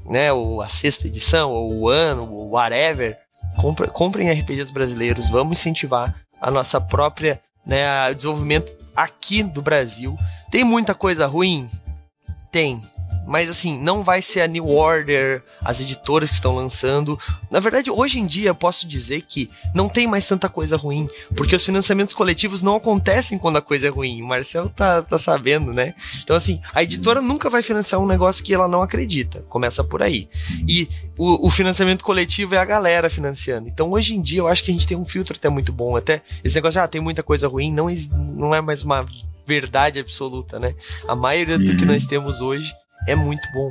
né, 0.04 0.32
ou 0.32 0.60
a 0.60 0.68
sexta 0.68 1.06
edição, 1.06 1.50
ou 1.50 1.72
o 1.72 1.88
ano, 1.88 2.30
ou 2.30 2.50
whatever, 2.50 3.16
Compre, 3.56 3.88
comprem 3.88 4.30
RPGs 4.30 4.72
brasileiros, 4.72 5.28
vamos 5.28 5.58
incentivar 5.58 6.14
a 6.40 6.50
nossa 6.50 6.80
própria, 6.80 7.40
né, 7.64 8.12
desenvolvimento 8.14 8.72
aqui 8.94 9.42
do 9.42 9.62
Brasil. 9.62 10.18
Tem 10.50 10.64
muita 10.64 10.94
coisa 10.94 11.26
ruim? 11.26 11.68
Tem. 12.50 12.82
Mas 13.26 13.48
assim, 13.48 13.78
não 13.78 14.02
vai 14.02 14.20
ser 14.20 14.40
a 14.40 14.46
New 14.46 14.68
Order, 14.68 15.42
as 15.64 15.80
editoras 15.80 16.30
que 16.30 16.34
estão 16.34 16.54
lançando. 16.54 17.18
Na 17.50 17.60
verdade, 17.60 17.90
hoje 17.90 18.18
em 18.18 18.26
dia 18.26 18.50
eu 18.50 18.54
posso 18.54 18.86
dizer 18.86 19.22
que 19.22 19.50
não 19.74 19.88
tem 19.88 20.06
mais 20.06 20.26
tanta 20.26 20.48
coisa 20.48 20.76
ruim, 20.76 21.08
porque 21.36 21.56
os 21.56 21.64
financiamentos 21.64 22.14
coletivos 22.14 22.62
não 22.62 22.76
acontecem 22.76 23.38
quando 23.38 23.56
a 23.56 23.62
coisa 23.62 23.86
é 23.86 23.90
ruim. 23.90 24.22
O 24.22 24.26
Marcelo 24.26 24.68
tá, 24.68 25.02
tá 25.02 25.18
sabendo, 25.18 25.72
né? 25.72 25.94
Então, 26.22 26.36
assim, 26.36 26.60
a 26.74 26.82
editora 26.82 27.20
nunca 27.20 27.48
vai 27.48 27.62
financiar 27.62 28.00
um 28.00 28.06
negócio 28.06 28.44
que 28.44 28.54
ela 28.54 28.68
não 28.68 28.82
acredita. 28.82 29.44
Começa 29.48 29.84
por 29.84 30.02
aí. 30.02 30.28
E 30.66 30.88
o, 31.16 31.46
o 31.46 31.50
financiamento 31.50 32.04
coletivo 32.04 32.54
é 32.54 32.58
a 32.58 32.64
galera 32.64 33.08
financiando. 33.08 33.68
Então, 33.68 33.92
hoje 33.92 34.14
em 34.14 34.20
dia, 34.20 34.40
eu 34.40 34.48
acho 34.48 34.64
que 34.64 34.70
a 34.70 34.74
gente 34.74 34.86
tem 34.86 34.96
um 34.96 35.04
filtro 35.04 35.36
até 35.36 35.48
muito 35.48 35.72
bom. 35.72 35.96
Até 35.96 36.22
esse 36.42 36.54
negócio, 36.54 36.80
ah, 36.80 36.88
tem 36.88 37.00
muita 37.00 37.22
coisa 37.22 37.48
ruim, 37.48 37.72
não, 37.72 37.88
não 38.34 38.54
é 38.54 38.60
mais 38.60 38.82
uma 38.82 39.06
verdade 39.46 39.98
absoluta, 39.98 40.58
né? 40.58 40.74
A 41.08 41.14
maioria 41.14 41.58
do 41.58 41.76
que 41.76 41.82
uhum. 41.82 41.92
nós 41.92 42.04
temos 42.04 42.40
hoje 42.40 42.72
é 43.06 43.14
muito 43.14 43.50
bom. 43.52 43.70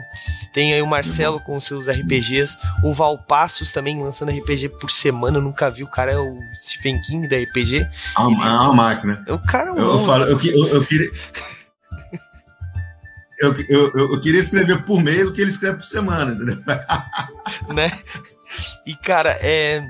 Tem 0.53 0.73
aí 0.73 0.81
o 0.81 0.87
Marcelo 0.87 1.39
com 1.39 1.59
seus 1.59 1.87
RPGs, 1.87 2.57
o 2.83 2.93
Valpassos 2.93 3.71
também 3.71 4.01
lançando 4.01 4.31
RPG 4.31 4.69
por 4.79 4.91
semana, 4.91 5.37
eu 5.37 5.41
nunca 5.41 5.69
vi, 5.69 5.83
o 5.83 5.87
cara 5.87 6.11
é 6.11 6.17
o 6.17 6.39
Stephen 6.61 7.01
King 7.01 7.27
da 7.27 7.37
RPG. 7.37 7.77
É 8.17 8.21
uma, 8.21 8.47
é 8.47 8.51
uma 8.51 8.73
máquina. 8.73 9.25
O 9.27 9.39
cara 9.39 9.69
é 9.69 9.73
um 9.73 9.77
eu, 9.79 9.91
eu, 9.91 9.99
falo, 10.05 10.25
eu, 10.25 10.39
eu, 10.39 10.67
eu 10.75 10.83
queria... 10.83 11.11
Eu, 13.41 13.55
eu, 13.69 13.91
eu, 13.95 14.21
queria 14.21 14.39
escrever 14.39 14.83
por 14.83 15.01
mês 15.01 15.27
o 15.27 15.33
que 15.33 15.41
ele 15.41 15.49
escreve 15.49 15.77
por 15.77 15.85
semana, 15.85 16.31
entendeu? 16.31 16.59
né? 17.73 17.91
E, 18.85 18.95
cara, 18.95 19.31
é. 19.41 19.83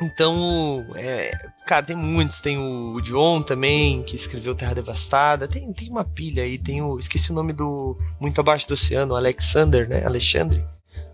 Então, 0.00 0.84
é, 0.96 1.30
Cara, 1.66 1.82
tem 1.82 1.96
muitos. 1.96 2.40
Tem 2.40 2.58
o 2.58 3.00
John 3.00 3.42
também, 3.42 4.02
que 4.02 4.16
escreveu 4.16 4.54
Terra 4.54 4.74
Devastada. 4.74 5.46
Tem, 5.46 5.72
tem 5.72 5.88
uma 5.88 6.04
pilha 6.04 6.42
aí. 6.42 6.58
Tem 6.58 6.82
o. 6.82 6.98
Esqueci 6.98 7.30
o 7.30 7.34
nome 7.34 7.52
do. 7.52 7.96
Muito 8.20 8.40
abaixo 8.40 8.66
do 8.66 8.74
oceano, 8.74 9.14
Alexander, 9.14 9.88
né? 9.88 10.04
Alexandre. 10.04 10.64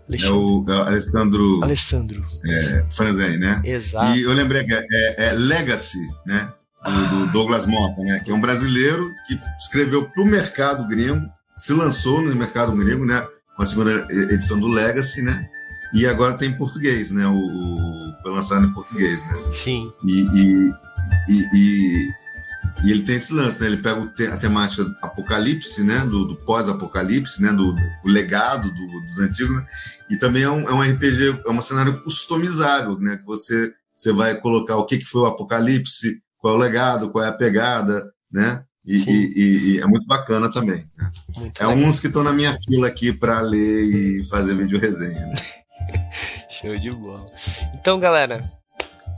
Alexandre. 0.07 0.27
É 0.27 0.31
o 0.31 0.65
é 0.67 0.87
Alessandro. 0.87 1.63
Alessandro. 1.63 2.25
É, 2.45 2.85
Franzen, 2.89 3.37
né? 3.37 3.61
Exato. 3.63 4.17
E 4.17 4.23
eu 4.23 4.33
lembrei 4.33 4.63
que 4.63 4.73
é, 4.73 4.85
é, 4.91 5.25
é 5.27 5.33
Legacy, 5.33 5.99
né? 6.25 6.51
Do, 6.83 6.89
ah. 6.89 7.05
do, 7.09 7.27
Douglas 7.31 7.67
Mota, 7.67 8.01
né? 8.01 8.19
Que 8.25 8.31
é 8.31 8.33
um 8.33 8.41
brasileiro 8.41 9.13
que 9.27 9.37
escreveu 9.61 10.05
para 10.09 10.23
o 10.23 10.25
mercado 10.25 10.87
gringo, 10.87 11.29
se 11.55 11.73
lançou 11.73 12.21
no 12.21 12.35
mercado 12.35 12.75
gringo, 12.75 13.05
né? 13.05 13.25
Com 13.55 13.63
a 13.63 13.65
segunda 13.65 14.07
edição 14.11 14.59
do 14.59 14.67
Legacy, 14.67 15.21
né? 15.21 15.47
E 15.93 16.05
agora 16.05 16.37
tem 16.37 16.49
em 16.49 16.57
português, 16.57 17.11
né? 17.11 17.25
O, 17.27 17.35
o, 17.35 18.13
foi 18.21 18.31
lançado 18.31 18.65
em 18.65 18.73
português, 18.73 19.23
né? 19.25 19.33
Sim. 19.51 19.91
E, 20.05 20.21
e, 20.21 20.73
e, 21.29 22.09
e, 22.83 22.91
ele 22.91 23.01
tem 23.01 23.15
esse 23.15 23.33
lance, 23.33 23.59
né? 23.61 23.67
Ele 23.67 23.77
pega 23.77 24.11
a 24.33 24.37
temática 24.37 24.83
apocalipse, 25.01 25.83
né? 25.83 25.99
Do, 25.99 26.25
do 26.25 26.35
pós-apocalipse, 26.35 27.41
né? 27.41 27.51
Do, 27.51 27.73
do 27.73 27.81
legado 28.05 28.69
do, 28.69 29.01
dos 29.01 29.17
antigos, 29.17 29.55
né? 29.55 29.65
E 30.11 30.17
também 30.17 30.43
é 30.43 30.49
um, 30.49 30.69
é 30.69 30.73
um 30.73 30.81
RPG, 30.81 31.41
é 31.45 31.49
um 31.49 31.61
cenário 31.61 32.01
customizável, 32.03 32.97
né? 32.99 33.17
Que 33.17 33.25
você, 33.25 33.73
você 33.95 34.11
vai 34.11 34.39
colocar 34.39 34.77
o 34.77 34.85
que, 34.85 34.97
que 34.97 35.05
foi 35.05 35.21
o 35.21 35.25
apocalipse, 35.25 36.21
qual 36.37 36.53
é 36.53 36.57
o 36.57 36.59
legado, 36.59 37.09
qual 37.09 37.23
é 37.23 37.27
a 37.27 37.33
pegada, 37.33 38.11
né? 38.31 38.63
E, 38.85 38.95
e, 38.95 39.75
e, 39.75 39.79
é 39.79 39.85
muito 39.85 40.07
bacana 40.07 40.51
também. 40.51 40.87
Né? 40.97 41.11
Muito 41.37 41.61
é 41.61 41.67
legal. 41.67 41.87
uns 41.87 41.99
que 41.99 42.07
estão 42.07 42.23
na 42.23 42.33
minha 42.33 42.53
fila 42.53 42.87
aqui 42.87 43.13
para 43.13 43.39
ler 43.41 43.83
e 43.83 44.23
fazer 44.27 44.55
vídeo 44.55 44.79
resenha. 44.79 45.27
Né? 45.27 45.35
Show 46.49 46.77
de 46.77 46.91
bola. 46.91 47.25
Então, 47.73 47.99
galera, 47.99 48.43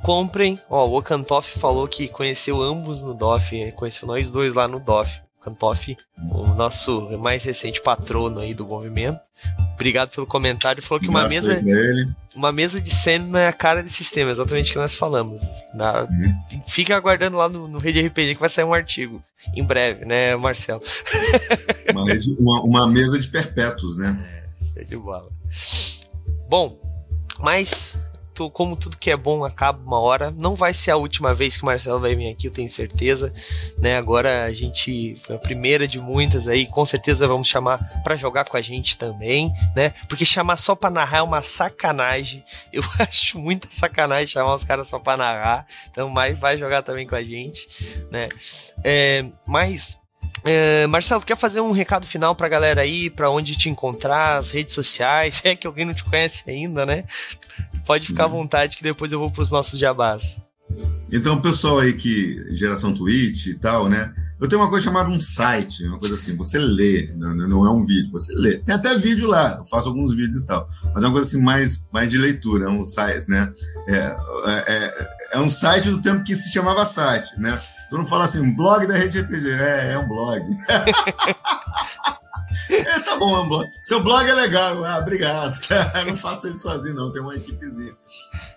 comprem. 0.03 0.59
Ó, 0.69 0.87
o 0.87 0.97
Okantoff 0.97 1.59
falou 1.59 1.87
que 1.87 2.07
conheceu 2.07 2.61
ambos 2.61 3.01
no 3.01 3.13
DOF, 3.13 3.71
conheceu 3.73 4.07
nós 4.07 4.31
dois 4.31 4.53
lá 4.53 4.67
no 4.67 4.79
DOF. 4.79 5.21
Kantoff, 5.41 5.97
o 6.29 6.47
nosso 6.49 7.17
mais 7.17 7.43
recente 7.43 7.81
patrono 7.81 8.39
aí 8.39 8.53
do 8.53 8.65
movimento. 8.65 9.19
Obrigado 9.73 10.11
pelo 10.11 10.27
comentário. 10.27 10.83
Falou 10.83 11.01
que 11.01 11.09
uma 11.09 11.27
mesa, 11.27 11.59
uma 12.35 12.51
mesa 12.51 12.79
de 12.79 12.93
cena 12.93 13.39
é 13.39 13.47
a 13.47 13.53
cara 13.53 13.81
desse 13.81 13.95
sistema, 13.95 14.29
exatamente 14.29 14.69
o 14.69 14.73
que 14.73 14.79
nós 14.79 14.95
falamos. 14.95 15.41
Na, 15.73 16.07
fica 16.67 16.95
aguardando 16.95 17.37
lá 17.37 17.49
no, 17.49 17.67
no 17.67 17.79
Rede 17.79 18.05
RPG 18.05 18.35
que 18.35 18.39
vai 18.39 18.49
sair 18.49 18.65
um 18.65 18.73
artigo 18.73 19.23
em 19.55 19.63
breve, 19.63 20.05
né, 20.05 20.35
Marcelo? 20.35 20.81
Uma, 21.91 22.05
uma, 22.39 22.63
uma 22.63 22.87
mesa 22.87 23.19
de 23.19 23.27
perpétuos, 23.27 23.97
né? 23.97 24.45
É, 24.77 24.83
de 24.85 24.95
bola. 24.95 25.29
Bom, 26.51 26.77
mas 27.39 27.97
como 28.51 28.75
tudo 28.75 28.97
que 28.97 29.09
é 29.09 29.15
bom 29.15 29.45
acaba 29.45 29.81
uma 29.81 30.01
hora, 30.01 30.31
não 30.31 30.53
vai 30.53 30.73
ser 30.73 30.91
a 30.91 30.97
última 30.97 31.33
vez 31.33 31.55
que 31.55 31.63
o 31.63 31.65
Marcelo 31.65 32.01
vai 32.01 32.13
vir 32.13 32.29
aqui, 32.29 32.47
eu 32.47 32.51
tenho 32.51 32.67
certeza, 32.67 33.33
né? 33.77 33.95
Agora 33.95 34.43
a 34.43 34.51
gente 34.51 35.15
foi 35.23 35.37
a 35.37 35.39
primeira 35.39 35.87
de 35.87 35.97
muitas 35.97 36.49
aí, 36.49 36.65
com 36.65 36.83
certeza 36.83 37.25
vamos 37.25 37.47
chamar 37.47 37.77
para 38.03 38.17
jogar 38.17 38.43
com 38.43 38.57
a 38.57 38.61
gente 38.61 38.97
também, 38.97 39.49
né? 39.73 39.93
Porque 40.09 40.25
chamar 40.25 40.57
só 40.57 40.75
para 40.75 40.89
narrar 40.89 41.19
é 41.19 41.21
uma 41.21 41.41
sacanagem. 41.41 42.43
Eu 42.73 42.83
acho 42.99 43.39
muita 43.39 43.69
sacanagem 43.71 44.27
chamar 44.27 44.53
os 44.53 44.65
caras 44.65 44.89
só 44.89 44.99
para 44.99 45.15
narrar. 45.15 45.65
Então, 45.89 46.09
mas 46.09 46.37
vai 46.37 46.57
jogar 46.57 46.81
também 46.81 47.07
com 47.07 47.15
a 47.15 47.23
gente, 47.23 47.65
né? 48.11 48.27
É, 48.83 49.23
mas 49.47 50.00
é, 50.43 50.87
Marcelo, 50.87 51.21
quer 51.21 51.37
fazer 51.37 51.61
um 51.61 51.71
recado 51.71 52.05
final 52.05 52.35
pra 52.35 52.49
galera 52.49 52.81
aí, 52.81 53.09
pra 53.09 53.29
onde 53.29 53.55
te 53.55 53.69
encontrar, 53.69 54.37
as 54.37 54.51
redes 54.51 54.73
sociais, 54.73 55.41
é 55.45 55.55
que 55.55 55.67
alguém 55.67 55.85
não 55.85 55.93
te 55.93 56.03
conhece 56.03 56.49
ainda, 56.49 56.85
né? 56.85 57.03
Pode 57.85 58.07
ficar 58.07 58.25
à 58.25 58.27
vontade 58.27 58.77
que 58.77 58.83
depois 58.83 59.11
eu 59.11 59.19
vou 59.19 59.31
pros 59.31 59.51
nossos 59.51 59.79
jabás. 59.79 60.37
Então, 61.11 61.41
pessoal 61.41 61.79
aí 61.79 61.93
que 61.93 62.55
geração 62.55 62.93
Twitch 62.93 63.47
e 63.47 63.55
tal, 63.55 63.89
né? 63.89 64.13
Eu 64.39 64.47
tenho 64.47 64.59
uma 64.59 64.69
coisa 64.69 64.85
chamada 64.85 65.07
um 65.07 65.19
site, 65.19 65.85
uma 65.85 65.99
coisa 65.99 66.15
assim, 66.15 66.35
você 66.35 66.57
lê, 66.57 67.11
não, 67.15 67.35
não 67.35 67.65
é 67.65 67.69
um 67.69 67.85
vídeo, 67.85 68.09
você 68.11 68.33
lê. 68.33 68.57
Tem 68.57 68.73
até 68.73 68.97
vídeo 68.97 69.27
lá, 69.27 69.57
eu 69.59 69.65
faço 69.65 69.89
alguns 69.89 70.15
vídeos 70.15 70.37
e 70.37 70.45
tal, 70.47 70.67
mas 70.95 71.03
é 71.03 71.07
uma 71.07 71.13
coisa 71.13 71.27
assim 71.27 71.43
mais, 71.43 71.83
mais 71.93 72.09
de 72.09 72.17
leitura, 72.17 72.65
é 72.65 72.69
um 72.69 72.83
site, 72.83 73.29
né? 73.29 73.53
É, 73.87 73.97
é, 73.97 74.63
é, 74.67 75.09
é 75.33 75.39
um 75.39 75.49
site 75.49 75.91
do 75.91 76.01
tempo 76.01 76.23
que 76.23 76.33
se 76.33 76.51
chamava 76.51 76.83
site, 76.85 77.39
né? 77.39 77.61
Tu 77.91 77.97
não 77.97 78.07
fala 78.07 78.23
assim, 78.23 78.39
um 78.39 78.55
blog 78.55 78.87
da 78.87 78.95
Rede 78.95 79.19
RPG. 79.19 79.49
É, 79.51 79.91
é 79.91 79.99
um 79.99 80.07
blog. 80.07 80.39
é, 82.71 82.99
tá 83.01 83.17
bom, 83.17 83.35
é 83.35 83.41
um 83.41 83.49
blog. 83.49 83.69
Seu 83.83 84.01
blog 84.01 84.29
é 84.29 84.33
legal. 84.33 84.81
Ah, 84.85 84.99
obrigado. 84.99 85.59
não 86.07 86.15
faço 86.15 86.47
ele 86.47 86.55
sozinho, 86.55 86.95
não. 86.95 87.11
Tem 87.11 87.21
uma 87.21 87.35
equipezinha. 87.35 87.91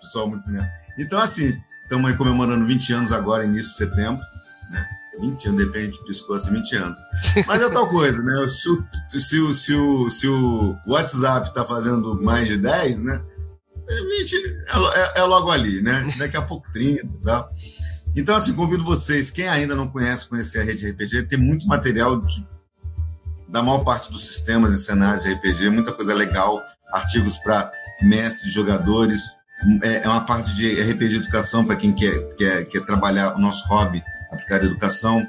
Pessoal 0.01 0.29
muito 0.29 0.49
mesmo. 0.49 0.69
Então, 0.97 1.21
assim, 1.21 1.53
estamos 1.83 2.09
aí 2.09 2.17
comemorando 2.17 2.65
20 2.65 2.93
anos 2.93 3.13
agora, 3.13 3.45
início 3.45 3.71
de 3.71 3.77
setembro. 3.77 4.23
Né? 4.71 4.87
20 5.21 5.49
anos, 5.49 5.67
depende 5.67 5.99
de 5.99 6.05
piscou 6.05 6.37
assim, 6.37 6.53
20 6.53 6.77
anos. 6.77 6.99
Mas 7.45 7.61
é 7.61 7.69
tal 7.71 7.89
coisa, 7.89 8.23
né? 8.23 8.47
Se 8.47 8.69
o, 8.69 8.87
se 9.11 9.41
o, 9.41 9.53
se 9.53 9.75
o, 9.75 10.11
se 10.11 10.29
o 10.29 10.77
WhatsApp 10.87 11.49
está 11.49 11.65
fazendo 11.65 12.23
mais 12.23 12.47
de 12.47 12.57
10, 12.57 13.03
né? 13.03 13.21
20 13.85 14.37
é, 14.37 15.19
é, 15.19 15.23
é, 15.23 15.25
logo 15.25 15.51
ali, 15.51 15.83
né? 15.83 16.07
Daqui 16.17 16.37
a 16.37 16.43
pouco 16.43 16.71
30 16.73 17.05
e 17.05 17.09
tal. 17.25 17.51
Então, 18.17 18.37
assim, 18.37 18.55
convido 18.55 18.85
vocês, 18.85 19.31
quem 19.31 19.49
ainda 19.49 19.75
não 19.75 19.89
conhece, 19.89 20.29
conhecer 20.29 20.61
a 20.61 20.65
rede 20.65 20.89
RPG, 20.89 21.25
tem 21.25 21.39
muito 21.39 21.67
material 21.67 22.21
de, 22.21 22.47
da 23.49 23.63
maior 23.63 23.81
parte 23.81 24.11
dos 24.13 24.27
sistemas 24.27 24.73
e 24.73 24.85
cenários 24.85 25.25
de 25.25 25.33
RPG, 25.35 25.71
muita 25.71 25.93
coisa 25.93 26.15
legal, 26.15 26.63
artigos 26.93 27.37
para 27.39 27.73
mestres, 28.03 28.53
jogadores, 28.53 29.21
é, 29.83 30.05
é, 30.05 30.09
uma 30.09 30.21
parte 30.21 30.55
de 30.55 30.81
RPG 30.81 31.17
educação 31.17 31.65
para 31.65 31.77
quem 31.77 31.93
quer, 31.93 32.19
quer, 32.37 32.65
quer 32.67 32.85
trabalhar 32.85 33.35
o 33.35 33.39
nosso 33.39 33.67
hobby, 33.67 34.03
aplicar 34.33 34.63
educação, 34.65 35.27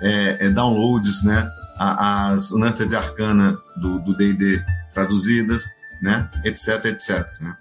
é, 0.00 0.46
é 0.46 0.50
downloads, 0.50 1.22
né? 1.24 1.48
As 1.78 2.50
Lanternas 2.50 2.88
de 2.88 2.96
Arcana 2.96 3.58
do 3.76 4.16
D&D 4.16 4.64
traduzidas, 4.92 5.62
né? 6.00 6.28
Etc, 6.44 6.84
etc, 6.86 7.26
né? 7.40 7.56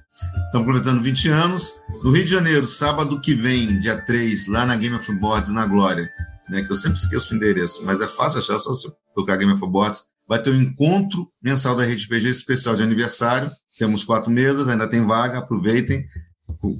Estamos 0.45 0.67
completando 0.67 1.03
20 1.03 1.29
anos. 1.29 1.75
No 2.03 2.11
Rio 2.11 2.23
de 2.23 2.31
Janeiro, 2.31 2.65
sábado 2.65 3.19
que 3.19 3.33
vem, 3.33 3.79
dia 3.79 3.97
3, 3.97 4.47
lá 4.47 4.65
na 4.65 4.75
Game 4.75 4.95
of 4.95 5.11
Boards, 5.19 5.51
na 5.51 5.65
Glória, 5.65 6.09
né, 6.49 6.63
que 6.63 6.71
eu 6.71 6.75
sempre 6.75 6.97
esqueço 6.97 7.33
o 7.33 7.37
endereço, 7.37 7.83
mas 7.83 8.01
é 8.01 8.07
fácil 8.07 8.39
achar, 8.39 8.57
só 8.59 8.69
você 8.69 8.89
procurar 9.13 9.37
Game 9.37 9.51
of 9.51 9.67
Boards. 9.67 10.03
Vai 10.27 10.41
ter 10.41 10.49
um 10.49 10.61
encontro 10.61 11.27
mensal 11.41 11.75
da 11.75 11.83
Rede 11.83 12.07
PG 12.07 12.29
especial 12.29 12.75
de 12.75 12.83
aniversário. 12.83 13.51
Temos 13.77 14.03
quatro 14.03 14.31
mesas, 14.31 14.67
ainda 14.67 14.89
tem 14.89 15.05
vaga, 15.05 15.39
aproveitem. 15.39 16.05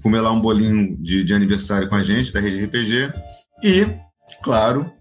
Comer 0.02 0.22
lá 0.22 0.32
um 0.32 0.42
bolinho 0.42 0.98
de, 1.02 1.24
de 1.24 1.34
aniversário 1.34 1.88
com 1.88 1.96
a 1.96 2.02
gente, 2.02 2.34
da 2.34 2.40
Rede 2.40 2.66
RPG. 2.66 3.12
E, 3.64 3.88
claro, 4.44 4.92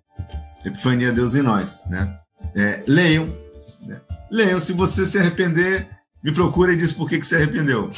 Epifania 0.65 1.13
Deus 1.13 1.35
em 1.37 1.43
nós. 1.43 1.85
Né? 1.89 2.19
É, 2.55 2.85
leiam. 2.87 3.27
Né? 3.87 4.01
Leiam. 4.31 4.61
Se 4.61 4.73
você 4.73 5.07
se 5.07 5.19
arrepender, 5.19 5.89
me 6.25 6.33
procura 6.33 6.73
e 6.73 6.77
diz 6.77 6.93
por 6.93 7.09
que, 7.09 7.19
que 7.19 7.27
se 7.27 7.37
arrependeu 7.37 7.91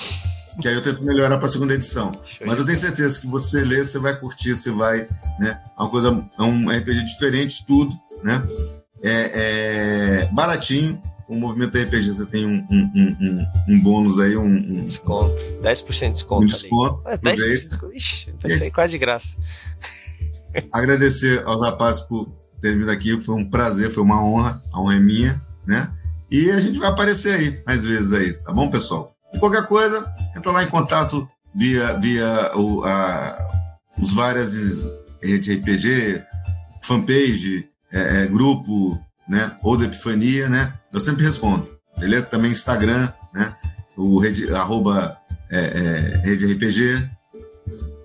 que 0.61 0.69
aí 0.69 0.74
eu 0.74 0.82
tento 0.82 1.05
melhorar 1.05 1.36
para 1.39 1.47
a 1.47 1.51
segunda 1.51 1.74
edição. 1.74 2.11
Mas 2.44 2.59
eu 2.59 2.65
tenho 2.65 2.78
certeza 2.78 3.20
que 3.20 3.27
você 3.27 3.62
lê, 3.62 3.82
você 3.82 3.98
vai 3.98 4.19
curtir, 4.19 4.55
você 4.55 4.70
vai, 4.70 5.07
né? 5.39 5.61
É 5.78 5.82
uma 5.82 5.90
coisa, 5.90 6.24
é 6.39 6.43
um 6.43 6.70
RPG 6.70 7.05
diferente, 7.05 7.65
tudo, 7.66 7.94
né? 8.23 8.43
É, 9.03 10.23
é 10.23 10.28
baratinho. 10.32 11.01
O 11.28 11.35
movimento 11.35 11.77
RPG 11.77 12.12
você 12.12 12.27
tem 12.27 12.47
um, 12.47 12.65
um, 12.70 13.16
um, 13.20 13.47
um 13.69 13.82
bônus 13.82 14.20
aí, 14.20 14.36
um, 14.36 14.85
desconto, 14.85 15.35
10% 15.61 16.01
de 16.01 16.11
desconto. 16.12 16.43
Um 16.43 16.47
desconto. 16.47 17.03
É, 17.09 17.19
10% 17.19 17.35
de 17.35 17.69
desconto. 17.69 17.93
Ixi, 17.97 18.35
vai 18.40 18.53
ser 18.53 18.70
quase 18.70 18.93
de 18.93 18.98
graça. 18.98 19.36
Agradecer 20.73 21.43
aos 21.44 21.61
rapazes 21.61 22.03
por 22.03 22.31
terem 22.61 22.78
vindo 22.78 22.90
aqui, 22.90 23.20
foi 23.20 23.35
um 23.35 23.44
prazer, 23.44 23.90
foi 23.90 24.05
uma 24.05 24.24
honra, 24.24 24.62
a 24.73 24.81
honra 24.81 24.94
é 24.94 25.01
minha, 25.01 25.43
né? 25.66 25.93
E 26.31 26.51
a 26.51 26.61
gente 26.61 26.78
vai 26.78 26.89
aparecer 26.89 27.35
aí 27.35 27.62
mais 27.66 27.85
vezes 27.85 28.12
aí, 28.12 28.32
tá 28.32 28.53
bom, 28.53 28.69
pessoal? 28.69 29.15
Qualquer 29.39 29.66
coisa, 29.66 30.07
entra 30.36 30.51
lá 30.51 30.62
em 30.62 30.69
contato 30.69 31.27
via, 31.55 31.98
via 31.98 32.53
o, 32.55 32.85
a, 32.85 33.48
os 33.98 34.12
várias 34.12 34.53
redes 35.23 35.57
RPG, 35.57 36.23
fanpage, 36.82 37.69
é, 37.93 38.23
é, 38.23 38.27
grupo, 38.27 39.01
né? 39.28 39.57
Ou 39.62 39.77
da 39.77 39.85
Epifania, 39.85 40.48
né? 40.48 40.74
Eu 40.93 41.01
sempre 41.01 41.24
respondo. 41.24 41.69
Beleza? 41.98 42.27
Também 42.27 42.51
Instagram, 42.51 43.09
né? 43.32 43.55
O 43.97 44.19
rede, 44.19 44.53
arroba 44.53 45.16
é, 45.51 45.59
é, 45.59 46.16
rede 46.24 46.53
RPG. 46.53 47.09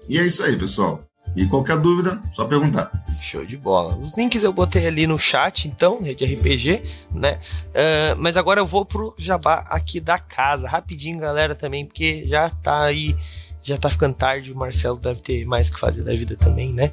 E 0.07 0.17
é 0.17 0.23
isso 0.23 0.43
aí, 0.43 0.55
pessoal. 0.55 1.03
E 1.35 1.45
qualquer 1.45 1.77
dúvida, 1.77 2.21
só 2.33 2.45
perguntar. 2.45 2.91
Show 3.21 3.45
de 3.45 3.55
bola. 3.55 3.95
Os 3.97 4.17
links 4.17 4.43
eu 4.43 4.51
botei 4.51 4.87
ali 4.87 5.05
no 5.05 5.17
chat, 5.17 5.67
então, 5.67 6.01
rede 6.01 6.25
RPG, 6.25 6.83
né? 7.13 7.39
Uh, 7.67 8.17
mas 8.17 8.35
agora 8.35 8.59
eu 8.59 8.65
vou 8.65 8.83
pro 8.83 9.13
jabá 9.17 9.65
aqui 9.69 9.99
da 9.99 10.17
casa, 10.17 10.67
rapidinho, 10.67 11.19
galera, 11.19 11.53
também, 11.53 11.85
porque 11.85 12.25
já 12.27 12.49
tá 12.49 12.83
aí 12.83 13.15
já 13.63 13.77
tá 13.77 13.89
ficando 13.89 14.15
tarde, 14.15 14.51
o 14.51 14.55
Marcelo 14.55 14.97
deve 14.97 15.21
ter 15.21 15.45
mais 15.45 15.69
que 15.69 15.79
fazer 15.79 16.03
da 16.03 16.11
vida 16.11 16.35
também, 16.35 16.73
né? 16.73 16.91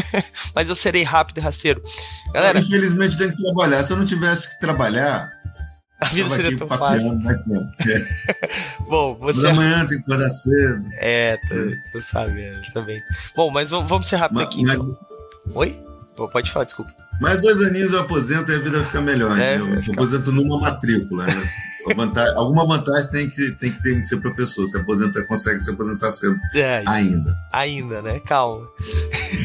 Mas 0.54 0.68
eu 0.68 0.74
serei 0.74 1.02
rápido 1.02 1.38
e 1.38 1.40
rasteiro. 1.40 1.80
Galera, 2.34 2.58
infelizmente 2.58 3.16
tem 3.16 3.30
que 3.30 3.36
trabalhar. 3.42 3.82
Se 3.82 3.94
eu 3.94 3.96
não 3.96 4.04
tivesse 4.04 4.50
que 4.50 4.60
trabalhar, 4.60 5.30
a 6.02 6.06
vida 6.06 6.28
seria 6.28 6.58
tão 6.58 6.68
fácil. 6.68 7.18
Mais 7.20 7.40
tempo. 7.44 7.64
Bom, 8.90 9.14
você. 9.14 9.40
Mas 9.40 9.50
amanhã 9.50 9.86
tem 9.86 9.98
que 9.98 10.04
acordar 10.04 10.28
cedo. 10.28 10.90
É, 10.94 11.38
tô, 11.48 11.54
tô 11.92 12.02
sabendo 12.02 12.60
também. 12.74 13.00
Bom, 13.34 13.50
mas 13.50 13.70
vamos 13.70 14.06
ser 14.06 14.16
rápido 14.16 14.36
mas, 14.36 14.48
aqui. 14.48 14.62
Mas... 14.66 14.78
Então. 14.78 14.98
Oi? 15.54 15.82
Pode 16.14 16.50
falar, 16.50 16.64
desculpa. 16.64 16.92
Mais 17.20 17.40
dois 17.40 17.62
aninhos 17.62 17.92
eu 17.92 18.00
aposento 18.00 18.50
e 18.50 18.54
a 18.54 18.58
vida 18.58 18.82
fica 18.84 19.00
melhor. 19.00 19.38
É, 19.38 19.58
eu 19.58 19.92
aposento 19.92 20.30
numa 20.32 20.60
matrícula. 20.60 21.26
Né? 21.26 21.32
Vantagem, 21.96 22.34
alguma 22.36 22.64
vantagem 22.64 23.10
tem 23.10 23.28
que, 23.28 23.50
tem 23.52 23.72
que 23.72 23.82
ter 23.82 23.96
em 23.96 24.02
ser 24.02 24.20
professor. 24.20 24.64
Se 24.68 24.78
aposenta, 24.78 25.24
consegue 25.26 25.60
se 25.60 25.70
aposentar 25.70 26.12
cedo. 26.12 26.38
É, 26.54 26.84
ainda. 26.86 27.36
Ainda, 27.52 28.00
né? 28.00 28.20
Calma. 28.20 28.68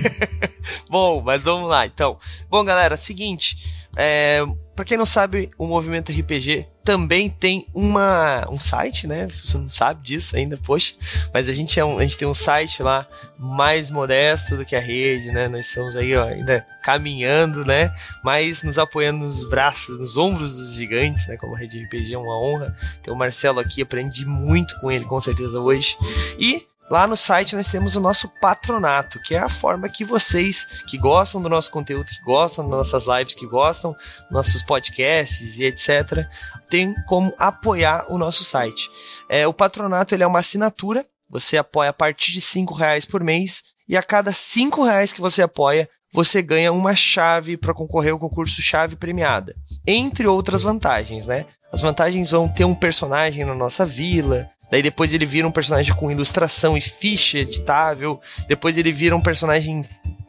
Bom, 0.88 1.22
mas 1.24 1.41
vamos 1.41 1.68
lá, 1.68 1.88
então. 1.88 2.18
Bom, 2.48 2.64
galera, 2.64 2.95
seguinte. 2.95 3.77
É, 3.98 4.45
para 4.76 4.86
quem 4.86 4.95
não 4.95 5.07
sabe, 5.07 5.49
o 5.57 5.65
Movimento 5.65 6.11
RPG 6.11 6.68
também 6.84 7.32
tem 7.32 7.65
uma, 7.74 8.48
um 8.48 8.60
site, 8.60 9.07
né? 9.07 9.28
Se 9.30 9.45
você 9.45 9.57
não 9.57 9.68
sabe 9.68 10.03
disso 10.03 10.36
ainda, 10.36 10.56
poxa. 10.56 10.94
Mas 11.34 11.49
a 11.49 11.53
gente, 11.53 11.80
é 11.80 11.84
um, 11.84 11.98
a 11.98 12.03
gente 12.03 12.15
tem 12.15 12.28
um 12.28 12.34
site 12.34 12.84
lá 12.84 13.07
mais 13.40 13.90
modesto 13.90 14.56
do 14.56 14.64
que 14.64 14.76
a 14.76 14.80
rede, 14.80 15.32
né? 15.32 15.48
Nós 15.48 15.65
estamos 15.65 15.95
aí 15.95 16.15
ó, 16.15 16.26
ainda 16.26 16.64
caminhando, 16.84 17.65
né? 17.65 17.91
Mas 18.24 18.61
nos 18.61 18.78
apoiando 18.78 19.26
nos 19.26 19.44
braços, 19.49 19.98
nos 19.98 20.15
ombros 20.15 20.57
dos 20.57 20.76
gigantes, 20.76 21.28
né? 21.28 21.36
Como 21.38 21.56
a 21.56 21.57
rede 21.57 21.84
RPG 21.84 22.14
é 22.14 22.18
uma 22.18 22.40
honra. 22.40 22.78
Ter 23.02 23.10
o 23.10 23.15
Marcelo 23.15 23.60
aqui, 23.60 23.82
aprendi 23.82 24.26
muito 24.28 24.80
com 24.80 24.91
ele, 24.91 25.06
com 25.06 25.19
certeza, 25.19 25.60
hoje. 25.60 25.98
E 26.38 26.68
Lá 26.89 27.05
no 27.05 27.18
site 27.18 27.55
nós 27.55 27.68
temos 27.68 27.97
o 27.97 27.99
nosso 27.99 28.30
patronato, 28.39 29.19
que 29.19 29.35
é 29.35 29.39
a 29.39 29.49
forma 29.49 29.89
que 29.89 30.05
vocês 30.05 30.84
que 30.88 30.97
gostam 30.97 31.41
do 31.41 31.49
nosso 31.49 31.69
conteúdo, 31.69 32.09
que 32.09 32.22
gostam 32.23 32.69
das 32.69 32.91
nossas 32.91 33.05
lives, 33.05 33.35
que 33.35 33.45
gostam 33.45 33.91
dos 33.91 34.31
nossos 34.31 34.61
podcasts 34.61 35.57
e 35.57 35.65
etc., 35.65 36.26
tem 36.69 36.93
como 37.05 37.34
apoiar 37.38 38.05
o 38.09 38.18
nosso 38.18 38.43
site. 38.43 38.89
É, 39.30 39.45
o 39.45 39.53
patronato 39.53 40.15
ele 40.15 40.23
é 40.23 40.27
uma 40.27 40.39
assinatura, 40.39 41.05
você 41.30 41.57
apoia 41.57 41.89
a 41.89 41.93
partir 41.93 42.31
de 42.31 42.39
cinco 42.39 42.73
reais 42.73 43.03
por 43.03 43.22
mês 43.22 43.64
e 43.88 43.97
a 43.97 44.03
cada 44.03 44.31
cinco 44.31 44.84
reais 44.84 45.11
que 45.11 45.19
você 45.19 45.41
apoia, 45.41 45.89
você 46.14 46.41
ganha 46.41 46.72
uma 46.72 46.95
chave 46.95 47.57
para 47.57 47.73
concorrer 47.73 48.14
ao 48.14 48.19
concurso 48.19 48.61
chave 48.61 48.95
premiada, 48.95 49.53
entre 49.85 50.26
outras 50.26 50.61
vantagens, 50.61 51.27
né? 51.27 51.45
As 51.72 51.81
vantagens 51.81 52.31
vão 52.31 52.47
ter 52.47 52.64
um 52.64 52.73
personagem 52.73 53.43
na 53.43 53.53
nossa 53.53 53.85
vila, 53.85 54.49
Daí 54.69 54.81
depois 54.81 55.14
ele 55.14 55.26
vira 55.26 55.48
um 55.48 55.52
personagem 55.52 55.94
com 55.95 56.11
ilustração 56.11 56.77
e 56.77 56.81
ficha 56.81 57.39
editável. 57.39 58.19
Depois 58.48 58.77
ele 58.77 58.91
vira 58.91 59.15
um 59.15 59.22
personagem 59.22 59.84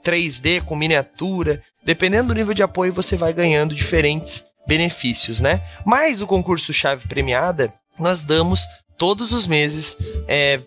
3D 0.05 0.62
com 0.62 0.77
miniatura. 0.77 1.62
Dependendo 1.85 2.28
do 2.28 2.35
nível 2.35 2.55
de 2.55 2.62
apoio, 2.62 2.93
você 2.93 3.16
vai 3.16 3.32
ganhando 3.32 3.74
diferentes 3.74 4.44
benefícios, 4.66 5.40
né? 5.40 5.62
Mas 5.85 6.20
o 6.20 6.27
concurso 6.27 6.73
chave 6.73 7.09
premiada, 7.09 7.73
nós 7.98 8.24
damos 8.24 8.66
todos 8.97 9.32
os 9.32 9.47
meses 9.47 9.97
é, 10.28 10.60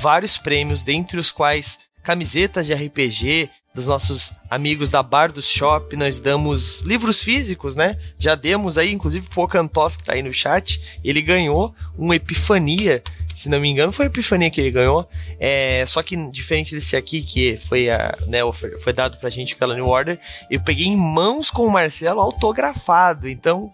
vários 0.00 0.38
prêmios, 0.38 0.82
dentre 0.82 1.18
os 1.18 1.30
quais 1.30 1.78
camisetas 2.02 2.66
de 2.66 2.74
RPG, 2.74 3.50
dos 3.74 3.86
nossos 3.86 4.32
amigos 4.50 4.90
da 4.90 5.02
Bar 5.02 5.32
do 5.32 5.42
Shop, 5.42 5.94
nós 5.96 6.18
damos 6.18 6.80
livros 6.80 7.22
físicos, 7.22 7.76
né? 7.76 7.96
Já 8.18 8.34
demos 8.34 8.76
aí, 8.76 8.92
inclusive, 8.92 9.28
pro 9.28 9.42
Okantoff, 9.42 9.98
que 9.98 10.04
tá 10.04 10.14
aí 10.14 10.22
no 10.22 10.32
chat, 10.32 10.98
ele 11.04 11.22
ganhou 11.22 11.74
um 11.98 12.12
Epifania, 12.12 13.02
se 13.34 13.48
não 13.48 13.60
me 13.60 13.68
engano, 13.68 13.92
foi 13.92 14.06
a 14.06 14.08
Epifania 14.08 14.50
que 14.50 14.60
ele 14.60 14.72
ganhou, 14.72 15.08
é, 15.38 15.84
só 15.86 16.02
que 16.02 16.16
diferente 16.30 16.74
desse 16.74 16.96
aqui, 16.96 17.22
que 17.22 17.56
foi, 17.56 17.88
a, 17.88 18.16
né, 18.26 18.40
foi 18.82 18.92
dado 18.92 19.16
pra 19.18 19.30
gente 19.30 19.54
pela 19.54 19.74
New 19.74 19.86
Order, 19.86 20.18
eu 20.50 20.60
peguei 20.60 20.86
em 20.86 20.96
mãos 20.96 21.50
com 21.50 21.64
o 21.64 21.70
Marcelo 21.70 22.20
autografado, 22.20 23.28
então 23.28 23.72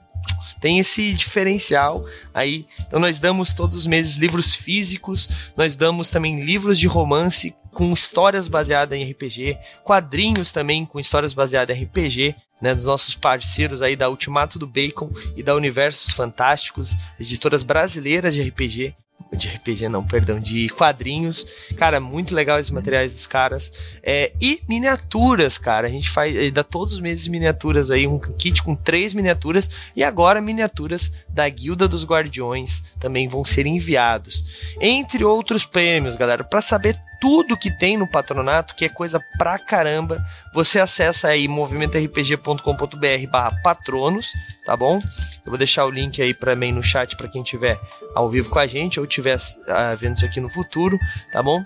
tem 0.60 0.78
esse 0.78 1.12
diferencial 1.12 2.06
aí. 2.32 2.66
Então 2.86 2.98
nós 2.98 3.18
damos 3.18 3.52
todos 3.52 3.76
os 3.76 3.86
meses 3.86 4.16
livros 4.16 4.54
físicos, 4.54 5.28
nós 5.56 5.76
damos 5.76 6.08
também 6.08 6.42
livros 6.42 6.78
de 6.78 6.86
romance 6.86 7.54
com 7.74 7.92
histórias 7.92 8.48
baseadas 8.48 8.96
em 8.96 9.10
RPG, 9.10 9.58
quadrinhos 9.82 10.52
também 10.52 10.86
com 10.86 10.98
histórias 10.98 11.34
baseadas 11.34 11.76
em 11.76 11.82
RPG, 11.82 12.34
né, 12.62 12.74
dos 12.74 12.84
nossos 12.84 13.14
parceiros 13.14 13.82
aí 13.82 13.96
da 13.96 14.08
Ultimato 14.08 14.58
do 14.58 14.66
Bacon 14.66 15.10
e 15.36 15.42
da 15.42 15.54
Universos 15.54 16.12
Fantásticos, 16.12 16.96
editoras 17.18 17.62
brasileiras 17.62 18.34
de 18.34 18.42
RPG 18.42 18.94
de 19.32 19.48
RPG 19.48 19.88
não, 19.88 20.04
perdão, 20.04 20.38
de 20.38 20.68
quadrinhos. 20.68 21.44
Cara, 21.76 21.98
muito 22.00 22.34
legal 22.34 22.58
esses 22.58 22.70
materiais 22.70 23.12
dos 23.12 23.26
caras. 23.26 23.72
É, 24.02 24.32
e 24.40 24.62
miniaturas, 24.68 25.58
cara. 25.58 25.86
A 25.86 25.90
gente 25.90 26.08
faz, 26.08 26.34
eh, 26.36 26.50
dá 26.50 26.62
todos 26.62 26.94
os 26.94 27.00
meses 27.00 27.26
miniaturas 27.26 27.90
aí, 27.90 28.06
um 28.06 28.18
kit 28.18 28.62
com 28.62 28.74
três 28.74 29.12
miniaturas. 29.12 29.68
E 29.96 30.04
agora 30.04 30.40
miniaturas 30.40 31.12
da 31.28 31.48
Guilda 31.48 31.88
dos 31.88 32.04
Guardiões 32.04 32.84
também 33.00 33.28
vão 33.28 33.44
ser 33.44 33.66
enviados. 33.66 34.74
Entre 34.80 35.24
outros 35.24 35.64
prêmios, 35.64 36.16
galera. 36.16 36.44
Para 36.44 36.62
saber 36.62 36.96
tudo 37.24 37.56
que 37.56 37.70
tem 37.70 37.96
no 37.96 38.06
patronato, 38.06 38.74
que 38.74 38.84
é 38.84 38.88
coisa 38.90 39.18
pra 39.38 39.58
caramba, 39.58 40.22
você 40.52 40.78
acessa 40.78 41.28
aí 41.28 41.48
movimentorpg.com.br 41.48 43.30
barra 43.30 43.50
patronos, 43.62 44.30
tá 44.66 44.76
bom? 44.76 45.00
Eu 45.42 45.46
vou 45.46 45.56
deixar 45.56 45.86
o 45.86 45.90
link 45.90 46.20
aí 46.20 46.36
mim 46.54 46.72
no 46.72 46.82
chat 46.82 47.16
para 47.16 47.26
quem 47.26 47.42
tiver 47.42 47.80
ao 48.14 48.28
vivo 48.28 48.50
com 48.50 48.58
a 48.58 48.66
gente 48.66 49.00
ou 49.00 49.06
tiver 49.06 49.36
uh, 49.38 49.96
vendo 49.98 50.16
isso 50.16 50.26
aqui 50.26 50.38
no 50.38 50.50
futuro, 50.50 50.98
tá 51.32 51.42
bom? 51.42 51.64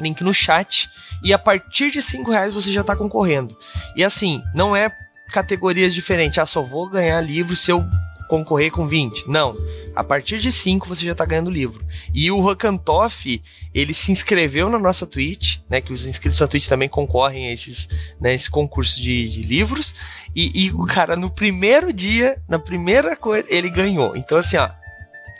Link 0.00 0.24
no 0.24 0.34
chat. 0.34 0.90
E 1.22 1.32
a 1.32 1.38
partir 1.38 1.92
de 1.92 2.02
5 2.02 2.28
reais 2.32 2.52
você 2.52 2.72
já 2.72 2.82
tá 2.82 2.96
concorrendo. 2.96 3.56
E 3.94 4.02
assim, 4.02 4.42
não 4.52 4.74
é 4.74 4.90
categorias 5.32 5.94
diferentes. 5.94 6.38
Ah, 6.38 6.46
só 6.46 6.60
vou 6.60 6.88
ganhar 6.88 7.20
livro 7.20 7.54
se 7.54 7.70
eu 7.70 7.84
concorrer 8.28 8.70
com 8.70 8.86
20. 8.86 9.28
Não. 9.28 9.56
A 9.96 10.04
partir 10.04 10.38
de 10.38 10.52
5 10.52 10.88
você 10.88 11.04
já 11.06 11.14
tá 11.14 11.24
ganhando 11.24 11.50
livro. 11.50 11.84
E 12.14 12.30
o 12.30 12.48
Hakantoff, 12.48 13.42
ele 13.74 13.92
se 13.92 14.12
inscreveu 14.12 14.68
na 14.68 14.78
nossa 14.78 15.06
Twitch, 15.06 15.58
né? 15.68 15.80
Que 15.80 15.92
os 15.92 16.06
inscritos 16.06 16.38
na 16.38 16.46
Twitch 16.46 16.68
também 16.68 16.88
concorrem 16.88 17.48
a 17.48 17.52
esses, 17.52 17.88
né, 18.20 18.34
esse 18.34 18.48
concurso 18.48 19.02
de, 19.02 19.28
de 19.28 19.42
livros. 19.42 19.96
E, 20.36 20.66
e, 20.66 20.72
o 20.72 20.86
cara, 20.86 21.16
no 21.16 21.30
primeiro 21.30 21.92
dia, 21.92 22.40
na 22.48 22.58
primeira 22.58 23.16
coisa, 23.16 23.48
ele 23.50 23.68
ganhou. 23.68 24.16
Então, 24.16 24.38
assim, 24.38 24.56
ó, 24.56 24.70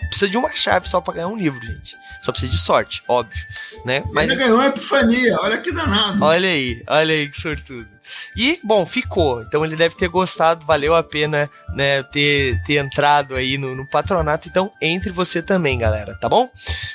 precisa 0.08 0.30
de 0.30 0.36
uma 0.36 0.50
chave 0.50 0.88
só 0.88 1.00
pra 1.00 1.14
ganhar 1.14 1.28
um 1.28 1.36
livro, 1.36 1.64
gente. 1.64 1.94
Só 2.22 2.32
precisa 2.32 2.50
de 2.50 2.58
sorte, 2.58 3.02
óbvio, 3.06 3.38
né? 3.84 4.02
Mas 4.12 4.28
ele 4.28 4.42
ganhou 4.42 4.58
a 4.58 4.66
epifania, 4.66 5.36
olha 5.40 5.58
que 5.58 5.72
danado. 5.72 6.24
Olha 6.24 6.48
aí, 6.48 6.82
olha 6.88 7.14
aí 7.14 7.28
que 7.28 7.40
sortudo. 7.40 7.88
E, 8.36 8.60
bom, 8.62 8.84
ficou. 8.86 9.42
Então 9.42 9.64
ele 9.64 9.76
deve 9.76 9.94
ter 9.94 10.08
gostado, 10.08 10.64
valeu 10.64 10.94
a 10.94 11.02
pena, 11.02 11.50
né, 11.74 12.02
ter, 12.02 12.62
ter 12.64 12.74
entrado 12.74 13.34
aí 13.34 13.58
no, 13.58 13.74
no 13.74 13.86
patronato. 13.86 14.48
Então, 14.48 14.70
entre 14.80 15.10
você 15.10 15.42
também, 15.42 15.78
galera, 15.78 16.14
tá 16.20 16.28
bom? 16.28 16.48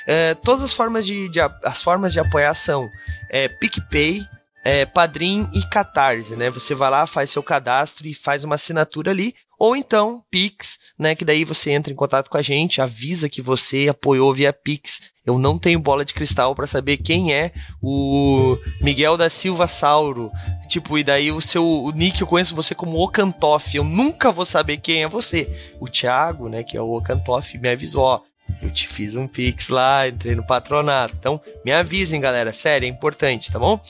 É, 0.06 0.34
todas 0.34 0.62
as 0.62 0.72
formas 0.72 1.06
de, 1.06 1.28
de, 1.28 1.40
as 1.62 1.82
formas 1.82 2.12
de 2.12 2.20
apoiar 2.20 2.54
são 2.54 2.90
é, 3.30 3.48
PicPay, 3.48 4.26
é, 4.64 4.86
Padrim 4.86 5.48
e 5.52 5.62
Catarse, 5.62 6.36
né? 6.36 6.48
Você 6.50 6.74
vai 6.74 6.90
lá, 6.90 7.06
faz 7.06 7.30
seu 7.30 7.42
cadastro 7.42 8.06
e 8.06 8.14
faz 8.14 8.44
uma 8.44 8.54
assinatura 8.54 9.10
ali. 9.10 9.34
Ou 9.58 9.76
então, 9.76 10.22
Pix, 10.30 10.78
né? 10.98 11.14
Que 11.14 11.24
daí 11.24 11.44
você 11.44 11.70
entra 11.70 11.92
em 11.92 11.96
contato 11.96 12.28
com 12.28 12.36
a 12.36 12.42
gente, 12.42 12.80
avisa 12.80 13.28
que 13.28 13.42
você 13.42 13.88
apoiou 13.88 14.32
via 14.34 14.52
Pix. 14.52 15.12
Eu 15.24 15.38
não 15.38 15.58
tenho 15.58 15.78
bola 15.78 16.04
de 16.04 16.12
cristal 16.12 16.54
para 16.54 16.66
saber 16.66 16.98
quem 16.98 17.32
é 17.32 17.52
o 17.82 18.58
Miguel 18.82 19.16
da 19.16 19.30
Silva 19.30 19.66
Sauro. 19.66 20.30
Tipo, 20.68 20.98
e 20.98 21.04
daí 21.04 21.32
o 21.32 21.40
seu 21.40 21.64
o 21.64 21.90
nick 21.92 22.20
eu 22.20 22.26
conheço 22.26 22.54
você 22.54 22.74
como 22.74 22.98
Ocantoff. 22.98 23.74
Eu 23.74 23.84
nunca 23.84 24.30
vou 24.30 24.44
saber 24.44 24.76
quem 24.78 25.02
é 25.02 25.08
você. 25.08 25.48
O 25.80 25.88
Thiago, 25.88 26.48
né, 26.48 26.62
que 26.62 26.76
é 26.76 26.80
o 26.80 26.94
Ocantoff, 26.94 27.56
me 27.56 27.68
avisou, 27.68 28.02
ó, 28.02 28.20
eu 28.62 28.70
te 28.70 28.86
fiz 28.86 29.16
um 29.16 29.26
pix 29.26 29.68
lá, 29.68 30.06
entrei 30.06 30.34
no 30.34 30.46
patronato. 30.46 31.14
Então, 31.18 31.40
me 31.64 31.72
avisem, 31.72 32.20
galera. 32.20 32.52
Sério, 32.52 32.86
é 32.86 32.88
importante, 32.88 33.50
tá 33.50 33.58
bom? 33.58 33.80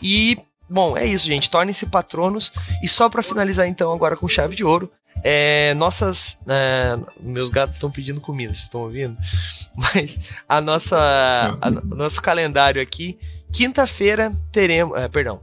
E, 0.00 0.38
bom, 0.68 0.96
é 0.96 1.04
isso, 1.04 1.26
gente. 1.26 1.50
Tornem-se 1.50 1.86
patronos. 1.86 2.52
E 2.82 2.88
só 2.88 3.08
para 3.08 3.22
finalizar, 3.22 3.66
então, 3.66 3.92
agora 3.92 4.16
com 4.16 4.28
chave 4.28 4.54
de 4.54 4.64
ouro, 4.64 4.90
é, 5.26 5.72
nossas. 5.72 6.38
É, 6.46 6.98
meus 7.18 7.50
gatos 7.50 7.76
estão 7.76 7.90
pedindo 7.90 8.20
comida, 8.20 8.52
vocês 8.52 8.64
estão 8.64 8.82
ouvindo? 8.82 9.16
Mas 9.74 10.30
a 10.46 10.60
nossa. 10.60 11.58
A, 11.62 11.68
o 11.70 11.96
nosso 11.96 12.20
calendário 12.20 12.82
aqui. 12.82 13.18
Quinta-feira 13.50 14.30
teremos. 14.52 14.98
É, 14.98 15.08
perdão. 15.08 15.40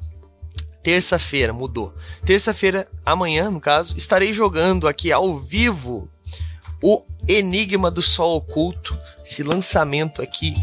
Terça-feira, 0.84 1.52
mudou. 1.52 1.96
Terça-feira, 2.24 2.88
amanhã, 3.04 3.50
no 3.50 3.60
caso, 3.60 3.98
estarei 3.98 4.32
jogando 4.32 4.88
aqui 4.88 5.12
ao 5.12 5.38
vivo 5.38 6.08
o 6.82 7.04
Enigma 7.28 7.90
do 7.90 8.04
Sol 8.04 8.38
Oculto. 8.38 8.96
Esse 9.26 9.42
lançamento 9.42 10.22
aqui. 10.22 10.54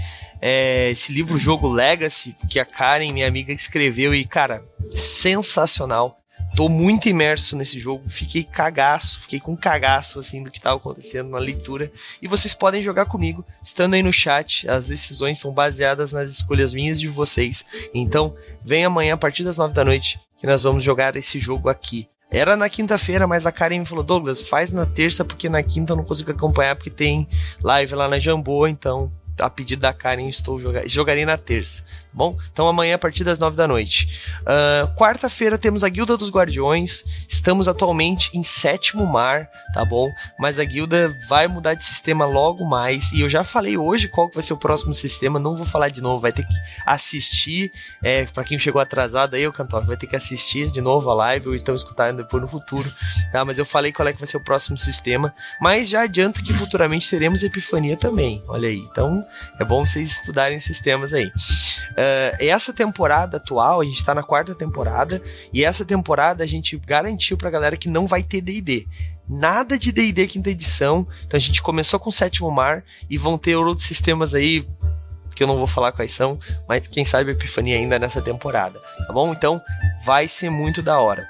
É, 0.41 0.91
esse 0.91 1.13
livro-jogo 1.13 1.67
Legacy 1.67 2.37
que 2.49 2.61
a 2.61 2.65
Karen, 2.65 3.13
minha 3.13 3.27
amiga, 3.27 3.53
escreveu 3.53 4.15
e, 4.15 4.25
cara, 4.25 4.65
sensacional. 4.93 6.19
Tô 6.57 6.69
muito 6.69 7.09
imerso 7.09 7.57
nesse 7.57 7.79
jogo, 7.79 8.09
fiquei 8.09 8.43
cagaço, 8.43 9.21
fiquei 9.21 9.39
com 9.39 9.57
cagaço 9.57 10.19
assim 10.19 10.43
do 10.43 10.51
que 10.51 10.59
estava 10.59 10.77
acontecendo 10.77 11.31
na 11.31 11.39
leitura. 11.39 11.91
E 12.21 12.27
vocês 12.27 12.55
podem 12.55 12.83
jogar 12.83 13.07
comigo, 13.07 13.45
estando 13.63 13.95
aí 13.95 14.03
no 14.03 14.13
chat. 14.13 14.69
As 14.69 14.89
decisões 14.89 15.39
são 15.39 15.53
baseadas 15.53 16.13
nas 16.13 16.31
escolhas 16.31 16.75
minhas 16.75 16.99
e 16.99 17.03
de 17.03 17.09
vocês. 17.09 17.65
Então, 17.95 18.35
vem 18.65 18.85
amanhã 18.85 19.15
a 19.15 19.19
partir 19.19 19.45
das 19.45 19.59
nove 19.59 19.75
da 19.75 19.85
noite 19.85 20.19
que 20.39 20.47
nós 20.47 20.63
vamos 20.63 20.83
jogar 20.83 21.17
esse 21.17 21.39
jogo 21.39 21.69
aqui. 21.69 22.09
Era 22.31 22.57
na 22.57 22.69
quinta-feira, 22.69 23.27
mas 23.27 23.47
a 23.47 23.53
Karen 23.53 23.81
me 23.81 23.87
falou: 23.87 24.05
Douglas, 24.05 24.43
faz 24.43 24.73
na 24.73 24.85
terça, 24.85 25.25
porque 25.25 25.49
na 25.49 25.63
quinta 25.63 25.93
eu 25.93 25.97
não 25.97 26.05
consigo 26.05 26.31
acompanhar, 26.31 26.77
porque 26.77 26.91
tem 26.91 27.27
live 27.63 27.95
lá 27.95 28.09
na 28.09 28.19
Jambô, 28.19 28.67
então 28.67 29.11
a 29.41 29.49
pedido 29.49 29.81
da 29.81 29.93
Karen, 29.93 30.29
estou 30.29 30.59
jogar, 30.59 30.87
jogarei 30.89 31.25
na 31.25 31.39
terça, 31.39 31.85
bom? 32.19 32.37
Então 32.53 32.69
amanhã 32.69 32.97
a 32.97 32.99
partir 32.99 33.23
das 33.23 33.39
nove 33.39 33.57
da 33.57 33.67
noite. 33.67 34.31
Uh, 34.43 34.93
Quarta-feira 34.97 35.57
temos 35.57 35.85
a 35.85 35.89
Guilda 35.89 36.17
dos 36.17 36.31
Guardiões. 36.31 37.05
Estamos 37.29 37.69
atualmente 37.69 38.37
em 38.37 38.43
sétimo 38.43 39.07
mar, 39.07 39.49
tá 39.73 39.85
bom? 39.85 40.11
Mas 40.39 40.59
a 40.59 40.65
guilda 40.65 41.15
vai 41.29 41.47
mudar 41.47 41.75
de 41.75 41.85
sistema 41.85 42.27
logo 42.27 42.65
mais. 42.65 43.13
E 43.13 43.21
eu 43.21 43.29
já 43.29 43.45
falei 43.45 43.79
hoje 43.79 44.09
qual 44.09 44.31
vai 44.35 44.43
ser 44.43 44.53
o 44.53 44.57
próximo 44.57 44.93
sistema. 44.93 45.39
Não 45.39 45.57
vou 45.57 45.65
falar 45.65 45.89
de 45.89 46.01
novo. 46.01 46.21
Vai 46.21 46.33
ter 46.33 46.43
que 46.43 46.55
assistir. 46.85 47.71
É, 48.03 48.25
para 48.25 48.43
quem 48.43 48.59
chegou 48.59 48.81
atrasado 48.81 49.35
aí, 49.35 49.47
o 49.47 49.53
Cantor 49.53 49.85
vai 49.85 49.97
ter 49.97 50.09
que 50.09 50.17
assistir 50.17 50.71
de 50.71 50.81
novo 50.81 51.09
a 51.11 51.15
live 51.15 51.49
ou 51.51 51.55
então 51.55 51.75
escutar 51.75 52.13
depois 52.13 52.43
no 52.43 52.49
futuro, 52.49 52.93
tá? 53.31 53.45
Mas 53.45 53.59
eu 53.59 53.65
falei 53.65 53.93
qual 53.93 54.09
é 54.09 54.13
que 54.13 54.19
vai 54.19 54.27
ser 54.27 54.39
o 54.39 54.45
próximo 54.45 54.77
sistema. 54.77 55.33
Mas 55.61 55.89
já 55.89 56.03
adianto 56.03 56.43
que 56.43 56.53
futuramente 56.53 57.09
teremos 57.09 57.43
Epifania 57.45 57.97
também. 57.97 58.43
Olha 58.49 58.69
aí. 58.69 58.79
Então 58.79 59.21
é 59.61 59.65
bom 59.65 59.87
vocês 59.87 60.11
estudarem 60.11 60.57
os 60.57 60.65
sistemas 60.65 61.13
aí. 61.13 61.27
Uh, 61.27 62.08
essa 62.39 62.73
temporada 62.73 63.37
atual, 63.37 63.81
a 63.81 63.85
gente 63.85 64.05
tá 64.05 64.15
na 64.15 64.23
quarta 64.23 64.55
temporada, 64.55 65.23
e 65.53 65.65
essa 65.65 65.85
temporada 65.85 66.45
a 66.45 66.47
gente 66.47 66.77
garantiu 66.77 67.37
pra 67.37 67.51
galera 67.51 67.77
que 67.77 67.89
não 67.89 68.07
vai 68.07 68.23
ter 68.23 68.41
DD. 68.41 68.87
Nada 69.29 69.79
de 69.79 69.93
DD 69.93 70.27
quinta 70.27 70.51
edição. 70.51 71.07
Então 71.27 71.37
a 71.37 71.41
gente 71.41 71.61
começou 71.61 72.01
com 72.01 72.09
o 72.09 72.13
sétimo 72.13 72.51
mar 72.51 72.83
e 73.11 73.19
vão 73.19 73.37
ter 73.37 73.57
outros 73.57 73.87
sistemas 73.87 74.35
aí 74.35 74.67
que 75.35 75.45
eu 75.45 75.47
não 75.47 75.57
vou 75.57 75.69
falar 75.69 75.93
quais 75.93 76.11
são, 76.11 76.37
mas 76.69 76.89
quem 76.89 77.05
sabe 77.05 77.31
a 77.31 77.33
Epifania 77.33 77.77
ainda 77.77 77.97
nessa 77.97 78.21
temporada, 78.21 78.81
tá 79.07 79.13
bom? 79.13 79.33
Então 79.33 79.63
vai 80.05 80.27
ser 80.27 80.51
muito 80.51 80.83
da 80.83 80.99
hora. 80.99 81.29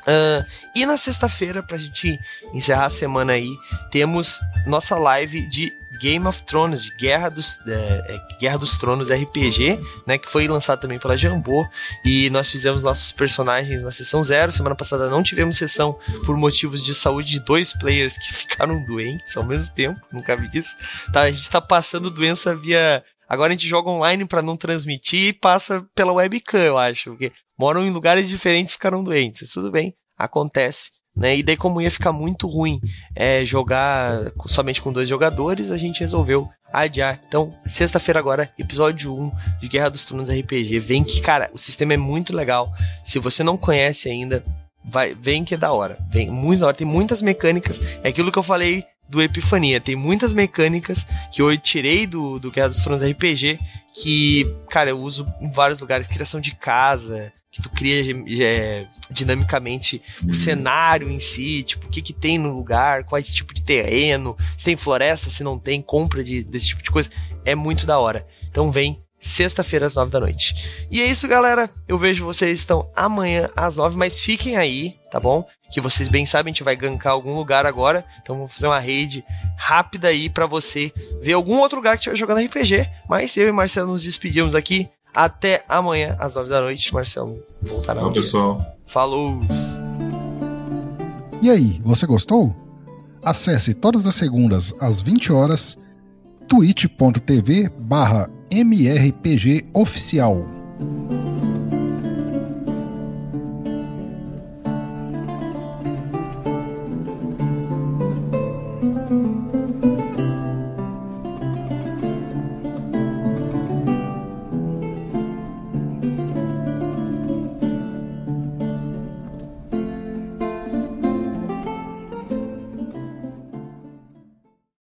Uh, 0.00 0.44
e 0.74 0.86
na 0.86 0.96
sexta-feira, 0.96 1.62
pra 1.62 1.76
gente 1.76 2.18
encerrar 2.54 2.86
a 2.86 2.90
semana 2.90 3.34
aí, 3.34 3.50
temos 3.90 4.40
nossa 4.66 4.96
live 4.96 5.46
de 5.46 5.74
Game 6.04 6.26
of 6.26 6.42
Thrones, 6.42 6.82
de 6.82 6.94
Guerra 6.96 7.30
dos, 7.30 7.58
é, 7.66 8.04
é 8.08 8.38
Guerra 8.38 8.58
dos 8.58 8.76
Tronos 8.76 9.10
RPG, 9.10 9.80
né, 10.06 10.18
que 10.18 10.28
foi 10.28 10.46
lançado 10.46 10.82
também 10.82 10.98
pela 10.98 11.16
Jambô, 11.16 11.66
e 12.04 12.28
nós 12.28 12.50
fizemos 12.50 12.84
nossos 12.84 13.10
personagens 13.10 13.82
na 13.82 13.90
sessão 13.90 14.22
zero. 14.22 14.52
Semana 14.52 14.74
passada 14.74 15.08
não 15.08 15.22
tivemos 15.22 15.56
sessão 15.56 15.98
por 16.26 16.36
motivos 16.36 16.82
de 16.82 16.94
saúde 16.94 17.30
de 17.30 17.40
dois 17.40 17.72
players 17.72 18.18
que 18.18 18.34
ficaram 18.34 18.84
doentes 18.84 19.34
ao 19.34 19.44
mesmo 19.44 19.72
tempo, 19.74 19.98
nunca 20.12 20.36
vi 20.36 20.46
disso. 20.48 20.76
Tá, 21.10 21.22
a 21.22 21.30
gente 21.30 21.48
tá 21.48 21.60
passando 21.60 22.10
doença 22.10 22.54
via 22.54 23.02
Agora 23.26 23.48
a 23.48 23.56
gente 23.56 23.66
joga 23.66 23.88
online 23.88 24.26
para 24.26 24.42
não 24.42 24.54
transmitir 24.54 25.28
e 25.28 25.32
passa 25.32 25.82
pela 25.94 26.12
webcam, 26.12 26.60
eu 26.60 26.76
acho. 26.76 27.12
Porque 27.12 27.32
moram 27.58 27.82
em 27.86 27.90
lugares 27.90 28.28
diferentes 28.28 28.74
e 28.74 28.76
ficaram 28.76 29.02
doentes. 29.02 29.50
Tudo 29.50 29.70
bem, 29.70 29.96
acontece. 30.14 30.90
Né? 31.16 31.36
E 31.36 31.42
daí, 31.42 31.56
como 31.56 31.80
ia 31.80 31.90
ficar 31.90 32.12
muito 32.12 32.48
ruim 32.48 32.80
é, 33.14 33.44
jogar 33.44 34.32
somente 34.46 34.82
com 34.82 34.92
dois 34.92 35.08
jogadores, 35.08 35.70
a 35.70 35.76
gente 35.76 36.00
resolveu 36.00 36.48
adiar. 36.72 37.20
Então, 37.28 37.54
sexta-feira 37.66 38.18
agora, 38.18 38.50
episódio 38.58 39.14
1 39.14 39.32
de 39.60 39.68
Guerra 39.68 39.90
dos 39.90 40.04
Tronos 40.04 40.28
RPG. 40.28 40.80
Vem 40.80 41.04
que, 41.04 41.20
cara, 41.20 41.50
o 41.54 41.58
sistema 41.58 41.94
é 41.94 41.96
muito 41.96 42.34
legal. 42.34 42.72
Se 43.04 43.20
você 43.20 43.44
não 43.44 43.56
conhece 43.56 44.10
ainda, 44.10 44.42
vai, 44.84 45.14
vem 45.14 45.44
que 45.44 45.54
é 45.54 45.58
da 45.58 45.72
hora. 45.72 45.96
Vem 46.10 46.30
muito 46.30 46.60
da 46.60 46.66
hora. 46.66 46.76
Tem 46.76 46.86
muitas 46.86 47.22
mecânicas. 47.22 47.80
É 48.02 48.08
aquilo 48.08 48.32
que 48.32 48.38
eu 48.38 48.42
falei 48.42 48.84
do 49.08 49.22
Epifania. 49.22 49.80
Tem 49.80 49.94
muitas 49.94 50.32
mecânicas 50.32 51.06
que 51.32 51.40
eu 51.40 51.56
tirei 51.56 52.08
do, 52.08 52.40
do 52.40 52.50
Guerra 52.50 52.68
dos 52.68 52.82
Tronos 52.82 53.08
RPG 53.08 53.60
que, 53.94 54.44
cara, 54.68 54.90
eu 54.90 54.98
uso 54.98 55.26
em 55.40 55.50
vários 55.50 55.78
lugares. 55.78 56.08
Criação 56.08 56.40
de 56.40 56.56
casa, 56.56 57.32
que 57.54 57.62
tu 57.62 57.70
cria 57.70 58.02
é, 58.42 58.84
dinamicamente 59.08 60.02
o 60.24 60.26
uhum. 60.26 60.32
cenário 60.32 61.08
em 61.08 61.20
si, 61.20 61.62
tipo, 61.62 61.86
o 61.86 61.88
que 61.88 62.02
que 62.02 62.12
tem 62.12 62.36
no 62.36 62.52
lugar, 62.52 63.04
qual 63.04 63.16
é 63.16 63.20
esse 63.20 63.32
tipo 63.32 63.54
de 63.54 63.62
terreno, 63.62 64.36
se 64.56 64.64
tem 64.64 64.74
floresta, 64.74 65.30
se 65.30 65.44
não 65.44 65.56
tem, 65.56 65.80
compra 65.80 66.24
de, 66.24 66.42
desse 66.42 66.66
tipo 66.68 66.82
de 66.82 66.90
coisa, 66.90 67.08
é 67.44 67.54
muito 67.54 67.86
da 67.86 67.96
hora. 67.96 68.26
Então 68.50 68.72
vem 68.72 69.00
sexta-feira 69.20 69.86
às 69.86 69.94
nove 69.94 70.10
da 70.10 70.18
noite. 70.18 70.86
E 70.90 71.00
é 71.00 71.06
isso, 71.06 71.28
galera. 71.28 71.70
Eu 71.86 71.96
vejo 71.96 72.24
vocês 72.24 72.58
estão 72.58 72.90
amanhã 72.96 73.48
às 73.54 73.76
nove, 73.76 73.96
mas 73.96 74.20
fiquem 74.20 74.56
aí, 74.56 74.96
tá 75.12 75.20
bom? 75.20 75.46
Que 75.70 75.80
vocês 75.80 76.08
bem 76.08 76.26
sabem, 76.26 76.50
a 76.50 76.52
gente 76.52 76.64
vai 76.64 76.74
gankar 76.74 77.12
algum 77.12 77.36
lugar 77.36 77.66
agora. 77.66 78.04
Então 78.20 78.34
vamos 78.36 78.52
fazer 78.52 78.66
uma 78.66 78.80
raid 78.80 79.24
rápida 79.56 80.08
aí 80.08 80.28
para 80.28 80.46
você 80.46 80.92
ver 81.22 81.34
algum 81.34 81.60
outro 81.60 81.76
lugar 81.76 81.92
que 81.92 82.00
estiver 82.00 82.16
jogando 82.16 82.44
RPG. 82.44 82.90
Mas 83.08 83.36
eu 83.36 83.48
e 83.48 83.52
Marcelo 83.52 83.92
nos 83.92 84.02
despedimos 84.02 84.56
aqui. 84.56 84.88
Até 85.14 85.64
amanhã 85.68 86.16
às 86.18 86.34
nove 86.34 86.48
da 86.48 86.60
noite. 86.60 86.92
Marcelo, 86.92 87.32
voltará. 87.62 88.00
Tchau, 88.00 88.12
pessoal. 88.12 88.76
Falou! 88.86 89.40
E 91.40 91.50
aí, 91.50 91.80
você 91.84 92.06
gostou? 92.06 92.54
Acesse 93.22 93.74
todas 93.74 94.06
as 94.06 94.14
segundas 94.14 94.74
às 94.80 95.00
20 95.00 95.32
horas 95.32 95.78
twitch.tv 96.48 97.70
barra 97.78 98.28
mrpgoficial. 98.52 100.44